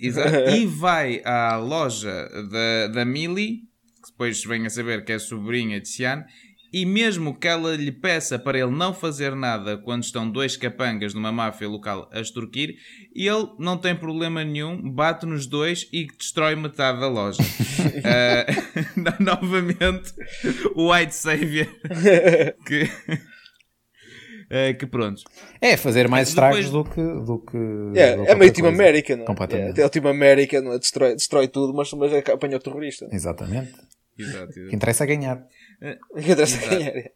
Exato. 0.00 0.50
E 0.50 0.64
vai 0.66 1.20
à 1.24 1.56
loja 1.56 2.28
da, 2.50 2.86
da 2.88 3.04
Millie, 3.04 3.68
depois 4.20 4.44
vem 4.44 4.66
a 4.66 4.70
saber 4.70 5.02
que 5.02 5.12
é 5.12 5.18
sobrinha 5.18 5.80
de 5.80 5.88
Xian, 5.88 6.24
e 6.70 6.84
mesmo 6.84 7.34
que 7.34 7.48
ela 7.48 7.74
lhe 7.74 7.90
peça 7.90 8.38
para 8.38 8.58
ele 8.58 8.70
não 8.70 8.92
fazer 8.92 9.34
nada 9.34 9.78
quando 9.78 10.04
estão 10.04 10.30
dois 10.30 10.58
capangas 10.58 11.14
numa 11.14 11.32
máfia 11.32 11.66
local 11.66 12.06
a 12.12 12.20
extorquir, 12.20 12.74
ele 13.16 13.48
não 13.58 13.78
tem 13.78 13.96
problema 13.96 14.44
nenhum, 14.44 14.92
bate 14.92 15.24
nos 15.24 15.46
dois 15.46 15.88
e 15.90 16.06
destrói 16.06 16.54
metade 16.54 17.00
da 17.00 17.08
loja. 17.08 17.38
Ah, 18.04 19.16
novamente, 19.18 20.12
o 20.74 20.92
White 20.92 21.14
Savior 21.14 21.66
que, 22.66 22.82
ah, 24.50 24.74
que 24.78 24.86
pronto. 24.86 25.22
É 25.60 25.76
fazer 25.76 26.08
mais 26.08 26.32
Depois- 26.32 26.58
estragos 26.66 26.70
do 26.70 26.84
que. 26.84 27.00
Do 27.24 27.38
que 27.40 27.98
É, 27.98 28.16
do 28.16 28.24
que 28.24 28.30
é 28.30 28.34
meio 28.34 28.52
Team. 28.52 28.68
América, 28.68 29.16
não 29.16 29.24
é? 29.24 29.26
Completamente. 29.26 29.80
É, 29.80 29.82
é 29.82 29.86
o 29.86 29.90
Team 29.90 30.06
América, 30.08 30.60
não 30.60 30.72
é? 30.72 30.78
Destrói, 30.78 31.14
destrói 31.14 31.48
tudo, 31.48 31.72
mas, 31.74 31.90
mas 31.94 32.12
é 32.12 32.18
apanha 32.32 32.56
o 32.58 32.60
terrorista. 32.60 33.08
Exatamente. 33.10 33.72
Exato, 34.20 34.50
O 34.50 34.52
que 34.52 34.60
exato. 34.60 34.74
interessa 34.76 35.04
é 35.04 35.06
ganhar. 35.06 35.46
O 36.12 36.16
que 36.20 36.30
interessa 36.32 36.64
é 36.64 36.68
ganhar. 36.68 37.10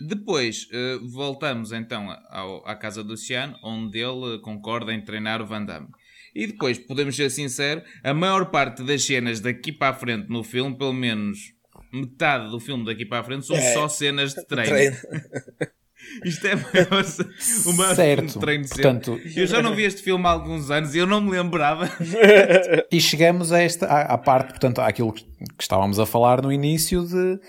Depois 0.00 0.66
eh, 0.72 0.98
voltamos 1.12 1.70
então 1.72 2.10
ao- 2.30 2.66
à 2.68 2.74
casa 2.74 3.02
do 3.04 3.16
Xian, 3.16 3.54
onde 3.62 3.98
ele 4.00 4.34
eh, 4.34 4.38
concorda 4.42 4.92
em 4.92 5.00
treinar 5.04 5.40
o 5.40 5.46
Van 5.46 5.64
Damme. 5.64 5.88
E 6.34 6.48
depois, 6.48 6.78
podemos 6.78 7.14
ser 7.14 7.30
sinceros, 7.30 7.84
a 8.02 8.12
maior 8.12 8.50
parte 8.50 8.82
das 8.82 9.04
cenas 9.04 9.38
daqui 9.38 9.70
para 9.70 9.94
a 9.94 9.98
frente 9.98 10.28
no 10.28 10.42
filme, 10.42 10.76
pelo 10.76 10.92
menos 10.92 11.54
metade 11.92 12.50
do 12.50 12.58
filme 12.58 12.84
daqui 12.84 13.06
para 13.06 13.20
a 13.20 13.24
frente, 13.24 13.46
são 13.46 13.54
É. 13.56 13.72
só 13.72 13.86
cenas 13.88 14.34
de 14.34 14.44
treino. 14.46 14.68
Treino. 14.70 14.96
Isto 16.24 16.46
é 16.46 16.54
maior 16.54 17.04
filme 17.04 17.94
Certo. 17.94 18.26
de 18.26 18.38
treino 18.38 18.64
sempre. 18.64 18.82
Portanto, 18.82 19.20
Eu 19.36 19.46
já 19.46 19.62
não 19.62 19.74
vi 19.74 19.84
este 19.84 20.02
filme 20.02 20.26
há 20.26 20.30
alguns 20.30 20.70
anos 20.70 20.94
e 20.94 20.98
eu 20.98 21.06
não 21.06 21.20
me 21.20 21.30
lembrava. 21.30 21.90
E 22.90 23.00
chegamos 23.00 23.52
a 23.52 23.60
esta 23.60 23.86
à, 23.86 24.14
à 24.14 24.18
parte, 24.18 24.50
portanto, 24.50 24.80
àquilo 24.80 25.12
que, 25.12 25.24
que 25.24 25.62
estávamos 25.62 25.98
a 25.98 26.06
falar 26.06 26.40
no 26.42 26.52
início 26.52 27.04
de 27.04 27.40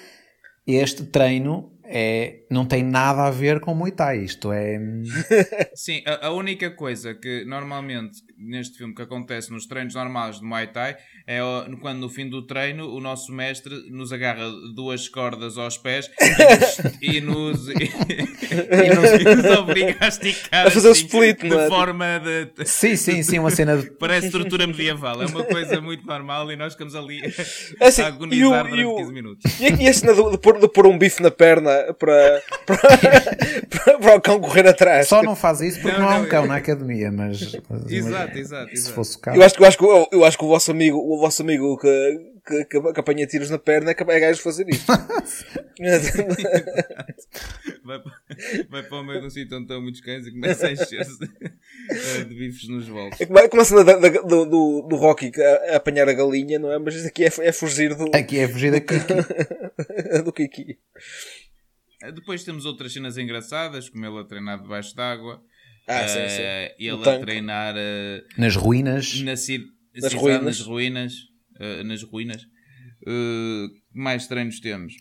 este 0.66 1.04
treino 1.06 1.72
é, 1.88 2.46
não 2.50 2.66
tem 2.66 2.84
nada 2.84 3.26
a 3.26 3.32
ver 3.32 3.60
com 3.60 3.76
Muay 3.76 3.92
Thai. 3.92 4.24
Isto 4.24 4.52
é. 4.52 4.80
Sim, 5.76 6.02
a, 6.06 6.28
a 6.28 6.32
única 6.32 6.72
coisa 6.72 7.14
que 7.14 7.46
normalmente 7.46 8.18
neste 8.46 8.78
filme 8.78 8.94
que 8.94 9.02
acontece 9.02 9.52
nos 9.52 9.66
treinos 9.66 9.96
normais 9.96 10.40
do 10.40 10.46
Muay 10.46 10.68
Thai 10.68 10.96
é 11.28 11.40
quando 11.82 12.00
no 12.00 12.10
fim 12.10 12.30
do 12.30 12.42
treino 12.46 12.88
o 12.94 13.00
nosso 13.02 13.32
mestre 13.32 13.74
nos 13.90 14.14
agarra 14.14 14.50
duas 14.74 15.08
cordas 15.10 15.58
aos 15.58 15.78
pés 15.78 16.10
e 17.02 17.20
nos, 17.22 17.68
e 17.70 17.74
e 17.74 18.96
nos, 18.96 19.12
e 19.22 19.36
nos 19.36 19.46
obriga 19.58 19.96
a 20.00 20.08
esticar 20.08 20.68
A 20.68 20.72
fazer 20.72 20.88
o 20.88 20.92
assim, 20.92 21.06
split, 21.06 21.40
de 21.42 21.48
não 21.50 21.60
é? 21.60 21.68
forma 21.68 22.06
de, 22.20 22.66
Sim, 22.66 22.96
sim, 22.96 23.24
sim, 23.24 23.40
uma 23.40 23.50
cena 23.52 23.78
de. 23.78 23.90
Parece 23.98 24.28
estrutura 24.28 24.68
medieval, 24.68 25.22
é 25.22 25.26
uma 25.26 25.44
coisa 25.44 25.82
muito 25.82 26.06
normal 26.06 26.52
e 26.52 26.56
nós 26.56 26.74
ficamos 26.74 26.96
ali 26.96 27.22
É 27.80 27.88
assim, 27.88 28.02
a 28.02 28.06
e 28.06 28.12
o- 28.46 28.54
agonizar 28.54 28.64
durante 28.68 28.86
o- 28.86 28.96
15 28.98 29.14
minutos. 29.14 29.60
E, 29.60 29.84
e 29.84 29.88
a 29.88 29.94
cena 29.94 30.14
de, 30.14 30.32
de, 30.32 30.38
pôr, 30.38 30.60
de 30.60 30.68
pôr 30.68 30.86
um 30.88 30.98
bife 30.98 31.22
na 31.22 31.32
perna 31.32 31.72
para, 31.98 32.42
para, 32.66 32.78
para, 33.70 33.98
para 34.00 34.16
o 34.16 34.22
cão 34.22 34.40
correr 34.40 34.68
atrás. 34.68 35.08
Só 35.08 35.24
não 35.24 35.36
faz 35.36 35.62
isso 35.62 35.80
porque 35.82 35.98
Não, 35.98 36.06
não, 36.06 36.10
há 36.10 36.16
um 36.18 36.26
cão 36.28 36.46
é- 36.46 36.48
na 36.48 36.56
academia, 36.58 37.12
mas. 37.12 37.56
mas 37.70 37.92
Exato, 37.92 38.35
exato, 38.40 38.70
Se 38.70 38.74
exato. 38.76 38.96
fosse 38.96 39.18
o 39.18 39.20
caso. 39.20 39.38
Eu 39.38 39.44
acho, 39.44 39.56
que- 39.56 39.62
eu, 39.64 39.68
acho 39.68 39.78
que, 39.78 39.84
eu, 39.86 40.08
eu 40.12 40.26
acho 40.26 40.38
que 40.38 40.46
o 40.46 40.48
vosso 40.48 40.72
amigo, 40.72 40.98
o 40.98 41.18
vosso 41.20 41.42
amigo 41.42 41.78
que, 41.78 42.32
que, 42.46 42.66
que, 42.66 42.94
que 42.94 43.00
apanha 43.00 43.26
tiros 43.28 43.50
na 43.50 43.58
perna 43.60 43.92
é 43.92 43.94
capaz 43.94 44.18
é 44.18 44.22
gajo 44.22 44.38
de 44.38 44.44
fazer 44.44 44.66
isto. 44.70 44.86
Vai, 47.84 48.00
para- 48.02 48.14
vai 48.70 48.84
para 48.84 48.98
o 49.00 49.04
meio 49.04 49.22
de 49.22 49.28
um 49.28 49.30
sítio 49.30 49.56
onde 49.58 49.66
estão 49.66 49.82
muitos 49.82 50.02
cães 50.02 50.26
e 50.26 50.32
começa 50.32 50.68
a 50.68 50.72
encher-se 50.72 51.20
eh, 51.92 52.24
de 52.24 52.34
bifes 52.36 52.68
nos 52.68 52.88
voltos. 52.88 53.20
É 53.22 53.26
como 53.26 53.38
a- 53.40 53.50
como 53.50 53.62
a 53.62 53.66
cena 53.66 53.84
da- 53.84 53.98
da- 53.98 54.10
do, 54.22 54.46
do, 54.46 54.82
do 54.90 54.96
Rocky 54.96 55.32
a, 55.40 55.74
a 55.74 55.76
apanhar 55.78 56.08
a 56.10 56.14
galinha, 56.14 56.58
não 56.58 56.72
é? 56.72 56.80
Mas 56.80 56.96
isto 56.96 57.08
aqui 57.08 57.24
é, 57.26 57.28
é 57.42 57.52
fugir 57.52 57.94
do, 57.96 58.06
Aqui 58.16 58.40
é 58.40 58.48
fugir 58.48 58.72
daqui. 58.72 58.96
do 60.24 60.32
Kiki. 60.34 60.80
Eh, 62.02 62.12
Depois 62.16 62.44
temos 62.44 62.66
outras 62.66 62.92
cenas 62.94 63.18
engraçadas, 63.18 63.90
como 63.90 64.06
ele 64.06 64.20
a 64.20 64.24
treinar 64.24 64.62
debaixo 64.62 64.96
d'água. 64.96 65.42
Ah, 65.88 66.08
sim, 66.08 66.28
sim. 66.30 66.42
Eh, 66.42 66.76
Ele 66.80 66.92
a 66.92 67.04
tanque. 67.04 67.26
treinar 67.26 67.76
eh, 67.78 68.22
Nas 68.38 68.56
ruínas. 68.56 69.22
na 69.22 69.36
ci- 69.36 69.64
Nas 70.02 70.14
ruínas. 70.14 70.44
nas 70.44 70.60
ruínas. 70.62 71.14
eh, 71.60 71.84
nas 71.84 72.04
ruínas. 72.04 72.42
Mais 73.94 74.28
treinos 74.28 74.60
temos? 74.60 74.94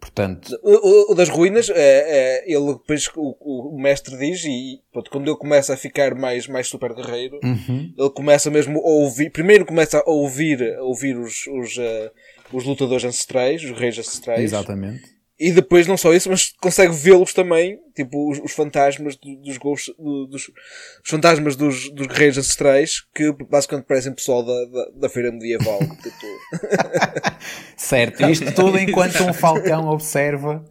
Portanto, 0.00 0.58
O, 0.62 0.70
o- 1.10 1.12
o 1.12 1.14
das 1.14 1.28
ruínas, 1.28 1.68
é, 1.68 1.74
é, 1.76 2.44
ele 2.50 2.72
depois 2.72 3.06
o, 3.14 3.74
o 3.76 3.78
mestre 3.78 4.16
diz, 4.16 4.42
e 4.46 4.80
pronto, 4.90 5.10
quando 5.10 5.28
ele 5.30 5.36
começa 5.36 5.74
a 5.74 5.76
ficar 5.76 6.14
mais, 6.14 6.46
mais 6.46 6.68
super 6.68 6.94
guerreiro, 6.94 7.38
uhum, 7.44 7.92
ele 7.98 8.10
começa 8.10 8.50
mesmo 8.50 8.78
a 8.78 8.88
ouvir, 8.88 9.30
primeiro 9.30 9.66
começa 9.66 9.98
a 9.98 10.10
ouvir, 10.10 10.62
a 10.74 10.82
ouvir 10.82 11.18
os, 11.18 11.46
os, 11.48 11.76
eh, 11.78 12.10
os 12.50 12.64
lutadores 12.64 13.04
ancestrais, 13.04 13.62
os 13.62 13.78
reis 13.78 13.98
ancestrais, 13.98 14.40
exatamente. 14.42 15.02
E 15.40 15.50
depois 15.52 15.86
não 15.86 15.96
só 15.96 16.12
isso, 16.12 16.28
mas 16.28 16.52
consegue 16.60 16.92
vê-los 16.94 17.32
também, 17.32 17.80
tipo 17.96 18.30
os, 18.30 18.38
os 18.40 18.52
fantasmas 18.52 19.16
do- 19.16 19.36
dos, 19.36 19.56
ghosts- 19.56 19.94
do- 19.98 20.26
dos, 20.26 20.42
os 21.02 21.10
fantasmas 21.10 21.56
dos, 21.56 21.88
dos 21.90 22.06
guerreiros 22.06 22.36
ancestrais, 22.38 23.00
que 23.14 23.32
basicamente 23.48 23.86
parecem 23.86 24.12
pessoal 24.12 24.42
da, 24.44 24.64
da, 24.66 24.90
da 25.00 25.08
feira 25.08 25.32
medieval. 25.32 25.78
tipo, 26.02 26.26
Certo, 27.76 28.22
isto 28.28 28.52
tudo 28.54 28.78
enquanto 28.78 29.22
um 29.24 29.32
falcão 29.32 29.88
observa. 29.88 30.64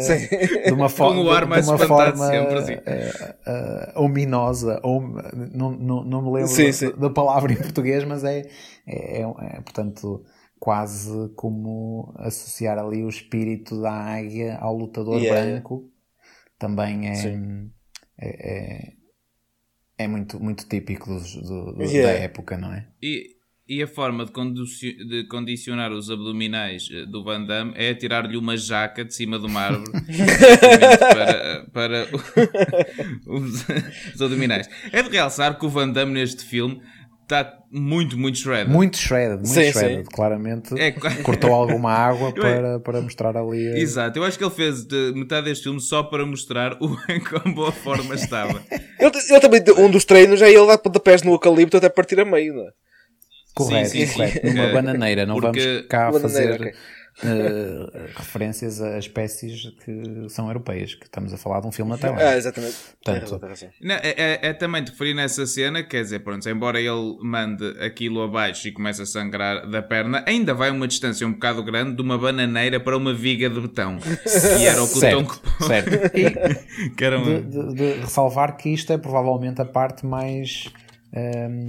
Sim. 0.00 0.28
de 0.66 0.72
uma, 0.72 0.90
fo 0.90 1.08
Com 1.08 1.24
o 1.24 1.30
ar 1.30 1.44
de- 1.44 1.48
mais 1.48 1.64
de 1.64 1.70
uma 1.70 1.76
espantado 1.82 2.18
forma 2.18 2.26
sempre, 2.30 2.58
assim. 2.58 2.72
eh, 2.84 3.34
eh, 3.46 3.92
ominosa, 3.96 4.78
ou, 4.82 5.00
não, 5.00 5.70
não, 5.70 6.04
não 6.04 6.22
me 6.22 6.32
lembro 6.32 6.48
Sim, 6.48 6.66
da- 6.66 6.72
sim. 6.74 6.92
da 6.98 7.08
palavra 7.10 7.50
em 7.52 7.56
português, 7.56 8.04
mas 8.04 8.22
é, 8.24 8.42
é, 8.86 9.22
é, 9.22 9.60
portanto 9.62 10.22
quase 10.66 11.10
como 11.34 12.14
associar 12.18 12.78
ali 12.78 13.02
o 13.02 13.08
espírito 13.08 13.82
da 13.82 13.90
águia 13.92 14.58
ao 14.58 14.76
lutador 14.76 15.20
Yeah. 15.20 15.42
branco. 15.50 15.90
Também 16.56 17.08
é, 17.08 17.12
é, 18.16 18.28
é, 18.28 18.92
é 19.98 20.06
muito, 20.06 20.38
muito 20.38 20.68
típico 20.68 21.12
dos- 21.12 21.34
do- 21.34 21.72
do- 21.72 21.82
Yeah. 21.82 22.12
da 22.12 22.24
época, 22.24 22.56
não 22.56 22.72
é? 22.72 22.86
E, 23.02 23.30
e 23.68 23.82
a 23.82 23.88
forma 23.88 24.24
de, 24.24 24.32
de 25.08 25.26
condicionar 25.26 25.90
os 25.90 26.08
abdominais 26.08 26.88
eh, 26.92 27.06
do 27.06 27.24
Van 27.24 27.44
Damme 27.44 27.72
é 27.74 27.92
tirar-lhe 27.94 28.36
uma 28.36 28.56
jaca 28.56 29.04
de 29.04 29.12
cima 29.12 29.40
de 29.40 29.46
uma 29.46 29.62
árvore 29.62 29.90
exatamente 30.08 30.98
para, 31.00 31.66
para 31.72 32.08
os, 33.26 33.64
os 34.14 34.22
abdominais. 34.22 34.68
É 34.92 35.02
de 35.02 35.08
realçar 35.08 35.58
que 35.58 35.66
o 35.66 35.68
Van 35.68 35.88
Damme 35.90 36.12
neste 36.12 36.44
filme 36.44 36.80
está 37.32 37.58
muito, 37.70 38.18
muito 38.18 38.38
shredded. 38.38 38.70
Muito 38.70 38.96
shredded, 38.96 39.36
muito 39.38 39.48
Sim, 39.48 39.72
shredded. 39.72 40.04
sim. 40.04 40.10
Claramente 40.12 40.80
É, 40.80 40.92
cortou 41.22 41.52
alguma 41.52 41.90
água 41.94 42.28
é- 42.28 42.32
para, 42.32 42.80
para 42.80 43.00
mostrar 43.00 43.36
ali. 43.36 43.68
a- 43.72 43.78
Exato, 43.78 44.18
eu 44.18 44.24
acho 44.24 44.36
que 44.38 44.44
ele 44.44 44.50
fez 44.54 44.84
de 44.84 45.12
metade 45.14 45.46
deste 45.46 45.64
filme 45.64 45.80
só 45.80 46.02
para 46.02 46.24
mostrar 46.26 46.74
o 46.80 46.96
em 47.10 47.20
quão 47.20 47.52
boa 47.54 47.72
forma 47.72 48.14
estava. 48.14 48.62
ele, 48.70 49.10
ele 49.30 49.40
também, 49.40 49.62
um 49.78 49.90
dos 49.90 50.04
treinos 50.04 50.42
é 50.42 50.50
ele 50.50 50.66
dar 50.66 50.76
de 50.78 51.00
pés 51.00 51.22
no 51.22 51.32
eucalipto 51.32 51.76
até 51.76 51.88
partir 51.88 52.20
a 52.20 52.24
meio, 52.24 52.54
não 52.54 52.62
é? 52.62 52.70
Correto, 53.54 53.90
Sim, 53.90 54.06
sim, 54.06 54.06
sim. 54.06 54.14
correto. 54.16 54.46
Numa 54.46 54.68
bananeira, 54.72 55.26
não 55.26 55.34
porque- 55.38 55.60
vamos 55.60 55.86
cá 55.88 56.10
Bananeira, 56.10 56.52
fazer 56.52 56.52
ok. 56.60 56.72
Eh, 57.24 58.10
referências 58.16 58.80
a 58.80 58.98
espécies 58.98 59.70
que 59.84 60.28
são 60.30 60.46
europeias, 60.48 60.94
que 60.94 61.04
estamos 61.04 61.32
a 61.32 61.36
falar 61.36 61.60
de 61.60 61.66
um 61.66 61.72
filme 61.72 61.90
na 61.90 61.96
Ah, 61.96 61.98
Tailândia. 61.98 62.36
exatamente. 62.36 62.76
Portanto, 63.04 63.38
tem 63.38 63.48
razão. 63.48 63.68
Não, 63.80 63.94
é, 63.96 64.14
é- 64.16 64.38
é 64.48 64.52
também 64.52 64.82
de 64.82 64.90
referir 64.90 65.14
nessa 65.14 65.46
cena, 65.46 65.82
quer 65.82 66.02
dizer, 66.02 66.20
pronto, 66.20 66.48
embora 66.48 66.80
ele 66.80 67.18
mande 67.22 67.64
aquilo 67.84 68.22
abaixo 68.22 68.66
e 68.68 68.72
comece 68.72 69.02
a 69.02 69.06
sangrar 69.06 69.68
da 69.68 69.82
perna, 69.82 70.24
ainda 70.26 70.54
vai 70.54 70.70
uma 70.70 70.88
distância 70.88 71.26
um 71.26 71.32
bocado 71.32 71.62
grande 71.62 71.96
de 71.96 72.02
uma 72.02 72.16
bananeira 72.18 72.80
para 72.80 72.96
uma 72.96 73.12
viga 73.14 73.48
de 73.50 73.60
betão. 73.60 73.98
E 74.60 74.64
era 74.66 74.82
o 74.82 74.88
que 74.88 74.98
o 74.98 75.00
Tom 75.00 75.26
certo, 75.66 75.66
certo. 75.66 75.90
E 76.16 76.90
que 76.90 77.04
era 77.04 77.18
uma- 77.18 77.40
de, 77.40 77.68
de- 77.68 77.74
de 77.74 77.92
ressalvar 78.00 78.56
que 78.56 78.68
isto 78.70 78.92
é 78.92 78.98
provavelmente 78.98 79.60
a 79.60 79.64
parte 79.64 80.06
mais 80.06 80.70
ehm, 81.12 81.66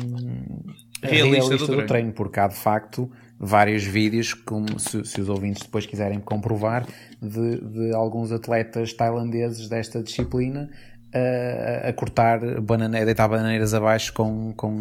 Realista 1.01 1.49
realista, 1.49 1.57
do 1.57 1.57
do, 1.57 1.65
treino. 1.67 1.87
treino. 1.87 2.13
porque 2.13 2.39
há 2.39 2.47
de 2.47 2.55
facto 2.55 3.11
vários 3.43 3.83
vídeos, 3.83 4.33
como 4.33 4.79
se, 4.79 5.03
se 5.05 5.21
os 5.21 5.29
ouvintes 5.29 5.63
depois 5.63 5.85
quiserem 5.85 6.19
comprovar, 6.19 6.85
de, 7.21 7.57
de 7.57 7.93
alguns 7.93 8.31
atletas 8.31 8.93
tailandeses 8.93 9.67
desta 9.67 10.01
disciplina 10.01 10.69
a, 11.13 11.89
a 11.89 11.93
cortar 11.93 12.39
bananeira, 12.61 13.03
a 13.03 13.05
deitar 13.05 13.27
bananeiras 13.27 13.73
abaixo 13.73 14.13
com, 14.13 14.53
com, 14.53 14.79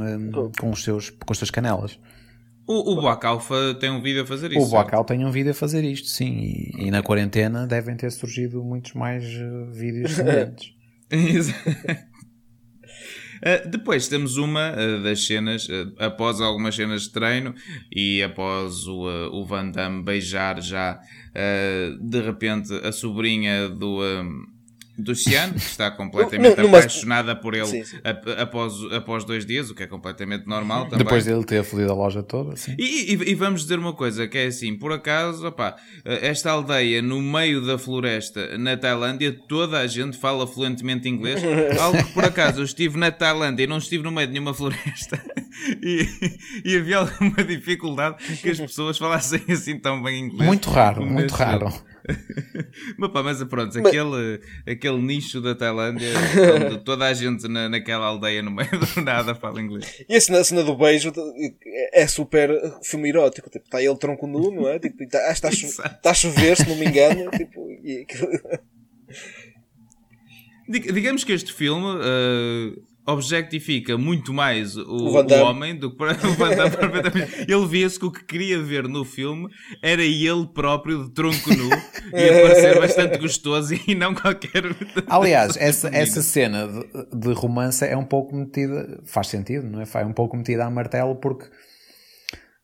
com, 0.58 0.70
os 0.70 0.82
seus, 0.82 1.10
com 1.10 1.32
as 1.32 1.38
suas 1.38 1.50
canelas. 1.50 1.98
O, 2.66 2.92
o 2.92 3.00
Black 3.00 3.26
Alpha 3.26 3.74
tem 3.80 3.90
um 3.90 4.00
vídeo 4.00 4.22
a 4.22 4.26
fazer 4.26 4.52
isso. 4.52 4.60
O 4.60 4.66
Bocal 4.66 5.04
tem 5.04 5.24
um 5.24 5.30
vídeo 5.30 5.50
a 5.50 5.54
fazer 5.54 5.84
isto, 5.84 6.08
sim, 6.08 6.32
e, 6.32 6.86
e 6.86 6.90
na 6.90 7.02
quarentena 7.02 7.66
devem 7.66 7.96
ter 7.96 8.10
surgido 8.12 8.62
muitos 8.62 8.92
mais 8.94 9.24
eh, 9.24 9.66
vídeos 9.72 10.12
semelhantes. 10.14 10.72
Uh, 13.43 13.68
depois 13.68 14.07
temos 14.07 14.36
uma 14.36 14.70
uh, 14.70 15.03
das 15.03 15.26
cenas, 15.26 15.68
uh, 15.68 15.93
após 15.99 16.40
algumas 16.40 16.76
cenas 16.76 17.03
de 17.03 17.11
treino 17.11 17.53
e 17.90 18.22
após 18.22 18.86
o, 18.86 19.05
o 19.32 19.45
Van 19.45 19.68
Damme 19.68 20.05
beijar 20.05 20.61
já 20.62 21.01
de 21.99 22.20
repente 22.20 22.74
a 22.86 22.93
sobrinha 22.93 23.66
do, 23.68 24.01
do 24.99 25.14
Xian, 25.14 25.51
que 25.53 25.59
está 25.59 25.90
completamente 25.97 26.61
Numa- 26.61 26.78
apaixonada 26.78 27.34
por 27.34 27.55
ele 27.55 27.66
Sim, 27.66 27.84
sim. 27.84 27.97
ap- 28.05 28.28
após, 28.38 28.72
após 28.93 29.24
dois 29.24 29.47
dias, 29.47 29.70
o 29.70 29.74
que 29.74 29.82
é 29.82 29.86
completamente 29.86 30.47
normal 30.47 30.84
também. 30.84 30.99
Depois 30.99 31.24
dele 31.24 31.45
ter 31.45 31.64
fodido 31.64 31.90
a 31.93 31.95
loja 31.95 32.22
toda, 32.22 32.55
sim. 32.57 32.74
E, 32.78 33.14
e- 33.14 33.30
e 33.30 33.34
vamos 33.34 33.62
dizer 33.62 33.78
uma 33.78 33.93
coisa, 33.95 34.28
que 34.28 34.36
é 34.38 34.47
assim, 34.47 34.76
por 34.76 34.93
acaso, 34.93 35.47
opá, 35.47 35.76
esta 36.05 36.51
aldeia 36.51 37.01
no 37.01 37.20
meio 37.22 37.64
da 37.64 37.78
floresta 37.78 38.59
na 38.59 38.76
Tailândia, 38.76 39.32
toda 39.49 39.78
a 39.80 39.86
gente 39.86 40.16
fala 40.18 40.47
fluentemente 40.47 41.09
inglês, 41.09 41.40
algo 41.80 42.03
que 42.05 42.12
por 42.12 42.24
acaso 42.24 42.61
eu 42.61 42.64
estive 42.64 42.99
na 42.99 43.11
Tailândia 43.11 43.64
e 43.64 43.66
não 43.66 43.78
estive 43.78 44.03
no 44.05 44.12
meio 44.12 44.26
de 44.26 44.32
nenhuma 44.34 44.53
floresta 44.55 45.18
e, 45.82 46.07
e 46.64 46.76
havia 46.76 46.99
alguma 46.99 47.43
dificuldade 47.45 48.16
que 48.36 48.51
as 48.51 48.61
pessoas 48.61 48.99
falassem 48.99 49.40
assim 49.49 49.78
tão 49.78 50.03
bem 50.03 50.20
inglês. 50.20 50.47
Muito 50.47 50.68
raro, 50.70 51.05
muito 51.05 51.32
raro. 51.34 51.72
Mas, 52.98 53.11
pá, 53.11 53.22
mas 53.22 53.42
pronto, 53.44 53.78
aquele, 53.78 54.40
aquele 54.66 54.98
nicho 55.00 55.40
da 55.40 55.55
Tailândia 55.55 56.09
onde 56.66 56.84
toda 56.84 57.07
a 57.07 57.12
gente 57.14 57.46
na, 57.48 57.68
naquela 57.68 58.07
aldeia 58.07 58.42
no 58.42 58.50
meio 58.50 58.70
do 58.70 59.00
nada 59.03 59.34
fala 59.34 59.61
inglês. 59.61 60.03
E 60.09 60.16
a 60.16 60.20
cena, 60.20 60.40
a 60.40 60.44
cena 60.44 60.62
do 60.64 60.76
beijo 60.76 61.12
é 61.92 62.07
super 62.07 62.50
filme 62.82 63.09
erótico. 63.09 63.48
Tipo, 63.50 63.64
está 63.64 63.82
ele 63.82 63.96
tronco 63.96 64.26
nu, 64.26 64.50
não 64.50 64.68
é? 64.68 64.78
Tipo, 64.78 65.03
está, 65.05 65.30
está, 65.30 65.48
a, 65.48 65.53
cho- 65.53 65.66
está 65.66 66.11
a 66.11 66.14
chover, 66.14 66.57
se 66.57 66.68
não 66.68 66.76
me 66.76 66.86
engano. 66.86 67.30
Tipo, 67.36 67.70
e 67.84 68.07
Digamos 70.68 71.24
que 71.24 71.32
este 71.32 71.53
filme 71.53 71.86
eh, 72.03 72.72
objectifica 73.07 73.98
muito 73.98 74.32
mais 74.32 74.76
o, 74.76 74.82
O 74.82 75.22
o 75.24 75.42
homem 75.44 75.76
do 75.76 75.90
que 75.90 75.96
para- 75.96 76.12
o 76.26 76.32
Van 76.34 76.55
Damme 76.55 76.76
perfeitamente. 76.76 77.53
Ele 77.53 77.66
via-se 77.66 77.98
que 77.98 78.07
o 78.07 78.11
que 78.12 78.24
queria 78.24 78.62
ver 78.62 78.86
no 78.88 79.05
filme 79.05 79.48
era 79.82 80.03
ele 80.03 80.46
próprio 80.55 81.05
de 81.05 81.11
tronco 81.12 81.50
nu 81.50 81.68
e 82.16 82.28
a 82.28 82.42
parecer 82.42 82.78
bastante 82.78 83.18
gostoso 83.18 83.74
e 83.86 83.94
não 83.94 84.14
qualquer. 84.14 84.62
Aliás, 85.09 85.57
essa, 85.57 85.88
essa 85.88 86.22
cena 86.22 86.68
de, 86.68 87.18
de 87.18 87.32
romance 87.32 87.84
é 87.84 87.96
um 87.96 88.05
pouco 88.05 88.36
metida, 88.36 89.00
faz 89.05 89.26
sentido, 89.26 89.66
não 89.68 89.80
é? 89.80 89.84
É 89.94 90.07
um 90.07 90.12
pouco 90.12 90.36
metida 90.36 90.64
a 90.64 90.70
martelo 90.70 91.16
porque 91.16 91.46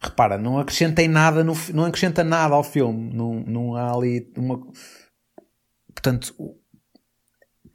repara, 0.01 0.39
não 0.39 0.59
acrescentem 0.61 1.09
nada, 1.09 1.43
no, 1.43 1.55
não 1.75 1.85
acrescenta 1.85 2.23
nada 2.23 2.55
ao 2.55 2.63
filme, 2.63 3.13
não, 3.13 3.41
não 3.45 3.75
há 3.75 3.93
ali 3.93 4.33
uma 4.37 4.61
portanto, 5.93 6.33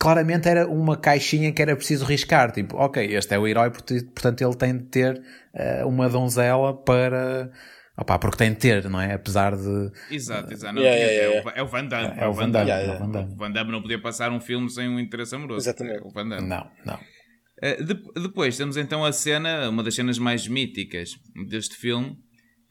claramente 0.03 0.49
era 0.49 0.67
uma 0.67 0.97
caixinha 0.97 1.53
que 1.53 1.61
era 1.61 1.75
preciso 1.77 2.03
riscar. 2.05 2.51
Tipo, 2.51 2.75
ok, 2.75 3.15
este 3.15 3.33
é 3.33 3.39
o 3.39 3.47
herói, 3.47 3.71
portanto 3.71 4.41
ele 4.41 4.55
tem 4.55 4.77
de 4.77 4.83
ter 4.83 5.21
uh, 5.55 5.87
uma 5.87 6.09
donzela 6.09 6.73
para. 6.83 7.49
Opa, 7.97 8.17
porque 8.19 8.37
tem 8.37 8.49
de 8.51 8.57
ter, 8.57 8.89
não 8.89 8.99
é? 8.99 9.13
Apesar 9.13 9.55
de. 9.55 9.91
Exato, 10.11 10.51
exato. 10.51 10.73
Não, 10.75 10.81
Yeah, 10.81 10.99
é, 11.01 11.15
yeah. 11.15 11.45
o, 11.47 11.59
é 11.59 11.63
o 11.63 11.67
Van 11.67 11.85
Damme. 11.85 12.13
É 12.19 12.27
o 12.27 12.33
Van 12.33 12.49
Damme. 12.49 12.69
Yeah, 12.69 12.91
é 12.91 12.95
o 12.95 12.99
Van 12.99 13.11
Damme. 13.11 13.33
O 13.33 13.37
Van 13.37 13.51
Damme 13.51 13.71
não 13.71 13.81
podia 13.81 14.01
passar 14.01 14.31
um 14.31 14.41
filme 14.41 14.69
sem 14.69 14.89
um 14.89 14.99
interesse 14.99 15.35
amoroso. 15.35 15.59
Exatamente. 15.69 15.99
É 15.99 16.01
o 16.01 16.09
Van 16.11 16.27
Damme. 16.27 16.47
Não, 16.47 16.67
não. 16.85 16.95
Uh, 16.95 17.83
de- 17.85 18.21
depois 18.23 18.57
temos 18.57 18.75
então 18.77 19.05
a 19.05 19.13
cena, 19.13 19.69
uma 19.69 19.83
das 19.83 19.95
cenas 19.95 20.17
mais 20.19 20.47
míticas 20.47 21.11
deste 21.47 21.75
filme, 21.77 22.17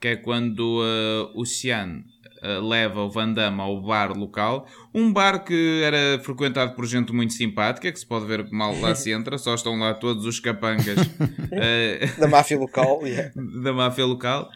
que 0.01 0.09
é 0.09 0.17
quando 0.17 0.81
uh, 0.83 1.41
o 1.41 1.45
Xian 1.47 2.03
uh, 2.43 2.67
leva 2.67 3.03
o 3.03 3.11
Van 3.11 3.33
Damme 3.33 3.61
ao 3.61 3.81
bar 3.81 4.17
local, 4.17 4.67
um 4.95 5.13
bar 5.13 5.45
que 5.45 5.81
era 5.83 6.23
frequentado 6.23 6.75
por 6.75 6.87
gente 6.87 7.13
muito 7.13 7.33
simpática, 7.33 7.91
que 7.91 7.99
se 7.99 8.07
pode 8.07 8.27
ver 8.27 8.45
que 8.45 8.55
mal 8.55 8.79
lá 8.81 8.95
se 8.95 9.11
entra, 9.13 9.39
só 9.39 9.55
estão 9.55 9.79
lá 9.79 9.95
todos 9.95 10.27
os 10.27 10.41
capangas 10.41 10.99
uh, 10.99 12.21
Da 12.21 12.29
máfia 12.29 12.59
local. 12.59 13.07
yeah. 13.07 13.33
da 13.63 13.73
máfia 13.73 14.05
local. 14.05 14.51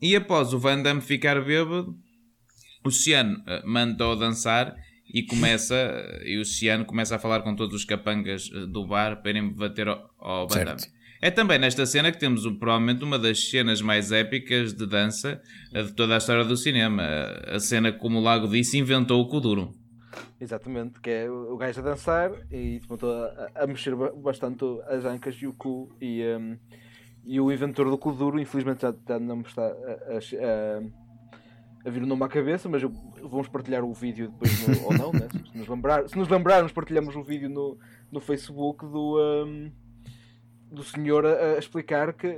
E 0.00 0.16
após 0.16 0.52
o 0.52 0.58
Van 0.58 0.82
Damme 0.82 1.00
ficar 1.00 1.40
bêbado, 1.44 1.94
o 2.84 2.90
Ciano 2.90 3.36
uh, 3.40 3.66
manda-o 3.68 4.16
dançar 4.16 4.74
e 5.12 5.24
começa, 5.24 5.74
e 6.24 6.38
o 6.38 6.44
Ciano 6.44 6.84
começa 6.84 7.16
a 7.16 7.18
falar 7.18 7.42
com 7.42 7.54
todos 7.54 7.74
os 7.74 7.84
capangas 7.84 8.48
do 8.70 8.86
bar 8.86 9.20
para 9.20 9.30
irem 9.30 9.52
bater 9.52 9.88
ao, 9.88 10.10
ao 10.18 10.48
Van 10.48 10.64
Damme. 10.64 10.80
Certo. 10.80 11.01
É 11.24 11.30
também 11.30 11.56
nesta 11.56 11.86
cena 11.86 12.10
que 12.10 12.18
temos 12.18 12.42
provavelmente 12.58 13.04
uma 13.04 13.16
das 13.16 13.48
cenas 13.48 13.80
mais 13.80 14.10
épicas 14.10 14.74
de 14.74 14.84
dança 14.86 15.40
de 15.72 15.94
toda 15.94 16.14
a 16.14 16.18
história 16.18 16.44
do 16.44 16.56
cinema. 16.56 17.04
A 17.46 17.60
cena, 17.60 17.92
como 17.92 18.18
o 18.18 18.20
Lago 18.22 18.48
disse, 18.48 18.76
inventou 18.76 19.20
o 19.20 19.28
Kuduro. 19.28 19.70
Exatamente, 20.40 21.00
que 21.00 21.08
é 21.10 21.30
o 21.30 21.56
gajo 21.56 21.78
a 21.78 21.84
dançar 21.84 22.32
e 22.50 22.80
tipo, 22.80 22.98
a, 23.06 23.50
a 23.62 23.66
mexer 23.68 23.94
ba- 23.94 24.10
bastante 24.12 24.64
as 24.88 25.04
ancas 25.04 25.36
e 25.36 25.46
o 25.46 25.52
cu 25.54 25.88
e, 26.00 26.22
um, 26.36 26.58
e 27.24 27.40
o 27.40 27.52
inventor 27.52 27.88
do 27.88 27.96
cu 27.96 28.10
duro, 28.12 28.40
infelizmente 28.40 28.82
já, 28.82 28.92
já 29.08 29.20
não 29.20 29.36
me 29.36 29.44
está 29.44 29.62
a, 29.62 29.68
a, 29.68 30.78
a- 31.86 31.90
vir 31.90 32.02
o 32.02 32.06
nome 32.06 32.24
à 32.24 32.28
cabeça, 32.28 32.68
mas 32.68 32.82
vamos 32.82 33.46
partilhar 33.48 33.84
o 33.84 33.94
vídeo 33.94 34.28
depois 34.32 34.66
no- 34.80 34.84
ou 34.86 34.92
não, 34.98 35.12
né? 35.12 35.28
se, 35.52 35.56
nos 35.56 35.68
lembrar, 35.68 36.08
se 36.08 36.18
nos 36.18 36.28
lembrarmos 36.28 36.72
partilhamos 36.72 37.14
o 37.14 37.22
vídeo 37.22 37.48
no, 37.48 37.78
no 38.10 38.20
Facebook 38.20 38.84
do, 38.84 39.18
um, 39.46 39.70
do 40.72 40.82
senhor 40.82 41.24
a, 41.26 41.54
a 41.54 41.58
explicar 41.58 42.12
que 42.12 42.36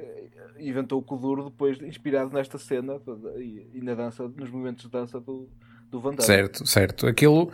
inventou 0.59 0.99
o 1.01 1.03
cu 1.03 1.17
duro 1.17 1.45
depois 1.45 1.81
inspirado 1.83 2.33
nesta 2.33 2.59
cena 2.59 3.01
e, 3.39 3.67
e 3.75 3.81
na 3.83 3.95
dança, 3.95 4.25
nos 4.37 4.51
movimentos 4.51 4.85
de 4.85 4.91
dança 4.91 5.19
do, 5.21 5.49
do 5.91 6.01
Van 6.01 6.11
Damme. 6.11 6.23
Certo, 6.23 6.67
certo. 6.67 7.07
Aquilo, 7.07 7.51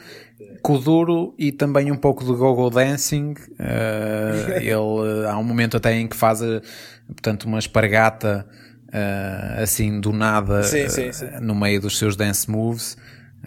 Kuduro 0.62 1.34
e 1.38 1.50
também 1.52 1.90
um 1.90 1.96
pouco 1.96 2.24
de 2.24 2.32
Gogo 2.32 2.68
Dancing. 2.70 3.34
eh, 3.58 4.58
ele, 4.64 5.26
há 5.28 5.36
um 5.38 5.44
momento 5.44 5.76
até 5.76 5.94
em 5.94 6.06
que 6.08 6.16
faz, 6.16 6.42
eh, 6.42 6.60
portanto, 7.06 7.44
uma 7.44 7.58
espargata 7.58 8.46
eh, 8.92 9.62
assim 9.62 10.00
do 10.00 10.12
nada 10.12 10.62
Sim, 10.62 10.80
eh, 10.80 10.88
sim, 10.88 11.12
sim. 11.12 11.26
no 11.40 11.54
meio 11.54 11.80
dos 11.80 11.98
seus 11.98 12.16
dance 12.16 12.50
moves. 12.50 12.96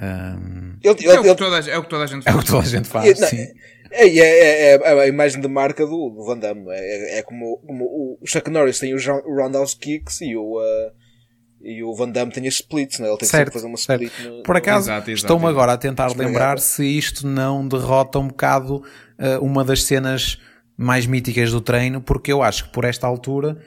Um, 0.01 0.73
Ele, 0.83 0.95
Isso 0.95 1.11
é, 1.11 1.19
o 1.19 1.23
ele, 1.23 1.29
que 1.29 1.35
toda, 1.35 1.57
a- 1.59 1.69
é 1.69 1.77
o 1.77 1.83
que 1.83 1.89
toda 1.89 2.03
a 2.03 2.07
gente 2.07 2.27
é 2.27 2.31
faz. 2.31 2.35
o 2.35 2.39
que 2.45 2.51
toda 2.51 2.63
a 2.63 2.67
gente 2.67 2.87
faz, 2.87 3.17
E, 3.17 3.21
não, 3.21 3.27
sim. 3.27 3.47
É, 3.93 4.07
é, 4.07 4.75
é, 4.75 4.75
é 4.75 5.01
a 5.01 5.07
imagem 5.07 5.39
de 5.39 5.47
marca 5.47 5.85
do, 5.85 6.09
do 6.09 6.25
Van 6.25 6.37
Damme. 6.37 6.65
É, 6.69 7.19
é 7.19 7.21
como, 7.23 7.57
como 7.65 7.85
o 7.85 8.25
Chuck 8.25 8.49
Norris 8.49 8.79
tem 8.79 8.93
os 8.93 9.05
round- 9.05 9.23
roundhouse 9.27 9.77
kicks 9.77 10.21
e 10.21 10.35
o, 10.35 10.57
uh, 10.57 10.91
e 11.61 11.83
o 11.83 11.93
Van 11.95 12.09
Damme 12.09 12.31
tem 12.31 12.47
as 12.47 12.55
splits, 12.55 12.99
né? 12.99 13.07
ele 13.07 13.17
tem 13.17 13.19
que 13.19 13.25
sempre 13.27 13.45
Certo, 13.45 13.53
fazer 13.53 13.67
uma 13.67 13.77
certo. 13.77 14.03
split. 14.03 14.27
No, 14.27 14.43
Por 14.43 14.57
acaso, 14.57 14.91
estou-me 15.07 15.45
agora 15.45 15.73
a 15.73 15.77
tentar 15.77 16.07
lembrar 16.15 16.59
se 16.59 16.85
isto 16.85 17.25
não 17.27 17.67
derrota 17.67 18.19
um 18.19 18.27
bocado 18.27 18.83
eh, 19.17 19.37
uma 19.37 19.63
das 19.63 19.83
cenas 19.83 20.39
mais 20.75 21.05
míticas 21.05 21.51
do 21.51 21.61
treino, 21.61 22.01
porque 22.01 22.31
eu 22.33 22.41
acho 22.41 22.65
que 22.65 22.73
por 22.73 22.83
esta 22.83 23.07
altura 23.07 23.57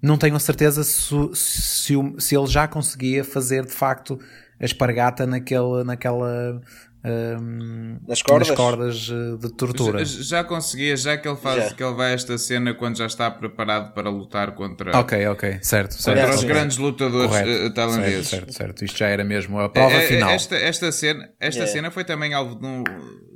não 0.00 0.16
tenho 0.16 0.36
a 0.36 0.40
certeza 0.40 0.84
se, 0.84 1.14
se, 1.34 1.94
se 2.18 2.36
ele 2.36 2.46
já 2.46 2.68
conseguia 2.68 3.24
fazer 3.24 3.66
de 3.66 3.72
facto 3.72 4.18
a 4.60 4.64
espargata 4.64 5.26
naquele, 5.26 5.84
naquela 5.84 6.60
ehm, 7.04 7.98
Nas 8.06 8.22
cordas? 8.22 8.48
nas 8.48 8.56
cordas 8.56 9.10
eh, 9.10 9.36
de 9.38 9.52
tortura. 9.54 10.04
Já, 10.04 10.22
já 10.22 10.44
conseguia, 10.44 10.96
já 10.96 11.16
que 11.16 11.28
ele 11.28 11.36
faz, 11.36 11.64
Já. 11.68 11.74
que 11.74 11.82
ele 11.82 11.94
vai 11.94 12.10
a 12.12 12.14
esta 12.14 12.36
cena 12.38 12.74
quando 12.74 12.96
já 12.98 13.06
está 13.06 13.30
preparado 13.30 13.92
para 13.94 14.10
lutar 14.10 14.54
contra, 14.54 14.96
Ok, 14.98 15.26
ok, 15.28 15.58
certo, 15.62 15.94
certo. 15.94 16.18
contra 16.20 16.34
os 16.34 16.44
grandes 16.44 16.76
lutadores 16.78 17.30
Correto, 17.30 17.48
eh, 17.50 17.70
tailandeses. 17.70 18.28
Certo, 18.28 18.52
certo, 18.52 18.56
certo. 18.56 18.84
Isto 18.84 18.98
já 18.98 19.08
era 19.08 19.24
mesmo 19.24 19.58
a 19.60 19.68
prova 19.68 19.92
É, 19.94 20.04
é, 20.04 20.08
final. 20.08 20.30
Esta, 20.30 20.56
esta 20.56 20.92
cena, 20.92 21.28
esta 21.40 21.58
Yeah. 21.60 21.72
cena 21.72 21.90
foi 21.90 22.04
também 22.04 22.34
alvo 22.34 22.54
de 22.54 22.66
um, 22.66 22.84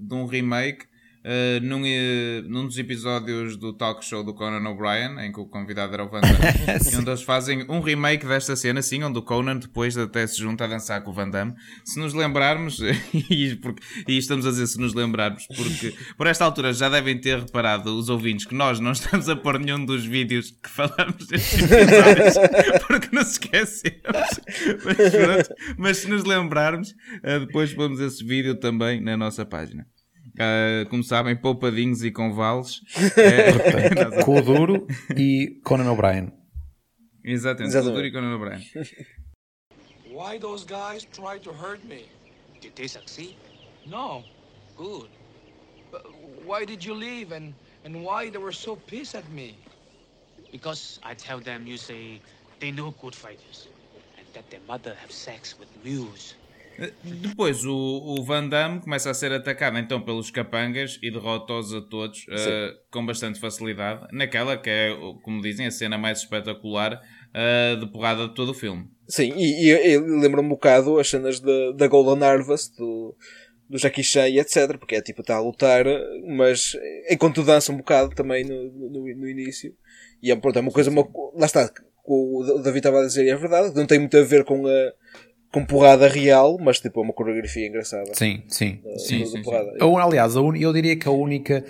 de 0.01 0.15
um 0.15 0.27
remake 0.27 0.85
eh, 1.25 1.61
num, 1.61 1.83
eh, 1.85 2.43
num 2.47 2.67
dos 2.67 2.77
episódios 2.79 3.57
do 3.57 3.73
talk 3.73 4.05
show 4.05 4.25
do 4.25 4.35
Conan 4.35 4.69
O'Brien, 4.69 5.21
em 5.21 5.33
que 5.33 5.39
o 5.39 5.47
convidado 5.47 5.95
era 5.95 6.05
o 6.05 6.09
Van 6.09 6.21
Damme, 6.21 6.37
e 6.93 6.97
onde 6.97 7.09
eles 7.09 7.23
fazem 7.23 7.65
um 7.69 7.81
remake 7.81 8.27
desta 8.27 8.57
cena, 8.57 8.83
sim, 8.83 9.03
onde 9.05 9.19
o 9.19 9.23
Conan 9.23 9.57
depois 9.57 9.97
até 9.97 10.27
se 10.27 10.39
junta 10.39 10.65
a 10.65 10.67
dançar 10.67 11.03
com 11.03 11.11
o 11.11 11.15
Van 11.15 11.31
Damme. 11.31 11.55
Se 11.85 12.01
nos 12.01 12.13
lembrarmos, 12.13 12.81
e, 13.31 13.57
porque, 13.57 13.83
e 14.09 14.19
estamos 14.19 14.47
a 14.47 14.51
dizer 14.51 14.67
se 14.67 14.81
nos 14.81 14.95
lembrarmos, 14.95 15.47
porque 15.55 15.95
por 16.17 16.27
esta 16.27 16.45
altura 16.45 16.73
já 16.73 16.89
devem 16.89 17.21
ter 17.21 17.39
reparado 17.39 17.97
os 17.97 18.09
ouvintes 18.09 18.45
que 18.45 18.55
nós 18.55 18.81
não 18.81 18.93
estamos 18.93 19.29
a 19.29 19.37
pôr 19.37 19.59
nenhum 19.61 19.85
dos 19.85 20.05
vídeos 20.05 20.51
que 20.51 20.69
falamos 20.69 21.29
nestes 21.31 21.63
episódios, 21.63 22.35
porque 22.87 23.15
nos 23.15 23.33
esquecemos. 23.33 24.03
Mas, 24.85 25.11
pronto, 25.11 25.55
mas 25.79 25.97
se 25.99 26.09
nos 26.09 26.25
lembrarmos, 26.25 26.95
eh, 27.23 27.39
depois 27.41 27.73
pomos 27.73 28.01
esse 28.01 28.25
vídeo 28.25 28.57
também 28.57 29.01
na 29.01 29.17
nossa 29.17 29.45
página. 29.45 29.87
Eh, 30.39 30.87
como 30.89 31.03
sabem, 31.05 31.37
poupadinhos 31.37 32.03
e 32.03 32.11
com 32.11 32.33
vales. 32.33 32.81
Nós- 34.17 34.25
Kuduro 34.25 34.87
e 35.17 35.61
Conan 35.65 35.91
O'Brien. 35.93 36.33
Exatamente. 37.25 37.77
Cultura 37.77 38.07
e 38.07 38.13
Conan 38.13 38.35
O'Brien. 38.35 38.61
Why 40.11 40.39
those 40.39 40.65
guys 40.65 41.05
tried 41.13 41.41
to 41.43 41.53
hurt 41.53 41.85
me? 41.85 42.07
Did 42.61 42.73
they 42.75 42.89
succeed? 42.89 43.37
No. 43.87 44.25
Good. 44.77 45.11
But 45.91 46.03
why 46.47 46.65
did 46.65 46.85
you 46.85 46.95
leave 46.95 47.33
and, 47.33 47.55
and 47.85 48.03
why 48.03 48.31
they 48.31 48.39
were 48.39 48.53
so 48.55 48.77
pissed 48.77 49.15
at 49.15 49.29
me? 49.31 49.57
Because 50.51 50.99
I 51.03 51.15
tell 51.15 51.41
them 51.41 51.67
you 51.67 51.77
say 51.77 52.21
they 52.61 52.71
know 52.71 52.95
good 53.01 53.15
fighters 53.15 53.69
and 54.19 54.27
that 54.35 54.49
their 54.51 54.61
mother 54.67 54.95
have 55.01 55.11
sex 55.13 55.55
with 55.59 55.69
mules. 55.85 56.35
Depois 57.05 57.65
o, 57.65 57.75
o 57.75 58.25
Van 58.25 58.49
Damme 58.49 58.81
começa 58.81 59.11
a 59.11 59.15
ser 59.15 59.33
atacado 59.33 59.79
então 59.79 60.01
pelos 60.01 60.31
capangas 60.31 60.99
e 61.03 61.11
derrota-os 61.11 61.73
a 61.75 61.81
todos 61.81 62.27
eh, 62.29 62.75
com 62.91 63.05
bastante 63.05 63.39
facilidade. 63.39 64.07
Naquela 64.13 64.57
que 64.57 64.71
é, 64.71 64.97
como 65.23 65.41
dizem, 65.41 65.67
a 65.67 65.71
cena 65.71 65.99
mais 65.99 66.19
espetacular 66.21 67.01
eh, 67.35 67.77
de 67.77 67.87
porrada 67.87 68.29
de 68.29 68.35
todo 68.35 68.51
o 68.51 68.55
filme. 68.55 68.89
Sim, 69.09 69.33
e, 69.37 69.71
e, 69.71 69.93
e 69.93 69.99
lembra-me 69.99 70.47
um 70.47 70.51
bocado 70.51 70.99
as 70.99 71.09
cenas 71.09 71.41
da, 71.41 71.73
da 71.73 71.87
Golden 71.87 72.27
Harvest, 72.27 72.77
do, 72.77 73.17
do 73.69 73.79
Jackie 73.79 74.03
Chan 74.03 74.29
e 74.29 74.39
etc. 74.39 74.79
Porque 74.79 74.97
é 74.97 75.03
tipo, 75.03 75.21
está 75.21 75.37
a 75.37 75.41
lutar, 75.41 75.85
mas 76.27 76.77
enquanto 77.11 77.43
dança 77.43 77.73
um 77.73 77.79
bocado 77.79 78.15
também 78.15 78.45
no, 78.45 78.71
no, 78.73 79.17
no 79.17 79.29
início. 79.29 79.75
E 80.23 80.31
é, 80.31 80.37
pronto, 80.37 80.57
é 80.57 80.61
uma 80.61 80.71
coisa, 80.71 80.91
uma, 80.91 81.07
lá 81.35 81.47
está, 81.47 81.71
o 82.05 82.61
David 82.63 82.79
estava 82.79 83.01
a 83.01 83.07
dizer, 83.07 83.25
e 83.25 83.31
é 83.31 83.37
verdade, 83.37 83.75
não 83.75 83.87
tem 83.87 83.99
muito 83.99 84.17
a 84.17 84.23
ver 84.23 84.45
com 84.45 84.67
a 84.67 84.93
com 85.53 85.65
porrada 85.65 86.09
real, 86.09 86.57
mas 86.59 86.81
tipo, 86.81 87.01
é 87.01 87.03
uma 87.05 87.13
coreografia 87.13 87.69
engraçada. 87.69 88.11
Sim, 88.15 88.43
sim. 88.49 88.81
Sim, 88.97 89.19
de 89.19 89.27
sim, 89.27 89.45
sim. 89.45 89.51
Ou, 89.83 89.99
aliás, 89.99 90.35
eu 90.35 90.73
diria 90.73 90.97
que 90.97 91.07
a 91.07 91.11
única, 91.11 91.63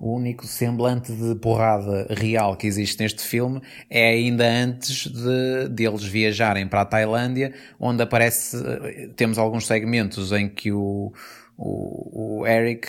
o 0.00 0.16
único 0.16 0.44
semblante 0.46 1.12
de 1.12 1.36
porrada 1.36 2.08
real 2.10 2.56
que 2.56 2.66
existe 2.66 3.00
neste 3.00 3.22
filme 3.22 3.62
é 3.88 4.08
ainda 4.10 4.44
antes 4.44 5.06
de, 5.06 5.68
de 5.68 5.86
eles 5.86 6.02
viajarem 6.02 6.66
para 6.66 6.80
a 6.80 6.84
Tailândia, 6.84 7.54
onde 7.78 8.02
aparece, 8.02 8.56
eh, 8.56 9.10
temos 9.14 9.38
alguns 9.38 9.64
segmentos 9.64 10.32
em 10.32 10.48
que 10.48 10.72
o, 10.72 11.12
o, 11.56 12.40
o 12.40 12.46
Eric 12.48 12.88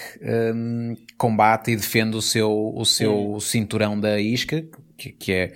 hum, 0.56 0.96
combate 1.20 1.70
e 1.72 1.76
defende 1.76 2.18
o 2.18 2.22
seu, 2.22 2.74
o 2.76 2.84
seu 2.84 3.38
cinturão 3.40 4.00
da 4.00 4.20
isca, 4.20 4.66
que, 4.98 5.12
que 5.12 5.32
é 5.34 5.54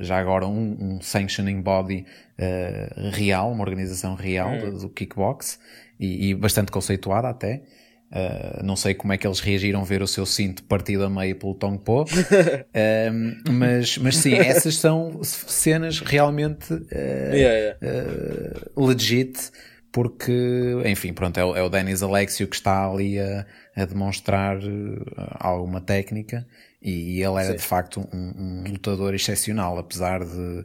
já 0.00 0.18
agora 0.18 0.46
um, 0.46 0.76
um 0.96 1.00
sanctioning 1.00 1.60
body 1.60 2.04
eh, 2.38 3.10
real, 3.12 3.50
uma 3.52 3.62
organização 3.64 4.14
real 4.14 4.58
do, 4.58 4.78
do 4.80 4.88
kickbox 4.88 5.58
e, 5.98 6.30
e 6.30 6.34
bastante 6.34 6.70
conceituada 6.72 7.28
até. 7.28 7.62
Uh, 8.10 8.64
não 8.64 8.74
sei 8.74 8.94
como 8.94 9.12
é 9.12 9.18
que 9.18 9.26
eles 9.26 9.38
reagiram 9.38 9.84
ver 9.84 10.00
o 10.00 10.06
seu 10.06 10.24
cinto 10.24 10.62
partido 10.64 11.04
a 11.04 11.10
meio 11.10 11.36
pelo 11.36 11.52
Tong 11.54 11.78
Po, 11.78 12.06
Um, 12.74 13.34
mas, 13.52 13.98
mas 13.98 14.16
sim, 14.16 14.32
essas 14.34 14.76
são 14.76 15.22
cenas 15.22 16.00
realmente 16.00 16.72
uh, 16.72 16.86
Yeah, 17.34 17.76
yeah. 17.76 17.78
uh, 18.76 18.86
legit, 18.86 19.50
porque, 19.92 20.32
enfim, 20.86 21.12
pronto, 21.12 21.38
é, 21.38 21.44
o- 21.44 21.56
é 21.56 21.62
o 21.62 21.68
Denis 21.68 22.02
Alexio 22.02 22.46
que 22.48 22.56
está 22.56 22.86
ali 22.90 23.18
a, 23.18 23.44
a 23.76 23.84
demonstrar 23.84 24.56
uh, 24.56 25.04
alguma 25.38 25.80
técnica 25.82 26.46
e 26.80 27.20
ele 27.20 27.40
era 27.42 27.52
Sim. 27.52 27.56
de 27.56 27.62
facto 27.62 28.00
um, 28.12 28.62
um 28.62 28.64
lutador 28.70 29.14
excepcional, 29.14 29.78
apesar 29.78 30.24
de, 30.24 30.64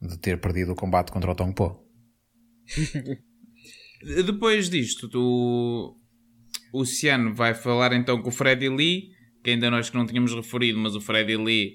de 0.00 0.18
ter 0.18 0.40
perdido 0.40 0.72
o 0.72 0.76
combate 0.76 1.12
contra 1.12 1.30
o 1.30 1.34
Tong 1.34 1.54
Po. 1.54 1.84
Depois 4.24 4.70
disto, 4.70 5.08
tu... 5.08 5.96
o 6.72 6.84
Ciano 6.86 7.34
vai 7.34 7.54
falar 7.54 7.92
então 7.92 8.22
com 8.22 8.30
o 8.30 8.32
Freddy 8.32 8.68
Lee, 8.68 9.10
que 9.44 9.50
ainda 9.50 9.70
nós 9.70 9.90
que 9.90 9.96
não 9.96 10.06
tínhamos 10.06 10.34
referido, 10.34 10.78
mas 10.78 10.94
o 10.94 11.00
Freddy 11.00 11.36
Lee 11.36 11.74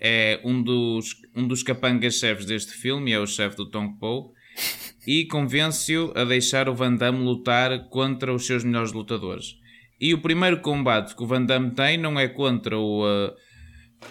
é 0.00 0.40
um 0.44 0.62
dos, 0.62 1.16
um 1.34 1.46
dos 1.46 1.62
capangas-chefes 1.62 2.46
deste 2.46 2.72
filme, 2.72 3.12
é 3.12 3.18
o 3.18 3.26
chefe 3.26 3.56
do 3.56 3.68
Tong 3.68 3.98
Po, 3.98 4.32
e 5.06 5.26
convence-o 5.26 6.12
a 6.14 6.24
deixar 6.24 6.68
o 6.68 6.74
Van 6.74 6.94
Damme 6.94 7.18
lutar 7.18 7.88
contra 7.88 8.32
os 8.32 8.46
seus 8.46 8.62
melhores 8.62 8.92
lutadores. 8.92 9.56
E 10.04 10.12
o 10.12 10.20
primeiro 10.20 10.60
combate 10.60 11.16
que 11.16 11.22
o 11.22 11.26
Van 11.26 11.46
Damme 11.46 11.70
tem 11.70 11.96
não 11.96 12.20
é 12.20 12.28
contra 12.28 12.76
o, 12.76 13.06
uh, 13.06 13.32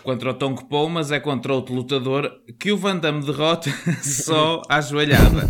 contra 0.02 0.32
o 0.32 0.34
Tong 0.34 0.60
Po, 0.66 0.90
mas 0.90 1.12
é 1.12 1.20
contra 1.20 1.54
outro 1.54 1.76
lutador 1.76 2.32
que 2.60 2.72
o 2.72 2.78
Van 2.78 2.98
Damme 2.98 3.24
derrota 3.24 3.70
só 4.02 4.64
à 4.68 4.82
joelhada. 4.82 5.48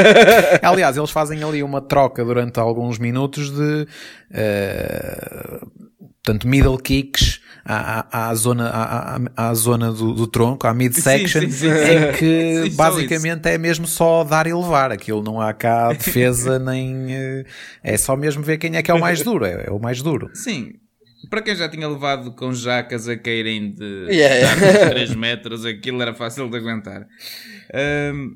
Aliás, 0.64 0.96
eles 0.96 1.10
fazem 1.10 1.44
ali 1.44 1.62
uma 1.62 1.82
troca 1.82 2.24
durante 2.24 2.58
alguns 2.58 2.98
minutos 2.98 3.50
de 3.50 3.86
uh, 4.30 5.70
portanto, 6.24 6.48
middle 6.48 6.78
kicks 6.78 7.40
à, 7.64 8.06
à, 8.26 8.28
à 8.30 8.34
zona, 8.34 8.68
à, 8.70 9.18
à, 9.48 9.54
zona 9.54 9.90
do, 9.92 10.12
do, 10.14 10.26
tronco, 10.26 10.66
à 10.66 10.74
midsection, 10.74 11.42
Sim, 11.42 11.50
sim, 11.50 11.68
sim. 11.70 11.74
em 11.74 12.12
que 12.12 12.70
basicamente 12.76 13.46
é 13.48 13.56
mesmo 13.58 13.86
só 13.86 14.24
dar 14.24 14.46
e 14.46 14.52
levar. 14.54 14.90
Aquilo 14.92 15.22
não 15.22 15.40
há 15.40 15.52
cá 15.52 15.92
defesa 15.94 16.58
nem. 16.58 17.06
eh, 17.14 17.44
É 17.82 17.96
só 17.96 18.16
mesmo 18.16 18.42
ver 18.42 18.58
quem 18.58 18.76
é 18.76 18.82
que 18.82 18.90
é 18.90 18.94
o 18.94 19.00
mais 19.00 19.22
duro. 19.22 19.44
É, 19.44 19.64
é 19.66 19.70
o 19.70 19.78
mais 19.78 20.02
duro. 20.02 20.30
Sim. 20.34 20.72
Para 21.30 21.40
quem 21.40 21.56
já 21.56 21.66
tinha 21.70 21.88
levado 21.88 22.32
com 22.32 22.52
jacas 22.52 23.08
a 23.08 23.16
caírem 23.16 23.72
de 23.72 24.06
Yeah. 24.10 24.54
de 24.56 24.64
uns 24.84 24.90
3 24.90 25.14
metros, 25.14 25.64
aquilo 25.64 26.02
era 26.02 26.12
fácil 26.12 26.50
de 26.50 26.56
aguentar. 26.58 27.06
Ahm, 27.72 28.32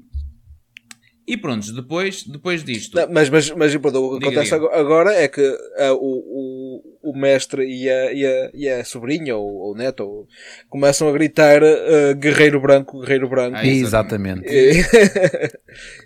e 1.29 1.37
pronto, 1.37 1.73
depois, 1.73 2.25
depois 2.25 2.65
disto. 2.65 2.97
Não, 2.97 3.09
mas, 3.13 3.29
mas, 3.29 3.51
mas 3.51 3.77
pronto, 3.77 3.99
o 4.05 4.11
que 4.19 4.29
Diga, 4.29 4.41
acontece 4.43 4.51
diga. 4.55 4.57
ago- 4.57 4.75
agora 4.75 5.15
é 5.15 5.29
que 5.29 5.43
ah, 5.77 5.93
o, 5.93 6.81
o, 7.03 7.11
o 7.11 7.17
mestre 7.19 7.65
e 7.65 7.89
a, 7.89 8.13
e 8.13 8.27
a, 8.27 8.51
e 8.55 8.69
a 8.69 8.85
sobrinha 8.85 9.37
ou, 9.37 9.47
ou 9.47 9.75
neto 9.77 10.01
ou- 10.05 10.27
começam 10.69 11.09
a 11.09 11.13
gritar 11.13 11.63
ah, 11.63 12.13
guerreiro 12.15 12.61
branco, 12.61 13.01
guerreiro 13.01 13.29
branco. 13.29 13.57
Ah, 13.57 13.67
exatamente. 13.67 14.45
Exatamente. 14.47 14.49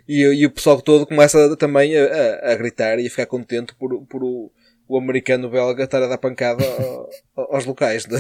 E, 0.09 0.23
e, 0.23 0.43
e 0.43 0.47
o 0.47 0.51
pessoal 0.51 0.81
todo 0.83 1.07
começa 1.07 1.57
também 1.57 1.97
a, 1.97 2.05
a, 2.05 2.53
a 2.53 2.55
gritar 2.57 2.99
e 2.99 3.07
a 3.07 3.11
ficar 3.11 3.27
contente 3.27 3.75
por, 3.75 4.03
por 4.07 4.23
o, 4.25 4.51
o 4.95 4.99
americano 4.99 5.49
belga 5.51 5.85
estar 5.85 6.03
a 6.03 6.07
dar 6.07 6.19
pancada 6.19 6.65
ao- 6.65 7.09
ao- 7.37 7.55
aos 7.55 7.65
locais. 7.65 8.07
né? 8.07 8.19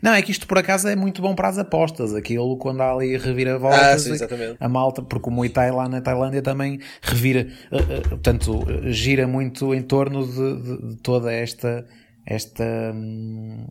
Não, 0.00 0.12
é 0.12 0.22
que 0.22 0.30
isto 0.30 0.46
por 0.46 0.58
acaso 0.58 0.86
é 0.86 0.94
muito 0.94 1.20
bom 1.22 1.34
para 1.34 1.48
as 1.48 1.58
apostas. 1.58 2.14
Aquilo 2.14 2.56
quando 2.58 2.80
há 2.82 2.92
ali 2.92 3.16
Ah, 3.16 3.18
reviravoltas. 3.18 4.02
sim, 4.02 4.12
exatamente. 4.12 4.56
a 4.60 4.68
malta, 4.68 5.02
porque 5.02 5.28
o 5.28 5.32
Muay 5.32 5.48
Thai 5.48 5.70
lá 5.72 5.88
na 5.88 6.00
Tailândia 6.00 6.42
também 6.42 6.78
revira, 7.02 7.48
eh, 7.72 7.76
eh, 7.78 8.00
portanto, 8.08 8.60
eh, 8.68 8.92
gira 8.92 9.26
muito 9.26 9.74
em 9.74 9.82
torno 9.82 10.26
de, 10.26 10.62
de- 10.62 10.88
de 10.94 10.96
toda 11.02 11.32
esta, 11.32 11.86
esta 12.26 12.64
hum, 12.94 13.66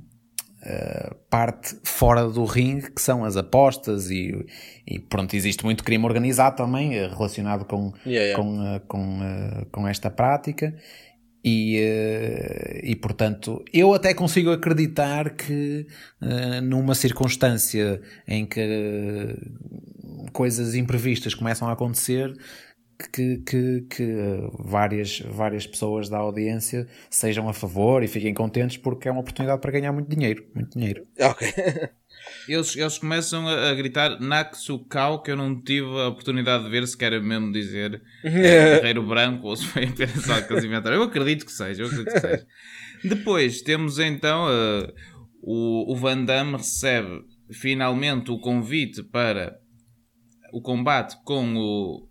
parte 1.30 1.76
fora 1.84 2.26
do 2.28 2.46
ringue, 2.46 2.92
que 2.92 3.02
são 3.02 3.24
as 3.26 3.36
apostas 3.36 4.10
e, 4.10 4.34
e 4.88 5.00
pronto, 5.00 5.36
existe 5.36 5.64
muito 5.66 5.84
crime 5.84 6.06
organizado 6.06 6.56
também 6.56 6.92
relacionado 7.08 7.66
com, 7.66 7.92
Yeah, 8.06 8.40
yeah. 8.40 8.44
com, 8.44 8.80
com, 8.88 9.20
com 9.72 9.88
esta 9.88 10.10
prática. 10.10 10.74
E, 11.44 11.78
eh, 11.78 12.82
e 12.84 12.96
portanto, 12.96 13.64
eu 13.74 13.94
até 13.94 14.14
consigo 14.14 14.52
acreditar 14.52 15.32
que 15.36 15.86
eh, 16.22 16.62
numa 16.62 16.96
circunstância 16.96 18.02
em 18.26 18.46
que 18.46 18.62
eh, 18.62 19.36
coisas 20.32 20.74
imprevistas 20.76 21.34
começam 21.34 21.68
a 21.68 21.74
acontecer, 21.74 22.34
que, 23.12 23.38
que, 23.40 23.82
que 23.90 24.16
várias, 24.60 25.20
várias 25.20 25.68
pessoas 25.68 26.08
da 26.08 26.18
audiência 26.18 26.88
sejam 27.10 27.50
a 27.50 27.54
favor 27.54 28.04
e 28.04 28.08
fiquem 28.08 28.34
contentes 28.34 28.78
porque 28.78 29.08
é 29.10 29.12
uma 29.12 29.22
oportunidade 29.22 29.60
para 29.60 29.72
ganhar 29.72 29.92
muito 29.92 30.10
dinheiro. 30.10 30.46
Muito 30.56 30.78
dinheiro. 30.78 31.06
Ok. 31.20 31.48
Eles, 32.48 32.76
eles 32.76 32.98
começam 32.98 33.48
a, 33.48 33.70
a 33.70 33.74
gritar 33.74 34.20
Naksukau, 34.20 35.22
que 35.22 35.32
eu 35.32 35.36
não 35.36 35.62
tive 35.62 35.88
a 36.00 36.08
oportunidade 36.08 36.64
de 36.64 36.70
ver 36.70 36.88
se 36.88 36.98
quer 36.98 37.22
mesmo 37.22 37.52
dizer 37.52 38.02
é, 38.24 38.80
Guerreiro 38.80 39.04
Branco 39.04 39.48
ou 39.48 39.56
se 39.56 39.66
foi 39.66 39.86
apenas 39.86 40.30
algo 40.30 40.48
que 40.48 40.54
eles 40.54 40.64
inventaram. 40.64 40.98
Eu 40.98 41.04
acredito 41.04 41.46
que 41.46 41.52
seja, 41.52 41.84
eu 41.84 41.88
acredito 41.88 42.14
que 42.14 42.20
seja. 42.20 42.48
Depois 43.04 43.62
temos 43.62 44.00
então 44.00 44.48
eh, 44.50 44.94
o, 45.42 45.92
o 45.92 45.96
Van 45.96 46.24
Damme 46.24 46.58
recebe 46.58 47.22
finalmente 47.52 48.32
o 48.32 48.40
convite 48.40 49.04
para 49.04 49.58
o 50.54 50.62
combate 50.62 51.18
com 51.26 51.56
o 51.56 52.08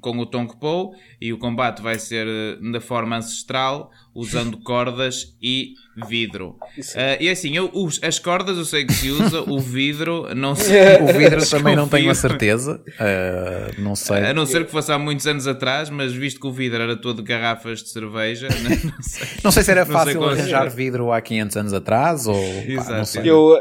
com 0.00 0.18
o 0.18 0.26
Tong 0.26 0.52
Po 0.58 0.92
e 1.20 1.32
o 1.32 1.38
combate 1.38 1.82
vai 1.82 1.98
ser 1.98 2.26
eh, 2.26 2.70
da 2.72 2.80
forma 2.80 3.16
ancestral 3.16 3.90
usando 4.14 4.58
cordas 4.64 5.36
e 5.42 5.74
vidro. 6.08 6.56
Ah, 6.96 7.16
e 7.20 7.28
assim, 7.28 7.54
eu, 7.56 7.70
os- 7.74 8.00
as 8.02 8.18
cordas 8.18 8.56
eu 8.56 8.64
sei 8.64 8.84
que 8.86 8.92
se 8.94 9.10
usa, 9.10 9.42
o 9.42 9.60
vidro 9.60 10.34
não 10.34 10.54
sei. 10.54 10.80
O 11.02 11.06
vidro 11.18 11.48
também 11.48 11.76
não 11.76 11.86
tenho 11.88 12.10
a 12.10 12.14
certeza. 12.14 12.82
eh, 12.98 13.74
não 13.78 13.94
sei. 13.94 14.18
A 14.24 14.34
não 14.34 14.46
ser 14.46 14.64
que 14.64 14.70
fosse 14.72 14.90
há 14.92 14.98
muitos 14.98 15.26
anos 15.26 15.46
atrás, 15.46 15.90
mas 15.90 16.12
visto 16.12 16.40
que 16.40 16.46
o 16.46 16.52
vidro 16.52 16.82
era 16.82 16.96
todo 16.96 17.16
de 17.22 17.28
garrafas 17.28 17.82
de 17.82 17.90
cerveja, 17.90 18.48
não, 18.62 18.70
não 18.92 19.02
sei. 19.02 19.28
Não 19.44 19.50
sei 19.50 19.62
se 19.62 19.70
era 19.70 19.84
fácil 19.84 20.18
qual 20.18 20.30
arranjar 20.30 20.62
era. 20.62 20.70
vidro 20.70 21.12
há 21.12 21.20
500 21.20 21.56
anos 21.56 21.72
atrás 21.72 22.26
ou. 22.26 22.34
pá, 22.34 22.62
Exato. 22.70 22.92
não 22.94 23.04
sei. 23.04 23.22
Eu, 23.30 23.56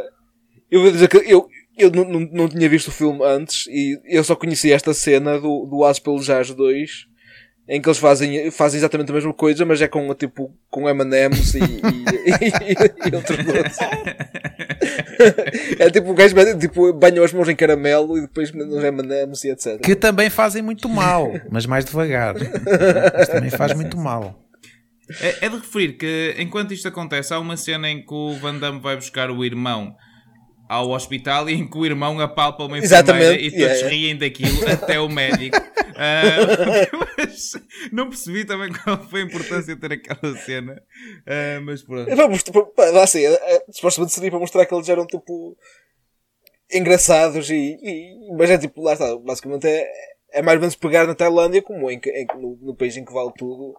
eu 0.69 0.81
vou 0.83 0.91
dizer 0.91 1.07
que 1.09 1.17
eu, 1.17 1.49
eu 1.81 1.91
não, 1.91 2.47
tinha 2.47 2.69
visto 2.69 2.87
o 2.87 2.91
filme 2.91 3.23
antes 3.23 3.65
e 3.67 3.99
eu 4.05 4.23
só 4.23 4.35
conheci 4.35 4.71
esta 4.71 4.93
cena 4.93 5.39
do, 5.39 5.65
do 5.65 5.83
As 5.83 5.99
pelo 5.99 6.19
Jazz 6.19 6.51
2 6.51 7.11
em 7.69 7.81
que 7.81 7.87
eles 7.87 7.99
fazem, 7.99 8.51
fazem 8.51 8.79
exatamente 8.79 9.11
a 9.11 9.13
mesma 9.13 9.33
coisa, 9.33 9.65
mas 9.65 9.81
é 9.81 9.87
com 9.87 10.13
tipo 10.13 10.53
com 10.69 10.89
M&M's 10.89 11.55
e, 11.55 11.59
e, 11.59 11.63
e, 13.07 13.11
e 13.11 13.15
outros 13.15 13.37
doces. 13.45 13.77
É 15.79 15.89
tipo 15.89 16.11
o 16.11 16.13
gajo 16.13 16.35
tipo, 16.59 16.91
banha 16.91 17.23
as 17.23 17.31
mãos 17.31 17.47
em 17.47 17.55
caramelo 17.55 18.17
e 18.17 18.21
depois 18.21 18.51
nos 18.51 18.83
M&M's 18.83 19.43
e 19.43 19.51
etc. 19.51 19.79
Que 19.79 19.95
também 19.95 20.29
fazem 20.29 20.61
muito 20.61 20.89
mal, 20.89 21.31
mas 21.49 21.65
mais 21.65 21.85
devagar. 21.85 22.35
Mas 23.17 23.27
também 23.29 23.49
faz 23.49 23.73
muito 23.73 23.97
mal. 23.97 24.37
É, 25.21 25.45
é 25.45 25.49
de 25.49 25.55
referir 25.55 25.93
que 25.93 26.35
enquanto 26.37 26.73
isto 26.73 26.87
acontece, 26.87 27.33
há 27.33 27.39
uma 27.39 27.57
cena 27.57 27.89
em 27.89 28.05
que 28.05 28.13
o 28.13 28.33
Van 28.37 28.55
Damme 28.55 28.79
vai 28.79 28.95
buscar 28.95 29.29
o 29.29 29.45
irmão 29.45 29.95
ao 30.71 30.91
hospital 30.91 31.49
e 31.49 31.53
em 31.53 31.67
que 31.69 31.77
o 31.77 31.85
irmão 31.85 32.17
apalpa 32.21 32.63
uma 32.63 32.77
enfermeira 32.77 33.35
Exatamente, 33.35 33.43
e 33.45 33.51
todos 33.51 33.77
yeah, 33.81 33.89
riem 33.89 34.15
daquilo, 34.17 34.69
até 34.71 34.99
o 34.99 35.09
médico. 35.09 35.57
Ah, 36.03 36.87
mas 37.17 37.51
não 37.91 38.09
percebi 38.09 38.43
também 38.43 38.71
qual 38.71 38.97
foi 39.03 39.21
a 39.21 39.25
importância 39.25 39.75
de 39.75 39.79
ter 39.81 39.91
aquela 39.91 40.35
cena. 40.37 40.81
Ah, 41.27 41.59
mas 41.61 41.83
pronto. 41.83 42.09
É 42.09 42.27
mostrar, 42.27 42.63
para, 42.63 42.89
lá 42.91 43.03
assim, 43.03 43.19
é, 43.19 43.33
é, 43.33 43.63
supostamente 43.69 44.13
seria 44.13 44.31
para 44.31 44.39
mostrar 44.39 44.65
que 44.65 44.73
eles 44.73 44.89
eram 44.89 45.05
tipo 45.05 45.55
engraçados 46.73 47.51
e, 47.51 47.77
e- 47.83 48.35
mas 48.35 48.49
é 48.49 48.57
tipo, 48.57 48.81
lá 48.81 48.93
está, 48.93 49.15
basicamente 49.17 49.67
é, 49.67 49.87
é 50.31 50.41
mais 50.41 50.55
ou 50.55 50.61
menos 50.61 50.75
pegar 50.75 51.05
na 51.05 51.13
Tailândia 51.13 51.61
como 51.61 51.91
em, 51.91 51.99
em 52.03 52.27
no, 52.39 52.57
no 52.61 52.75
país 52.75 52.95
em 52.97 53.05
que 53.05 53.13
vale 53.13 53.31
tudo 53.37 53.75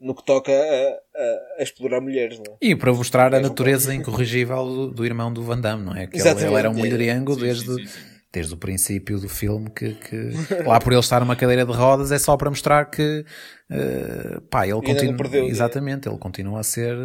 no 0.00 0.14
que 0.14 0.24
toca 0.24 0.52
a, 0.52 0.54
a, 0.54 1.60
a 1.60 1.62
explorar 1.62 2.00
mulheres, 2.00 2.38
não 2.38 2.52
é? 2.54 2.56
E 2.60 2.76
para 2.76 2.92
mostrar 2.92 3.34
a 3.34 3.40
natureza 3.40 3.94
incorrigível 3.94 4.64
do, 4.64 4.90
do 4.90 5.06
irmão 5.06 5.32
do 5.32 5.42
Van 5.42 5.60
Damme, 5.60 5.84
não 5.84 5.94
é? 5.94 6.06
Que 6.06 6.18
ele, 6.18 6.28
ele 6.28 6.54
era 6.54 6.70
um 6.70 6.74
mulherengo 6.74 7.34
Sim, 7.34 7.40
desde, 7.40 7.64
sim, 7.64 7.76
sim, 7.78 7.86
sim. 7.86 8.00
desde 8.32 8.54
o 8.54 8.56
princípio 8.56 9.18
do 9.18 9.28
filme 9.28 9.70
que, 9.70 9.94
que 9.94 10.30
lá 10.66 10.78
por 10.78 10.92
ele 10.92 11.00
estar 11.00 11.20
numa 11.20 11.36
cadeira 11.36 11.64
de 11.64 11.72
rodas 11.72 12.12
é 12.12 12.18
só 12.18 12.36
para 12.36 12.50
mostrar 12.50 12.84
que 12.86 13.24
eh, 13.70 14.40
pá, 14.50 14.66
ele 14.66 14.82
continua 14.82 15.16
perdeu, 15.16 15.44
é. 15.44 15.48
exatamente, 15.48 16.08
ele 16.08 16.18
continua 16.18 16.60
a 16.60 16.62
ser 16.62 16.96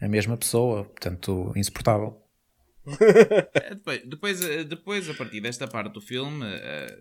a 0.00 0.08
mesma 0.08 0.36
pessoa, 0.36 0.84
portanto 0.84 1.52
insuportável. 1.56 2.22
É, 3.54 3.74
Depois, 3.74 4.02
depois, 4.06 4.44
eh, 4.48 4.62
depois, 4.64 5.10
a 5.10 5.14
partir 5.14 5.40
desta 5.40 5.66
parte 5.66 5.92
do 5.92 6.00
filme, 6.00 6.46
eh, 6.46 6.98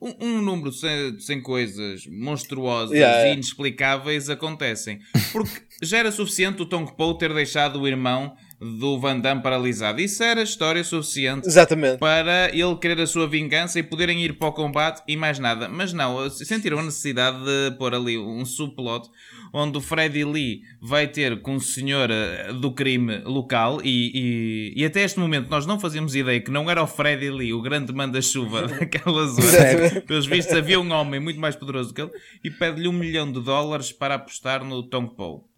um, 0.00 0.14
um 0.20 0.42
número 0.42 0.72
sem, 0.72 1.18
sem 1.18 1.40
coisas 1.40 2.06
monstruosas 2.06 2.96
Yeah, 2.96 3.28
e 3.28 3.32
inexplicáveis 3.32 4.28
acontecem. 4.28 5.00
Porque 5.32 5.62
já 5.82 5.98
era 5.98 6.12
suficiente 6.12 6.62
o 6.62 6.66
Tong 6.66 6.94
Po 6.96 7.14
ter 7.14 7.32
deixado 7.32 7.80
o 7.80 7.88
irmão 7.88 8.36
do 8.60 8.98
Van 8.98 9.18
Damme 9.20 9.42
paralisado. 9.42 10.00
Isso 10.00 10.22
era 10.22 10.42
história 10.42 10.82
suficiente 10.82 11.46
Exatamente. 11.46 11.98
para 11.98 12.50
ele 12.54 12.76
querer 12.76 13.00
a 13.00 13.06
sua 13.06 13.28
vingança 13.28 13.78
e 13.78 13.82
poderem 13.82 14.22
ir 14.24 14.38
para 14.38 14.48
o 14.48 14.52
combate 14.52 15.02
e 15.06 15.16
mais 15.16 15.38
nada. 15.38 15.68
Mas 15.68 15.92
não, 15.92 16.28
sentiram 16.30 16.78
a 16.78 16.82
necessidade 16.82 17.38
de 17.38 17.76
pôr 17.78 17.94
ali 17.94 18.18
um 18.18 18.44
subplot 18.44 19.08
onde 19.52 19.78
o 19.78 19.80
Freddy 19.80 20.24
Lee 20.24 20.62
vai 20.80 21.06
ter 21.06 21.40
com 21.40 21.56
o 21.56 21.60
senhor 21.60 22.10
eh, 22.10 22.52
do 22.52 22.72
crime 22.72 23.18
local 23.24 23.80
e, 23.82 24.72
e, 24.74 24.82
e 24.82 24.84
até 24.84 25.02
este 25.02 25.18
momento 25.18 25.48
nós 25.48 25.66
não 25.66 25.78
fazíamos 25.78 26.14
ideia 26.14 26.40
que 26.40 26.50
não 26.50 26.70
era 26.70 26.82
o 26.82 26.86
Freddy 26.86 27.30
Lee, 27.30 27.54
o 27.54 27.62
grande 27.62 27.92
manda-chuva 27.92 28.66
daquela 28.68 29.26
zona. 29.26 30.00
Pelos 30.06 30.26
vistos 30.26 30.54
havia 30.54 30.80
um 30.80 30.92
homem 30.92 31.20
muito 31.20 31.40
mais 31.40 31.56
poderoso 31.56 31.94
que 31.94 32.02
ele 32.02 32.10
e 32.44 32.50
pede-lhe 32.50 32.88
um 32.88 32.92
milhão 32.92 33.30
de 33.30 33.40
dólares 33.40 33.92
para 33.92 34.16
apostar 34.16 34.64
no 34.64 34.82
Tong 34.82 35.14
Po. 35.14 35.48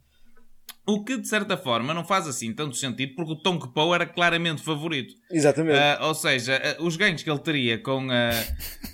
O 0.88 1.04
que, 1.04 1.18
de 1.18 1.28
certa 1.28 1.54
forma, 1.56 1.92
não 1.92 2.02
faz 2.02 2.26
assim 2.26 2.50
tanto 2.54 2.74
sentido, 2.74 3.14
porque 3.14 3.32
o 3.32 3.36
Tong 3.36 3.62
Po 3.74 3.94
era 3.94 4.06
claramente 4.06 4.62
favorito. 4.62 5.12
Exatamente. 5.30 5.76
Ah, 5.78 5.98
ou 6.06 6.14
seja, 6.14 6.58
ah, 6.64 6.82
os 6.82 6.96
ganhos 6.96 7.22
que 7.22 7.30
ele 7.30 7.38
teria 7.40 7.78
com 7.78 8.08
a, 8.10 8.30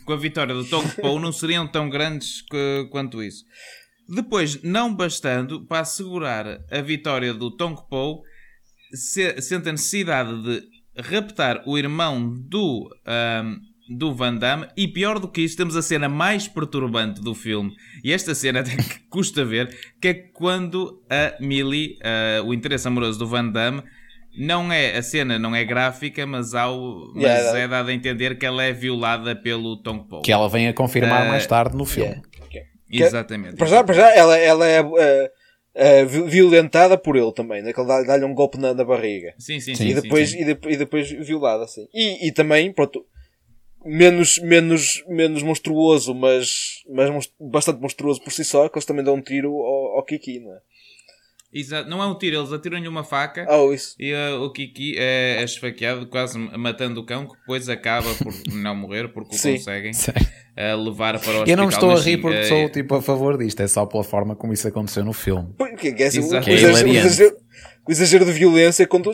com 0.04 0.12
a 0.12 0.16
vitória 0.16 0.52
do 0.54 0.64
Tong 0.64 0.84
Po 1.00 1.20
não 1.20 1.30
seriam 1.30 1.68
tão 1.68 1.88
grandes 1.88 2.42
que- 2.42 2.88
quanto 2.90 3.22
isso. 3.22 3.44
Depois, 4.08 4.60
não 4.62 4.92
bastando, 4.94 5.64
para 5.66 5.80
assegurar 5.80 6.60
a 6.68 6.80
vitória 6.82 7.32
do 7.32 7.50
Tong 7.56 7.80
Po, 7.88 8.22
se- 8.92 9.40
sente 9.40 9.68
a 9.68 9.72
necessidade 9.72 10.42
de 10.42 10.62
raptar 11.00 11.62
o 11.64 11.78
irmão 11.78 12.28
do, 12.48 12.90
do 13.88 14.14
Van 14.14 14.34
Damme. 14.36 14.66
E 14.76 14.88
pior 14.88 15.18
do 15.18 15.28
que 15.28 15.40
isso, 15.42 15.56
temos 15.56 15.76
a 15.76 15.82
cena 15.82 16.08
mais 16.08 16.48
perturbante 16.48 17.20
do 17.20 17.34
filme. 17.34 17.72
E 18.02 18.12
esta 18.12 18.34
cena 18.34 18.60
até 18.60 18.76
que 18.76 19.00
custa 19.10 19.44
ver, 19.44 19.76
que 20.00 20.08
é 20.08 20.14
quando 20.14 21.02
a 21.10 21.34
Millie, 21.40 21.98
ah, 22.02 22.42
o 22.44 22.54
interesse 22.54 22.86
amoroso 22.88 23.18
do 23.18 23.26
Van 23.26 23.48
Damme, 23.48 23.82
não 24.36 24.72
é, 24.72 24.96
a 24.96 25.02
cena 25.02 25.38
não 25.38 25.54
é 25.54 25.64
gráfica, 25.64 26.26
mas, 26.26 26.54
há 26.54 26.68
o, 26.70 27.12
mas 27.14 27.22
Yeah. 27.24 27.58
é 27.60 27.68
dado 27.68 27.88
a 27.90 27.92
entender 27.92 28.36
que 28.36 28.44
ela 28.44 28.64
é 28.64 28.72
violada 28.72 29.36
pelo 29.36 29.76
Tong 29.82 30.08
Po. 30.08 30.22
Que 30.22 30.32
ela 30.32 30.48
vem 30.48 30.66
a 30.66 30.72
confirmar 30.72 31.26
Eh, 31.26 31.28
mais 31.28 31.46
tarde 31.46 31.76
no 31.76 31.84
filme. 31.84 32.20
Yeah. 32.90 33.06
Exatamente. 33.08 33.56
Para 33.56 33.66
já, 33.66 33.84
para 33.84 33.94
já 33.94 34.14
ela, 34.14 34.36
ela 34.36 34.66
é 34.66 34.84
eh, 35.76 36.04
vi- 36.04 36.22
violentada 36.22 36.96
por 36.98 37.16
ele 37.16 37.32
também, 37.32 37.62
né? 37.62 37.72
que 37.72 37.80
ele 37.80 37.88
dá- 37.88 38.02
dá-lhe 38.02 38.24
um 38.24 38.34
golpe 38.34 38.58
na, 38.58 38.72
na 38.74 38.84
barriga. 38.84 39.34
Sim, 39.38 39.58
sim, 39.60 39.74
Sim, 39.74 39.84
sim. 39.84 39.88
e, 39.90 39.94
depois, 39.94 40.30
sim, 40.30 40.40
E, 40.42 40.44
de- 40.54 40.68
e 40.72 40.76
depois 40.76 41.10
violada, 41.10 41.64
assim. 41.64 41.86
E, 41.94 42.28
e 42.28 42.32
também, 42.32 42.72
pronto, 42.72 43.04
menos, 43.84 44.38
menos, 44.38 45.04
menos 45.08 45.42
monstruoso, 45.42 46.14
mas, 46.14 46.82
mas 46.88 47.30
bastante 47.38 47.80
monstruoso 47.80 48.22
por 48.22 48.32
si 48.32 48.44
só, 48.44 48.68
que 48.68 48.76
eles 48.76 48.86
também 48.86 49.04
dão 49.04 49.14
um 49.14 49.22
tiro 49.22 49.50
ao, 49.50 49.96
ao 49.98 50.04
Kiki, 50.04 50.40
não 50.40 50.52
é? 50.52 50.58
Exato. 51.54 51.88
Não 51.88 52.02
é 52.02 52.06
um 52.06 52.18
tiro, 52.18 52.36
eles 52.36 52.52
atiram-lhe 52.52 52.88
uma 52.88 53.04
faca 53.04 53.46
Oh, 53.48 53.72
isso. 53.72 53.94
e 53.96 54.12
uh, 54.12 54.42
o 54.42 54.52
Kiki 54.52 54.96
é, 54.98 55.36
é 55.38 55.44
esfaqueado, 55.44 56.04
quase 56.08 56.36
matando 56.36 57.00
o 57.00 57.06
cão, 57.06 57.28
que 57.28 57.36
depois 57.38 57.68
acaba 57.68 58.12
por 58.14 58.34
não 58.52 58.74
morrer, 58.74 59.06
porque 59.12 59.36
o 59.36 59.38
Sim. 59.38 59.52
conseguem 59.52 59.92
uh, 59.92 60.82
levar 60.82 61.20
para 61.20 61.30
o 61.30 61.42
hospital. 61.42 61.46
Eu 61.46 61.56
não 61.56 61.66
me 61.66 61.72
estou 61.72 61.92
a 61.92 62.00
rir 62.00 62.16
porque 62.16 62.40
uh, 62.40 62.48
sou 62.48 62.68
tipo 62.70 62.96
a 62.96 63.02
favor 63.02 63.38
disto, 63.38 63.60
é 63.60 63.68
só 63.68 63.86
pela 63.86 64.02
forma 64.02 64.34
como 64.34 64.52
isso 64.52 64.66
aconteceu 64.66 65.04
no 65.04 65.12
filme. 65.12 65.54
Porque, 65.56 65.92
que 65.92 66.02
é 66.02 66.06
assim, 66.06 66.18
o, 66.18 66.22
é 66.24 66.26
exagero, 66.26 66.88
o, 66.88 66.92
exagero, 66.92 67.36
o 67.86 67.92
exagero 67.92 68.24
de 68.24 68.32
violência, 68.32 68.84
quando 68.88 69.12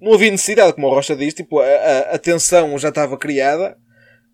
não 0.00 0.14
havia 0.14 0.30
necessidade, 0.30 0.74
como 0.74 0.86
o 0.86 0.90
Rocha 0.90 1.16
diz, 1.16 1.34
tipo, 1.34 1.58
a, 1.58 1.64
a, 1.64 1.98
a 2.14 2.18
tensão 2.18 2.78
já 2.78 2.90
estava 2.90 3.18
criada, 3.18 3.76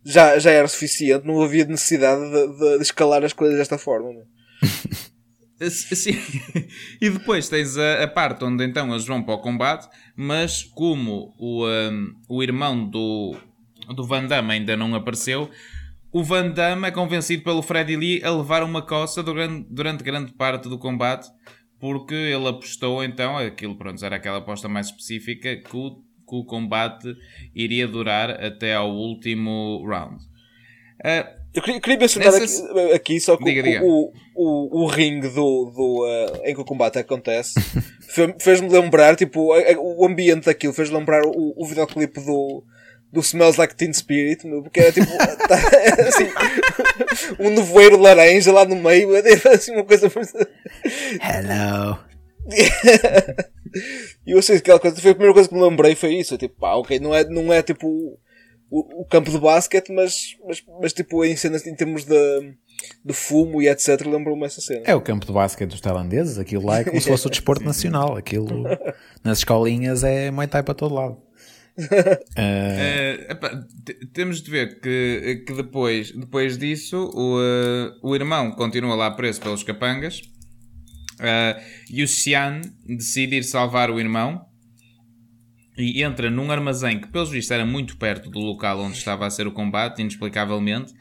já, 0.07 0.39
já 0.39 0.51
era 0.51 0.69
suficiente, 0.69 1.27
não 1.27 1.43
havia 1.43 1.65
necessidade 1.65 2.21
de, 2.31 2.59
de- 2.59 2.83
escalar 2.83 3.25
as 3.25 3.33
coisas 3.33 3.59
desta 3.59 3.77
forma. 3.77 4.11
é? 4.11 5.67
Uh, 5.67 5.71
Sim. 5.71 6.17
e 7.01 7.11
depois 7.11 7.49
tens 7.49 7.77
a, 7.77 8.05
a 8.05 8.09
parte 8.09 8.45
onde 8.45 8.65
então 8.65 8.91
eles 8.91 9.07
vão 9.07 9.23
para 9.23 9.35
o 9.35 9.39
combate, 9.39 9.89
mas 10.15 10.63
como 10.63 11.35
o, 11.39 11.67
um, 11.67 12.13
o 12.29 12.43
irmão 12.43 12.89
do, 12.89 13.37
do 13.95 14.07
Van 14.07 14.27
Damme 14.27 14.53
ainda 14.53 14.77
não 14.77 14.95
apareceu, 14.95 15.51
o 16.13 16.23
Van 16.23 16.51
Damme 16.51 16.89
é 16.89 16.91
convencido 16.91 17.43
pelo 17.43 17.63
Freddy 17.63 17.97
Lee 17.97 18.23
a 18.25 18.31
levar 18.31 18.63
uma 18.63 18.81
coça 18.83 19.23
durante, 19.23 19.67
durante 19.71 20.05
grande 20.05 20.33
parte 20.33 20.69
do 20.69 20.79
combate, 20.79 21.29
porque 21.79 22.15
ele 22.15 22.49
apostou 22.49 23.03
então, 23.05 23.37
aquilo 23.37 23.77
pronto, 23.77 24.03
era 24.05 24.17
aquela 24.17 24.39
aposta 24.39 24.69
mais 24.69 24.87
específica, 24.87 25.57
que 25.57 25.77
o, 25.77 26.03
que 26.29 26.35
o 26.37 26.45
combate 26.45 27.15
iria 27.55 27.87
durar 27.87 28.31
até 28.45 28.75
ao 28.75 28.91
último 28.91 29.85
round. 29.87 30.17
Uh, 31.05 31.37
Eu 31.55 31.63
queria, 31.63 31.81
queria 31.81 31.99
mencionar 31.99 32.33
Nessas- 32.33 32.61
aqui, 32.65 32.93
aqui 32.95 33.21
só 33.21 33.37
que 33.37 33.45
Diga, 33.45 33.61
o, 33.61 33.65
diga. 33.65 33.81
o, 33.85 34.13
o, 34.35 34.83
o 34.83 34.87
ringue 34.87 35.29
do, 35.29 35.71
do, 35.75 36.07
eh, 36.07 36.51
em 36.51 36.55
que 36.55 36.61
o 36.61 36.65
combate 36.65 36.99
acontece 36.99 37.55
fe- 38.09 38.35
fez-me 38.41 38.69
lembrar, 38.69 39.15
tipo, 39.17 39.53
a- 39.53 39.59
a- 39.61 39.79
o 39.79 40.05
ambiente 40.07 40.45
daquilo 40.47 40.73
fez 40.75 40.91
lembrar 40.91 41.23
o, 41.25 41.55
o 41.57 41.67
videoclipe 41.67 42.21
do, 42.21 42.63
do 43.13 43.21
Smells 43.21 43.59
Like 43.59 43.75
Teen 43.77 43.93
Spirit, 43.93 44.47
meu, 44.47 44.63
porque 44.63 44.81
era 44.81 44.93
tipo, 44.93 45.07
tá, 45.49 45.57
assim, 46.09 46.29
um 47.41 47.51
nevoeiro 47.51 47.97
laranja 47.99 48.53
lá 48.53 48.65
no 48.65 48.77
meio, 48.77 49.11
assim 49.53 49.73
uma 49.73 49.85
coisa. 49.85 50.11
Hello. 51.23 51.99
E 54.25 54.31
eu 54.33 54.41
sei 54.43 54.57
que 54.57 54.63
aquela 54.71 54.81
coisa, 54.81 55.01
foi 55.01 55.11
a 55.11 55.15
primeira 55.15 55.35
coisa 55.35 55.49
que 55.49 55.55
me 55.55 55.61
lembrei, 55.63 55.95
foi 55.95 56.15
isso, 56.15 56.37
tipo, 56.39 56.57
pá, 56.59 56.75
ok, 56.75 56.99
não 56.99 57.15
é, 57.15 57.25
não 57.25 57.53
é 57.53 57.63
tipo 57.63 57.87
o, 58.71 59.01
o 59.03 59.05
campo 59.05 59.31
de 59.31 59.39
basquete, 59.39 59.93
mas, 59.93 60.37
mas, 60.47 60.63
mas 60.81 60.93
tipo 60.93 61.25
em 61.25 61.37
cenas 61.37 61.67
em 61.67 61.75
termos 61.75 62.05
de, 62.05 62.55
de 63.05 63.13
fumo 63.13 63.61
e 63.63 63.69
etc, 63.69 64.01
lembro-me 64.07 64.45
essa 64.47 64.61
cena. 64.61 64.83
É 64.85 64.95
o 64.95 65.01
campo 65.01 65.27
de 65.27 65.33
basquete 65.33 65.71
dos 65.71 65.81
tailandeses, 65.81 66.39
aquilo 66.39 66.65
lá 66.67 66.81
é 66.81 66.85
como 66.85 67.01
se 67.01 67.09
fosse 67.09 67.27
o 67.27 67.31
desporto 67.31 67.63
nacional. 67.67 68.17
Aquilo 68.17 68.65
nas 69.23 69.39
escolinhas 69.39 70.03
é 70.05 70.31
Muay 70.31 70.49
Thai 70.49 70.63
para 70.63 70.75
todo 70.75 70.95
lado. 70.95 71.19
Epá, 73.29 73.51
te- 73.85 74.07
temos 74.15 74.41
de 74.43 74.51
ver 74.51 74.81
que, 74.81 75.45
que 75.47 75.53
depois, 75.53 76.11
depois 76.11 76.57
disso 76.57 77.11
o, 77.15 77.39
eh, 77.41 77.93
o 78.03 78.15
irmão 78.15 78.51
continua 78.53 78.95
lá 78.95 79.11
preso 79.11 79.43
pelos 79.43 79.63
capangas 79.63 80.23
eh, 81.21 81.63
e 81.91 82.03
o 82.03 82.09
Xian 82.09 82.61
decide 82.87 83.37
ir 83.37 83.45
salvar 83.45 83.91
o 83.91 83.99
irmão 83.99 84.47
e 85.79 86.03
entra 86.03 86.31
num 86.31 86.51
armazém 86.51 87.01
que, 87.01 87.09
pelos 87.09 87.31
vistos, 87.31 87.51
era 87.51 87.67
muito 87.67 87.97
perto 87.97 88.31
do 88.31 88.39
local 88.39 88.81
onde 88.81 88.97
estava 88.97 89.27
a 89.27 89.31
ser 89.31 89.47
o 89.47 89.53
combate, 89.53 90.01
inexplicavelmente. 90.01 90.95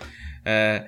eh, 0.46 0.86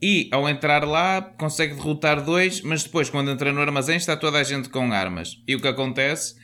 e 0.00 0.28
ao 0.30 0.48
entrar 0.48 0.84
lá 0.86 1.20
consegue 1.20 1.74
derrotar 1.74 2.22
dois, 2.22 2.60
mas 2.60 2.84
depois, 2.84 3.10
quando 3.10 3.32
entra 3.32 3.52
no 3.52 3.60
armazém, 3.60 3.96
está 3.96 4.16
toda 4.16 4.38
a 4.38 4.44
gente 4.44 4.68
com 4.68 4.92
armas. 4.92 5.42
E 5.46 5.56
o 5.56 5.60
que 5.60 5.66
acontece? 5.66 6.36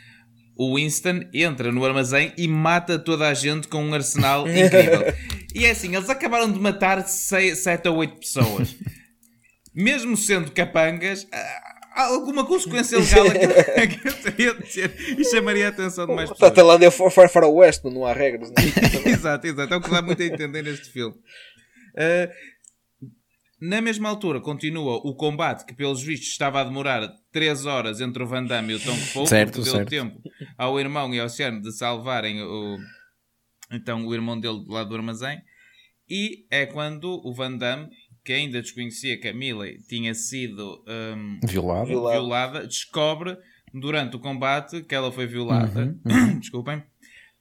O 0.57 0.77
Winston 0.77 1.21
entra 1.33 1.71
no 1.71 1.85
armazém 1.85 2.33
e 2.37 2.49
mata 2.49 2.99
toda 2.99 3.29
a 3.29 3.35
gente 3.35 3.69
com 3.69 3.85
um 3.85 3.95
arsenal 3.95 4.47
incrível. 4.51 5.03
E 5.55 5.67
é 5.67 5.71
assim, 5.71 5.95
eles 5.95 6.11
acabaram 6.11 6.51
de 6.51 6.59
matar 6.59 7.01
7 7.07 7.89
ou 7.89 7.97
8 7.99 8.19
pessoas. 8.19 8.77
Mesmo 9.73 10.17
sendo 10.17 10.51
capangas, 10.51 11.27
há 11.33 11.74
alguma 12.03 12.45
consequência 12.45 12.99
legal 12.99 13.27
aqui 13.29 13.97
que 13.99 14.09
eu 14.09 14.13
teria 14.15 14.55
de 14.55 14.63
dizer 14.65 15.19
e 15.19 15.25
chamaria 15.25 15.67
a 15.67 15.71
atenção 15.71 16.07
de 16.07 16.15
mais 16.15 16.31
A 16.31 16.35
pessoas. 16.35 16.53
Tailândia 16.53 16.87
é 16.87 16.91
far, 16.91 17.11
far, 17.11 17.29
far 17.29 17.45
West, 17.45 17.85
não 17.85 18.05
há 18.05 18.13
regras. 18.13 18.51
Não 18.51 18.57
é? 18.63 19.09
exato, 19.11 19.47
exato. 19.47 19.75
É 19.75 19.77
o 19.77 19.81
que 19.81 19.91
dá 19.91 20.03
muito 20.03 20.23
a 20.23 20.27
entender 20.27 20.63
neste 20.63 20.91
filme. 20.91 21.15
Uh, 21.95 22.55
na 23.61 23.81
mesma 23.81 24.09
altura, 24.09 24.41
continua 24.41 24.97
o 24.97 25.15
combate 25.15 25.65
que, 25.65 25.75
pelos 25.75 26.03
vistos, 26.03 26.29
estava 26.29 26.61
a 26.61 26.65
demorar 26.65 27.09
3 27.33 27.65
horas 27.65 28.01
entre 28.01 28.23
o 28.23 28.27
Van 28.27 28.45
Damme 28.45 28.73
e 28.73 28.77
o 28.77 28.81
Tom 28.81 28.97
Poe, 29.13 29.27
Certo, 29.27 29.53
porque 29.55 29.65
deu 29.65 29.73
certo. 29.73 29.89
tempo 29.89 30.21
ao 30.59 30.79
irmão 30.79 31.15
e 31.15 31.21
ao 31.21 31.27
Oceano 31.27 31.63
de 31.63 31.73
salvarem 31.73 32.43
o, 32.43 32.77
então, 33.73 34.07
o 34.07 34.15
irmão 34.15 34.39
dele 34.39 34.65
lá 34.69 34.85
do 34.85 34.95
armazém. 34.95 35.41
E 36.09 36.45
é 36.51 36.67
quando 36.67 37.21
o 37.25 37.33
Van 37.33 37.57
Damme, 37.57 37.89
que 38.25 38.33
ainda 38.33 38.61
desconhecia 38.63 39.19
que 39.21 39.29
a 39.29 39.35
Millie 39.35 39.79
tinha 39.89 40.15
sido 40.15 40.83
um. 40.89 41.39
Violado. 41.47 41.87
violada, 41.87 42.67
descobre 42.67 43.37
durante 43.73 44.17
o 44.17 44.19
combate 44.19 44.83
que 44.83 44.95
ela 44.95 45.13
foi 45.13 45.27
violada. 45.27 45.95
Uhum, 46.05 46.39
Desculpem. 46.41 46.83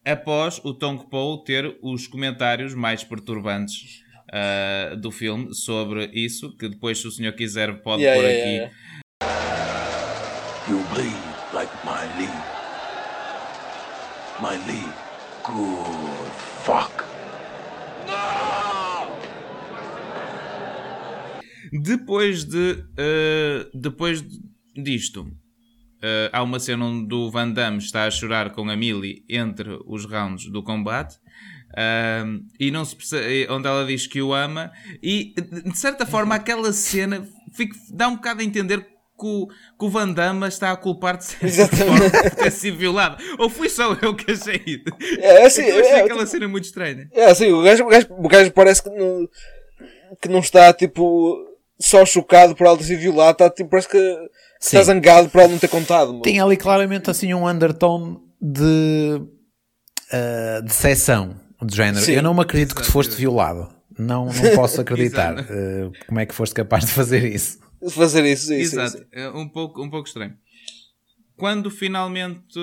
Após 0.05 0.59
o 0.65 0.73
Tong 0.73 1.05
Po 1.09 1.37
ter 1.45 1.77
os 1.81 2.07
comentários 2.07 2.73
mais 2.75 3.03
perturbantes 3.05 4.01
ah, 4.31 4.95
do 4.95 5.11
filme 5.11 5.53
sobre 5.53 6.09
isso, 6.13 6.55
que 6.57 6.67
depois, 6.67 6.99
se 6.99 7.07
o 7.07 7.11
senhor 7.11 7.33
quiser, 7.33 7.81
pode 7.81 8.01
Yeah, 8.03 8.19
pôr 8.21 8.29
yeah, 8.29 8.43
aqui. 8.43 8.55
yeah. 8.57 8.73
You 10.69 10.79
bleed 10.93 11.13
like 11.53 11.71
my 11.85 12.03
lead. 12.17 12.43
My 14.41 14.57
lead. 14.67 14.93
Good 15.45 16.02
Depois 21.81 22.43
de 22.43 22.73
uh, 22.73 23.69
depois 23.73 24.23
disto, 24.75 25.21
uh, 25.23 26.29
há 26.31 26.43
uma 26.43 26.59
cena 26.59 26.85
onde 26.85 27.13
o 27.13 27.29
Van 27.31 27.49
Damme 27.49 27.79
está 27.79 28.05
a 28.05 28.11
chorar 28.11 28.51
com 28.51 28.69
a 28.69 28.75
Millie 28.75 29.23
entre 29.29 29.79
os 29.85 30.05
rounds 30.05 30.49
do 30.49 30.61
combate. 30.63 31.17
um, 32.25 32.45
e 32.59 32.69
não 32.69 32.85
se 32.85 32.95
percebe, 32.95 33.47
onde 33.51 33.67
ela 33.67 33.83
diz 33.85 34.05
que 34.05 34.21
o 34.21 34.31
ama, 34.33 34.71
e 35.01 35.33
de 35.65 35.75
certa 35.75 36.05
forma 36.05 36.35
aquela 36.35 36.71
cena 36.71 37.27
fica- 37.51 37.75
dá 37.91 38.07
um 38.07 38.15
bocado 38.15 38.41
a 38.41 38.43
entender 38.43 38.79
que 38.79 39.25
o, 39.25 39.47
que 39.47 39.85
o 39.85 39.89
Van 39.89 40.11
Damme 40.11 40.47
está 40.47 40.71
a 40.71 40.75
culpar 40.77 41.17
de 41.17 41.25
ter 42.35 42.51
sido 42.51 42.77
violado. 42.77 43.17
Ou 43.39 43.49
fui 43.49 43.69
só 43.69 43.93
eu 44.01 44.13
que 44.15 44.31
achei? 44.31 44.83
É, 45.19 45.45
assim, 45.45 45.63
eu 45.63 45.79
achei 45.79 45.91
é, 45.93 46.01
aquela 46.01 46.25
cena 46.27 46.47
muito 46.47 46.65
estranha. 46.65 47.07
É 47.11 47.25
assim, 47.25 47.51
o 47.51 47.61
gajo, 47.63 47.85
o 47.85 47.87
gajo, 47.89 48.07
o 48.11 48.27
gajo 48.27 48.51
parece 48.51 48.83
que 48.83 48.89
não, 48.89 49.27
que 50.21 50.27
não 50.29 50.39
está 50.39 50.71
tipo 50.73 51.43
só 51.83 52.05
chocado 52.05 52.55
por 52.55 52.65
ela 52.65 52.77
ter 52.77 52.85
sido 52.85 52.99
violado, 53.01 53.31
está, 53.31 53.49
tipo, 53.49 53.69
parece 53.69 53.89
que 53.89 54.29
está 54.59 54.81
zangado 54.83 55.29
por 55.29 55.41
ela 55.41 55.49
não 55.49 55.59
ter 55.59 55.67
contado. 55.67 56.13
meu. 56.13 56.21
Tinha 56.21 56.41
ali 56.43 56.55
claramente 56.55 57.09
assim 57.09 57.33
um 57.33 57.45
undertone 57.45 58.17
de 58.41 59.19
uh, 59.19 60.61
decepção 60.63 61.35
de 61.61 61.75
género. 61.75 62.05
Sim. 62.05 62.13
Eu 62.13 62.23
não 62.23 62.33
me 62.33 62.41
acredito 62.41 62.73
que 62.73 62.83
tu 62.83 62.89
foste 62.89 63.15
violado. 63.15 63.67
Não, 63.99 64.27
não 64.27 64.55
posso 64.55 64.79
acreditar. 64.81 65.37
Uh, 65.37 65.91
como 66.07 66.21
é 66.21 66.25
que 66.25 66.33
foste 66.33 66.55
capaz 66.55 66.85
de 66.85 66.91
fazer 66.91 67.25
isso? 67.29 67.59
Fazer 67.89 68.23
isso, 68.23 68.47
sim, 68.47 68.55
sim, 68.55 68.61
Exato, 68.61 68.97
sim. 68.99 69.03
é 69.11 69.29
um 69.29 69.47
pouco, 69.47 69.83
um 69.83 69.89
pouco 69.89 70.07
estranho. 70.07 70.33
Quando 71.35 71.69
finalmente 71.69 72.57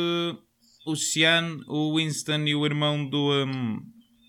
o 0.86 0.96
Xian, 0.96 1.58
o 1.68 1.96
Winston 1.96 2.46
e 2.46 2.54
o 2.54 2.64
irmão 2.64 3.06
do 3.06 3.30
um, 3.44 3.82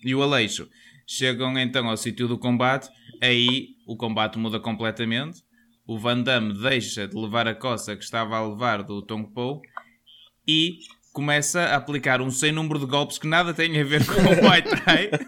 e 0.04 0.14
o 0.14 0.22
Aleixo 0.22 0.68
chegam 1.06 1.58
então 1.58 1.88
ao 1.88 1.96
sítio 1.96 2.28
do 2.28 2.36
combate, 2.38 2.90
aí 3.22 3.68
o 3.86 3.96
combate 3.96 4.38
muda 4.38 4.58
completamente, 4.60 5.42
o 5.86 5.98
Van 5.98 6.20
Damme 6.22 6.52
deixa 6.60 7.06
de 7.08 7.16
levar 7.16 7.46
a 7.48 7.54
coça 7.54 7.96
que 7.96 8.04
estava 8.04 8.36
a 8.36 8.46
levar 8.48 8.82
do 8.82 9.00
Tong 9.02 9.26
Po 9.32 9.60
e 10.46 10.78
começa 11.12 11.60
a 11.60 11.76
aplicar 11.76 12.20
um 12.20 12.30
sem 12.30 12.50
número 12.52 12.78
de 12.78 12.86
golpes 12.86 13.18
que 13.18 13.26
nada 13.26 13.52
tem 13.54 13.78
a 13.80 13.84
ver 13.84 14.04
com 14.06 14.12
o 14.12 14.42
Muay 14.42 14.62
Thai. 14.62 15.10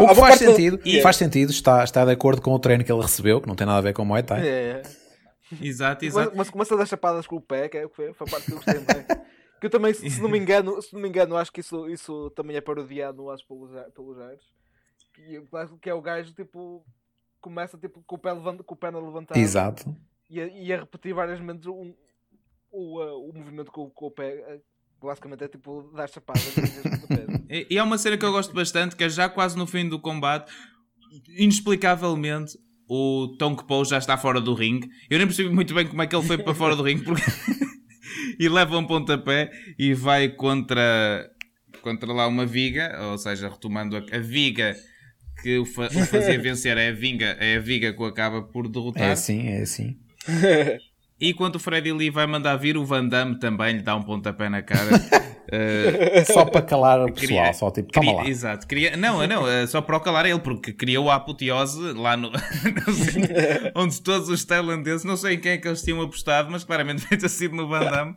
O 0.00 0.08
que 0.08 0.14
faz 0.14 0.38
sentido, 0.38 0.80
Yeah. 0.84 1.02
faz 1.02 1.16
sentido, 1.16 1.50
está, 1.50 1.84
está 1.84 2.04
de 2.04 2.10
acordo 2.12 2.40
com 2.40 2.52
o 2.52 2.58
treino 2.58 2.82
que 2.84 2.90
ele 2.90 3.02
recebeu, 3.02 3.40
que 3.40 3.46
não 3.48 3.54
tem 3.54 3.66
nada 3.66 3.78
a 3.78 3.82
ver 3.82 3.92
com 3.92 4.02
o 4.02 4.06
Muay 4.06 4.22
Thai. 4.22 4.46
É. 4.46 4.82
exato, 5.60 6.00
Começa, 6.00 6.04
exato. 6.20 6.30
começa- 6.30 6.52
começa 6.52 6.74
a 6.74 6.78
dar 6.78 6.86
chapadas 6.86 7.26
com 7.26 7.36
o 7.36 7.40
pé, 7.40 7.68
que 7.68 7.76
é, 7.78 7.88
foi, 7.88 8.12
foi 8.14 8.26
a 8.26 8.30
parte 8.30 8.46
que 8.46 8.52
eu 8.52 8.56
gostei 8.56 8.74
mais. 8.80 9.06
Que 9.60 9.66
eu 9.66 9.70
também, 9.70 9.92
se 9.94 10.20
não 10.20 10.28
me 10.28 10.38
engano, 10.38 10.80
se 10.82 10.92
não 10.94 11.00
me 11.00 11.08
engano, 11.08 11.36
acho 11.36 11.50
que 11.52 11.60
isso, 11.60 11.88
isso 11.88 12.30
também 12.36 12.56
é 12.56 12.60
parodiado 12.60 13.16
no 13.18 13.30
As 13.30 13.42
pelos, 13.42 13.70
pelos 13.94 14.18
Ares. 14.18 14.40
Que, 15.16 15.42
que 15.80 15.90
é 15.90 15.94
o 15.94 16.02
gajo, 16.02 16.32
tipo, 16.34 16.84
começa 17.40 17.78
tipo, 17.78 18.02
com, 18.06 18.16
o 18.16 18.18
pé 18.18 18.32
levant, 18.32 18.58
com 18.58 18.74
o 18.74 18.76
pé 18.76 18.90
levantado 18.90 19.38
Exato. 19.38 19.96
e, 20.28 20.40
a, 20.40 20.46
e 20.46 20.72
a 20.72 20.80
repetir 20.80 21.14
várias 21.14 21.40
vezes 21.40 21.66
um, 21.66 21.94
o, 22.70 23.00
uh, 23.00 23.30
o 23.30 23.32
movimento 23.32 23.72
com, 23.72 23.88
com 23.90 24.06
o 24.06 24.10
pé. 24.10 24.34
uh, 24.56 24.76
Basicamente 24.98 25.44
é 25.44 25.48
tipo 25.48 25.92
dar 25.94 26.08
chapadas. 26.08 26.42
no 26.56 27.06
pé. 27.08 27.26
E, 27.50 27.66
e 27.70 27.78
é 27.78 27.82
uma 27.82 27.98
cena 27.98 28.16
que 28.16 28.24
eu 28.24 28.32
gosto 28.32 28.52
bastante, 28.54 28.96
que 28.96 29.04
é 29.04 29.08
já 29.08 29.28
quase 29.28 29.56
no 29.56 29.66
fim 29.66 29.88
do 29.88 30.00
combate, 30.00 30.50
inexplicavelmente, 31.28 32.58
o 32.88 33.36
Tong 33.38 33.62
Po 33.66 33.84
já 33.84 33.98
está 33.98 34.16
fora 34.16 34.40
do 34.40 34.54
ringue. 34.54 34.88
Eu 35.10 35.18
nem 35.18 35.26
percebi 35.26 35.50
muito 35.50 35.74
bem 35.74 35.86
como 35.86 36.00
é 36.02 36.06
que 36.06 36.16
ele 36.16 36.26
foi 36.26 36.38
para 36.38 36.54
fora 36.54 36.74
do 36.74 36.82
ringue, 36.82 37.04
porque... 37.04 37.22
e 38.40 38.48
leva 38.48 38.78
um 38.78 38.86
pontapé 38.86 39.50
e 39.78 39.94
vai 39.94 40.28
contra, 40.28 41.30
contra 41.82 42.12
lá 42.12 42.26
uma 42.26 42.46
viga, 42.46 42.98
ou 43.10 43.18
seja, 43.18 43.48
retomando 43.48 43.96
a, 43.96 44.00
a 44.16 44.18
viga 44.18 44.74
que 45.46 45.58
o, 45.58 45.64
fa- 45.64 45.86
o 45.86 46.06
fazia 46.06 46.38
vencer, 46.40 46.76
é 46.76 46.88
a, 46.88 46.92
vinga, 46.92 47.36
é 47.38 47.56
a 47.56 47.60
viga 47.60 47.92
que 47.92 48.02
o 48.02 48.04
acaba 48.06 48.42
por 48.42 48.68
derrotar. 48.68 49.02
É 49.04 49.12
assim, 49.12 49.46
é 49.48 49.60
assim. 49.62 49.96
E 51.18 51.32
quando 51.32 51.56
o 51.56 51.58
Freddy 51.58 51.92
Lee 51.92 52.10
vai 52.10 52.26
mandar 52.26 52.56
vir, 52.56 52.76
o 52.76 52.84
Van 52.84 53.08
Damme 53.08 53.38
também 53.38 53.76
lhe 53.76 53.82
dá 53.82 53.96
um 53.96 54.02
pontapé 54.02 54.48
na 54.50 54.60
cara. 54.62 54.90
Eh, 55.48 56.24
Só 56.24 56.44
para 56.44 56.60
calar 56.60 57.00
o 57.00 57.04
pessoal, 57.06 57.20
Queria- 57.20 57.52
só 57.52 57.70
tipo, 57.70 57.92
toma 57.92 58.04
Queria- 58.06 58.20
lá. 58.24 58.28
Exato. 58.28 58.66
Queria, 58.66 58.96
não, 58.96 59.24
não, 59.28 59.48
é 59.48 59.64
só 59.68 59.80
para 59.80 59.96
o 59.96 60.00
calar 60.00 60.26
ele, 60.26 60.40
porque 60.40 60.72
criou 60.72 61.08
a 61.08 61.14
apoteose 61.14 61.92
lá 61.92 62.16
no. 62.16 62.32
sei, 62.92 63.22
onde 63.76 64.02
todos 64.02 64.28
os 64.28 64.44
tailandeses, 64.44 65.04
não 65.04 65.16
sei 65.16 65.34
em 65.36 65.40
quem 65.40 65.52
é 65.52 65.56
que 65.58 65.68
eles 65.68 65.82
tinham 65.84 66.02
apostado, 66.02 66.50
mas 66.50 66.64
claramente 66.64 67.02
deve 67.04 67.16
ter 67.18 67.28
sido 67.28 67.54
no 67.54 67.68
Van 67.68 67.78
Damme, 67.88 68.14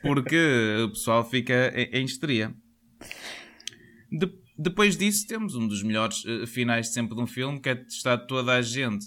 porque 0.00 0.38
o 0.86 0.88
pessoal 0.88 1.28
fica 1.28 1.70
em, 1.76 2.00
em 2.00 2.04
histeria. 2.06 2.54
De- 4.10 4.32
depois 4.62 4.96
disso, 4.96 5.26
temos 5.26 5.54
um 5.54 5.66
dos 5.66 5.82
melhores 5.82 6.24
eh, 6.26 6.46
finais 6.46 6.86
de 6.86 6.94
sempre 6.94 7.14
de 7.14 7.20
um 7.20 7.26
filme, 7.26 7.60
que 7.60 7.68
é 7.68 7.84
estar 7.88 8.16
toda 8.18 8.52
a 8.52 8.62
gente 8.62 9.06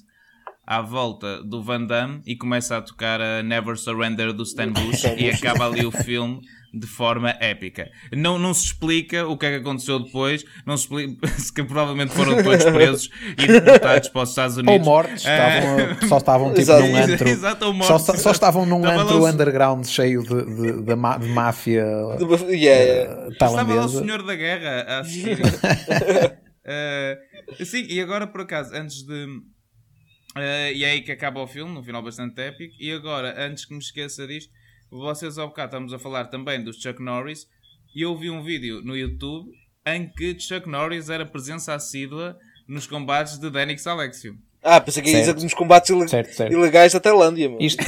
à 0.68 0.82
volta 0.82 1.44
do 1.44 1.62
Van 1.62 1.84
Damme 1.86 2.22
e 2.26 2.36
começa 2.36 2.78
a 2.78 2.82
tocar 2.82 3.22
a 3.22 3.44
Never 3.44 3.78
Surrender 3.78 4.34
do 4.34 4.44
Stan 4.44 4.72
Bush 4.74 5.04
e 5.18 5.30
acaba 5.30 5.68
ali 5.68 5.86
o 5.86 5.92
filme 5.92 6.40
de 6.74 6.88
forma 6.88 7.30
épica. 7.40 7.90
Não, 8.12 8.38
não 8.38 8.54
se 8.54 8.66
explica 8.66 9.26
o 9.26 9.38
que 9.38 9.46
é 9.46 9.52
que 9.52 9.56
aconteceu 9.62 9.98
depois, 9.98 10.44
não 10.66 10.76
se 10.76 10.84
explica 10.84 11.26
que 11.56 11.64
provavelmente 11.64 12.12
foram 12.14 12.44
todos 12.44 12.66
presos 12.66 13.10
e 13.38 13.48
deportados 13.48 14.10
para 14.10 14.22
os 14.24 14.30
Estados 14.30 14.58
Ou 14.58 14.64
Unidos. 14.64 14.86
mortos, 14.86 15.26
Ah, 15.26 15.58
estavam, 15.60 16.10
só 16.10 16.18
estavam 16.18 16.48
tipo 16.50 16.60
Exato. 16.62 16.84
num 16.88 16.96
antro. 16.98 17.28
Exato, 17.30 17.66
ou 17.66 17.72
Só, 17.72 17.78
mortos, 17.78 18.06
só 18.08 18.14
exato. 18.14 18.32
estavam 18.32 18.66
num 18.66 18.80
Estava 18.82 19.02
antro 19.04 19.22
o- 19.22 19.28
underground 19.30 19.86
cheio 19.86 20.22
de, 20.24 20.46
de, 20.46 20.74
de, 20.74 20.84
de 20.84 20.96
máfia 20.96 21.86
Yeah, 21.86 22.50
yeah. 22.50 23.24
eh, 23.24 23.28
Estava 23.32 23.62
lá 23.64 23.86
o 23.86 23.88
senhor 23.90 24.22
da 24.24 24.36
guerra 24.36 24.82
a 24.88 25.00
assistir. 25.00 25.38
Eh, 26.66 27.18
sim, 27.64 27.86
e 27.90 28.02
agora 28.02 28.28
por 28.28 28.42
acaso, 28.42 28.74
antes 28.76 29.04
de. 29.06 29.28
Eh, 30.38 30.74
e 30.74 30.84
é 30.84 30.92
aí 30.92 31.02
que 31.02 31.12
acaba 31.12 31.42
o 31.42 31.48
filme, 31.48 31.74
no 31.74 31.84
final 31.84 32.02
bastante 32.04 32.40
épico. 32.42 32.74
E 32.80 32.92
agora, 32.92 33.34
antes 33.46 33.66
que 33.66 33.74
me 33.74 33.80
esqueça 33.80 34.26
disto, 34.28 34.52
vocês 34.92 35.38
ao 35.38 35.48
bocado 35.48 35.70
estamos 35.70 35.94
a 35.94 36.00
falar 36.00 36.26
também 36.26 36.64
do 36.64 36.74
Chuck 36.74 37.02
Norris. 37.02 37.48
E 37.96 38.02
eu 38.02 38.16
vi 38.18 38.30
um 38.30 38.44
vídeo 38.44 38.82
no 38.84 38.96
YouTube 38.96 39.50
em 39.86 40.08
que 40.10 40.38
Chuck 40.40 40.68
Norris 40.70 41.10
era 41.10 41.26
presença 41.26 41.74
assídua 41.74 42.38
nos 42.68 42.86
combates 42.88 43.38
de 43.40 43.50
Denix 43.50 43.86
Alexio. 43.88 44.36
Ah, 44.64 44.82
pensei 44.82 45.04
que 45.04 45.12
ia 45.12 45.32
nos 45.34 45.54
combates 45.54 45.92
ile- 45.92 46.08
Certo, 46.08 46.34
certo. 46.34 46.52
ilegais 46.52 46.92
da 46.92 47.00
Tailândia. 47.00 47.48
mano. 47.48 47.62
Isto 47.62 47.84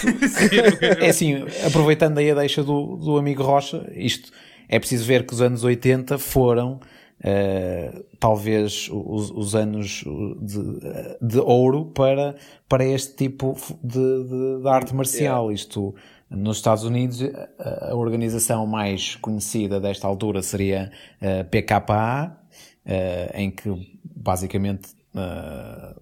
é 1.01 1.09
assim, 1.09 1.43
aproveitando 1.65 2.19
aí 2.19 2.29
a 2.29 2.35
deixa 2.35 2.63
do, 2.63 2.97
do 2.97 3.17
amigo 3.17 3.41
Rocha, 3.41 3.91
isto 3.95 4.31
é 4.69 4.77
preciso 4.77 5.03
ver 5.05 5.25
que 5.25 5.33
os 5.33 5.41
anos 5.41 5.63
80 5.63 6.17
foram 6.19 6.79
eh, 7.23 8.03
talvez 8.19 8.89
os, 8.91 9.31
os 9.31 9.55
anos 9.55 10.03
de, 10.41 11.17
de 11.21 11.39
ouro 11.39 11.85
para, 11.85 12.35
para 12.67 12.85
este 12.85 13.15
tipo 13.15 13.55
de, 13.83 14.23
de- 14.23 14.61
de 14.61 14.69
arte 14.69 14.93
marcial. 14.95 15.51
Isto 15.51 15.95
nos 16.29 16.57
Estados 16.57 16.83
Unidos, 16.83 17.21
a, 17.59 17.91
a 17.91 17.95
organização 17.95 18.65
mais 18.67 19.15
conhecida 19.15 19.79
desta 19.79 20.07
altura 20.07 20.41
seria 20.41 20.91
a 21.21 21.43
PKA, 21.45 22.37
eh, 22.85 23.31
em 23.35 23.51
que 23.51 23.69
basicamente 24.03 24.89
eh, 25.15 25.95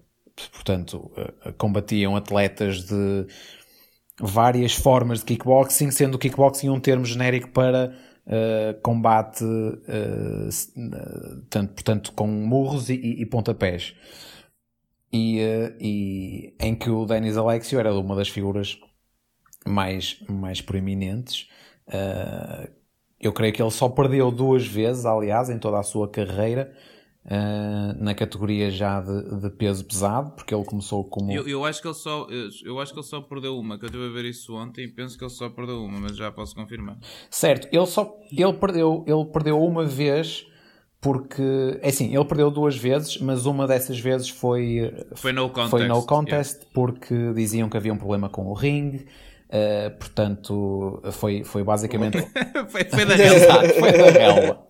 portanto, 0.52 1.10
eh, 1.16 1.52
combatiam 1.56 2.14
atletas 2.16 2.84
de 2.84 3.26
várias 4.20 4.72
formas 4.74 5.20
de 5.20 5.26
kickboxing, 5.26 5.90
sendo 5.90 6.14
o 6.14 6.18
kickboxing 6.18 6.70
um 6.70 6.80
termo 6.80 7.04
genérico 7.04 7.48
para 7.50 7.94
eh, 8.26 8.74
combate, 8.82 9.44
eh, 9.88 10.48
tanto, 11.50 11.74
portanto, 11.74 12.12
com 12.12 12.26
murros 12.26 12.88
e, 12.90 12.94
e- 12.94 13.22
e 13.22 13.26
pontapés. 13.26 13.94
E, 15.12 15.38
eh, 15.40 15.76
e 15.80 16.54
em 16.60 16.74
que 16.74 16.90
o 16.90 17.06
Denis 17.06 17.36
Alexio 17.36 17.78
era 17.78 17.94
uma 17.94 18.14
das 18.16 18.28
figuras 18.28 18.78
mais, 19.66 20.20
mais 20.28 20.60
proeminentes. 20.60 21.48
Eu 23.18 23.32
creio 23.32 23.52
que 23.52 23.62
ele 23.62 23.70
só 23.70 23.88
perdeu 23.88 24.30
duas 24.30 24.66
vezes, 24.66 25.04
aliás, 25.06 25.48
em 25.48 25.58
toda 25.58 25.78
a 25.78 25.82
sua 25.82 26.08
carreira, 26.08 26.72
eh, 27.28 27.94
na 27.98 28.14
categoria 28.14 28.70
já 28.70 29.00
de, 29.00 29.40
de 29.40 29.50
peso 29.50 29.84
pesado, 29.84 30.30
porque 30.30 30.54
ele 30.54 30.64
começou 30.64 31.02
como. 31.04 31.32
Eu, 31.32 31.46
eu 31.48 31.64
acho 31.64 31.82
que 31.82 31.88
ele 31.88 31.94
só 31.94 32.26
eu, 32.64 32.78
acho 32.80 32.92
que 32.92 32.98
ele 33.00 33.06
só 33.06 33.20
perdeu 33.20 33.58
uma, 33.58 33.76
que 33.78 33.84
eu 33.84 33.88
estive 33.88 34.06
a 34.06 34.10
ver 34.10 34.24
isso 34.26 34.54
ontem 34.54 34.84
e 34.84 34.88
penso 34.88 35.18
que 35.18 35.24
ele 35.24 35.30
só 35.30 35.48
perdeu 35.50 35.82
uma, 35.82 35.98
mas 35.98 36.16
já 36.16 36.30
posso 36.30 36.54
confirmar. 36.54 36.96
Certo, 37.28 37.68
ele 37.72 37.86
só 37.86 38.16
ele 38.30 38.52
perdeu, 38.52 39.04
ele 39.06 39.24
perdeu 39.26 39.60
uma 39.60 39.84
vez 39.84 40.46
porque 41.00 41.78
é 41.82 41.88
assim, 41.88 42.14
ele 42.14 42.24
perdeu 42.24 42.50
duas 42.50 42.76
vezes, 42.76 43.18
mas 43.20 43.44
uma 43.44 43.66
dessas 43.66 43.98
vezes 43.98 44.28
foi 44.28 44.92
Foi 45.14 45.32
no 45.32 45.48
contest. 45.50 45.70
foi 45.70 45.86
no 45.88 46.02
contest 46.06 46.62
porque 46.72 47.32
diziam 47.34 47.68
que 47.68 47.76
havia 47.76 47.92
um 47.92 47.98
problema 47.98 48.28
com 48.28 48.46
o 48.46 48.54
ringue. 48.54 49.06
eh, 49.48 49.90
portanto, 49.90 51.00
foi, 51.12 51.44
foi 51.44 51.62
basicamente 51.64 52.18
foi, 52.70 52.84
foi 52.84 53.04
da 53.04 53.14
relva. 53.18 53.68
Foi 53.78 53.92
da 53.92 54.10
relva. 54.10 54.65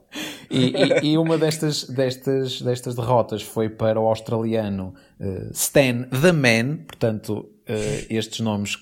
E, 0.51 0.67
e- 0.69 1.13
e 1.13 1.19
uma 1.19 1.37
destas, 1.37 1.85
destas, 1.85 2.63
destas 2.63 2.95
derrotas 2.95 3.43
foi 3.43 3.69
para 3.69 4.01
o 4.01 4.07
australiano 4.07 4.95
eh, 5.21 5.49
Stan 5.53 6.05
The 6.05 6.33
Man, 6.33 6.77
portanto, 6.87 7.49
eh, 7.67 8.07
estes 8.11 8.41
nomes 8.41 8.77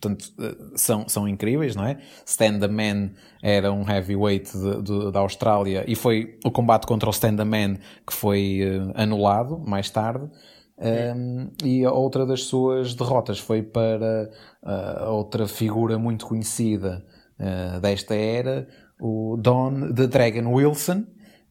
portanto, 0.00 0.26
eh, 0.40 0.56
são, 0.76 1.08
são 1.08 1.28
incríveis, 1.28 1.74
não 1.76 1.84
é? 1.86 1.98
Stan 2.26 2.58
The 2.58 2.68
Man 2.68 3.10
era 3.42 3.72
um 3.72 3.88
heavyweight 3.88 4.50
de- 4.56 4.82
de- 4.82 5.12
da 5.12 5.20
Austrália 5.20 5.84
e 5.86 5.94
foi 5.94 6.38
o 6.44 6.50
combate 6.50 6.86
contra 6.86 7.08
o 7.08 7.12
Stan 7.12 7.34
The 7.36 7.44
Man 7.44 7.76
que 8.06 8.12
foi 8.12 8.60
anulado 8.94 9.58
mais 9.66 9.88
tarde. 9.90 10.28
Um, 10.76 11.50
e 11.64 11.84
a 11.84 11.92
outra 11.92 12.26
das 12.26 12.42
suas 12.44 12.94
derrotas 12.96 13.38
foi 13.38 13.62
para 13.62 14.28
uh, 14.60 15.08
outra 15.12 15.46
figura 15.46 15.96
muito 16.00 16.26
conhecida 16.26 17.04
uh, 17.38 17.78
desta 17.80 18.12
era, 18.16 18.66
o 19.00 19.36
Don 19.38 19.92
the 19.92 20.06
Dragon 20.06 20.52
Wilson, 20.52 21.04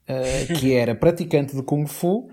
uh, 0.09 0.53
que 0.59 0.73
era 0.75 0.95
praticante 0.95 1.55
de 1.55 1.63
Kung 1.63 1.85
Fu 1.87 2.27
uh, 2.27 2.29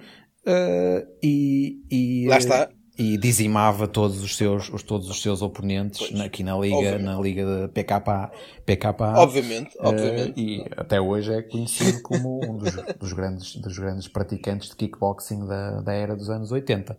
e, 1.22 1.82
e, 1.90 2.26
Lá 2.28 2.38
está. 2.38 2.68
e 2.98 3.16
dizimava 3.18 3.86
todos 3.88 4.22
os 4.22 4.36
seus, 4.36 4.68
os, 4.70 4.82
todos 4.82 5.08
os 5.08 5.20
seus 5.22 5.42
oponentes 5.42 6.10
na- 6.12 6.24
aqui 6.24 6.42
na 6.42 6.56
liga, 6.58 6.76
Obviamente. 6.76 7.02
na 7.04 7.20
liga 7.20 7.44
de 7.44 7.68
PKA, 7.68 8.30
PKA 8.64 9.14
Obviamente, 9.18 9.76
obviamente. 9.80 10.40
e 10.40 10.64
até 10.76 11.00
hoje 11.00 11.32
é 11.32 11.42
conhecido 11.42 12.02
como 12.02 12.40
um 12.44 12.56
dos, 12.56 12.72
dos 12.98 13.12
grandes, 13.12 13.56
dos 13.56 13.78
grandes 13.78 14.06
praticantes 14.08 14.70
de 14.70 14.76
kickboxing 14.76 15.46
da, 15.46 15.80
da 15.80 15.92
era 15.92 16.14
dos 16.14 16.30
anos 16.30 16.52
80. 16.52 16.96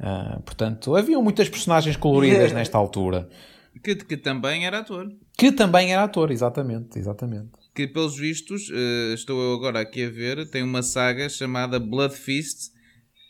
Uh, 0.00 0.40
portanto, 0.42 0.96
haviam 0.96 1.22
muitas 1.22 1.48
personagens 1.48 1.94
coloridas 1.96 2.52
nesta 2.54 2.78
altura. 2.78 3.28
Que, 3.82 3.94
que 3.96 4.16
também 4.16 4.66
era 4.66 4.78
ator. 4.80 5.08
Que 5.38 5.50
também 5.52 5.92
era 5.92 6.04
ator, 6.04 6.30
exatamente, 6.30 6.98
exatamente. 6.98 7.50
Que 7.74 7.86
pelos 7.86 8.16
vistos, 8.16 8.70
eh, 8.72 9.14
estou 9.14 9.40
eu 9.42 9.54
agora 9.54 9.80
aqui 9.80 10.04
a 10.04 10.10
ver, 10.10 10.48
tem 10.50 10.62
uma 10.62 10.82
saga 10.82 11.28
chamada 11.28 11.78
Blood 11.78 12.14
Fist. 12.14 12.72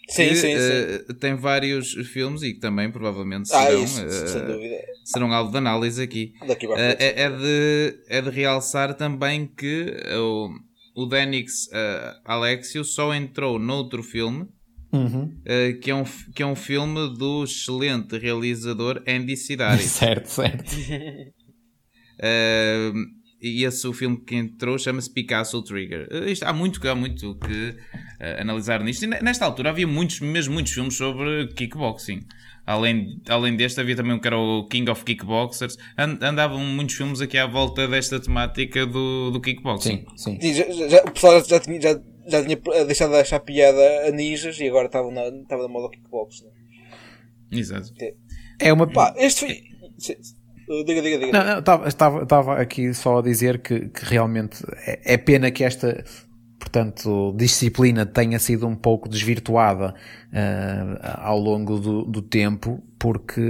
Sim, 0.08 0.28
que, 0.30 0.34
sim, 0.34 0.40
sim. 0.40 0.54
eh, 0.58 1.04
tem 1.20 1.34
vários 1.36 1.92
filmes 2.12 2.42
e 2.42 2.54
que 2.54 2.58
também 2.60 2.90
provavelmente 2.90 3.48
Ah, 3.52 3.66
serão, 3.66 3.84
isso, 3.84 4.26
sem 4.26 4.44
dúvida. 4.44 4.76
serão 5.04 5.32
alvo 5.32 5.52
de 5.52 5.58
análise 5.58 6.02
aqui. 6.02 6.32
Frente. 6.40 6.66
é, 6.76 7.22
é 7.22 7.30
de, 7.30 7.98
é 8.08 8.20
de 8.22 8.30
realçar 8.30 8.94
também 8.94 9.46
que 9.46 9.94
o, 10.18 10.50
o 11.02 11.06
Denix 11.06 11.68
Alexio 12.24 12.82
só 12.82 13.14
entrou 13.14 13.56
noutro 13.58 14.02
filme 14.02 14.48
Uhum. 14.92 15.32
eh, 15.44 15.74
que, 15.74 15.90
é 15.90 15.94
um, 15.94 16.04
que 16.34 16.42
é 16.42 16.46
um 16.46 16.56
filme 16.56 17.14
do 17.16 17.44
excelente 17.44 18.18
realizador 18.18 19.02
Andy 19.06 19.36
Sidaris. 19.36 19.82
certo, 19.90 20.26
certo. 20.28 20.64
Eh, 22.22 22.92
e 23.42 23.64
esse 23.64 23.86
o 23.88 23.92
filme 23.94 24.22
que 24.22 24.34
entrou 24.36 24.78
chama-se 24.78 25.10
Picasso 25.10 25.62
Trigger. 25.62 26.06
Eh, 26.10 26.30
isto- 26.30 26.44
há 26.44 26.52
muito, 26.52 26.86
há 26.86 26.94
muito 26.94 27.34
que 27.36 27.74
analisar 28.38 28.82
nisto. 28.84 29.04
E 29.04 29.06
ne- 29.06 29.20
nesta 29.22 29.46
altura 29.46 29.70
havia 29.70 29.86
muitos, 29.86 30.20
mesmo 30.20 30.52
muitos 30.52 30.72
filmes 30.72 30.94
sobre 30.94 31.48
kickboxing. 31.54 32.20
Além, 32.66 33.18
além 33.28 33.56
deste, 33.56 33.80
havia 33.80 33.96
também 33.96 34.12
um 34.12 34.18
que 34.18 34.26
era 34.26 34.36
o 34.38 34.66
King 34.68 34.90
of 34.90 35.02
Kickboxers. 35.04 35.76
And- 35.96 36.18
andavam 36.20 36.60
muitos 36.62 36.94
filmes 36.94 37.22
aqui 37.22 37.38
à 37.38 37.46
volta 37.46 37.88
desta 37.88 38.20
temática 38.20 38.84
do, 38.84 39.30
do 39.30 39.40
kickboxing. 39.40 40.04
Sim, 40.16 40.36
sim. 40.36 40.40
Sim, 40.40 40.54
já, 40.54 40.70
já- 40.70 40.88
já- 40.88 41.02
o 41.06 41.10
pessoal 41.10 41.42
já 41.42 41.58
tinha, 41.58 41.80
já, 41.80 41.98
já 42.30 42.42
tinha 42.44 42.84
deixado 42.86 43.10
de 43.10 43.16
achar 43.18 43.40
piada 43.40 44.06
a 44.08 44.10
ninjas 44.10 44.58
e 44.60 44.68
agora 44.68 44.86
estava 44.86 45.10
na, 45.10 45.22
estava 45.26 45.62
na 45.62 45.68
moda 45.68 45.90
kickbox. 45.90 46.42
Né? 46.42 46.50
Exato. 47.58 47.92
É 48.60 48.72
uma. 48.72 48.86
Pá, 48.86 49.14
este 49.16 49.40
foi. 49.46 49.62
se- 49.98 50.18
Diga, 50.86 51.02
diga, 51.02 51.18
diga. 51.18 51.32
Não, 51.32 51.44
não, 51.44 51.58
estava, 51.58 51.88
estava, 51.88 52.22
estava 52.22 52.54
aqui 52.60 52.94
só 52.94 53.18
a 53.18 53.22
dizer 53.22 53.60
que, 53.60 53.88
que 53.88 54.04
realmente 54.04 54.62
é, 54.86 55.14
é 55.14 55.16
pena 55.16 55.50
que 55.50 55.64
esta, 55.64 56.04
portanto, 56.60 57.34
disciplina 57.36 58.06
tenha 58.06 58.38
sido 58.38 58.68
um 58.68 58.76
pouco 58.76 59.08
desvirtuada 59.08 59.92
ah, 60.32 61.22
ao 61.24 61.40
longo 61.40 61.76
do, 61.80 62.04
do 62.04 62.22
tempo, 62.22 62.80
porque 63.00 63.40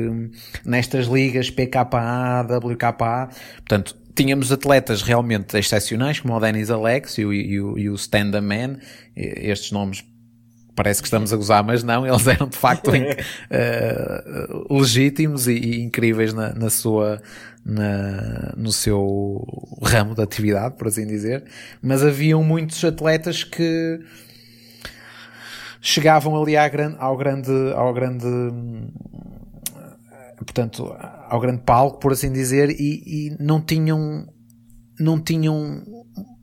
nestas 0.65 1.09
ligas 1.09 1.51
PKA, 1.51 2.41
WKA, 2.65 3.29
portanto, 3.57 4.00
tínhamos 4.15 4.51
atletas 4.53 5.03
realmente 5.03 5.57
excepcionais, 5.59 6.21
como 6.21 6.35
o 6.35 6.41
Denis 6.41 6.71
Alex 6.71 7.19
e 7.19 7.25
o, 7.25 7.33
e 7.33 7.61
o, 7.61 7.79
e 7.79 7.91
o 7.91 7.95
Stand 7.95 8.41
Man, 8.41 8.79
E- 9.17 9.51
estes 9.51 9.73
nomes 9.73 10.05
parece 10.75 11.03
que 11.03 11.09
estamos 11.09 11.33
a 11.33 11.37
gozar, 11.37 11.63
mas 11.63 11.83
não, 11.83 12.07
eles 12.07 12.27
eram 12.27 12.49
de 12.49 12.57
facto 12.57 12.91
eh, 13.51 14.49
legítimos 14.71 15.47
e, 15.47 15.53
e 15.53 15.83
incríveis 15.83 16.33
na, 16.33 16.55
na 16.55 16.71
sua, 16.71 17.21
na- 17.65 18.55
no 18.57 18.73
seu 18.73 19.45
ramo 19.83 20.15
de 20.15 20.23
atividade, 20.23 20.77
por 20.77 20.89
assim 20.89 21.07
dizer, 21.07 21.45
mas 21.83 22.03
haviam 22.03 22.43
muitos 22.43 22.83
atletas 22.85 23.45
que 23.45 24.01
chegavam 25.83 26.41
ali 26.41 26.57
à 26.57 26.65
ao 26.99 27.17
grande, 27.17 27.51
ao 27.75 27.93
grande, 27.93 28.27
portanto, 30.45 30.95
ao 31.29 31.41
grande 31.41 31.63
palco, 31.63 31.99
por 31.99 32.13
assim 32.13 32.33
dizer, 32.33 32.71
e, 32.71 33.03
e 33.07 33.37
não 33.39 33.61
tinham, 33.61 34.27
não 34.99 35.21
tinham, 35.21 35.83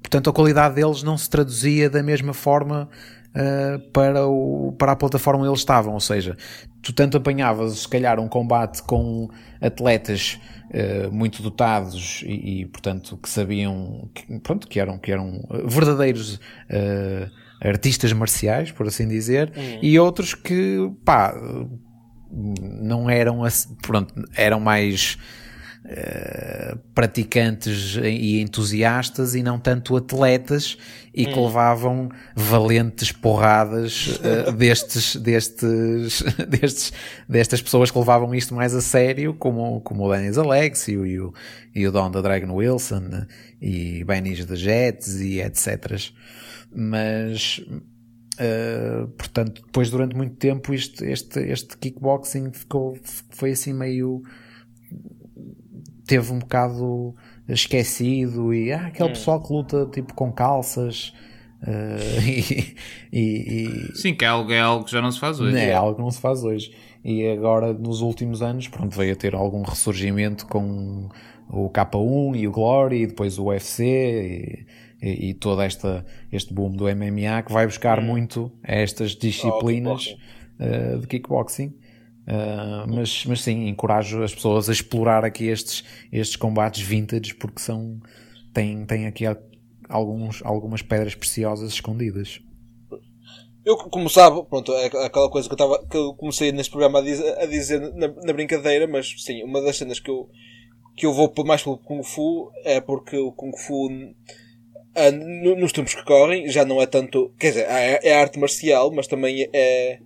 portanto, 0.01 0.29
a 0.29 0.33
qualidade 0.33 0.75
deles 0.75 1.03
não 1.03 1.17
se 1.17 1.29
traduzia 1.29 1.89
da 1.89 2.03
mesma 2.03 2.33
forma 2.33 2.89
uh, 3.29 3.91
para, 3.91 4.27
o, 4.27 4.73
para 4.77 4.91
a 4.91 4.95
plataforma 4.95 5.41
onde 5.41 5.49
eles 5.49 5.59
estavam, 5.59 5.93
ou 5.93 5.99
seja, 5.99 6.37
tu 6.81 6.93
tanto 6.93 7.17
apanhavas, 7.17 7.79
se 7.79 7.87
calhar, 7.87 8.19
um 8.19 8.27
combate 8.27 8.83
com 8.83 9.29
atletas 9.59 10.39
uh, 10.69 11.11
muito 11.11 11.41
dotados 11.41 12.23
e, 12.25 12.61
e, 12.61 12.65
portanto, 12.67 13.17
que 13.17 13.29
sabiam, 13.29 14.09
que, 14.13 14.39
pronto, 14.39 14.67
que 14.67 14.79
eram, 14.79 14.99
que 14.99 15.11
eram 15.11 15.41
verdadeiros 15.65 16.35
uh, 16.35 17.29
artistas 17.59 18.13
marciais, 18.13 18.71
por 18.71 18.87
assim 18.87 19.07
dizer, 19.07 19.51
e 19.81 19.99
outros 19.99 20.35
que, 20.35 20.91
pá, 21.03 21.33
não 22.32 23.09
eram, 23.09 23.41
pronto, 23.82 24.13
eram 24.36 24.59
mais 24.59 25.17
eh, 25.89 26.75
praticantes 26.93 27.95
e 27.95 28.41
entusiastas 28.41 29.36
e 29.36 29.41
não 29.41 29.57
tanto 29.57 29.95
atletas 29.95 30.78
e 31.13 31.25
que 31.25 31.39
levavam 31.39 32.09
valentes 32.36 33.13
porradas 33.13 34.19
eh, 34.21 34.51
destes, 34.57 35.15
destes, 35.15 36.23
destes, 36.45 36.91
destas 37.30 37.61
pessoas 37.61 37.89
que 37.89 37.97
levavam 37.97 38.36
isto 38.36 38.53
mais 38.53 38.75
a 38.75 38.82
sério, 38.82 39.34
como, 39.34 39.80
como 39.80 40.03
o 40.03 40.11
Dennis 40.11 40.38
Alex 40.38 40.89
e 40.89 40.97
o, 40.97 41.34
e 41.73 41.88
o, 41.88 41.91
Don 41.93 42.11
da 42.11 42.19
Dragon 42.19 42.53
Wilson 42.53 43.25
e 43.61 44.03
Benny 44.03 44.43
da 44.43 44.55
Jets 44.55 45.21
e 45.21 45.39
etc. 45.39 46.11
Mas 46.75 47.61
Uh, 48.39 49.07
portanto, 49.09 49.63
depois 49.65 49.89
durante 49.89 50.15
muito 50.15 50.35
tempo 50.35 50.73
este, 50.73 51.03
este, 51.05 51.39
este 51.39 51.75
kickboxing 51.77 52.51
ficou, 52.53 52.95
foi 53.31 53.51
assim 53.51 53.73
meio 53.73 54.21
teve 56.05 56.31
um 56.31 56.39
bocado 56.39 57.15
esquecido 57.47 58.53
e 58.53 58.71
ah, 58.71 58.88
aquele 58.88 59.09
pessoal 59.09 59.41
que 59.41 59.51
luta 59.51 59.85
tipo 59.91 60.13
com 60.13 60.31
calças 60.31 61.13
uh, 61.63 62.21
e, 62.25 62.75
e- 63.11 63.65
e- 63.91 63.95
Sim, 63.95 64.13
que 64.13 64.23
é 64.23 64.27
algo, 64.27 64.51
é 64.51 64.59
algo 64.59 64.85
que 64.85 64.91
já 64.91 65.01
não 65.01 65.11
se 65.11 65.19
faz 65.19 65.39
hoje. 65.39 65.57
é 65.57 65.73
algo 65.73 65.95
que 65.95 66.01
não 66.01 66.11
se 66.11 66.21
faz 66.21 66.43
hoje. 66.43 66.71
E 67.03 67.25
agora, 67.27 67.73
nos 67.73 68.01
últimos 68.01 68.41
anos, 68.41 68.67
pronto, 68.67 68.95
veio 68.97 69.13
a 69.13 69.15
ter 69.15 69.33
algum 69.33 69.61
ressurgimento 69.63 70.45
com 70.47 71.09
o 71.49 71.69
K1 71.69 72.35
e 72.38 72.47
o 72.47 72.51
Glory 72.51 73.03
e 73.03 73.07
depois 73.07 73.38
o 73.39 73.45
UFC 73.45 73.83
e, 73.83 74.65
e, 75.01 75.29
e 75.29 75.33
todo 75.33 75.61
esta, 75.61 76.05
este 76.31 76.53
boom 76.53 76.71
do 76.71 76.85
MMA 76.85 77.43
que 77.43 77.51
vai 77.51 77.65
buscar 77.65 78.01
muito 78.01 78.51
a 78.63 78.75
estas 78.75 79.15
disciplinas 79.15 80.15
uh, 80.59 80.99
de 80.99 81.07
kickboxing. 81.07 81.73
Uh, 82.27 82.85
mas, 82.87 83.25
mas 83.25 83.41
sim, 83.41 83.67
encorajo 83.67 84.21
as 84.21 84.35
pessoas 84.35 84.67
a 84.67 84.73
explorar 84.73 85.23
aqui 85.23 85.45
estes, 85.45 85.83
estes 86.11 86.35
combates 86.35 86.81
vintage 86.81 87.33
porque 87.35 87.61
são, 87.61 88.01
têm, 88.53 88.85
têm 88.85 89.07
aqui 89.07 89.25
al- 89.25 89.37
alguns, 89.87 90.41
algumas 90.43 90.81
pedras 90.81 91.15
preciosas 91.15 91.71
escondidas. 91.71 92.41
Eu, 93.63 93.75
como 93.77 94.09
sabe, 94.09 94.43
pronto, 94.45 94.73
é 94.73 94.85
aquela 94.85 95.29
coisa 95.29 95.47
que 95.47 95.53
eu, 95.53 95.57
tava, 95.57 95.85
que 95.87 95.97
eu 95.97 96.13
comecei 96.13 96.53
neste 96.53 96.71
programa 96.71 96.99
a 96.99 97.01
dizer, 97.01 97.37
a 97.37 97.45
dizer 97.45 97.79
na, 97.95 98.07
na 98.07 98.33
brincadeira, 98.33 98.87
mas 98.87 99.13
sim, 99.17 99.43
uma 99.43 99.61
das 99.61 99.77
cenas 99.77 99.99
que 99.99 100.09
eu, 100.09 100.29
que 100.95 101.05
eu 101.05 101.13
vou 101.13 101.33
mais 101.45 101.63
pelo 101.63 101.77
Kung 101.77 102.01
Fu 102.01 102.49
é 102.63 102.79
porque 102.79 103.17
o 103.17 103.31
Kung 103.31 103.51
Fu, 103.57 103.89
nos 105.11 105.71
tempos 105.71 105.93
que 105.93 106.03
correm, 106.03 106.49
já 106.49 106.65
não 106.65 106.81
é 106.81 106.85
tanto. 106.85 107.31
Quer 107.39 107.49
dizer, 107.49 107.65
é, 107.69 107.99
é 108.09 108.13
arte 108.15 108.39
marcial, 108.39 108.91
mas 108.91 109.07
também 109.07 109.47
é, 109.53 109.99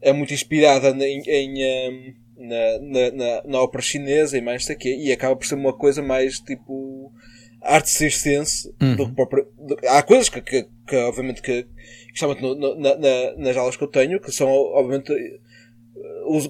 é 0.00 0.12
muito 0.12 0.34
inspirada 0.34 0.90
em, 1.06 1.22
em, 1.26 1.62
ah, 1.64 2.12
na, 2.38 2.78
na, 2.80 3.10
na, 3.12 3.42
na 3.44 3.60
ópera 3.62 3.82
chinesa 3.82 4.36
e 4.36 4.40
mais 4.40 4.62
isso 4.62 4.72
aqui, 4.72 4.94
e 4.94 5.12
acaba 5.12 5.36
por 5.36 5.46
ser 5.46 5.54
uma 5.54 5.72
coisa 5.72 6.02
mais 6.02 6.40
tipo 6.40 7.12
arte 7.60 7.90
circense 7.90 8.74
do 8.96 9.08
que 9.08 9.14
própria- 9.14 9.44
do- 9.56 9.78
há 9.88 10.02
coisas 10.02 10.28
que, 10.28 10.40
que, 10.40 10.66
que 10.88 10.96
obviamente 10.96 11.40
que 11.40 11.64
especialmente 12.06 12.42
no- 12.42 12.54
no- 12.56 12.74
na, 12.74 12.96
na- 12.96 13.32
nas 13.36 13.56
aulas 13.56 13.76
que 13.76 13.84
eu 13.84 13.88
tenho 13.88 14.20
que 14.20 14.32
são 14.32 14.48
obviamente 14.50 15.12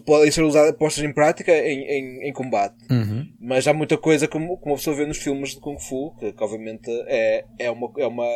podem 0.04 0.30
ser 0.30 0.42
usadas 0.42 0.76
postas 0.76 1.04
em 1.04 1.12
prática 1.12 1.52
em, 1.52 1.80
em, 1.82 2.28
em 2.28 2.32
combate 2.32 2.74
Uhum. 2.90 3.26
mas 3.40 3.66
há 3.66 3.72
muita 3.72 3.96
coisa 3.96 4.28
como, 4.28 4.56
como 4.58 4.74
a 4.74 4.78
pessoa 4.78 4.96
vê 4.96 5.06
nos 5.06 5.18
filmes 5.18 5.50
de 5.50 5.60
Kung 5.60 5.78
Fu 5.78 6.14
que, 6.18 6.32
que 6.32 6.44
obviamente 6.44 6.90
é, 7.06 7.44
é, 7.58 7.70
uma, 7.70 7.90
é 7.98 8.06
uma, 8.06 8.28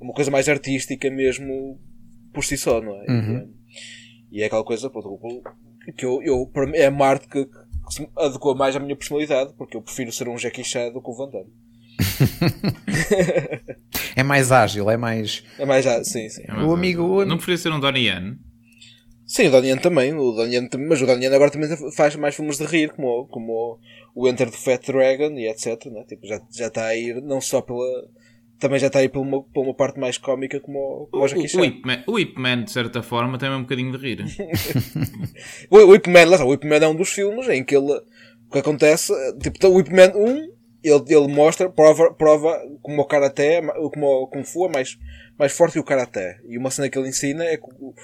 uma 0.00 0.12
coisa 0.12 0.30
mais 0.30 0.48
artística 0.48 1.08
mesmo 1.10 1.78
por 2.32 2.44
si 2.44 2.56
só 2.56 2.80
não 2.80 2.94
é? 3.02 3.06
Uhum. 3.10 3.32
E, 3.32 3.36
é- 3.36 3.46
e 4.32 4.42
é 4.42 4.46
aquela 4.46 4.64
coisa 4.64 4.90
pronto, 4.90 5.18
que 5.96 6.04
eu, 6.04 6.22
eu 6.22 6.46
para 6.52 6.66
mim, 6.66 6.76
é 6.76 6.88
uma 6.88 7.06
arte 7.06 7.28
que, 7.28 7.44
que 7.44 7.94
se 7.94 8.08
adequa 8.16 8.54
mais 8.54 8.74
à 8.74 8.80
minha 8.80 8.96
personalidade 8.96 9.52
porque 9.56 9.76
eu 9.76 9.82
prefiro 9.82 10.10
ser 10.12 10.28
um 10.28 10.38
Jackie 10.38 10.64
Chan 10.64 10.90
do 10.92 11.00
que 11.02 11.10
o 11.10 11.14
Van 11.14 11.30
Damme 11.30 11.52
É 14.16 14.22
mais 14.22 14.52
ágil, 14.52 14.88
é 14.90 14.96
mais. 14.96 15.42
é 15.58 15.64
mais 15.66 15.86
ah, 15.86 16.02
sim, 16.04 16.28
sim 16.28 16.42
É 16.46 16.52
mais 16.52 16.68
O 16.68 16.72
amigo- 16.74 17.24
Não 17.24 17.36
preferia 17.36 17.58
ser 17.58 17.72
um 17.72 17.80
Donnie 17.80 18.06
Yen? 18.08 18.36
Sim, 19.34 19.48
o 19.48 19.50
Daniel 19.50 19.80
também, 19.80 20.14
o 20.14 20.30
Daniel, 20.32 20.68
tam- 20.68 20.86
mas 20.88 21.02
o 21.02 21.06
Daniel 21.06 21.34
agora 21.34 21.50
também 21.50 21.68
faz 21.96 22.14
mais 22.14 22.36
filmes 22.36 22.56
de 22.56 22.64
rir, 22.66 22.92
como, 22.92 23.08
o- 23.08 23.26
como 23.26 23.78
o 24.14 24.28
Enter 24.28 24.48
the 24.48 24.56
Fat 24.56 24.86
Dragon 24.86 25.32
e 25.36 25.48
etc. 25.48 25.86
Né? 25.86 26.04
Tipo, 26.08 26.24
já, 26.24 26.40
já 26.56 26.68
está 26.68 26.86
a 26.86 26.94
ir 26.96 27.20
não 27.20 27.40
só 27.40 27.60
pela. 27.60 27.84
Também 28.60 28.78
já 28.78 28.86
está 28.86 29.00
a 29.00 29.02
ir 29.02 29.08
por 29.08 29.20
uma, 29.22 29.42
por 29.42 29.64
uma 29.64 29.74
parte 29.74 29.98
mais 29.98 30.16
cómica 30.18 30.60
como, 30.60 30.78
o- 30.78 31.06
como 31.10 31.24
o 31.24 31.26
Jackie 31.28 31.46
O, 31.46 31.48
Chan. 31.48 31.58
o, 32.06 32.18
Ip 32.20 32.38
Man, 32.38 32.62
de 32.62 32.70
certa 32.70 33.02
forma, 33.02 33.36
tem 33.36 33.50
um 33.50 33.62
bocadinho 33.62 33.90
de 33.90 33.98
rir. 33.98 34.24
O, 35.70 35.78
o 35.78 35.94
Ip 35.96 36.06
Man, 36.08 36.24
lá 36.26 36.34
está, 36.36 36.44
o 36.44 36.54
Ip 36.54 36.64
Man 36.66 36.76
é 36.76 36.86
um 36.88 36.94
dos 36.94 37.10
filmes 37.10 37.48
em 37.48 37.64
que 37.64 37.76
ele. 37.76 37.90
O 38.48 38.52
que 38.52 38.58
acontece, 38.60 39.12
tipo, 39.40 39.66
o 39.68 39.80
Ip 39.80 39.90
Man 39.90 40.12
1, 40.14 40.28
ele, 40.84 41.04
ele 41.08 41.26
mostra, 41.28 41.68
prova, 41.68 42.12
prova 42.14 42.56
como 42.82 43.02
o 43.02 43.04
Karaté, 43.06 43.60
como 43.92 44.06
o 44.06 44.26
Kung 44.28 44.44
Fu 44.44 44.66
é 44.66 44.68
mais, 44.72 44.96
mais 45.38 45.52
forte 45.52 45.74
que 45.74 45.78
o 45.80 45.84
Karaté. 45.84 46.40
E 46.48 46.56
uma 46.58 46.70
cena 46.70 46.88
que 46.88 46.98
ele 46.98 47.08
ensina 47.08 47.44
é 47.44 47.56
que 47.56 47.64
o, 47.78 47.94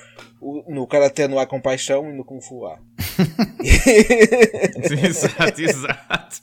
o- 0.40 0.64
no 0.74 0.86
Karaté 0.86 1.26
não 1.28 1.38
há 1.38 1.46
compaixão 1.46 2.08
e 2.10 2.12
no 2.16 2.24
Kung 2.24 2.40
Fu 2.40 2.66
há. 2.66 2.78
exato, 5.04 5.60
exato. 5.62 6.42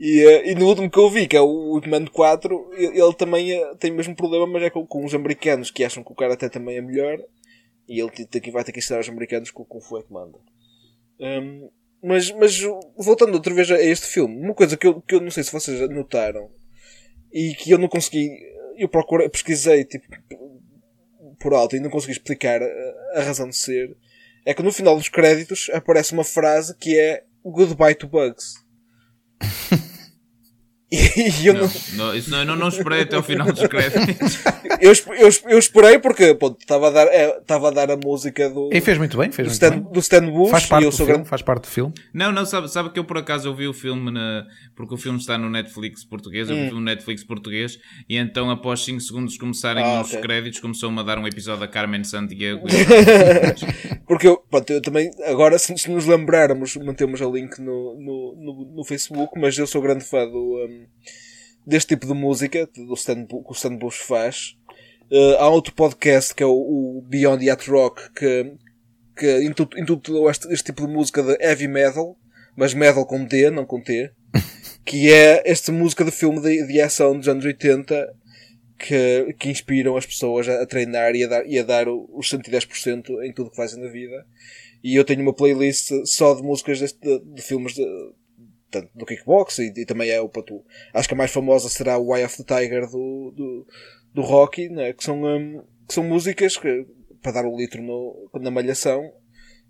E, 0.00 0.20
eh, 0.20 0.50
e 0.50 0.54
no 0.54 0.66
último 0.66 0.90
que 0.90 0.98
eu 0.98 1.10
vi, 1.10 1.26
que 1.26 1.36
é 1.36 1.40
o 1.40 1.76
Ip 1.78 1.88
Man 1.88 2.06
4, 2.06 2.70
ele, 2.74 3.00
ele 3.00 3.14
também 3.14 3.52
eh, 3.52 3.74
tem 3.78 3.90
o 3.90 3.94
mesmo 3.94 4.14
problema, 4.14 4.46
mas 4.46 4.62
é 4.62 4.70
com, 4.70 4.86
com 4.86 5.04
os 5.04 5.14
americanos 5.14 5.70
que 5.70 5.84
acham 5.84 6.02
que 6.04 6.12
o 6.12 6.14
Karaté 6.14 6.48
também 6.48 6.76
é 6.76 6.80
melhor. 6.80 7.18
E 7.88 8.00
ele 8.00 8.10
que- 8.10 8.50
vai 8.50 8.62
ter 8.64 8.72
que 8.72 8.78
ensinar 8.78 8.98
aos 8.98 9.08
americanos 9.08 9.50
que 9.50 9.60
o 9.60 9.64
Kung 9.64 9.80
Fu 9.80 9.98
é 9.98 10.02
que 10.02 10.12
manda. 10.12 10.38
Hum, 11.20 11.68
mas, 12.02 12.30
mas 12.32 12.58
voltando 12.96 13.34
outra 13.34 13.52
vez 13.52 13.70
a 13.70 13.80
este 13.82 14.06
filme, 14.06 14.36
uma 14.40 14.54
coisa 14.54 14.76
que 14.76 14.86
eu, 14.86 15.00
que 15.00 15.14
eu 15.14 15.20
não 15.20 15.30
sei 15.30 15.42
se 15.42 15.52
vocês 15.52 15.80
notaram 15.90 16.48
e 17.32 17.54
que 17.54 17.70
eu 17.72 17.78
não 17.78 17.88
consegui, 17.88 18.28
eu 18.78 18.88
procurei, 18.88 19.28
pesquisei 19.28 19.84
tipo, 19.84 20.06
por 21.38 21.52
alto 21.54 21.76
e 21.76 21.80
não 21.80 21.90
consegui 21.90 22.12
explicar 22.12 22.62
a, 22.62 22.66
a 23.14 23.22
razão 23.22 23.48
de 23.48 23.56
ser, 23.56 23.96
é 24.44 24.54
que 24.54 24.62
no 24.62 24.72
final 24.72 24.96
dos 24.96 25.08
créditos 25.08 25.70
aparece 25.72 26.12
uma 26.12 26.24
frase 26.24 26.76
que 26.76 26.98
é 26.98 27.24
Goodbye 27.44 27.94
to 27.94 28.08
Bugs. 28.08 28.54
E 31.42 31.46
eu 31.46 31.52
não, 31.54 31.70
Não, 31.94 32.14
isso 32.16 32.30
não, 32.30 32.38
eu 32.38 32.46
não, 32.46 32.56
não 32.56 32.68
esperei 32.68 33.02
até 33.02 33.14
ao 33.16 33.22
final 33.22 33.46
dos 33.52 33.66
créditos. 33.66 34.38
eu, 34.80 34.92
eu, 35.16 35.28
eu 35.50 35.58
esperei 35.58 35.98
porque 35.98 36.24
estava 36.60 36.88
a 36.88 36.90
dar 36.90 37.06
é, 37.08 37.36
estava 37.38 37.68
a 37.68 37.70
dar 37.70 37.90
a 37.90 37.96
música 37.96 38.48
do, 38.48 38.70
E 38.72 38.80
fez 38.80 38.96
muito 38.96 39.18
bem, 39.18 39.28
do, 39.28 39.34
fez 39.34 39.48
muito 39.48 39.52
Stan, 39.52 39.70
bem. 39.70 39.92
do 39.92 40.00
Stan 40.00 40.30
Bush 40.30 40.50
Faz 40.50 40.66
parte 40.66 40.82
e 40.82 40.86
eu 40.86 40.90
do 40.90 40.96
filme, 40.96 41.12
grande 41.12 41.28
faz 41.28 41.42
parte 41.42 41.62
do 41.64 41.68
filme. 41.68 41.92
Não, 42.14 42.32
não, 42.32 42.46
sabe, 42.46 42.70
sabe 42.70 42.88
que 42.90 42.98
eu 42.98 43.04
por 43.04 43.18
acaso 43.18 43.50
ouvi 43.50 43.68
o 43.68 43.74
filme 43.74 44.10
na, 44.10 44.46
porque 44.74 44.94
o 44.94 44.96
filme 44.96 45.18
está 45.18 45.36
no 45.36 45.50
Netflix 45.50 46.04
português, 46.04 46.48
eu 46.48 46.56
vi 46.56 46.62
Hum. 46.62 46.68
o 46.68 46.74
no 46.76 46.80
Netflix 46.80 47.22
português 47.22 47.78
e 48.08 48.16
então 48.16 48.50
após 48.50 48.82
5 48.84 49.00
segundos 49.00 49.36
começarem 49.36 49.84
Ah, 49.84 50.00
os 50.00 50.08
ok. 50.08 50.20
créditos 50.22 50.58
começou-me 50.60 50.98
a 51.00 51.02
dar 51.02 51.18
um 51.18 51.26
episódio 51.26 51.60
da 51.60 51.68
Carmen 51.68 52.02
Sandiego. 52.02 52.66
Porque 54.06 54.26
eu, 54.26 54.38
pronto, 54.50 54.70
eu 54.72 54.80
também, 54.80 55.10
agora 55.26 55.58
se 55.58 55.76
se 55.76 55.90
nos 55.90 56.06
lembrarmos, 56.06 56.76
mantemos 56.76 57.20
a 57.20 57.26
link 57.26 57.58
no, 57.60 57.94
no, 58.00 58.34
no, 58.36 58.72
no 58.76 58.84
Facebook, 58.84 59.38
mas 59.38 59.56
eu 59.58 59.66
sou 59.66 59.82
grande 59.82 60.04
fã 60.04 60.26
do, 60.26 60.38
um, 60.64 60.77
deste 61.66 61.94
tipo 61.94 62.06
de 62.06 62.14
música, 62.14 62.66
do 62.66 62.94
que 62.94 63.50
o 63.50 63.52
Stan 63.52 63.76
Bush 63.76 63.98
faz. 63.98 64.56
Uh, 65.10 65.36
há 65.38 65.48
outro 65.48 65.74
podcast 65.74 66.34
que 66.34 66.42
é 66.42 66.46
o, 66.46 66.50
o 66.50 67.02
Beyond 67.06 67.44
Yacht 67.44 67.70
Rock 67.70 68.12
que, 68.12 68.52
que 69.16 69.42
intitulou 69.42 70.30
este, 70.30 70.52
este 70.52 70.66
tipo 70.66 70.86
de 70.86 70.92
música 70.92 71.22
de 71.22 71.36
heavy 71.40 71.66
metal, 71.66 72.16
mas 72.54 72.74
metal 72.74 73.06
com 73.06 73.24
D, 73.24 73.50
não 73.50 73.64
com 73.64 73.80
T, 73.80 74.10
que 74.84 75.10
é 75.10 75.42
esta 75.50 75.72
música 75.72 76.04
de 76.04 76.10
filme 76.10 76.40
de, 76.40 76.66
de 76.66 76.80
ação 76.80 77.16
dos 77.16 77.28
anos 77.28 77.44
80 77.44 78.14
que, 78.78 79.34
que 79.38 79.50
inspiram 79.50 79.96
as 79.96 80.06
pessoas 80.06 80.48
a, 80.48 80.62
a 80.62 80.66
treinar 80.66 81.14
e 81.14 81.24
a 81.24 81.26
dar, 81.26 81.46
e 81.46 81.58
a 81.58 81.62
dar 81.62 81.88
os 81.88 82.30
110% 82.30 83.22
em 83.24 83.32
tudo 83.32 83.50
que 83.50 83.56
fazem 83.56 83.82
na 83.82 83.88
vida. 83.88 84.26
E 84.82 84.94
eu 84.94 85.04
tenho 85.04 85.22
uma 85.22 85.34
playlist 85.34 85.90
só 86.04 86.34
de 86.34 86.42
músicas 86.42 86.80
deste, 86.80 87.00
de, 87.00 87.18
de 87.34 87.42
filmes 87.42 87.74
de, 87.74 87.84
tanto 88.70 88.90
do 88.94 89.06
kickbox 89.06 89.58
e, 89.58 89.72
e 89.76 89.86
também 89.86 90.10
é 90.10 90.20
o 90.20 90.28
pronto, 90.28 90.64
acho 90.92 91.08
que 91.08 91.14
a 91.14 91.16
mais 91.16 91.30
famosa 91.30 91.68
será 91.68 91.98
o 91.98 92.14
Eye 92.14 92.24
of 92.24 92.42
the 92.42 92.44
Tiger 92.44 92.86
do, 92.88 93.32
do, 93.34 93.66
do 94.14 94.22
Rocky, 94.22 94.68
né? 94.68 94.92
que, 94.92 95.04
são, 95.04 95.22
hum, 95.22 95.62
que 95.86 95.94
são 95.94 96.04
músicas 96.04 96.56
que, 96.56 96.86
para 97.22 97.32
dar 97.32 97.46
o 97.46 97.56
litro 97.56 97.82
no, 97.82 98.30
na 98.40 98.50
malhação. 98.50 99.12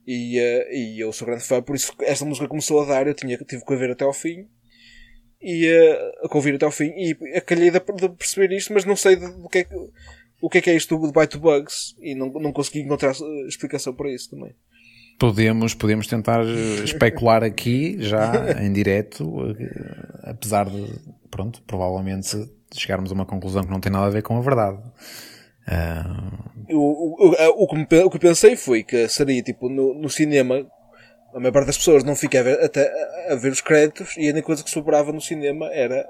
E, 0.06 0.38
eh, 0.38 0.74
e 0.74 1.00
eu 1.00 1.12
sou 1.12 1.26
grande 1.26 1.44
fã, 1.44 1.60
por 1.60 1.76
isso 1.76 1.92
esta 2.00 2.24
música 2.24 2.48
começou 2.48 2.80
a 2.80 2.86
dar, 2.86 3.06
eu 3.06 3.12
tinha, 3.12 3.36
tive 3.36 3.62
que 3.62 3.76
ver 3.76 3.90
até 3.90 4.06
ao 4.06 4.12
fim 4.14 4.48
e 5.38 5.70
uh, 5.70 6.26
a 6.26 6.34
ouvir 6.34 6.54
até 6.54 6.64
ao 6.64 6.72
fim 6.72 6.92
e 6.96 7.14
acalhei 7.36 7.70
de, 7.70 7.78
de 7.78 8.08
perceber 8.08 8.54
isto, 8.56 8.72
mas 8.72 8.86
não 8.86 8.96
sei 8.96 9.16
do 9.16 9.48
que 9.50 9.58
é 9.58 9.64
que, 9.64 9.74
o 10.40 10.48
que 10.48 10.58
é 10.58 10.60
que 10.62 10.70
é 10.70 10.74
isto 10.74 10.94
do 10.94 11.00
Goodbye 11.00 11.26
to 11.26 11.38
Bugs 11.38 11.94
e 12.00 12.14
não, 12.14 12.30
não 12.30 12.52
consegui 12.52 12.80
encontrar 12.80 13.12
uh, 13.12 13.46
explicação 13.46 13.94
para 13.94 14.10
isso 14.10 14.30
também. 14.30 14.54
Podemos, 15.18 15.74
podemos 15.74 16.06
tentar 16.06 16.44
eh, 16.44 16.84
especular 16.84 17.42
aqui, 17.42 17.96
já 17.98 18.30
em 18.62 18.72
direto, 18.72 19.56
eh, 19.58 20.30
apesar 20.30 20.68
de, 20.70 20.86
pronto, 21.30 21.60
provavelmente 21.66 22.48
chegarmos 22.72 23.10
a 23.10 23.14
uma 23.14 23.26
conclusão 23.26 23.64
que 23.64 23.70
não 23.70 23.80
tem 23.80 23.90
nada 23.90 24.06
a 24.06 24.10
ver 24.10 24.22
com 24.22 24.36
a 24.36 24.40
verdade. 24.40 24.78
Ah, 25.66 26.30
O, 26.70 26.76
o, 26.76 27.30
o, 27.30 27.64
o, 27.64 27.68
que 27.68 27.76
me 27.76 27.82
o 28.04 28.10
que 28.10 28.16
eu 28.16 28.20
pensei 28.20 28.56
foi 28.56 28.82
que 28.84 29.08
seria 29.08 29.42
tipo 29.42 29.68
no, 29.68 29.94
no 29.94 30.08
cinema. 30.08 30.66
A 31.34 31.38
maior 31.38 31.52
parte 31.52 31.66
das 31.66 31.76
pessoas 31.76 32.04
não 32.04 32.16
fica 32.16 32.40
a 32.40 32.42
ver, 32.42 32.64
até 32.64 32.90
a 33.30 33.34
ver 33.34 33.52
os 33.52 33.60
créditos 33.60 34.16
e 34.16 34.28
a 34.28 34.32
única 34.32 34.46
coisa 34.46 34.64
que 34.64 34.70
sobrava 34.70 35.12
no 35.12 35.20
cinema 35.20 35.66
era 35.72 36.06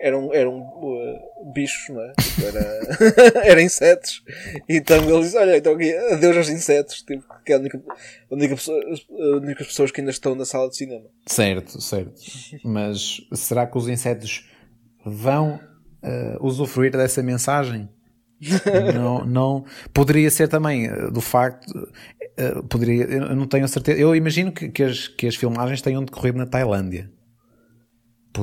eram, 0.00 0.32
eram 0.32 0.60
uh, 0.60 1.52
bichos, 1.52 1.88
não 1.88 2.02
é? 2.02 2.12
Tipo, 2.14 2.46
era, 2.46 3.44
era 3.44 3.62
insetos. 3.62 4.22
Então 4.68 4.96
ele 4.98 5.22
disse: 5.22 5.36
Olha, 5.36 5.56
então 5.56 5.74
aqui, 5.74 5.94
adeus 5.94 6.36
aos 6.36 6.48
insetos, 6.48 7.02
tipo, 7.02 7.24
que 7.44 7.52
é 7.52 7.56
a 7.56 7.58
única, 7.58 7.82
a 8.30 8.34
única 8.34 8.54
pessoa, 8.54 8.78
as 8.92 9.06
únicas 9.08 9.66
pessoas 9.66 9.90
que 9.90 10.00
ainda 10.00 10.10
estão 10.10 10.34
na 10.34 10.44
sala 10.44 10.68
de 10.68 10.76
cinema. 10.76 11.06
certo, 11.80 11.80
certo. 11.80 12.20
Mas 12.64 13.20
será 13.34 13.66
que 13.66 13.76
os 13.76 13.88
insetos 13.88 14.48
vão 15.04 15.60
eh, 16.02 16.36
usufruir 16.40 16.92
dessa 16.92 17.22
mensagem? 17.22 17.88
não, 18.94 19.24
não 19.24 19.64
poderia 19.92 20.30
ser 20.30 20.46
também 20.46 20.86
eh, 20.86 21.10
do 21.10 21.20
facto 21.20 21.90
eh, 22.36 22.62
poderia 22.68 23.04
eu 23.04 23.34
não 23.34 23.48
tenho 23.48 23.64
a 23.64 23.68
certeza 23.68 23.98
eu 23.98 24.14
imagino 24.14 24.52
que, 24.52 24.68
que, 24.68 24.84
as, 24.84 25.08
que 25.08 25.26
as 25.26 25.34
filmagens 25.34 25.82
tenham 25.82 26.04
decorrido 26.04 26.38
na 26.38 26.46
Tailândia 26.46 27.10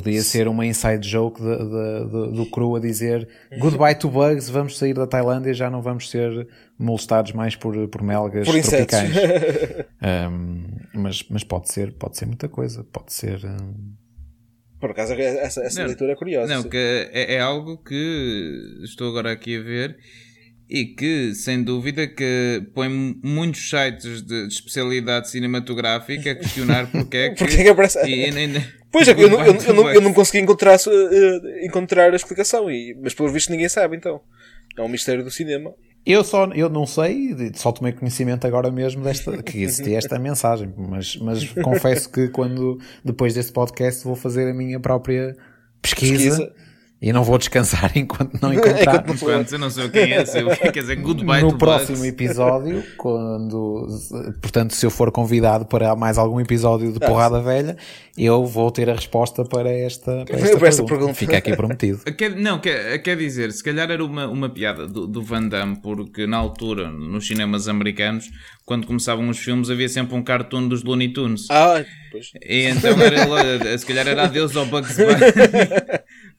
podia 0.02 0.22
ser 0.22 0.48
uma 0.48 0.66
inside 0.66 1.08
joke 1.08 1.42
de, 1.42 1.58
de- 1.58 2.06
de- 2.06 2.36
do 2.36 2.46
crew 2.52 2.76
a 2.76 2.80
dizer 2.80 3.28
goodbye 3.60 3.96
to 3.96 4.10
bugs 4.10 4.50
vamos 4.50 4.78
sair 4.78 4.94
da 4.94 5.08
Tailândia 5.08 5.54
já 5.54 5.70
não 5.70 5.82
vamos 5.82 6.10
ser 6.10 6.48
molestados 6.78 7.32
mais 7.32 7.56
por, 7.56 7.88
por 7.88 8.02
melgas 8.04 8.46
Por 8.48 8.62
tropicais 8.62 9.12
Um, 10.06 10.66
mas, 10.94 11.24
mas 11.30 11.44
pode 11.44 11.72
ser 11.72 11.94
pode 11.94 12.18
ser 12.18 12.26
muita 12.26 12.48
coisa 12.48 12.84
pode 12.84 13.12
ser 13.14 13.40
um, 13.46 13.94
Por 14.80 14.92
acaso, 14.92 15.14
essa, 15.14 15.62
essa 15.64 15.80
Não, 15.80 15.88
leitura 15.88 16.12
é 16.12 16.16
curiosa. 16.16 16.54
Não, 16.54 16.64
que 16.64 16.78
é, 17.12 17.36
é 17.36 17.40
algo 17.40 17.78
que 17.82 18.80
estou 18.84 19.10
agora 19.10 19.32
aqui 19.32 19.58
a 19.58 19.62
ver 19.64 19.98
e 20.70 20.86
que, 20.86 21.34
sem 21.36 21.64
dúvida, 21.64 22.08
que 22.08 22.64
põe 22.74 22.90
muitos 23.24 23.70
sites 23.70 24.22
de, 24.22 24.48
de 24.48 24.54
especialidade 24.54 25.30
cinematográfica 25.30 26.32
a 26.32 26.36
questionar 26.36 26.90
porque 26.92 27.18
é 27.18 27.30
que... 27.30 27.36
Porque 27.38 27.56
é 27.58 27.64
que 27.64 27.70
aparece- 27.70 28.00
e- 28.08 28.30
e- 28.30 28.58
e- 28.58 28.64
Pois 28.92 29.08
é, 29.08 29.12
eu, 29.12 29.30
não- 29.30 29.46
eu, 29.46 29.54
eu 29.56 29.74
não, 29.74 29.90
eu 29.94 30.02
não 30.02 30.14
consegui 30.14 30.40
encontrar, 30.44 30.76
eh, 30.76 31.66
encontrar 31.66 32.14
a 32.14 32.16
explicação, 32.16 32.72
e, 32.72 32.98
mas 33.04 33.14
pelos 33.14 33.32
vistos 33.34 33.52
ninguém 33.52 33.68
sabe 33.70 33.96
então. 33.98 34.22
É 34.78 34.82
um 34.82 34.88
mistério 34.88 35.24
do 35.24 35.30
cinema. 35.32 35.74
Eu 36.06 36.24
só 36.24 36.46
eu 36.54 36.70
não 36.70 36.86
sei, 36.86 37.36
só 37.56 37.72
tomei 37.72 37.92
conhecimento 37.92 38.46
agora 38.48 38.72
mesmo 38.72 39.04
desta, 39.04 39.42
que 39.44 39.64
existia 39.64 39.98
esta 40.00 40.18
mensagem, 40.20 40.74
mas, 40.78 41.16
mas 41.18 41.44
confesso 41.64 42.10
que 42.10 42.28
quando 42.30 42.80
depois 43.04 43.34
deste 43.34 43.52
podcast 43.52 44.04
vou 44.04 44.16
fazer 44.16 44.48
a 44.50 44.54
minha 44.54 44.80
própria 44.80 45.36
pesquisa, 45.82 46.14
Pesquisa. 46.38 46.54
E 47.06 47.14
não 47.14 47.24
vou 47.24 47.38
descansar 47.38 47.92
enquanto 47.96 48.42
não 48.42 48.52
encontrar. 48.52 49.06
Enquanto 49.08 49.52
eu 49.52 49.60
não 49.60 49.70
sei 49.70 49.88
quem 49.90 50.12
é, 50.12 50.26
sei 50.26 50.44
o 50.44 50.50
que 50.50 50.72
quer 50.72 50.82
dizer 50.82 50.96
goodbye 51.06 51.44
no 51.44 51.52
to 51.52 51.58
próximo 51.60 51.98
Bugs. 51.98 52.10
episódio, 52.10 52.84
quando 52.98 53.88
portanto, 54.42 54.74
se 54.74 54.84
eu 54.84 54.90
for 54.90 55.12
convidado 55.12 55.68
para 55.68 55.96
mais 55.96 56.18
algum 56.18 56.40
episódio 56.40 56.92
de 56.92 56.98
Ah, 57.04 57.08
Porrada 57.08 57.40
Velha, 57.42 57.78
eu 58.18 58.44
vou 58.48 58.72
ter 58.72 58.90
a 58.90 58.96
resposta 58.96 59.46
para 59.46 59.72
esta, 59.72 60.26
para 60.26 60.40
esta, 60.40 60.58
pergunta. 60.58 60.86
pergunta. 60.86 61.14
Fica 61.14 61.38
aqui 61.38 61.56
prometido. 61.56 62.00
Quer, 62.18 62.36
não, 62.36 62.58
quer, 62.58 62.98
quer 62.98 63.16
dizer, 63.16 63.52
se 63.52 63.64
calhar 63.64 63.92
era 63.92 64.04
uma, 64.04 64.26
uma 64.28 64.50
piada 64.50 64.88
do, 64.88 65.06
do 65.06 65.22
Van 65.22 65.48
Damme, 65.48 65.76
porque 65.84 66.26
na 66.26 66.38
altura, 66.38 66.90
nos 66.90 67.28
cinemas 67.28 67.68
americanos, 67.68 68.32
quando 68.66 68.88
começavam 68.88 69.30
os 69.30 69.38
filmes, 69.38 69.70
havia 69.70 69.88
sempre 69.88 70.16
um 70.16 70.24
cartoon 70.24 70.68
dos 70.68 70.84
Looney 70.84 71.14
Tunes. 71.14 71.46
Ah, 71.52 71.86
pois. 72.12 72.32
E 72.42 72.64
então 72.66 73.00
era 73.00 73.78
se 73.78 73.86
calhar 73.86 74.08
era 74.08 74.24
adeus 74.24 74.56
ao 74.56 74.66
Bugs 74.66 74.98
Bunny 74.98 75.20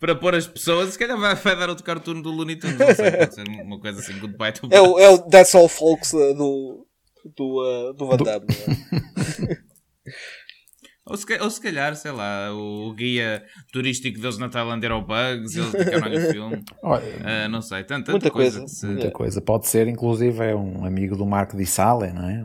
para 0.01 0.15
pôr 0.15 0.35
as 0.35 0.47
pessoas, 0.47 0.91
se 0.93 0.99
calhar 0.99 1.19
vai, 1.19 1.35
vai 1.35 1.57
dar 1.57 1.69
outro 1.69 1.85
cartoon 1.85 2.21
do 2.21 2.31
Looney 2.31 2.57
Tunes, 2.57 2.79
não 2.79 2.95
sei, 2.95 3.11
pode 3.13 3.35
ser 3.35 3.49
uma 3.49 3.79
coisa 3.81 4.01
assim, 4.01 4.19
goodbye 4.19 4.53
to 4.53 4.69
É 4.71 4.81
o, 4.81 4.99
é 4.99 5.09
o 5.09 5.19
That's 5.19 5.55
All 5.55 5.69
Folks 5.69 6.13
eh, 6.15 6.35
do, 6.35 6.87
do, 7.37 7.91
uh, 7.91 7.93
do 7.95 8.07
Van 8.07 8.17
Damme. 8.19 8.47
é? 9.49 9.57
Ou, 11.09 11.17
se, 11.17 11.41
ou 11.41 11.49
se 11.49 11.61
calhar, 11.61 11.95
sei 11.95 12.11
lá, 12.11 12.53
o 12.53 12.93
guia 12.93 13.45
turístico 13.73 14.19
deles 14.21 14.39
na 14.39 14.49
Tailândia 14.49 14.89
era 14.89 14.97
o 14.97 15.03
Bugs, 15.03 15.55
eles 15.55 15.71
dedicaram-lhe 15.71 16.19
o 16.19 16.31
filme. 16.33 16.65
Olha, 16.83 17.05
Ah, 17.25 17.49
não 17.49 17.63
sei, 17.63 17.85
tanta, 17.85 18.07
tanta 18.07 18.11
Muita 18.13 18.31
coisa, 18.33 18.59
coisa. 18.59 18.65
que 18.75 18.81
se- 18.81 18.87
muita 18.87 19.11
coisa. 19.13 19.41
Pode 19.41 19.69
ser, 19.69 19.87
inclusive, 19.87 20.45
é 20.45 20.53
um 20.55 20.85
amigo 20.85 21.17
do 21.17 21.25
Marco 21.25 21.57
Di 21.57 21.65
Sale, 21.65 22.13
não 22.13 22.29
é? 22.29 22.45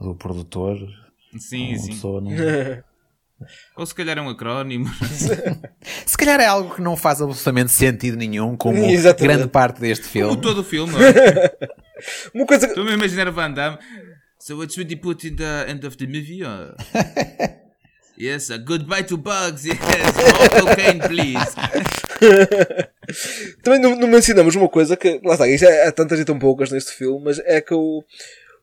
Do 0.00 0.14
produtor. 0.14 0.78
Sim, 1.38 1.72
Uma 1.72 1.78
sim. 1.78 1.88
pessoa 1.90 2.20
não- 2.22 2.30
Ou 3.76 3.84
se 3.84 3.94
calhar 3.94 4.16
é 4.16 4.20
um 4.20 4.28
acrónimo. 4.30 4.86
Se 6.06 6.16
calhar 6.16 6.40
é 6.40 6.46
algo 6.46 6.74
que 6.74 6.80
não 6.80 6.96
faz 6.96 7.20
absolutamente 7.20 7.70
sentido 7.70 8.16
nenhum, 8.16 8.56
como 8.56 8.78
Exatamente. 8.78 9.36
grande 9.36 9.50
parte 9.50 9.80
deste 9.80 10.04
Como 10.04 10.12
filme. 10.12 10.40
todo 10.40 10.60
o 10.60 10.64
filme, 10.64 10.92
não 10.92 11.00
é? 11.02 11.56
Uma 12.34 12.46
coisa 12.46 12.66
que. 12.66 12.72
Estou 12.72 12.88
a 12.88 12.94
imaginar 12.94 13.28
o 13.28 13.32
Van 13.32 13.50
Damme. 13.52 13.78
So 14.38 14.56
what's 14.56 14.76
really 14.76 14.96
put 14.96 15.26
in 15.26 15.36
the 15.36 15.66
end 15.68 15.86
of 15.86 15.96
the 15.96 16.06
movie? 16.06 16.42
uh? 16.44 16.74
yes, 18.18 18.50
uh, 18.50 18.58
goodbye 18.58 19.02
to 19.02 19.16
bugs. 19.18 19.64
Yes, 19.64 19.78
more 19.80 20.48
cocaine, 20.60 21.00
please. 21.00 21.54
Também 23.62 23.80
não, 23.80 23.96
não 23.96 24.08
mencionamos 24.08 24.54
uma 24.54 24.68
coisa 24.68 24.96
que. 24.96 25.20
Lá 25.24 25.34
está, 25.34 25.48
isto 25.48 25.64
é, 25.66 25.86
há 25.88 25.92
tantas 25.92 26.18
e 26.20 26.24
tão 26.24 26.38
poucas 26.38 26.70
neste 26.70 26.92
filme, 26.92 27.24
mas 27.24 27.38
é 27.40 27.60
que 27.60 27.74
o, 27.74 28.02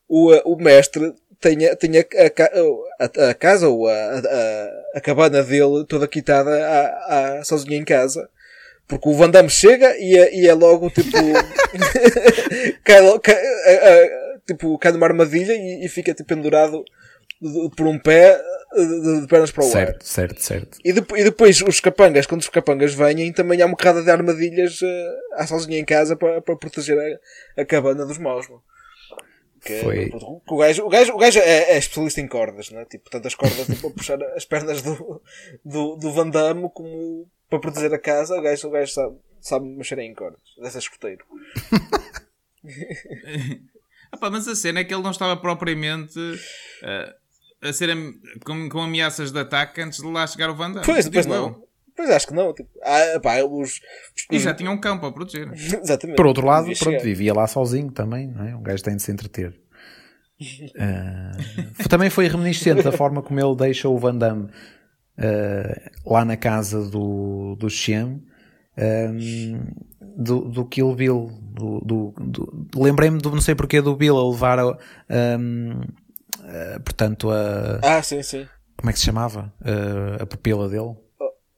o, 0.08 0.34
eh, 0.34 0.42
o 0.46 0.56
mestre 0.56 1.14
tenha, 1.44 1.76
tenha 1.76 2.02
a, 2.02 3.04
a, 3.26 3.30
a 3.30 3.34
casa 3.34 3.68
ou 3.68 3.88
a, 3.88 3.94
a, 3.94 4.98
a 4.98 5.02
cabana 5.02 5.44
dele 5.44 5.86
toda 5.88 6.08
quitada 6.08 7.44
sozinha 7.44 7.78
em 7.78 7.84
casa. 7.86 8.30
Porque 8.88 9.08
o 9.10 9.14
Van 9.14 9.30
Damme 9.30 9.50
chega 9.50 9.96
e 9.98 10.18
é, 10.18 10.36
e 10.36 10.48
é 10.48 10.54
logo 10.54 10.90
tipo. 10.90 11.18
cai, 12.84 13.20
cai, 13.20 14.10
tipo, 14.48 14.78
cai 14.78 14.92
numa 14.92 15.06
armadilha 15.08 15.54
e, 15.54 15.86
e 15.86 15.90
fica 15.90 16.14
tipo, 16.14 16.28
pendurado 16.28 16.84
de- 17.42 17.70
por 17.76 17.88
um 17.88 17.98
pé 17.98 18.40
de, 18.76 19.22
de 19.22 19.28
pernas 19.28 19.52
para 19.52 19.64
o 19.64 19.68
ar. 19.68 19.72
Certo, 19.72 20.06
certo, 20.06 20.42
certo. 20.42 20.78
E, 20.84 20.92
depo- 20.94 21.18
e 21.18 21.24
depois 21.24 21.62
os 21.62 21.80
capangas, 21.80 22.26
quando 22.26 22.42
os 22.42 22.50
capangas 22.50 22.94
vêm, 22.94 23.32
também 23.32 23.62
há 23.62 23.66
uma 23.66 23.78
carrada 23.78 24.04
de 24.04 24.10
armadilhas 24.12 24.82
uh, 24.82 24.86
à 25.36 25.48
sozinha 25.48 25.80
em 25.80 25.86
casa 25.86 26.16
para, 26.16 26.42
para 26.42 26.56
proteger 26.56 26.98
a, 27.58 27.62
a 27.62 27.66
cabana 27.66 28.06
dos 28.06 28.18
maus. 28.18 28.48
meu. 28.50 28.62
Que, 29.64 29.80
Foi- 29.82 30.10
pronto, 30.10 30.42
o, 30.48 30.58
gajo, 30.58 30.84
o, 30.86 30.90
gajo, 30.90 31.14
o 31.14 31.18
gajo 31.18 31.40
é, 31.40 31.72
é 31.74 31.78
especialista 31.78 32.20
em 32.20 32.28
cordas, 32.28 32.70
né? 32.70 32.84
tipo, 32.86 33.10
tanto 33.10 33.28
as 33.28 33.36
cordas 33.36 33.66
tipo, 33.66 33.88
a 33.88 33.92
puxar 33.92 34.22
as 34.36 34.44
pernas 34.46 34.82
do, 34.82 35.22
do, 35.64 35.96
do 35.96 36.12
Van 36.12 36.30
Damme 36.30 36.70
como 36.74 37.30
para 37.50 37.60
proteger 37.60 37.94
a 37.94 38.00
casa. 38.00 38.38
O 38.38 38.42
gajo, 38.42 38.68
o 38.68 38.72
gajo 38.72 38.92
sabe, 38.92 39.16
sabe 39.40 39.66
mexer 39.68 39.98
em 40.00 40.14
cordas, 40.14 40.42
dessa 40.62 40.80
escoteiro. 40.80 41.24
Ah 44.12 44.18
pá, 44.18 44.30
mas 44.30 44.48
a 44.48 44.56
cena 44.56 44.80
é 44.80 44.84
que 44.84 44.94
ele 44.94 45.02
não 45.02 45.10
estava 45.12 45.36
propriamente 45.36 46.20
eh, 46.84 47.16
a 47.64 47.74
ser 47.74 47.90
am- 47.90 48.14
com, 48.46 48.70
com 48.70 48.82
ameaças 48.82 49.32
de 49.32 49.40
ataque 49.40 49.82
antes 49.82 50.00
de 50.00 50.06
lá 50.08 50.28
chegar 50.28 50.50
o 50.52 50.56
Van 50.56 50.72
Damme. 50.72 50.86
Pois, 50.86 51.06
depois 51.06 51.26
não. 51.26 51.64
Pois 51.96 52.10
acho 52.10 52.28
que 52.28 52.34
não. 52.34 52.54
Tipo, 52.54 52.70
ah, 52.84 53.20
pá, 53.22 53.44
os, 53.44 53.70
os- 53.72 53.82
E 54.32 54.40
já 54.40 54.54
tinha 54.54 54.70
um 54.72 54.80
cão 54.80 55.00
para 55.00 55.12
proteger. 55.12 55.52
Exatamente. 55.54 56.16
Por 56.18 56.26
outro 56.26 56.46
lado, 56.46 56.66
pronto, 56.66 56.78
chegar. 56.84 57.02
vivia 57.02 57.34
lá 57.34 57.46
sozinho 57.48 57.92
também, 57.92 58.28
não 58.28 58.46
é? 58.46 58.56
Um 58.56 58.62
gajo 58.64 58.84
tem 58.84 58.96
de 58.96 59.02
se 59.04 59.12
entreter. 59.12 59.54
Ah, 60.80 61.32
também 61.90 62.10
foi 62.10 62.28
reminiscente 62.28 62.84
da 62.84 62.92
forma 62.92 63.22
como 63.22 63.40
ele 63.40 63.56
deixa 63.56 63.88
o 63.88 63.98
Van 63.98 64.16
Damme 64.16 64.50
ah, 65.18 65.92
lá 66.06 66.26
na 66.26 66.36
casa 66.36 66.84
do, 66.90 67.56
do 67.58 67.70
Shem 67.70 68.22
ahm, 68.78 69.62
do, 70.02 70.42
do 70.50 70.66
Kill 70.66 70.94
Bill. 70.96 71.30
Do, 71.54 71.80
do- 71.82 72.14
do- 72.20 72.68
Lembrei-me, 72.84 73.20
do, 73.20 73.30
não 73.30 73.40
sei 73.42 73.54
porquê, 73.54 73.80
do 73.80 73.96
Bill 73.96 74.18
a 74.18 74.28
levar, 74.32 74.58
a, 74.60 74.78
ah, 75.10 76.80
portanto, 76.84 77.30
a. 77.30 77.80
Ah, 77.84 78.02
sim, 78.02 78.22
sim. 78.24 78.46
Como 78.76 78.90
é 78.90 78.94
que 78.94 79.00
se 79.00 79.06
chamava? 79.06 79.54
Ah, 79.64 80.24
a 80.24 80.26
pupila 80.26 80.68
dele? 80.68 80.96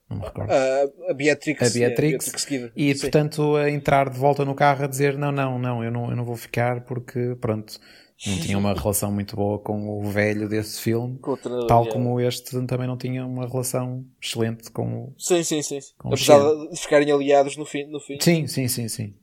Não 0.09 0.17
me 0.17 0.23
recordo. 0.23 0.51
A, 0.51 1.11
a 1.11 1.13
Beatrix. 1.13 1.61
a 1.61 1.73
Beatrix, 1.73 2.45
Kidder. 2.45 2.71
e 2.75 2.93
Sim. 2.93 3.01
portanto 3.01 3.55
a 3.55 3.69
entrar 3.71 4.09
de 4.09 4.17
volta 4.19 4.45
no 4.45 4.53
carro 4.53 4.83
a 4.83 4.87
dizer 4.87 5.17
não, 5.17 5.31
não, 5.31 5.57
não, 5.57 5.83
eu 5.83 5.89
não, 5.91 6.09
eu 6.11 6.15
não 6.15 6.23
vou 6.23 6.35
ficar 6.35 6.81
porque 6.85 7.35
pronto, 7.41 7.79
não 8.27 8.37
tinha 8.39 8.55
uma 8.57 8.73
relação 8.75 9.11
muito 9.11 9.35
boa 9.35 9.57
com 9.59 9.89
o 9.89 10.03
velho 10.03 10.47
desse 10.47 10.79
filme, 10.79 11.17
Com 11.19 11.31
outra- 11.31 11.65
tal 11.67 11.85
é. 11.87 11.91
como 11.91 12.19
este 12.21 12.65
também 12.67 12.85
não 12.87 12.97
tinha 12.97 13.25
uma 13.25 13.47
relação 13.47 14.05
excelente 14.21 14.69
com 14.71 15.05
o... 15.05 15.15
Sim, 15.17 15.43
sim, 15.43 15.61
sim. 15.63 15.79
Com 15.97 16.09
Apesar 16.09 16.39
de 16.69 16.79
ficarem 16.79 17.11
aliados 17.11 17.57
no 17.57 17.65
fim. 17.65 17.85
No 17.85 17.99
fim. 17.99 18.17
Sim, 18.21 18.45
sim, 18.47 18.67
sim, 18.67 18.87
sim. 18.87 19.15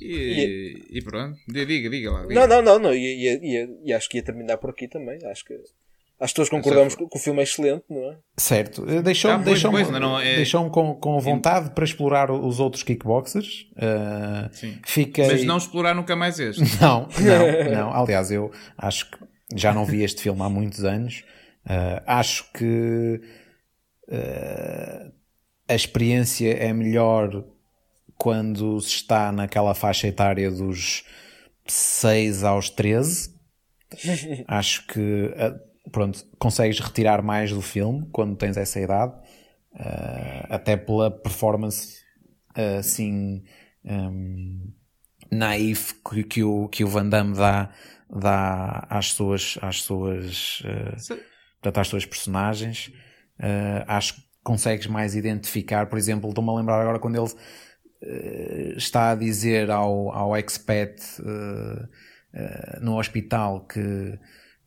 E, 0.00 0.84
e 0.90 1.02
pronto, 1.02 1.38
diga, 1.48 1.88
diga 1.88 2.10
lá. 2.10 2.26
diga. 2.26 2.34
Não, 2.34 2.46
não, 2.48 2.62
não, 2.62 2.78
não. 2.78 2.94
E, 2.94 2.98
e- 2.98 3.38
e- 3.64 3.78
e 3.84 3.92
acho 3.92 4.08
que 4.08 4.18
ia 4.18 4.22
terminar 4.22 4.58
por 4.58 4.70
aqui 4.70 4.88
também. 4.88 5.18
Acho 5.26 5.44
que, 5.44 5.54
acho 6.22 6.32
que 6.32 6.36
todos 6.36 6.48
concordamos 6.48 6.94
que, 6.94 7.04
o 7.04 7.18
filme 7.18 7.40
é 7.40 7.42
excelente, 7.42 7.84
não 7.90 8.12
é? 8.12 8.16
Certo, 8.36 8.88
Eh, 8.88 9.02
deixou-me 9.02 9.36
Ah, 9.42 9.44
deixou 9.44 9.78
é- 10.20 10.36
deixou 10.36 10.70
com, 10.70 10.94
com 10.94 11.18
vontade 11.20 11.70
para 11.70 11.84
explorar 11.84 12.30
os 12.30 12.60
outros 12.60 12.82
kickboxers. 12.82 13.66
Uh, 13.72 14.48
Sim. 14.54 14.78
fiquei... 14.86 15.26
Mas 15.26 15.44
não 15.44 15.56
explorar 15.58 15.94
nunca 15.94 16.14
mais 16.16 16.38
este. 16.38 16.62
Não, 16.80 17.08
não, 17.20 17.70
não. 17.74 17.94
Aliás, 17.94 18.30
eu 18.30 18.50
acho 18.78 19.10
que 19.10 19.18
já 19.54 19.74
não 19.74 19.84
vi 19.84 20.02
este 20.02 20.22
filme 20.22 20.40
há 20.42 20.48
muitos 20.48 20.84
anos. 20.84 21.24
Uh, 21.66 22.02
acho 22.06 22.50
que 22.52 23.20
uh, 24.08 25.12
a 25.68 25.74
experiência 25.74 26.52
é 26.54 26.72
melhor 26.72 27.44
quando 28.16 28.80
se 28.80 28.94
está 28.96 29.32
naquela 29.32 29.74
faixa 29.74 30.06
etária 30.06 30.50
dos 30.50 31.04
6 31.66 32.44
aos 32.44 32.70
13. 32.70 33.32
acho 34.48 34.86
que 34.86 35.00
uh, 35.00 35.71
pronto, 35.90 36.24
consegues 36.38 36.78
retirar 36.78 37.22
mais 37.22 37.50
do 37.50 37.60
filme 37.60 38.08
quando 38.12 38.36
tens 38.36 38.56
essa 38.56 38.80
idade, 38.80 39.12
uh, 39.74 40.46
até 40.48 40.76
pela 40.76 41.10
performance 41.10 41.98
uh, 42.56 42.78
assim. 42.78 43.42
um, 43.84 44.72
naif 45.32 45.94
que, 46.04 46.22
que 46.22 46.44
o, 46.44 46.68
que 46.68 46.84
o 46.84 46.88
Van 46.88 47.08
Damme 47.08 47.34
dá, 47.34 47.70
dá 48.10 48.86
às 48.90 49.12
suas, 49.12 49.58
às 49.62 49.80
suas, 49.82 50.62
eh, 50.66 51.14
portanto, 51.54 51.78
às 51.78 51.88
suas 51.88 52.04
personagens. 52.04 52.92
Acho 53.86 54.14
que 54.16 54.22
consegues 54.44 54.86
mais 54.86 55.14
identificar, 55.14 55.86
por 55.86 55.96
exemplo, 55.96 56.28
estou-me 56.28 56.50
a 56.50 56.54
lembrar 56.54 56.82
agora 56.82 56.98
quando 56.98 57.16
ele 57.16 58.76
está 58.76 59.12
a 59.12 59.14
dizer 59.14 59.70
ao, 59.70 60.12
ao 60.12 60.36
expat 60.36 61.00
no 62.82 62.98
hospital 62.98 63.66
que, 63.66 64.18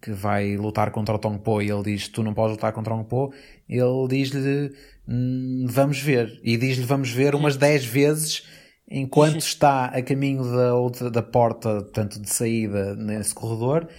que 0.05 0.11
vai 0.11 0.55
lutar 0.55 0.91
contra 0.91 1.15
o 1.15 1.17
Tong 1.17 1.39
Po 1.39 1.59
e 1.63 1.71
ele 1.71 1.81
diz 1.81 2.07
tu 2.07 2.21
não 2.21 2.31
podes 2.31 2.55
lutar 2.55 2.71
contra 2.71 2.93
o 2.93 2.97
Tong 2.97 3.09
Po 3.09 3.33
ele 3.67 4.07
diz-lhe 4.07 4.71
"Hum, 5.07 5.65
vamos 5.67 5.99
ver 5.99 6.39
e 6.43 6.55
diz-lhe 6.57 6.85
vamos 6.85 7.09
ver 7.09 7.33
umas 7.33 7.57
10 7.57 7.85
vezes 7.85 8.43
enquanto 8.87 9.39
está 9.39 9.85
a 9.85 10.01
caminho 10.03 10.43
da, 10.43 10.75
outra, 10.75 11.09
da 11.09 11.23
porta 11.23 11.81
portanto, 11.81 12.21
de 12.21 12.29
saída 12.29 12.95
nesse 12.95 13.33
corredor 13.33 13.89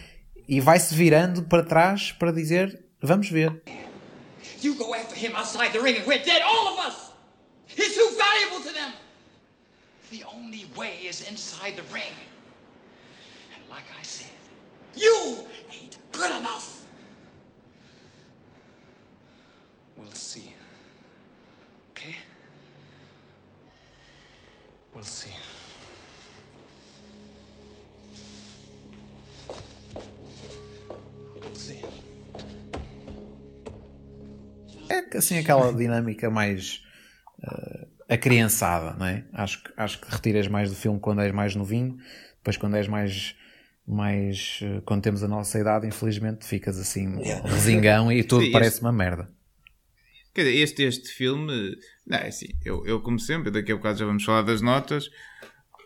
e 0.48 0.60
vai-se 0.60 0.94
virando 0.94 1.42
para 1.42 1.64
trás 1.64 2.12
para 2.12 2.30
dizer 2.30 2.84
vamos 3.02 3.28
ver 3.28 3.62
You 4.62 4.74
go 4.76 4.94
after 4.94 5.16
him 5.16 5.34
outside 5.34 5.72
the 5.72 5.80
ring 5.80 5.98
and 5.98 6.06
we're 6.06 6.22
dead, 6.24 6.40
all 6.42 6.68
of 6.68 6.86
us! 6.86 7.10
He's 7.66 7.94
too 7.94 8.10
valuable 8.16 8.64
to 8.64 8.72
them! 8.72 8.92
The 10.10 10.24
only 10.24 10.66
way 10.76 11.06
is 11.06 11.28
inside 11.28 11.74
the 11.76 11.82
ring. 11.92 12.14
And 13.54 13.62
like 13.68 13.84
I 14.00 14.02
said, 14.02 14.30
you 14.94 15.38
good 16.16 16.30
enough! 16.30 16.84
We'll 19.96 20.10
see. 20.12 20.54
Okay? 21.90 22.16
We'll 24.94 25.04
see. 25.04 25.32
We'll 31.34 31.54
see. 31.54 31.82
é 34.88 35.18
assim 35.18 35.38
aquela 35.38 35.72
dinâmica 35.72 36.30
mais 36.30 36.82
uh, 37.42 37.86
acriançada, 38.08 38.96
não 38.98 39.06
é? 39.06 39.24
Acho, 39.32 39.62
acho 39.76 40.00
que 40.00 40.10
retiras 40.10 40.48
mais 40.48 40.70
do 40.70 40.76
filme 40.76 41.00
quando 41.00 41.22
és 41.22 41.32
mais 41.32 41.54
novinho, 41.54 41.98
depois 42.36 42.56
quando 42.56 42.76
és 42.76 42.88
mais, 42.88 43.34
mais 43.86 44.60
uh, 44.62 44.82
quando 44.82 45.02
temos 45.02 45.22
a 45.22 45.28
nossa 45.28 45.58
idade, 45.58 45.86
infelizmente 45.86 46.44
ficas 46.44 46.78
assim 46.78 47.06
um 47.08 47.42
resingão 47.42 48.10
e 48.10 48.24
tudo 48.24 48.44
Sim, 48.44 48.50
parece 48.52 48.76
este- 48.76 48.84
uma 48.84 48.92
merda. 48.92 49.28
Quer 50.34 50.42
dizer, 50.42 50.56
este, 50.56 50.82
este 50.82 51.08
filme, 51.08 51.76
não, 52.06 52.18
é 52.18 52.28
assim, 52.28 52.48
eu, 52.64 52.84
eu 52.86 53.00
como 53.00 53.18
sempre, 53.18 53.50
daqui 53.50 53.72
a 53.72 53.76
bocado 53.76 53.98
já 53.98 54.04
vamos 54.04 54.22
falar 54.24 54.42
das 54.42 54.60
notas. 54.60 55.08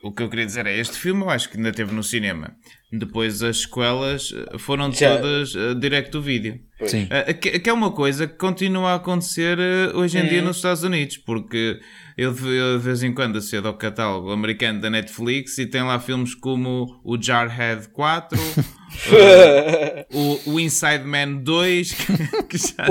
O 0.03 0.11
que 0.13 0.23
eu 0.23 0.31
queria 0.31 0.47
dizer 0.47 0.67
é, 0.67 0.77
este 0.77 0.97
filme 0.97 1.23
eu 1.23 1.31
acho 1.31 1.49
que 1.51 1.57
ainda 1.57 1.71
teve 1.73 1.95
no 1.95 2.03
cinema. 2.03 2.57
Depois 2.93 3.43
as 3.43 3.59
sequelas 3.63 4.33
eh, 4.35 4.59
foram 4.59 4.91
Já. 4.93 5.17
todas 5.17 5.55
uh, 5.55 5.75
direct 5.77 6.11
to 6.11 6.21
vídeo. 6.21 6.59
Sim. 6.87 7.07
Eh, 7.11 7.33
que, 7.35 7.59
que 7.61 7.71
é 7.71 7.73
uma 7.73 7.93
coisa 7.93 8.27
que 8.27 8.37
continua 8.37 8.93
a 8.93 8.95
acontecer 8.97 9.59
eh, 9.61 9.93
hoje 9.95 10.19
em 10.19 10.27
dia 10.27 10.41
Uhum. 10.41 10.47
nos 10.47 10.57
Estados 10.57 10.83
Unidos, 10.83 11.19
porque 11.19 11.79
eu 12.17 12.33
de, 12.33 12.43
eu 12.49 12.79
de 12.79 12.85
vez 12.85 13.03
em 13.03 13.13
quando 13.15 13.37
acedo 13.37 13.69
ao 13.69 13.75
catálogo 13.75 14.31
americano 14.33 14.81
da 14.81 14.91
Netflix 14.91 15.57
e 15.59 15.67
tem 15.67 15.83
lá 15.83 16.01
filmes 16.01 16.35
como 16.35 17.01
o 17.05 17.21
Jarhead 17.21 17.89
4, 17.91 18.39
eh, 19.13 20.07
o, 20.13 20.53
o 20.53 20.61
Inside 20.61 21.05
Man 21.05 21.35
2, 21.43 21.93
que, 21.93 22.43
que 22.49 22.59
já, 22.59 22.87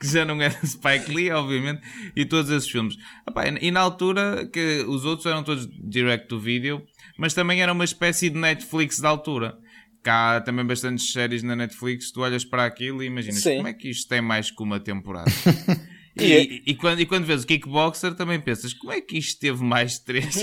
que 0.00 0.06
já 0.06 0.24
não 0.24 0.40
é 0.40 0.50
Spike 0.50 1.10
Lee, 1.12 1.30
obviamente, 1.30 1.80
e 2.14 2.24
todos 2.24 2.50
esses 2.50 2.68
filmes. 2.70 2.96
Epá, 3.28 3.44
e 3.60 3.70
na 3.70 3.80
altura, 3.80 4.48
que 4.52 4.84
os 4.86 5.04
outros 5.04 5.26
eram 5.26 5.42
todos 5.42 5.68
direct 5.82 6.28
to 6.28 6.38
video, 6.38 6.82
mas 7.18 7.34
também 7.34 7.62
era 7.62 7.72
uma 7.72 7.84
espécie 7.84 8.30
de 8.30 8.38
Netflix 8.38 9.00
da 9.00 9.08
altura. 9.08 9.56
Cá 10.02 10.36
há 10.36 10.40
também 10.40 10.64
bastantes 10.66 11.12
séries 11.12 11.42
na 11.42 11.54
Netflix, 11.54 12.10
tu 12.10 12.22
olhas 12.22 12.44
para 12.44 12.64
aquilo 12.64 13.02
e 13.02 13.06
imaginas 13.06 13.42
Sim. 13.42 13.56
como 13.56 13.68
é 13.68 13.72
que 13.72 13.88
isto 13.90 14.08
tem 14.08 14.20
mais 14.20 14.50
que 14.50 14.62
uma 14.62 14.80
temporada. 14.80 15.30
e, 16.18 16.24
E- 16.24 16.42
e, 16.42 16.62
e 16.72 16.74
quando, 16.74 17.00
e 17.00 17.06
quando 17.06 17.24
vês 17.24 17.44
o 17.44 17.46
Kickboxer 17.46 18.14
também 18.14 18.40
pensas 18.40 18.72
como 18.74 18.92
é 18.92 19.00
que 19.00 19.16
isto 19.16 19.38
teve 19.40 19.62
mais 19.62 19.92
de 19.92 20.00
três 20.04 20.42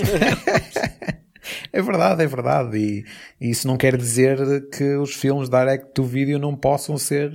É 1.72 1.80
verdade, 1.82 2.22
é 2.22 2.26
verdade. 2.26 2.76
E, 2.78 3.04
e 3.40 3.50
isso 3.50 3.66
não 3.66 3.76
quer 3.76 3.96
dizer 3.96 4.68
que 4.70 4.96
os 4.96 5.14
filmes 5.14 5.48
direct 5.48 5.92
to 5.94 6.04
video 6.04 6.38
não 6.38 6.54
possam 6.54 6.96
ser 6.98 7.32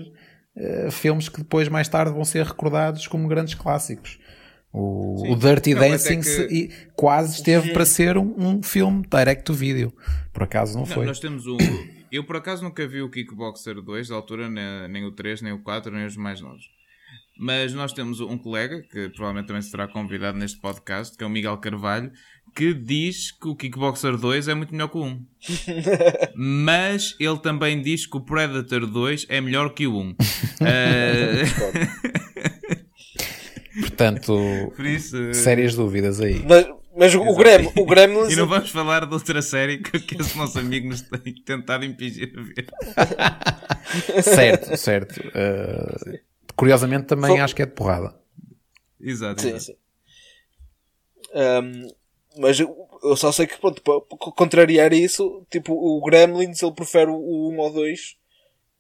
eh, 0.56 0.90
filmes 0.92 1.28
que 1.28 1.40
depois, 1.40 1.68
mais 1.68 1.88
tarde, 1.88 2.14
vão 2.14 2.24
ser 2.24 2.46
recordados 2.46 3.08
como 3.08 3.28
grandes 3.28 3.56
clássicos. 3.56 4.20
O, 4.78 5.18
Sim. 5.20 5.32
o 5.32 5.36
Dirty 5.38 5.74
Não, 5.74 5.80
até 5.82 5.90
Dancing 5.92 6.18
que- 6.20 6.24
se- 6.26 6.48
e 6.54 6.70
quase 6.96 7.36
esteve 7.36 7.72
para 7.72 7.86
ser 7.86 8.18
um, 8.18 8.34
um 8.38 8.62
filme 8.62 9.06
direct 9.10 9.44
to 9.46 9.54
video. 9.54 9.94
Por 10.34 10.44
acaso 10.44 10.74
não, 10.74 10.82
Não, 10.82 10.86
foi. 10.88 11.06
nós 11.06 11.20
temos 11.20 11.48
um. 11.48 11.58
Eu 12.12 12.26
por 12.26 12.36
acaso 12.36 12.62
nunca 12.64 12.86
vi 12.88 13.02
o 13.02 13.10
Kickboxer 13.10 13.82
2 13.82 14.10
da 14.10 14.16
altura, 14.16 14.50
ne- 14.50 14.88
nem 14.90 15.06
o 15.06 15.12
3, 15.12 15.42
nem 15.42 15.54
o 15.54 15.60
4, 15.64 15.92
nem 15.94 16.06
os 16.06 16.18
mais 16.18 16.42
novos. 16.42 16.66
Mas 17.38 17.74
nós 17.74 17.92
temos 17.94 18.20
um 18.22 18.38
colega, 18.38 18.82
que 18.82 19.10
provavelmente 19.10 19.48
também 19.48 19.62
será 19.62 19.88
convidado 19.88 20.38
neste 20.38 20.60
podcast, 20.60 21.18
que 21.18 21.24
é 21.24 21.28
o 21.28 21.30
Miguel 21.30 21.58
Carvalho, 21.58 22.12
que 22.56 22.74
diz 22.74 23.32
que 23.32 23.48
o 23.50 23.56
Kickboxer 23.56 24.16
2 24.18 24.48
é 24.48 24.54
muito 24.54 24.72
melhor 24.74 24.88
que 24.90 24.98
o 24.98 25.04
1. 25.04 25.26
Mas 26.36 27.16
ele 27.20 27.38
também 27.40 27.82
diz 27.82 28.06
que 28.06 28.16
o 28.18 28.22
Predator 28.22 28.86
2 28.88 29.26
é 29.30 29.42
melhor 29.42 29.70
que 29.74 29.88
o 29.88 29.98
1. 30.00 30.16
Eh, 30.62 31.44
Portanto, 33.80 34.34
Por 34.76 34.86
isso, 34.86 35.34
sérias 35.34 35.76
dúvidas 35.76 36.20
aí. 36.22 36.44
Mas, 36.48 36.68
mas 36.96 37.16
o, 37.16 37.36
Grem, 37.36 37.72
o 37.76 37.86
Gremlins. 37.86 38.32
E 38.32 38.36
não 38.36 38.48
vamos 38.48 38.72
falar 38.72 39.06
de 39.06 39.14
outra 39.14 39.42
série 39.42 39.80
que, 39.80 40.00
que 40.00 40.22
esse 40.22 40.38
nosso 40.38 40.58
amigo 40.60 40.88
nos 40.88 41.02
tem 41.02 41.34
tentado 41.44 41.84
impingir 41.84 42.34
a 42.38 42.42
ver. 42.42 44.24
certo, 44.24 44.78
certo. 44.78 45.20
Uh, 45.20 46.20
curiosamente 46.56 47.06
também 47.06 47.36
Fo- 47.36 47.44
acho 47.44 47.56
que 47.56 47.62
é 47.62 47.66
de 47.66 47.74
porrada. 47.74 48.16
Exato. 49.00 49.42
Sim, 49.42 49.50
exato. 49.50 49.64
sim. 49.66 49.76
Um, 51.34 51.88
mas 52.38 52.60
eu, 52.60 52.76
só 53.18 53.32
sei 53.32 53.46
que, 53.48 53.58
pronto, 53.58 53.82
para 53.82 54.02
contrariar 54.32 54.94
isso, 54.94 55.46
tipo, 55.50 55.74
o 55.74 56.02
Gremlins 56.04 56.62
ele 56.62 56.72
prefere 56.74 57.12
o 57.12 57.52
1 57.52 57.60
ou 57.60 57.74
2, 57.74 58.16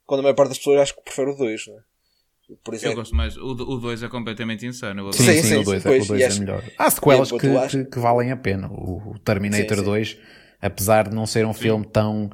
quando 0.05 0.19
a 0.19 0.23
maior 0.23 0.35
parte 0.35 0.49
das 0.49 0.57
pessoas 0.57 0.81
acho 0.81 0.95
que 0.95 1.03
prefere 1.03 1.31
o 1.31 1.35
2, 1.35 1.67
né? 1.67 1.79
Por 2.63 2.75
isso 2.75 2.85
Eu 2.85 2.89
que- 2.91 2.95
gosto 2.97 3.15
mais. 3.15 3.35
O 3.37 3.53
2 3.55 4.03
é 4.03 4.07
completamente 4.07 4.65
insano. 4.65 5.11
Sim, 5.13 5.23
Sim, 5.23 5.41
sim, 5.43 5.55
o 5.57 5.63
2 5.63 5.81
sim, 5.81 5.89
é, 5.89 5.91
o 5.91 5.93
pois, 5.95 6.07
dois 6.07 6.21
é 6.21 6.25
acho- 6.27 6.39
melhor. 6.39 6.63
Há 6.77 6.89
sequelas 6.91 7.31
que, 7.31 7.47
acho- 7.47 7.77
que, 7.79 7.85
que 7.91 7.99
valem 7.99 8.31
a 8.31 8.37
pena. 8.37 8.67
O 8.71 9.17
Terminator 9.25 9.77
Sim, 9.77 9.83
sim. 9.83 9.83
2, 9.83 10.17
apesar 10.61 11.09
de 11.09 11.15
não 11.15 11.25
ser 11.25 11.45
um 11.45 11.53
filme 11.53 11.85
tão. 11.85 12.29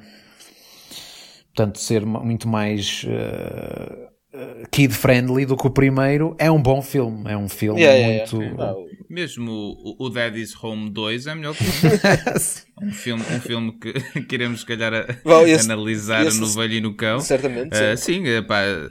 Portanto, 1.55 1.79
ser 1.79 2.05
muito 2.05 2.47
mais 2.47 3.03
uh, 3.05 4.10
uh, 4.33 4.67
kid-friendly 4.71 5.45
do 5.45 5.55
que 5.57 5.67
o 5.67 5.69
primeiro, 5.71 6.35
é 6.39 6.49
um 6.51 6.61
bom 6.61 6.81
filme. 6.81 7.23
É 7.29 7.37
um 7.37 7.47
filme 7.49 7.81
Yeah, 7.81 7.99
yeah, 7.99 8.31
muito. 8.31 8.41
yeah. 8.43 8.63
Ah, 8.71 8.73
o- 8.77 8.91
Mesmo 9.09 9.51
o, 9.51 10.05
o 10.05 10.09
Daddy's 10.09 10.53
Home 10.63 10.89
2 10.89 11.27
é 11.27 11.35
melhor 11.35 11.53
que 11.55 11.63
o 11.63 11.67
um 12.87 12.91
filme, 12.91 13.21
um 13.23 13.39
filme 13.41 13.71
que, 13.79 13.93
que 14.23 14.35
iremos, 14.35 14.61
se 14.61 14.65
calhar, 14.65 14.93
a- 14.93 15.05
Bom, 15.23 15.45
esse- 15.45 15.65
analisar 15.71 16.25
esse- 16.25 16.39
no 16.39 16.47
Velho 16.47 16.73
e 16.73 16.81
no 16.81 16.93
Cão. 16.95 17.19
Certamente, 17.19 17.75
Ah, 17.75 17.95
sim. 17.97 18.23
sim, 18.23 18.27
epá, 18.29 18.61
ah, 18.63 18.89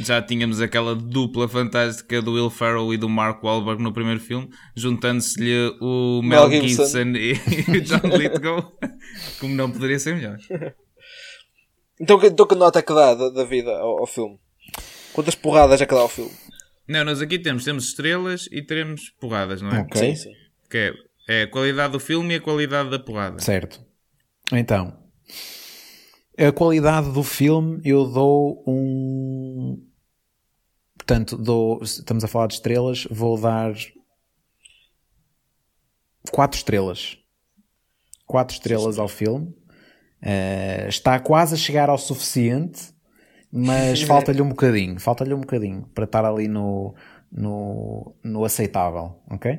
já 0.00 0.20
tínhamos 0.20 0.60
aquela 0.60 0.94
dupla 0.94 1.48
fantástica 1.48 2.20
do 2.20 2.32
Will 2.34 2.50
Ferrell 2.50 2.92
e 2.92 2.96
do 2.96 3.08
Mark 3.08 3.42
Wahlberg 3.42 3.82
no 3.82 3.92
primeiro 3.92 4.20
filme, 4.20 4.48
juntando-se-lhe 4.76 5.74
o 5.80 6.20
Mel, 6.22 6.48
Mel 6.48 6.60
Gibson, 6.68 6.82
Gibson. 6.84 7.08
e, 7.16 7.32
e 7.72 7.78
o 7.78 7.80
John 7.80 8.16
Lithgow, 8.16 8.72
como 9.40 9.54
não 9.54 9.70
poderia 9.70 9.98
ser 9.98 10.14
melhor. 10.16 10.38
Então, 12.00 12.18
que- 12.18 12.26
então 12.26 12.46
que 12.46 12.54
nota 12.54 12.78
é 12.78 12.82
que 12.82 12.94
dá 12.94 13.14
da, 13.14 13.28
da 13.30 13.44
vida 13.44 13.70
ao, 13.70 14.00
ao 14.00 14.06
filme? 14.06 14.38
Quantas 15.12 15.34
porradas 15.34 15.80
é 15.80 15.86
que 15.86 15.94
dá 15.94 16.00
ao 16.00 16.08
filme? 16.08 16.32
Não, 16.86 17.04
nós 17.04 17.20
aqui 17.20 17.38
temos, 17.38 17.64
temos 17.64 17.84
estrelas 17.88 18.48
e 18.50 18.62
teremos 18.62 19.10
porradas, 19.20 19.60
não 19.60 19.70
é? 19.70 19.80
Ok. 19.80 20.00
Sim, 20.00 20.16
sim. 20.16 20.32
Que 20.70 20.94
é, 21.28 21.40
é 21.40 21.42
a 21.42 21.50
qualidade 21.50 21.92
do 21.92 22.00
filme 22.00 22.34
e 22.34 22.36
a 22.36 22.40
qualidade 22.40 22.88
da 22.90 22.98
porrada. 22.98 23.40
Certo. 23.40 23.80
Então, 24.52 24.96
a 26.38 26.52
qualidade 26.52 27.12
do 27.12 27.22
filme 27.22 27.80
eu 27.84 28.06
dou 28.06 28.62
um. 28.66 29.84
Portanto, 30.96 31.36
dou, 31.36 31.82
estamos 31.82 32.22
a 32.24 32.28
falar 32.28 32.46
de 32.46 32.54
estrelas, 32.54 33.06
vou 33.10 33.38
dar 33.40 33.74
4 36.30 36.56
estrelas. 36.58 37.18
4 38.26 38.54
estrelas 38.54 38.98
ao 38.98 39.08
filme. 39.08 39.54
Eh, 40.20 40.86
está 40.88 41.18
quase 41.20 41.54
a 41.54 41.58
chegar 41.58 41.88
ao 41.88 41.98
suficiente, 41.98 42.92
mas 43.52 44.02
falta-lhe 44.02 44.42
um 44.42 44.48
bocadinho. 44.48 44.98
Falta-lhe 45.00 45.32
um 45.34 45.40
bocadinho 45.40 45.82
para 45.94 46.04
estar 46.04 46.24
ali 46.24 46.48
no, 46.48 46.94
no, 47.32 48.14
no 48.24 48.44
aceitável, 48.44 49.20
ok? 49.30 49.58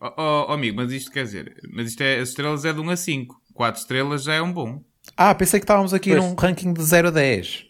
Oh, 0.00 0.06
oh, 0.16 0.46
oh, 0.48 0.52
amigo, 0.52 0.76
mas 0.76 0.92
isto 0.92 1.10
quer 1.10 1.24
dizer, 1.24 1.56
mas 1.74 1.88
isto 1.88 2.00
é, 2.02 2.20
as 2.20 2.28
estrelas 2.28 2.64
é 2.64 2.72
de 2.72 2.78
1 2.80 2.90
a 2.90 2.96
5. 2.96 3.34
4 3.54 3.80
estrelas 3.80 4.22
já 4.22 4.34
é 4.34 4.40
um 4.42 4.52
bom. 4.52 4.80
Ah, 5.16 5.34
pensei 5.34 5.58
que 5.58 5.64
estávamos 5.64 5.92
aqui 5.92 6.10
Pois. 6.10 6.22
num 6.22 6.34
ranking 6.36 6.72
de 6.72 6.82
0 6.84 7.08
a 7.08 7.10
10. 7.10 7.64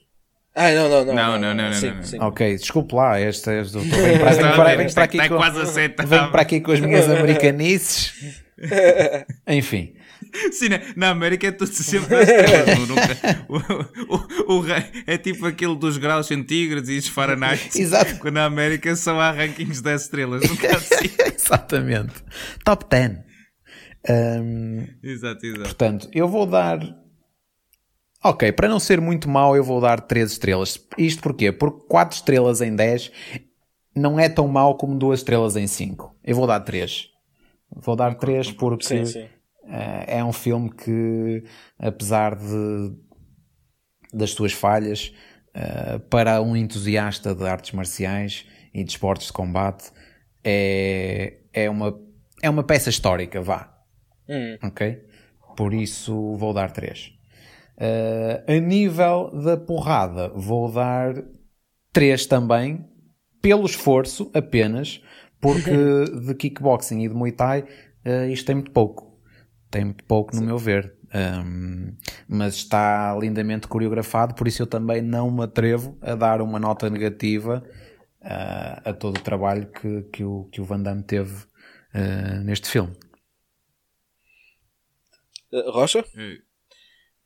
Ah, 0.54 0.70
não, 0.72 0.88
não, 0.90 1.04
não. 1.06 1.14
Não, 1.14 1.38
não, 1.38 1.54
não, 1.54 1.64
não, 1.68 1.72
sim, 1.72 1.86
não, 1.88 1.94
não. 1.96 2.02
sim. 2.02 2.18
Ok, 2.20 2.56
desculpe 2.56 2.94
lá, 2.94 3.18
este, 3.20 3.48
este, 3.60 3.78
estou- 3.78 3.82
venho 3.82 4.18
para, 4.20 4.30
Está 4.32 4.42
venho 4.42 4.52
a 4.52 4.56
para- 4.56 4.76
venho 4.76 4.92
para 4.92 5.02
é 5.02 5.04
aqui 5.06 5.28
com, 5.28 5.36
quase 5.36 5.60
aceitável. 5.62 6.10
venho 6.18 6.30
para 6.30 6.42
aqui 6.42 6.60
com 6.60 6.72
as 6.72 6.80
minhas 6.80 7.08
americanices. 7.08 8.12
Enfim, 9.48 9.94
Sim, 10.52 10.68
na, 10.70 10.80
na 10.96 11.10
América 11.10 11.46
é 11.48 11.52
tudo 11.52 11.70
sempre 11.72 12.14
às 12.16 12.28
estrelas. 12.28 12.88
Nunca- 12.88 13.46
o, 14.48 14.54
o, 14.54 14.60
o 14.60 14.66
é 15.06 15.18
tipo 15.18 15.46
aquele 15.46 15.76
dos 15.76 15.96
graus 15.98 16.26
centígrados 16.26 16.88
e 16.88 16.98
os 16.98 17.08
Fahrenheit. 17.08 17.70
Exato. 17.78 18.18
Quando 18.18 18.34
na 18.34 18.44
América 18.44 18.94
só 18.96 19.18
há 19.20 19.30
rankings 19.32 19.78
de 19.78 19.82
10 19.84 20.02
estrelas. 20.02 20.48
Nunca 20.48 20.68
assim. 20.76 21.10
exatamente. 21.34 22.14
Top 22.64 22.84
10. 22.88 23.18
Ahm, 24.08 24.86
Exato, 25.02 25.44
exato. 25.44 25.62
portanto, 25.64 26.08
eu 26.12 26.28
vou 26.28 26.46
dar. 26.46 26.78
Ok, 28.24 28.50
para 28.52 28.68
não 28.68 28.80
ser 28.80 29.00
muito 29.00 29.28
mau, 29.28 29.54
eu 29.56 29.62
vou 29.62 29.80
dar 29.80 30.00
3 30.00 30.32
estrelas. 30.32 30.80
Isto 30.96 31.22
porquê? 31.22 31.52
Porque 31.52 31.86
4 31.88 32.16
estrelas 32.16 32.60
em 32.60 32.74
10 32.74 33.12
não 33.94 34.18
é 34.18 34.28
tão 34.28 34.46
mau 34.48 34.76
como 34.76 34.96
2 34.98 35.20
estrelas 35.20 35.56
em 35.56 35.66
5. 35.66 36.16
Eu 36.24 36.36
vou 36.36 36.46
dar 36.46 36.60
3. 36.60 37.08
Vou 37.70 37.94
dar 37.96 38.14
3 38.14 38.50
porque. 38.52 38.86
Sim, 38.86 39.04
sim. 39.04 39.26
Eh, 39.68 40.18
é 40.18 40.24
um 40.24 40.32
filme 40.32 40.70
que, 40.70 41.44
apesar 41.78 42.34
de, 42.34 42.92
das 44.12 44.30
suas 44.30 44.52
falhas, 44.52 45.12
eh, 45.54 45.98
para 46.10 46.40
um 46.40 46.56
entusiasta 46.56 47.34
de 47.34 47.44
artes 47.46 47.72
marciais 47.72 48.46
e 48.72 48.82
de 48.82 48.90
esportes 48.90 49.28
de 49.28 49.32
combate, 49.32 49.90
é, 50.42 51.38
é, 51.52 51.68
uma, 51.68 51.98
é 52.42 52.48
uma 52.48 52.62
peça 52.62 52.90
histórica, 52.90 53.40
vá. 53.40 53.74
Hum. 54.28 54.58
Ok? 54.62 55.04
Por 55.56 55.74
isso 55.74 56.36
vou 56.36 56.52
dar 56.52 56.70
3. 56.70 57.12
a 58.46 58.60
nível 58.60 59.30
da 59.42 59.56
porrada, 59.56 60.28
vou 60.28 60.70
dar 60.70 61.14
3 61.92 62.26
também, 62.26 62.84
pelo 63.42 63.66
esforço 63.66 64.30
apenas, 64.34 65.02
porque 65.40 65.70
de 66.26 66.34
kickboxing 66.34 67.02
e 67.02 67.08
de 67.08 67.14
muay 67.14 67.32
thai 67.32 67.64
eh, 68.04 68.28
isto 68.30 68.46
tem 68.46 68.54
muito 68.56 68.70
pouco. 68.70 69.07
Tem 69.70 69.92
pouco 69.92 70.34
no 70.34 70.42
meu 70.42 70.58
ver. 70.58 70.96
Um, 71.14 71.96
mas 72.28 72.56
está 72.56 73.16
lindamente 73.18 73.66
coreografado, 73.66 74.34
por 74.34 74.46
isso 74.46 74.60
eu 74.60 74.66
também 74.66 75.00
não 75.00 75.30
me 75.30 75.44
atrevo 75.44 75.96
a 76.02 76.14
dar 76.14 76.42
uma 76.42 76.58
nota 76.58 76.90
negativa 76.90 77.64
ah, 78.20 78.82
a 78.84 78.92
todo 78.92 79.16
o 79.16 79.22
trabalho 79.22 79.70
que, 79.70 80.02
que, 80.12 80.22
o, 80.22 80.44
que 80.52 80.60
o 80.60 80.64
Van 80.64 80.82
Damme 80.82 81.02
teve 81.02 81.46
ah, 81.94 82.40
neste 82.44 82.68
filme. 82.68 82.94
Uh, 85.50 85.70
Rocha? 85.70 86.04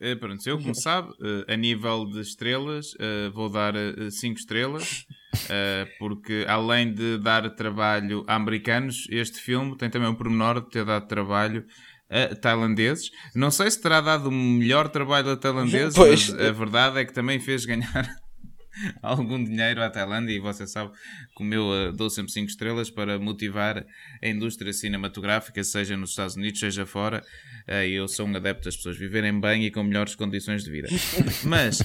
Eh, 0.04 0.16
pronto, 0.16 0.44
eu, 0.48 0.58
como 0.58 0.74
sabe, 0.74 1.12
eh, 1.22 1.54
a 1.54 1.56
nível 1.56 2.06
de 2.06 2.20
estrelas, 2.20 2.86
eh, 2.98 3.30
vou 3.32 3.48
dar 3.48 3.72
5 4.10 4.36
estrelas, 4.36 5.06
eh, 5.48 5.86
porque 5.96 6.44
além 6.48 6.92
de 6.92 7.18
dar 7.18 7.48
trabalho 7.54 8.24
a 8.26 8.34
americanos, 8.34 9.06
este 9.10 9.38
filme 9.38 9.76
tem 9.76 9.88
também 9.88 10.08
o 10.08 10.16
pormenor 10.16 10.60
de 10.60 10.70
ter 10.70 10.84
dado 10.84 11.06
trabalho 11.06 11.64
a 11.64 11.91
tailandeses. 12.40 13.10
Não 13.34 13.50
sei 13.50 13.70
se 13.70 13.80
terá 13.80 14.00
dado 14.00 14.28
o 14.28 14.32
melhor 14.32 14.88
trabalho 14.88 15.30
a 15.30 15.36
tailandeses, 15.36 15.94
Pois. 15.94 16.30
mas 16.30 16.40
a 16.40 16.52
verdade 16.52 16.98
é 16.98 17.04
que 17.04 17.12
também 17.12 17.40
fez 17.40 17.64
ganhar 17.64 18.08
algum 19.02 19.42
dinheiro 19.42 19.82
à 19.82 19.90
Tailândia 19.90 20.32
e 20.34 20.38
você 20.40 20.66
sabe 20.66 20.92
como 21.34 21.52
eu 21.54 21.74
eh, 21.74 21.92
dou 21.92 22.08
sempre 22.08 22.32
5 22.32 22.48
estrelas 22.48 22.90
para 22.90 23.18
motivar 23.18 23.84
a 24.22 24.28
indústria 24.28 24.72
cinematográfica, 24.72 25.62
seja 25.62 25.96
nos 25.96 26.10
Estados 26.10 26.36
Unidos, 26.36 26.60
seja 26.60 26.86
fora. 26.86 27.22
Eh, 27.66 27.88
eu 27.88 28.08
sou 28.08 28.26
um 28.26 28.36
adepto 28.36 28.64
das 28.64 28.76
pessoas 28.76 28.96
viverem 28.96 29.38
bem 29.40 29.64
e 29.64 29.70
com 29.70 29.82
melhores 29.82 30.14
condições 30.14 30.64
de 30.64 30.70
vida. 30.70 30.88
Mas, 31.44 31.80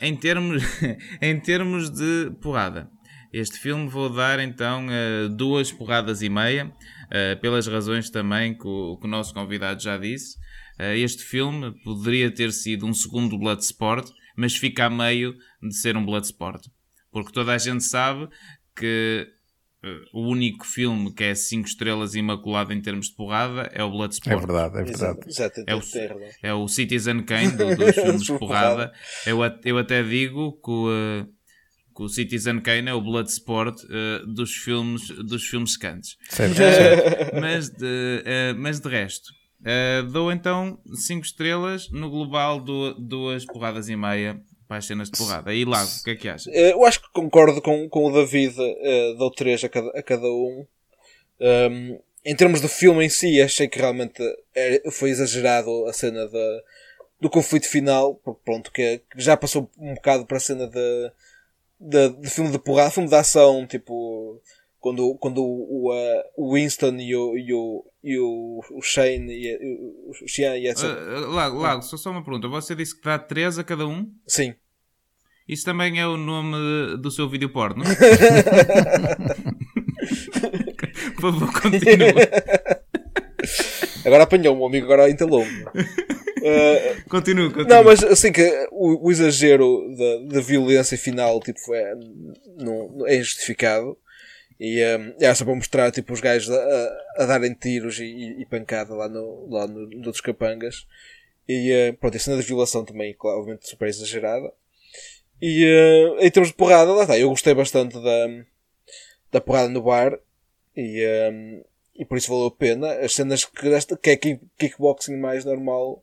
em 0.00 0.16
termos, 0.16 0.62
em 1.20 1.38
termos 1.40 1.90
de 1.90 2.30
porrada, 2.40 2.88
este 3.32 3.58
filme 3.58 3.88
vou 3.88 4.08
dar 4.08 4.38
então 4.38 4.86
eh, 4.90 5.28
duas 5.28 5.70
porradas 5.72 6.22
e 6.22 6.28
meia, 6.28 6.72
pelas 7.40 7.66
razões 7.66 8.10
também 8.10 8.56
que 8.56 8.66
o, 8.66 8.96
que 8.98 9.06
o 9.06 9.10
nosso 9.10 9.32
convidado 9.34 9.82
já 9.82 9.96
disse. 9.96 10.36
Eh, 10.78 10.98
este 10.98 11.22
filme 11.24 11.72
poderia 11.82 12.30
ter 12.30 12.52
sido 12.52 12.86
um 12.86 12.92
segundo 12.92 13.38
Bloodsport, 13.38 14.08
mas 14.36 14.54
fica 14.56 14.84
a 14.86 14.90
meio 14.90 15.34
de 15.62 15.74
ser 15.76 15.96
um 15.96 16.04
Bloodsport. 16.04 16.62
Porque 17.10 17.32
toda 17.32 17.52
a 17.52 17.58
gente 17.58 17.82
sabe 17.82 18.28
que 18.76 19.26
eh, 19.82 20.00
o 20.12 20.28
único 20.28 20.64
filme 20.66 21.12
que 21.12 21.24
é 21.24 21.34
5 21.34 21.66
estrelas 21.66 22.14
imaculado 22.14 22.72
em 22.72 22.80
termos 22.80 23.08
de 23.08 23.14
porrada 23.16 23.62
é 23.72 23.82
o 23.82 23.90
Bloodsport. 23.90 24.36
É 24.36 24.36
verdade, 24.46 24.78
é 24.78 24.84
verdade. 24.84 25.18
Exato, 25.26 25.60
É 25.66 25.74
o, 25.74 25.80
tem 25.80 26.06
razão. 26.06 26.28
é 26.42 26.54
o 26.54 26.68
Citizen 26.68 27.22
Kane 27.24 27.52
do- 27.52 27.74
dos 27.74 27.94
filmes 27.96 28.20
de 28.22 28.26
Por 28.28 28.38
porrada. 28.40 28.92
Eu, 29.26 29.38
eu 29.64 29.78
até 29.78 30.02
digo 30.02 30.52
que 30.62 30.70
o, 30.70 30.90
eh, 30.92 31.26
que 31.98 32.04
o 32.04 32.08
Citizen 32.08 32.60
Kane 32.60 32.88
é 32.88 32.94
o 32.94 33.00
Bloodsport 33.00 33.76
eh, 33.90 34.22
dos 34.24 34.54
filmes 34.54 35.08
dos 35.08 35.44
filmes 35.48 35.72
secantes. 35.72 36.16
Certo. 36.30 36.62
Eh, 36.62 37.40
mas, 37.40 37.68
de, 37.70 38.22
eh, 38.24 38.52
mas 38.56 38.78
de 38.78 38.88
resto, 38.88 39.32
eh, 39.64 40.02
dou 40.04 40.30
então 40.30 40.78
5 40.94 41.24
estrelas. 41.24 41.90
No 41.90 42.08
global, 42.08 42.60
dou 42.60 42.94
duas 42.94 43.44
porradas 43.44 43.88
e 43.88 43.96
meia 43.96 44.40
para 44.68 44.76
as 44.76 44.84
cenas 44.86 45.10
de 45.10 45.18
porrada. 45.18 45.50
Aí, 45.50 45.64
Lago, 45.64 45.90
o 45.90 46.04
que 46.04 46.10
é 46.10 46.14
que 46.14 46.28
achas? 46.28 46.46
Eu 46.54 46.84
acho 46.84 47.00
que 47.02 47.08
concordo 47.12 47.60
com, 47.60 47.88
com 47.88 48.04
o 48.04 48.12
David, 48.12 48.54
uh, 48.60 49.16
dou 49.18 49.32
3 49.32 49.64
a 49.64 49.68
cada, 49.68 49.88
a 49.88 50.02
cada 50.02 50.26
um. 50.28 50.64
Um, 51.40 51.98
em 52.24 52.36
termos 52.36 52.60
do 52.60 52.68
filme 52.68 53.04
em 53.06 53.08
si, 53.08 53.40
achei 53.42 53.66
que 53.66 53.78
realmente 53.80 54.22
era- 54.54 54.88
foi 54.92 55.10
exagerado 55.10 55.86
a 55.86 55.92
cena 55.92 56.28
da, 56.28 56.60
do 57.20 57.28
conflito 57.28 57.68
final, 57.68 58.14
porque 58.16 58.40
pronto, 58.44 58.70
que, 58.70 59.00
que 59.10 59.20
já 59.20 59.36
passou 59.36 59.68
um 59.78 59.94
bocado 59.94 60.26
para 60.26 60.36
a 60.36 60.40
cena 60.40 60.68
de, 60.68 61.10
de, 61.80 62.08
de 62.20 62.30
filme 62.30 62.50
de 62.50 62.58
porrada, 62.58 62.90
filme 62.90 63.08
de 63.08 63.14
ação, 63.14 63.66
tipo, 63.66 64.40
quando, 64.78 65.16
quando 65.16 65.42
o, 65.42 65.88
o, 65.88 65.92
uh, 65.92 66.22
o 66.36 66.54
Winston 66.54 66.96
e 66.96 67.14
o, 67.14 67.36
e 67.36 67.52
o, 67.52 67.84
e 68.02 68.18
o, 68.18 68.60
o 68.72 68.82
Shane 68.82 69.32
e 69.32 69.56
o, 69.56 70.10
o 70.10 70.28
Xian 70.28 70.56
e 70.56 70.68
etc. 70.68 70.84
Ah, 70.84 71.20
Lago, 71.28 71.58
Lago, 71.58 71.82
só, 71.82 71.96
só 71.96 72.10
uma 72.10 72.24
pergunta. 72.24 72.48
Você 72.48 72.74
disse 72.74 72.96
que 72.96 73.04
dá 73.04 73.18
3 73.18 73.58
a 73.58 73.64
cada 73.64 73.86
um? 73.86 74.10
Sim. 74.26 74.54
Isso 75.48 75.64
também 75.64 75.98
é 75.98 76.06
o 76.06 76.16
nome 76.16 76.96
do 76.98 77.10
seu 77.10 77.28
vídeo 77.28 77.50
porno? 77.50 77.84
Por 81.16 81.32
favor, 81.32 81.52
continua. 81.60 82.12
Agora 84.04 84.24
apanhou-me, 84.24 84.60
o 84.60 84.66
amigo 84.66 84.86
agora 84.86 85.10
entalou-me. 85.10 85.64
Uh, 86.42 87.08
Continua, 87.08 87.48
continua. 87.52 87.76
Não, 87.76 87.84
mas 87.84 88.02
assim 88.04 88.32
que 88.32 88.42
o, 88.70 89.06
o 89.06 89.10
exagero 89.10 89.94
da, 89.96 90.34
da 90.34 90.40
violência 90.40 90.96
final 90.98 91.40
tipo, 91.40 91.74
é, 91.74 91.94
não, 92.56 93.06
é 93.06 93.16
injustificado. 93.16 93.96
E 94.60 94.82
um, 94.84 95.14
é 95.20 95.32
só 95.34 95.44
para 95.44 95.54
mostrar 95.54 95.90
tipo, 95.92 96.12
os 96.12 96.20
gajos 96.20 96.50
a, 96.50 96.88
a- 97.18 97.26
darem 97.26 97.54
tiros 97.54 97.98
e, 98.00 98.04
e- 98.04 98.42
e 98.42 98.46
pancada 98.46 98.92
lá, 98.94 99.08
no, 99.08 99.48
lá 99.48 99.66
no, 99.66 99.86
nos 99.88 100.06
outros 100.06 100.20
capangas. 100.20 100.86
E 101.48 101.72
uh, 101.90 101.94
pronto, 101.96 102.16
a 102.16 102.20
cena 102.20 102.36
da 102.36 102.42
violação 102.42 102.84
também, 102.84 103.14
claro, 103.16 103.38
obviamente, 103.38 103.68
super 103.68 103.88
exagerada. 103.88 104.52
E 105.40 105.64
uh, 105.64 106.18
em 106.20 106.30
termos 106.30 106.48
de 106.50 106.56
porrada, 106.56 106.92
lá 106.92 107.02
está, 107.02 107.16
eu 107.18 107.28
gostei 107.30 107.54
bastante 107.54 107.94
da, 108.02 108.26
da 109.32 109.40
porrada 109.40 109.68
no 109.68 109.82
bar. 109.82 110.18
E, 110.76 111.04
um, 111.32 111.62
e 111.96 112.04
por 112.04 112.18
isso 112.18 112.28
valeu 112.30 112.46
a 112.46 112.50
pena. 112.50 112.92
As 112.94 113.14
cenas 113.14 113.44
que, 113.44 113.52
que 114.02 114.10
é 114.10 114.16
kick- 114.16 114.40
kickboxing 114.58 115.16
mais 115.16 115.44
normal 115.44 116.02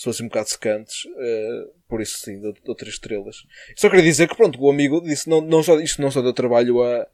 são 0.00 0.10
assim 0.10 0.22
um 0.24 0.28
bocado 0.28 0.48
secantes. 0.48 1.02
eh, 1.18 1.64
por 1.88 2.00
isso 2.00 2.18
sim, 2.18 2.40
dou, 2.40 2.54
dou 2.64 2.74
três 2.74 2.94
estrelas. 2.94 3.36
Só 3.76 3.88
queria 3.90 4.04
dizer 4.04 4.28
que 4.28 4.36
pronto, 4.36 4.60
o 4.62 4.70
amigo 4.70 5.00
disse 5.00 5.28
não, 5.28 5.40
não 5.40 5.62
só, 5.62 5.80
isto 5.80 6.00
não 6.00 6.10
só 6.10 6.22
deu 6.22 6.32
trabalho 6.32 6.82
a, 6.82 7.06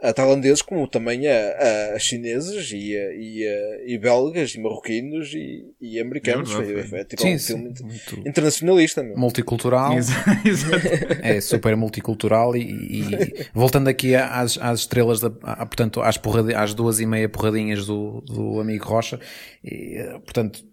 a 0.00 0.12
tailandeses, 0.12 0.62
como 0.62 0.86
também 0.86 1.26
a, 1.26 1.32
a, 1.32 1.94
a 1.96 1.98
chineses 1.98 2.70
e, 2.70 2.96
a, 2.96 3.12
e, 3.14 3.46
a, 3.48 3.84
e 3.90 3.98
belgas 3.98 4.54
e 4.54 4.60
marroquinos 4.60 5.32
e, 5.34 5.64
e 5.80 5.98
americanos. 5.98 6.50
É 6.50 6.54
foi, 6.54 6.64
verdade, 6.66 6.88
foi, 6.88 6.98
foi. 7.00 7.04
tipo 7.08 7.22
Sim, 7.22 7.34
um 7.34 7.38
sim, 7.38 7.46
filme 7.46 7.70
inter- 7.70 7.86
muito- 7.86 8.28
internacionalista. 8.28 9.02
Meu. 9.02 9.16
multicultural. 9.18 9.92
É 11.22 11.40
super 11.40 11.76
multicultural 11.76 12.56
e, 12.56 12.60
e- 12.62 13.46
voltando 13.52 13.88
aqui 13.88 14.14
às, 14.14 14.56
às 14.58 14.80
estrelas, 14.80 15.18
da, 15.20 15.28
à- 15.42 15.66
portanto, 15.66 16.00
às, 16.00 16.16
porradi- 16.16 16.54
às 16.54 16.74
duas 16.74 17.00
e 17.00 17.06
meia 17.06 17.28
porradinhas 17.28 17.86
do, 17.86 18.20
do 18.20 18.60
amigo 18.60 18.84
Rocha, 18.84 19.18
e, 19.64 19.96
eh, 19.98 20.12
portanto, 20.20 20.64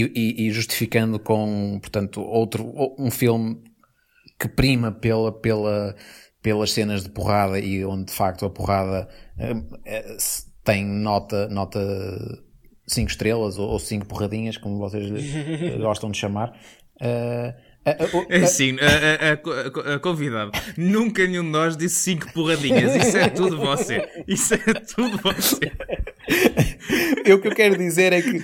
e, 0.00 0.12
e- 0.14 0.46
e 0.46 0.50
justificando 0.50 1.18
com, 1.18 1.78
portanto, 1.80 2.20
outro, 2.22 2.72
um 2.98 3.10
filme 3.10 3.58
que 4.40 4.48
prima 4.48 4.90
pela, 4.92 5.30
pela, 5.32 5.94
pelas 6.42 6.72
cenas 6.72 7.02
de 7.04 7.10
porrada 7.10 7.58
e 7.58 7.84
onde 7.84 8.06
de 8.06 8.12
facto 8.12 8.44
a 8.44 8.50
porrada 8.50 9.08
eh, 9.38 9.54
eh, 9.84 10.16
tem 10.64 10.84
nota, 10.84 11.48
nota 11.48 11.78
5 12.86 13.10
estrelas 13.10 13.58
ou 13.58 13.78
5 13.78 14.06
porradinhas, 14.06 14.56
como 14.56 14.78
vocês 14.78 15.04
lhe- 15.08 15.76
gostam 15.78 16.10
de 16.10 16.18
chamar. 16.18 16.52
Eh, 17.00 17.54
o- 18.14 18.26
É 18.32 18.46
a, 18.80 18.86
a- 18.86 19.92
a- 19.92 19.94
a 19.96 19.98
convidado. 19.98 20.52
Nunca 20.76 21.26
nenhum 21.26 21.42
de 21.44 21.50
nós 21.50 21.76
disse 21.76 21.96
cinco 21.96 22.32
porradinhas. 22.32 22.94
Isso 22.94 23.16
é 23.16 23.28
tudo 23.28 23.58
você. 23.58 24.08
Isso 24.28 24.54
é 24.54 24.58
tudo 24.74 25.18
você. 25.18 25.58
Eu, 27.24 27.36
o 27.36 27.40
que 27.40 27.48
eu 27.48 27.54
quero 27.54 27.76
dizer 27.76 28.12
é 28.12 28.22
que 28.22 28.40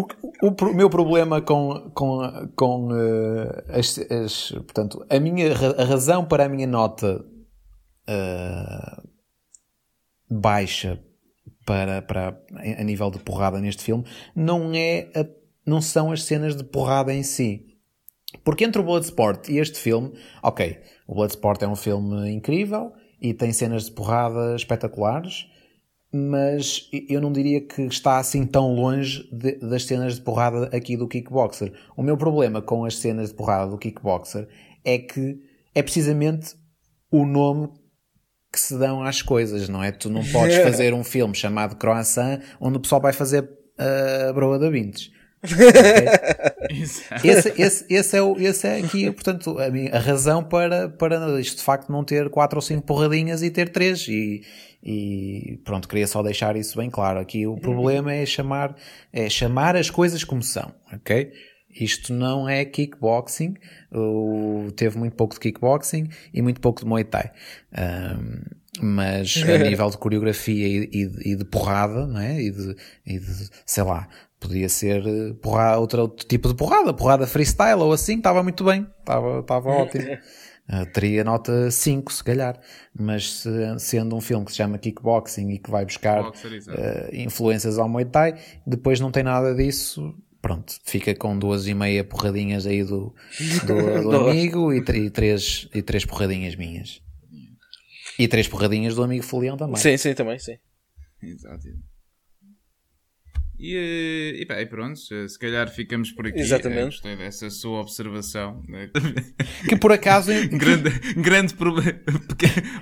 o, 0.00 0.46
o 0.48 0.52
pro- 0.52 0.74
meu 0.74 0.88
problema 0.90 1.40
com, 1.40 1.90
com, 1.94 2.20
com 2.54 2.88
eh, 2.94 3.64
as, 3.78 3.98
as- 3.98 4.50
portanto, 4.52 5.04
a 5.08 5.18
minha 5.20 5.52
a 5.78 5.84
razão 5.84 6.24
para 6.24 6.44
a 6.44 6.48
minha 6.48 6.66
nota 6.66 7.24
eh, 8.08 9.02
baixa 10.30 11.00
para, 11.64 12.02
para 12.02 12.40
a 12.80 12.84
nível 12.84 13.10
de 13.10 13.18
porrada 13.18 13.60
neste 13.60 13.82
filme 13.82 14.04
não 14.34 14.72
é 14.74 15.08
a- 15.14 15.26
não 15.66 15.80
são 15.80 16.12
as 16.12 16.22
cenas 16.22 16.54
de 16.56 16.62
porrada 16.64 17.12
em 17.12 17.22
si. 17.22 17.64
Porque 18.44 18.64
entre 18.64 18.80
o 18.80 18.84
Bloodsport 18.84 19.48
e 19.48 19.58
este 19.58 19.78
filme, 19.78 20.12
ok, 20.42 20.78
o 21.08 21.14
Bloodsport 21.14 21.62
é 21.62 21.68
um 21.68 21.74
filme 21.76 22.30
incrível 22.30 22.92
e 23.20 23.32
tem 23.34 23.52
cenas 23.52 23.86
de 23.86 23.92
porrada 23.92 24.54
espetaculares, 24.54 25.46
mas 26.12 26.88
eu 27.08 27.20
não 27.20 27.32
diria 27.32 27.60
que 27.60 27.82
está 27.82 28.18
assim 28.18 28.46
tão 28.46 28.74
longe 28.74 29.28
de- 29.32 29.56
das 29.58 29.84
cenas 29.84 30.14
de 30.16 30.20
porrada 30.22 30.66
aqui 30.76 30.96
do 30.96 31.08
Kickboxer. 31.08 31.72
O 31.96 32.02
meu 32.02 32.16
problema 32.16 32.62
com 32.62 32.84
as 32.84 32.96
cenas 32.98 33.30
de 33.30 33.34
porrada 33.34 33.70
do 33.70 33.78
Kickboxer 33.78 34.48
é 34.84 34.98
que 34.98 35.38
é 35.74 35.82
precisamente 35.82 36.54
o 37.10 37.26
nome 37.26 37.68
que 38.52 38.60
se 38.60 38.78
dão 38.78 39.02
às 39.02 39.20
coisas, 39.20 39.68
não 39.68 39.82
é? 39.82 39.92
Tu 39.92 40.08
não 40.08 40.24
podes 40.24 40.56
fazer 40.62 40.94
um 40.94 41.04
filme 41.04 41.34
chamado 41.34 41.76
Croissant 41.76 42.40
onde 42.60 42.78
o 42.78 42.80
pessoal 42.80 43.00
vai 43.00 43.12
fazer 43.12 43.48
a 43.78 44.32
broa 44.32 44.58
da 44.58 44.70
Bintes. 44.70 45.10
Exato. 45.42 46.55
Esse, 47.24 47.48
esse, 47.60 47.86
esse, 47.88 48.16
é, 48.16 48.22
o, 48.22 48.36
esse 48.38 48.66
é 48.66 48.78
aqui, 48.78 49.10
portanto, 49.10 49.58
a, 49.58 49.70
minha- 49.70 49.94
a 49.94 49.98
razão 49.98 50.42
para, 50.42 50.88
para 50.88 51.40
isto 51.40 51.56
de 51.58 51.62
facto 51.62 51.90
não 51.90 52.04
ter 52.04 52.28
quatro 52.30 52.58
ou 52.58 52.62
cinco 52.62 52.82
porradinhas 52.82 53.42
e 53.42 53.50
ter 53.50 53.68
três. 53.70 54.06
E, 54.08 54.42
e 54.82 55.58
pronto, 55.64 55.88
queria 55.88 56.06
só 56.06 56.22
deixar 56.22 56.56
isso 56.56 56.76
bem 56.78 56.88
claro. 56.90 57.18
Aqui 57.20 57.46
o 57.46 57.56
problema 57.56 58.12
é 58.12 58.24
chamar, 58.24 58.76
é 59.12 59.28
chamar 59.28 59.76
as 59.76 59.90
coisas 59.90 60.22
como 60.24 60.42
são, 60.42 60.72
ok? 60.92 61.32
Isto 61.78 62.14
não 62.14 62.48
é 62.48 62.64
kickboxing, 62.64 63.54
o- 63.92 64.68
teve 64.76 64.96
muito 64.98 65.14
pouco 65.14 65.34
de 65.34 65.40
kickboxing 65.40 66.08
e 66.32 66.40
muito 66.40 66.60
pouco 66.60 66.80
de 66.80 66.86
Muay 66.86 67.04
Thai. 67.04 67.30
Ahm, 67.76 68.42
mas 68.80 69.36
a 69.42 69.58
nível 69.70 69.90
de 69.90 69.98
coreografia 69.98 70.66
e, 70.66 70.88
e 70.92 71.06
de- 71.06 71.28
e 71.32 71.36
de 71.36 71.44
porrada, 71.44 72.06
não 72.06 72.20
é? 72.20 72.40
E 72.40 72.50
de, 72.50 72.76
e 73.06 73.18
de, 73.18 73.48
sei 73.66 73.82
lá, 73.82 74.08
podia 74.40 74.68
ser 74.68 75.06
eh, 75.06 75.32
porrada, 75.40 75.78
outro, 75.78 76.02
outro 76.02 76.26
tipo 76.26 76.48
de 76.48 76.54
porrada, 76.54 76.92
porrada 76.94 77.26
freestyle 77.26 77.80
ou 77.80 77.92
assim, 77.92 78.18
estava 78.18 78.42
muito 78.42 78.64
bem, 78.64 78.86
estava, 79.00 79.40
estava 79.40 79.68
ótimo. 79.70 80.18
Ah, 80.68 80.84
teria 80.84 81.22
nota 81.22 81.70
5, 81.70 82.12
se 82.12 82.24
calhar, 82.24 82.60
mas 82.92 83.32
se- 83.34 83.78
sendo 83.78 84.16
um 84.16 84.20
filme 84.20 84.44
que 84.44 84.50
se 84.50 84.56
chama 84.56 84.78
Kickboxing 84.78 85.50
e 85.52 85.58
que 85.60 85.70
vai 85.70 85.84
buscar 85.84 86.24
Boxer, 86.24 86.60
eh, 86.70 87.10
influências 87.12 87.78
ao 87.78 87.88
Muay 87.88 88.04
Thai, 88.04 88.34
depois 88.66 88.98
não 88.98 89.12
tem 89.12 89.22
nada 89.22 89.54
disso, 89.54 90.12
pronto, 90.42 90.74
fica 90.84 91.14
com 91.14 91.38
duas 91.38 91.68
e 91.68 91.74
meia 91.74 92.02
porradinhas 92.02 92.66
aí 92.66 92.82
do, 92.82 93.14
do, 93.64 94.02
do 94.10 94.16
amigo 94.28 94.72
e, 94.72 94.78
e 94.78 95.10
três, 95.10 95.68
e 95.72 95.82
três 95.82 96.04
porradinhas 96.04 96.56
minhas. 96.56 97.00
E 98.18 98.26
três 98.26 98.48
porradinhas 98.48 98.94
do 98.96 99.04
amigo 99.04 99.22
Folião 99.24 99.56
também. 99.56 99.76
Sim, 99.76 99.96
sim, 99.96 100.14
também, 100.14 100.38
sim. 100.38 100.56
Exato. 101.22 101.62
E, 103.58 103.74
eh, 103.74 104.42
e, 104.42 104.62
e 104.62 104.66
pronto, 104.66 104.98
se 104.98 105.28
se 105.28 105.38
calhar 105.38 105.68
ficamos 105.68 106.10
por 106.12 106.26
aqui. 106.26 106.38
Exatamente. 106.40 106.80
Eh, 106.80 106.84
Gostei 106.86 107.16
dessa 107.16 107.50
sua 107.50 107.80
observação. 107.80 108.62
né? 108.68 108.90
Que 109.68 109.76
por 109.76 109.92
acaso 109.92 110.30
grande, 110.52 110.90
grande 111.16 111.54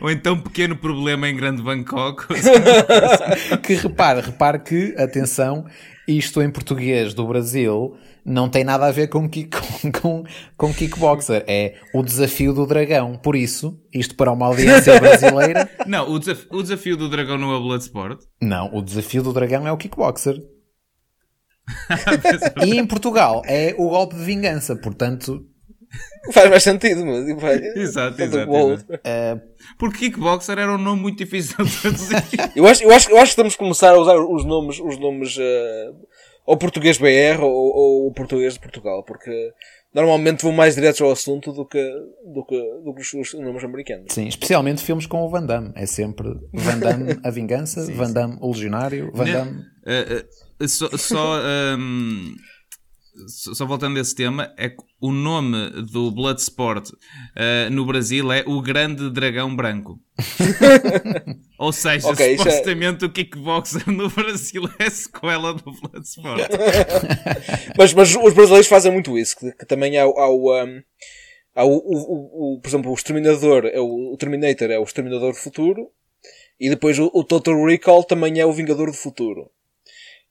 ou 0.00 0.10
então 0.10 0.38
pequeno 0.40 0.76
problema 0.76 1.28
em 1.28 1.36
Grande 1.36 1.62
Bangkok. 1.62 2.26
que 3.62 3.74
repare, 3.74 4.20
repare 4.20 4.58
que, 4.60 4.94
atenção, 4.98 5.64
isto 6.08 6.42
em 6.42 6.50
português 6.50 7.14
do 7.14 7.26
Brasil 7.26 7.96
não 8.24 8.48
tem 8.48 8.64
nada 8.64 8.86
a 8.86 8.90
ver 8.90 9.08
com, 9.08 9.28
kick, 9.28 9.50
com, 9.90 9.92
com, 9.92 10.24
com 10.56 10.74
kickboxer. 10.74 11.44
É 11.46 11.74
o 11.94 12.02
desafio 12.02 12.52
do 12.54 12.66
dragão. 12.66 13.16
Por 13.16 13.36
isso, 13.36 13.78
isto 13.92 14.14
para 14.16 14.32
uma 14.32 14.46
audiência 14.46 14.98
brasileira. 14.98 15.68
Não, 15.86 16.10
o, 16.10 16.18
desaf- 16.18 16.46
o 16.50 16.62
desafio 16.62 16.96
do 16.96 17.08
dragão 17.08 17.36
não 17.38 17.52
é 17.52 17.56
o 17.56 17.62
Bloodsport. 17.62 18.20
Não, 18.40 18.74
o 18.74 18.82
desafio 18.82 19.22
do 19.22 19.32
dragão 19.32 19.66
é 19.68 19.72
o 19.72 19.76
kickboxer. 19.76 20.40
E 22.66 22.78
em 22.78 22.86
Portugal 22.86 23.42
é 23.46 23.74
o 23.78 23.88
golpe 23.88 24.16
de 24.16 24.24
vingança. 24.24 24.76
Portanto, 24.76 25.46
Faz 26.32 26.48
mais 26.48 26.62
sentido, 26.62 27.04
mas 27.04 27.26
Exato, 27.76 28.20
exato, 28.20 28.50
Porque 29.78 29.98
Kickboxer 29.98 30.58
era 30.58 30.72
um 30.72 30.78
nome 30.78 31.02
muito 31.02 31.18
difícil 31.18 31.62
de 31.64 31.80
traduzir. 31.80 32.16
Eu 32.56 32.66
acho, 32.66 32.82
eu, 32.82 32.90
acho, 32.90 33.10
eu 33.10 33.18
acho 33.18 33.32
que 33.32 33.36
temos 33.36 33.54
que 33.54 33.58
começar 33.58 33.90
a 33.90 33.98
usar 33.98 34.16
os 34.16 34.44
nomes, 34.44 34.80
os 34.80 34.98
nomes 34.98 35.36
eh, 35.38 35.90
ou 36.46 36.56
português 36.56 36.98
BR 36.98 37.42
ou, 37.42 37.52
ou 37.52 38.06
o 38.08 38.12
português 38.12 38.54
de 38.54 38.60
Portugal, 38.60 39.02
porque 39.04 39.52
normalmente 39.94 40.42
vão 40.42 40.52
mais 40.52 40.74
diretos 40.74 41.00
ao 41.00 41.10
assunto 41.10 41.52
do 41.52 41.66
que, 41.66 41.82
do 42.32 42.44
que, 42.44 42.60
do 42.84 42.94
que 42.94 43.02
os, 43.02 43.14
os 43.14 43.34
nomes 43.40 43.62
americanos. 43.64 44.12
sim, 44.12 44.26
especialmente 44.26 44.82
filmes 44.82 45.06
com 45.06 45.22
o 45.22 45.28
Van 45.28 45.44
Damme. 45.44 45.72
É 45.74 45.86
sempre 45.86 46.28
Van 46.52 46.78
Damme 46.78 47.18
a 47.22 47.30
vingança, 47.30 47.84
Van 47.92 48.10
Damme 48.10 48.38
o 48.40 48.50
legionário, 48.50 49.10
Van 49.12 49.24
Não, 49.26 49.32
Damme. 49.32 49.62
eh, 49.86 50.06
eh, 50.10 50.24
só, 50.68 50.88
só, 50.96 51.40
ehm, 51.40 52.34
só 53.28 53.64
voltando 53.66 53.96
a 53.96 54.00
esse 54.00 54.14
tema, 54.14 54.52
é 54.56 54.68
que 54.70 54.82
o 55.00 55.12
nome 55.12 55.70
do 55.92 56.10
Bloodsport 56.10 56.88
uh, 56.90 57.70
no 57.70 57.86
Brasil 57.86 58.32
é 58.32 58.42
o 58.46 58.60
Grande 58.60 59.08
Dragão 59.10 59.54
Branco. 59.54 60.00
Ou 61.58 61.72
seja, 61.72 62.08
Ok, 62.08 62.34
isso 62.34 62.48
é- 62.48 62.50
supostamente 62.50 63.04
o 63.04 63.10
Kickboxer 63.10 63.88
no 63.90 64.08
Brasil 64.10 64.62
é 64.78 64.84
a 64.86 64.90
sequela 64.90 65.54
do 65.54 65.70
Bloodsport. 65.72 66.40
Mas, 67.78 67.92
mas 67.94 68.14
os 68.16 68.34
brasileiros 68.34 68.66
fazem 68.68 68.92
muito 68.92 69.16
isso, 69.18 69.36
que, 69.36 69.52
que 69.52 69.66
também 69.66 69.96
há, 69.98 70.06
o- 70.06 70.18
há 70.18 70.28
o, 70.28 70.64
um, 70.64 70.82
há 71.54 71.64
o, 71.64 71.70
o, 71.76 71.96
o- 71.96 72.54
o- 72.56 72.60
por 72.60 72.68
exemplo, 72.68 72.90
o 72.90 72.94
Exterminador, 72.94 73.66
é 73.66 73.80
o, 73.80 74.12
o 74.12 74.16
Terminator 74.16 74.70
é 74.70 74.78
o 74.78 74.84
Exterminador 74.84 75.32
do 75.32 75.38
Futuro, 75.38 75.88
e 76.58 76.68
depois 76.68 76.98
o, 76.98 77.10
o 77.14 77.24
Total 77.24 77.64
Recall 77.64 78.04
também 78.04 78.38
é 78.40 78.46
o 78.46 78.52
Vingador 78.52 78.86
do 78.90 78.96
Futuro. 78.96 79.50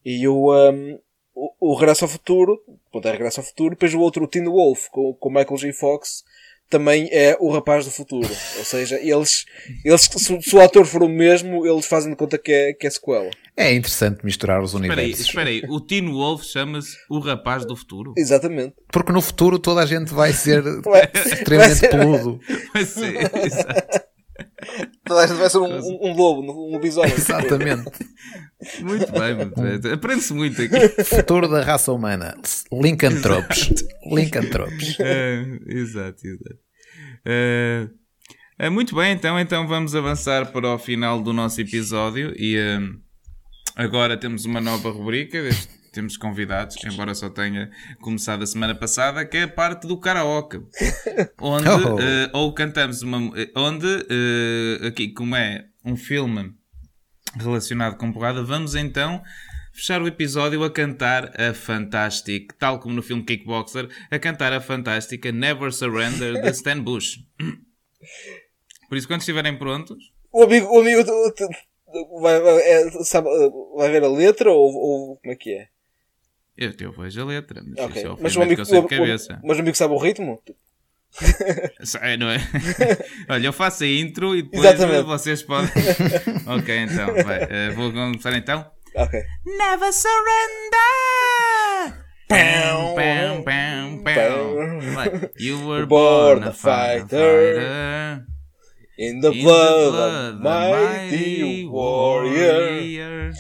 E 0.06 0.28
o, 0.28 0.54
um, 0.54 1.00
o, 1.36 1.72
o 1.72 1.76
Regresso 1.76 2.06
ao 2.06 2.10
Futuro, 2.10 2.60
pronto, 2.92 3.08
é 3.08 3.12
Regresso 3.12 3.40
ao 3.40 3.46
Futuro, 3.46 3.72
depois 3.72 3.94
o 3.94 4.00
outro, 4.00 4.24
o 4.24 4.28
Teen 4.28 4.46
Wolf, 4.46 4.88
com, 4.92 5.14
com 5.14 5.30
o 5.30 5.32
Michael 5.34 5.58
J. 5.58 5.74
Fox, 5.74 6.24
também 6.70 7.08
é 7.12 7.38
o 7.40 7.52
Rapaz 7.52 7.86
do 7.86 7.92
Futuro. 7.92 8.28
Ou 8.58 8.64
seja, 8.66 9.00
eles, 9.00 9.46
eles 9.86 10.02
se, 10.02 10.42
se 10.42 10.56
o 10.56 10.62
ator 10.62 10.86
for 10.86 11.04
o 11.04 11.10
mesmo, 11.10 11.66
eles 11.68 11.86
fazem 11.86 12.10
de 12.12 12.16
conta 12.18 12.38
que 12.38 12.52
é, 12.52 12.74
que 12.74 12.88
é 12.88 12.90
sequela. 12.90 13.30
É 13.56 13.72
interessante 13.72 14.26
misturar 14.26 14.64
os 14.64 14.74
Espera 14.74 14.94
aí, 14.94 15.00
universos. 15.02 15.28
espera 15.28 15.50
aí, 15.50 15.62
o 15.70 15.80
Teen 15.80 16.10
Wolf 16.12 16.42
chama-se 16.44 16.98
o 17.08 17.20
Rapaz 17.20 17.66
do 17.66 17.76
Futuro? 17.76 18.14
Exatamente. 18.18 18.74
Porque 18.92 19.12
no 19.12 19.22
futuro 19.22 19.60
toda 19.60 19.82
a 19.82 19.86
gente 19.86 20.12
vai 20.12 20.34
ser 20.34 20.64
Vai- 20.82 21.08
extremamente 21.14 21.56
vai 21.56 21.76
ser- 21.76 21.90
peludo. 21.90 22.40
Vai 22.74 22.86
ser, 22.86 23.16
exato. 23.46 24.03
Toda 25.06 25.22
a 25.22 25.28
gente 25.28 25.38
vai 25.38 25.50
ser 25.50 25.58
um, 25.58 25.66
um, 25.78 26.00
um 26.10 26.16
lobo, 26.16 26.42
um 26.42 26.72
lobisomem. 26.74 27.12
Exatamente. 27.14 27.84
Muito 28.82 29.12
bem, 29.12 29.36
muito 29.36 29.62
bem. 29.62 29.92
Aprende-se 29.92 30.34
muito 30.34 30.62
aqui. 30.62 31.04
Futuro 31.04 31.50
da 31.50 31.62
raça 31.62 31.92
humana. 31.92 32.34
Lincantropes. 32.72 33.84
Lincantropes. 34.10 34.96
É, 35.04 35.44
exato, 35.68 36.26
exato. 36.26 36.60
É, 37.26 37.88
é, 38.58 38.70
muito 38.70 38.96
bem, 38.96 39.12
então, 39.14 39.38
então 39.38 39.68
vamos 39.68 39.94
avançar 39.96 40.46
para 40.54 40.74
o 40.76 40.80
final 40.80 41.22
do 41.22 41.34
nosso 41.34 41.60
episódio 41.60 42.34
e 42.38 42.56
é, 42.58 42.80
agora 43.76 44.16
temos 44.16 44.46
uma 44.46 44.62
nova 44.62 44.90
rubrica. 44.90 45.38
este- 45.40 45.83
Temos 45.94 46.18
convidados, 46.18 46.76
embora 46.84 47.14
só 47.14 47.30
tenha 47.30 47.70
começado 48.02 48.42
a 48.44 48.48
semana 48.48 48.74
passada, 48.74 49.24
que 49.26 49.38
é 49.38 49.44
a 49.44 49.48
parte 49.48 49.88
do 49.88 49.98
karaoke. 50.00 50.58
Onde 51.40 51.68
Oh. 51.70 52.00
eh, 52.00 52.30
ou 52.34 52.52
cantamos 52.54 53.02
uma. 53.04 53.32
eh, 53.40 53.52
Onde, 53.56 53.86
eh, 54.10 54.88
aqui, 54.88 55.10
como 55.14 55.36
é 55.36 55.66
um 55.86 55.96
filme 55.96 56.52
relacionado 57.40 57.96
com 57.98 58.12
porrada, 58.12 58.44
vamos 58.44 58.74
então 58.76 59.22
fechar 59.72 60.02
o 60.02 60.08
episódio 60.08 60.64
a 60.64 60.70
cantar 60.72 61.32
a 61.40 61.54
fantástica, 61.54 62.56
tal 62.60 62.80
como 62.80 62.96
no 62.96 63.02
filme 63.04 63.24
Kickboxer, 63.24 63.88
a 64.12 64.18
cantar 64.20 64.52
a 64.54 64.60
fantástica 64.62 65.32
Never 65.32 65.72
Surrender 65.72 66.42
de 66.42 66.50
Stan 66.58 66.80
Bush. 66.82 67.20
Por 68.90 68.98
isso, 68.98 69.08
quando 69.08 69.22
estiverem 69.22 69.58
prontos, 69.58 70.12
O 70.32 70.44
amigo, 70.44 70.68
o 70.68 70.80
amigo 70.82 71.04
vai, 72.22 72.40
vai, 72.40 72.58
é, 72.62 72.90
sabe, 73.04 73.28
vai 73.76 73.90
ver 73.92 74.04
a 74.04 74.08
letra 74.10 74.52
ou, 74.52 74.74
ou 74.74 75.18
como 75.18 75.32
é 75.34 75.36
que 75.36 75.52
é? 75.54 75.68
Eu, 76.58 76.72
eu 76.80 76.92
vejo 76.92 77.22
a 77.22 77.26
letra, 77.26 77.62
mas 77.66 77.80
Ok. 77.86 77.98
isso 78.02 78.08
é 78.08 78.12
o 78.14 78.18
Mas 78.22 78.36
o 78.36 78.42
amigo, 78.42 78.56
que 78.56 78.62
eu 78.62 78.66
sei 78.66 78.80
de 78.80 78.84
o- 78.84 78.86
o- 78.86 78.90
cabeça. 78.90 79.40
mas 79.44 79.58
o 79.58 79.62
amigo 79.62 79.78
sabe 79.78 79.94
o 79.94 79.98
ritmo? 79.98 80.42
É, 82.02 82.18
não 82.18 82.28
é? 82.30 82.38
Olha, 83.30 83.46
eu 83.48 83.54
faço 83.54 83.84
a 83.84 83.88
intro 83.88 84.36
e 84.36 84.42
depois 84.42 84.64
Exatamente. 84.66 85.04
vocês 85.04 85.44
podem. 85.44 85.70
ok, 86.48 86.78
então, 86.80 87.14
vai. 87.24 87.44
eh, 87.50 87.70
vou 87.76 87.92
começar 87.92 88.34
então. 88.36 88.66
Ok. 88.96 89.20
Never 89.46 89.92
surrender! 90.84 92.04
Pam, 92.28 93.44
pam, 93.44 94.04
pam. 94.04 94.80
Vai. 94.94 95.30
You 95.40 95.68
were 95.68 95.86
born 95.86 96.44
a 96.48 96.52
fighter. 96.52 98.26
In 98.98 99.20
the 99.22 99.30
In 99.30 99.44
blood, 99.44 99.92
the 99.92 100.32
of 100.32 100.42
blood, 100.42 101.12
mighty 101.12 101.66
warrior, 101.66 103.32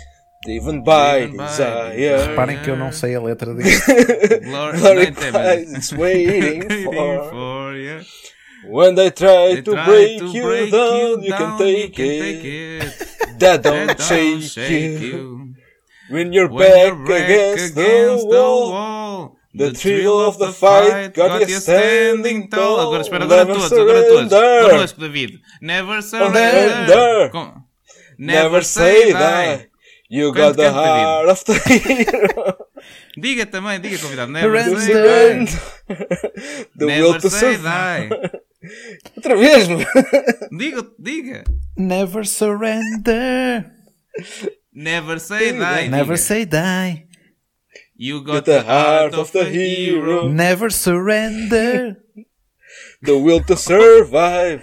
driven 0.45 0.83
by 0.83 1.27
desire. 1.27 2.17
Reparem 2.27 2.61
que 2.61 2.69
eu 2.69 2.75
não 2.75 2.91
sei 2.91 3.15
a 3.15 3.21
letra 3.21 3.53
disto. 3.55 3.85
Glory, 4.43 5.11
prize 5.11 5.95
waiting 5.97 6.83
for. 6.83 7.29
for 7.29 7.75
you. 7.75 8.01
When 8.65 8.95
they 8.95 9.11
try 9.11 9.55
They 9.55 9.61
to 9.61 9.71
try 9.73 9.85
break 9.85 10.19
to 10.19 10.25
you 10.27 10.43
break 10.43 10.71
down, 10.71 11.21
you 11.21 11.29
down, 11.31 11.37
can 11.37 11.57
take 11.57 11.99
you 12.01 12.11
it. 12.11 12.21
take 12.21 12.45
it. 12.45 13.09
That 13.39 13.61
That 13.63 13.97
don't 13.97 13.99
shake, 14.01 14.41
shake 14.43 15.01
you. 15.01 15.07
you. 15.11 15.55
When 16.09 16.31
you're 16.31 16.47
When 16.47 16.59
back 16.59 16.87
you're 16.87 17.05
back 17.05 17.27
against, 17.29 17.75
the 17.75 17.81
wall. 18.31 19.35
The 19.55 19.71
thrill 19.71 20.19
of 20.19 20.37
the 20.39 20.51
fight 20.51 21.13
got 21.13 21.47
you 21.47 21.59
standing 21.59 22.49
tall. 22.49 22.79
Agora 22.79 23.01
espera, 23.01 23.23
agora 23.25 23.43
Never 23.45 23.53
todos, 23.53 23.71
agora 23.71 24.01
todos. 24.29 24.93
David. 24.97 25.31
Never 25.61 26.01
surrender. 26.01 27.29
Surrender. 27.31 27.53
Never 28.17 28.63
say 28.63 29.11
die. 29.11 29.67
You 30.13 30.31
got 30.31 30.55
the 30.55 30.69
cante, 30.69 30.75
heart 30.75 31.27
of 31.27 31.43
the 31.45 31.53
hero. 31.55 32.57
Diga 33.17 33.47
também, 33.47 33.79
diga 33.79 33.97
convidado. 33.97 34.31
Never 34.31 34.61
Surrender. 34.61 34.79
say 34.79 34.93
¿eh? 34.93 35.45
die. 35.45 36.67
the 36.75 36.85
will 36.85 37.13
Never 37.13 37.19
to 37.19 37.29
say 37.31 37.57
die. 37.57 38.09
Outra 39.17 39.35
vez, 39.35 39.67
meu. 39.67 39.79
Diga, 40.51 40.87
diga. 40.99 41.43
Never 41.75 42.23
surrender. 42.25 43.71
Never 44.71 45.19
say 45.19 45.51
die. 45.51 45.87
Never 45.87 46.13
diga. 46.13 46.17
say 46.19 46.45
die. 46.45 47.07
You 47.95 48.21
Got 48.21 48.33
got 48.33 48.45
the 48.45 48.61
heart 48.61 49.15
of 49.15 49.31
the 49.31 49.45
hero. 49.45 50.27
Never 50.27 50.69
surrender. 50.69 51.97
The 53.01 53.17
will 53.17 53.41
to 53.45 53.57
survive. 53.57 54.61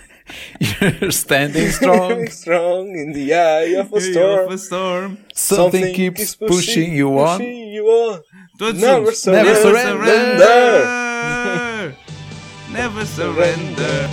You're 1.00 1.10
standing 1.10 1.70
strong. 1.70 2.28
Strong 2.40 2.96
in 2.96 3.12
the 3.12 3.34
eye 3.34 3.74
of 3.80 3.92
a 3.92 3.96
Of 3.96 4.02
storm. 4.02 4.52
a 4.52 4.58
storm. 4.58 5.18
Something 5.34 5.94
keeps 5.94 6.34
pushing 6.36 6.94
you 6.94 7.18
on. 7.18 7.38
pushing 7.38 7.68
you 7.68 7.86
on. 7.86 8.20
Never 8.60 9.12
surrender. 9.12 9.50
Never 9.54 9.60
surrender. 9.60 11.96
Never 12.70 13.04
surrender. 13.06 14.10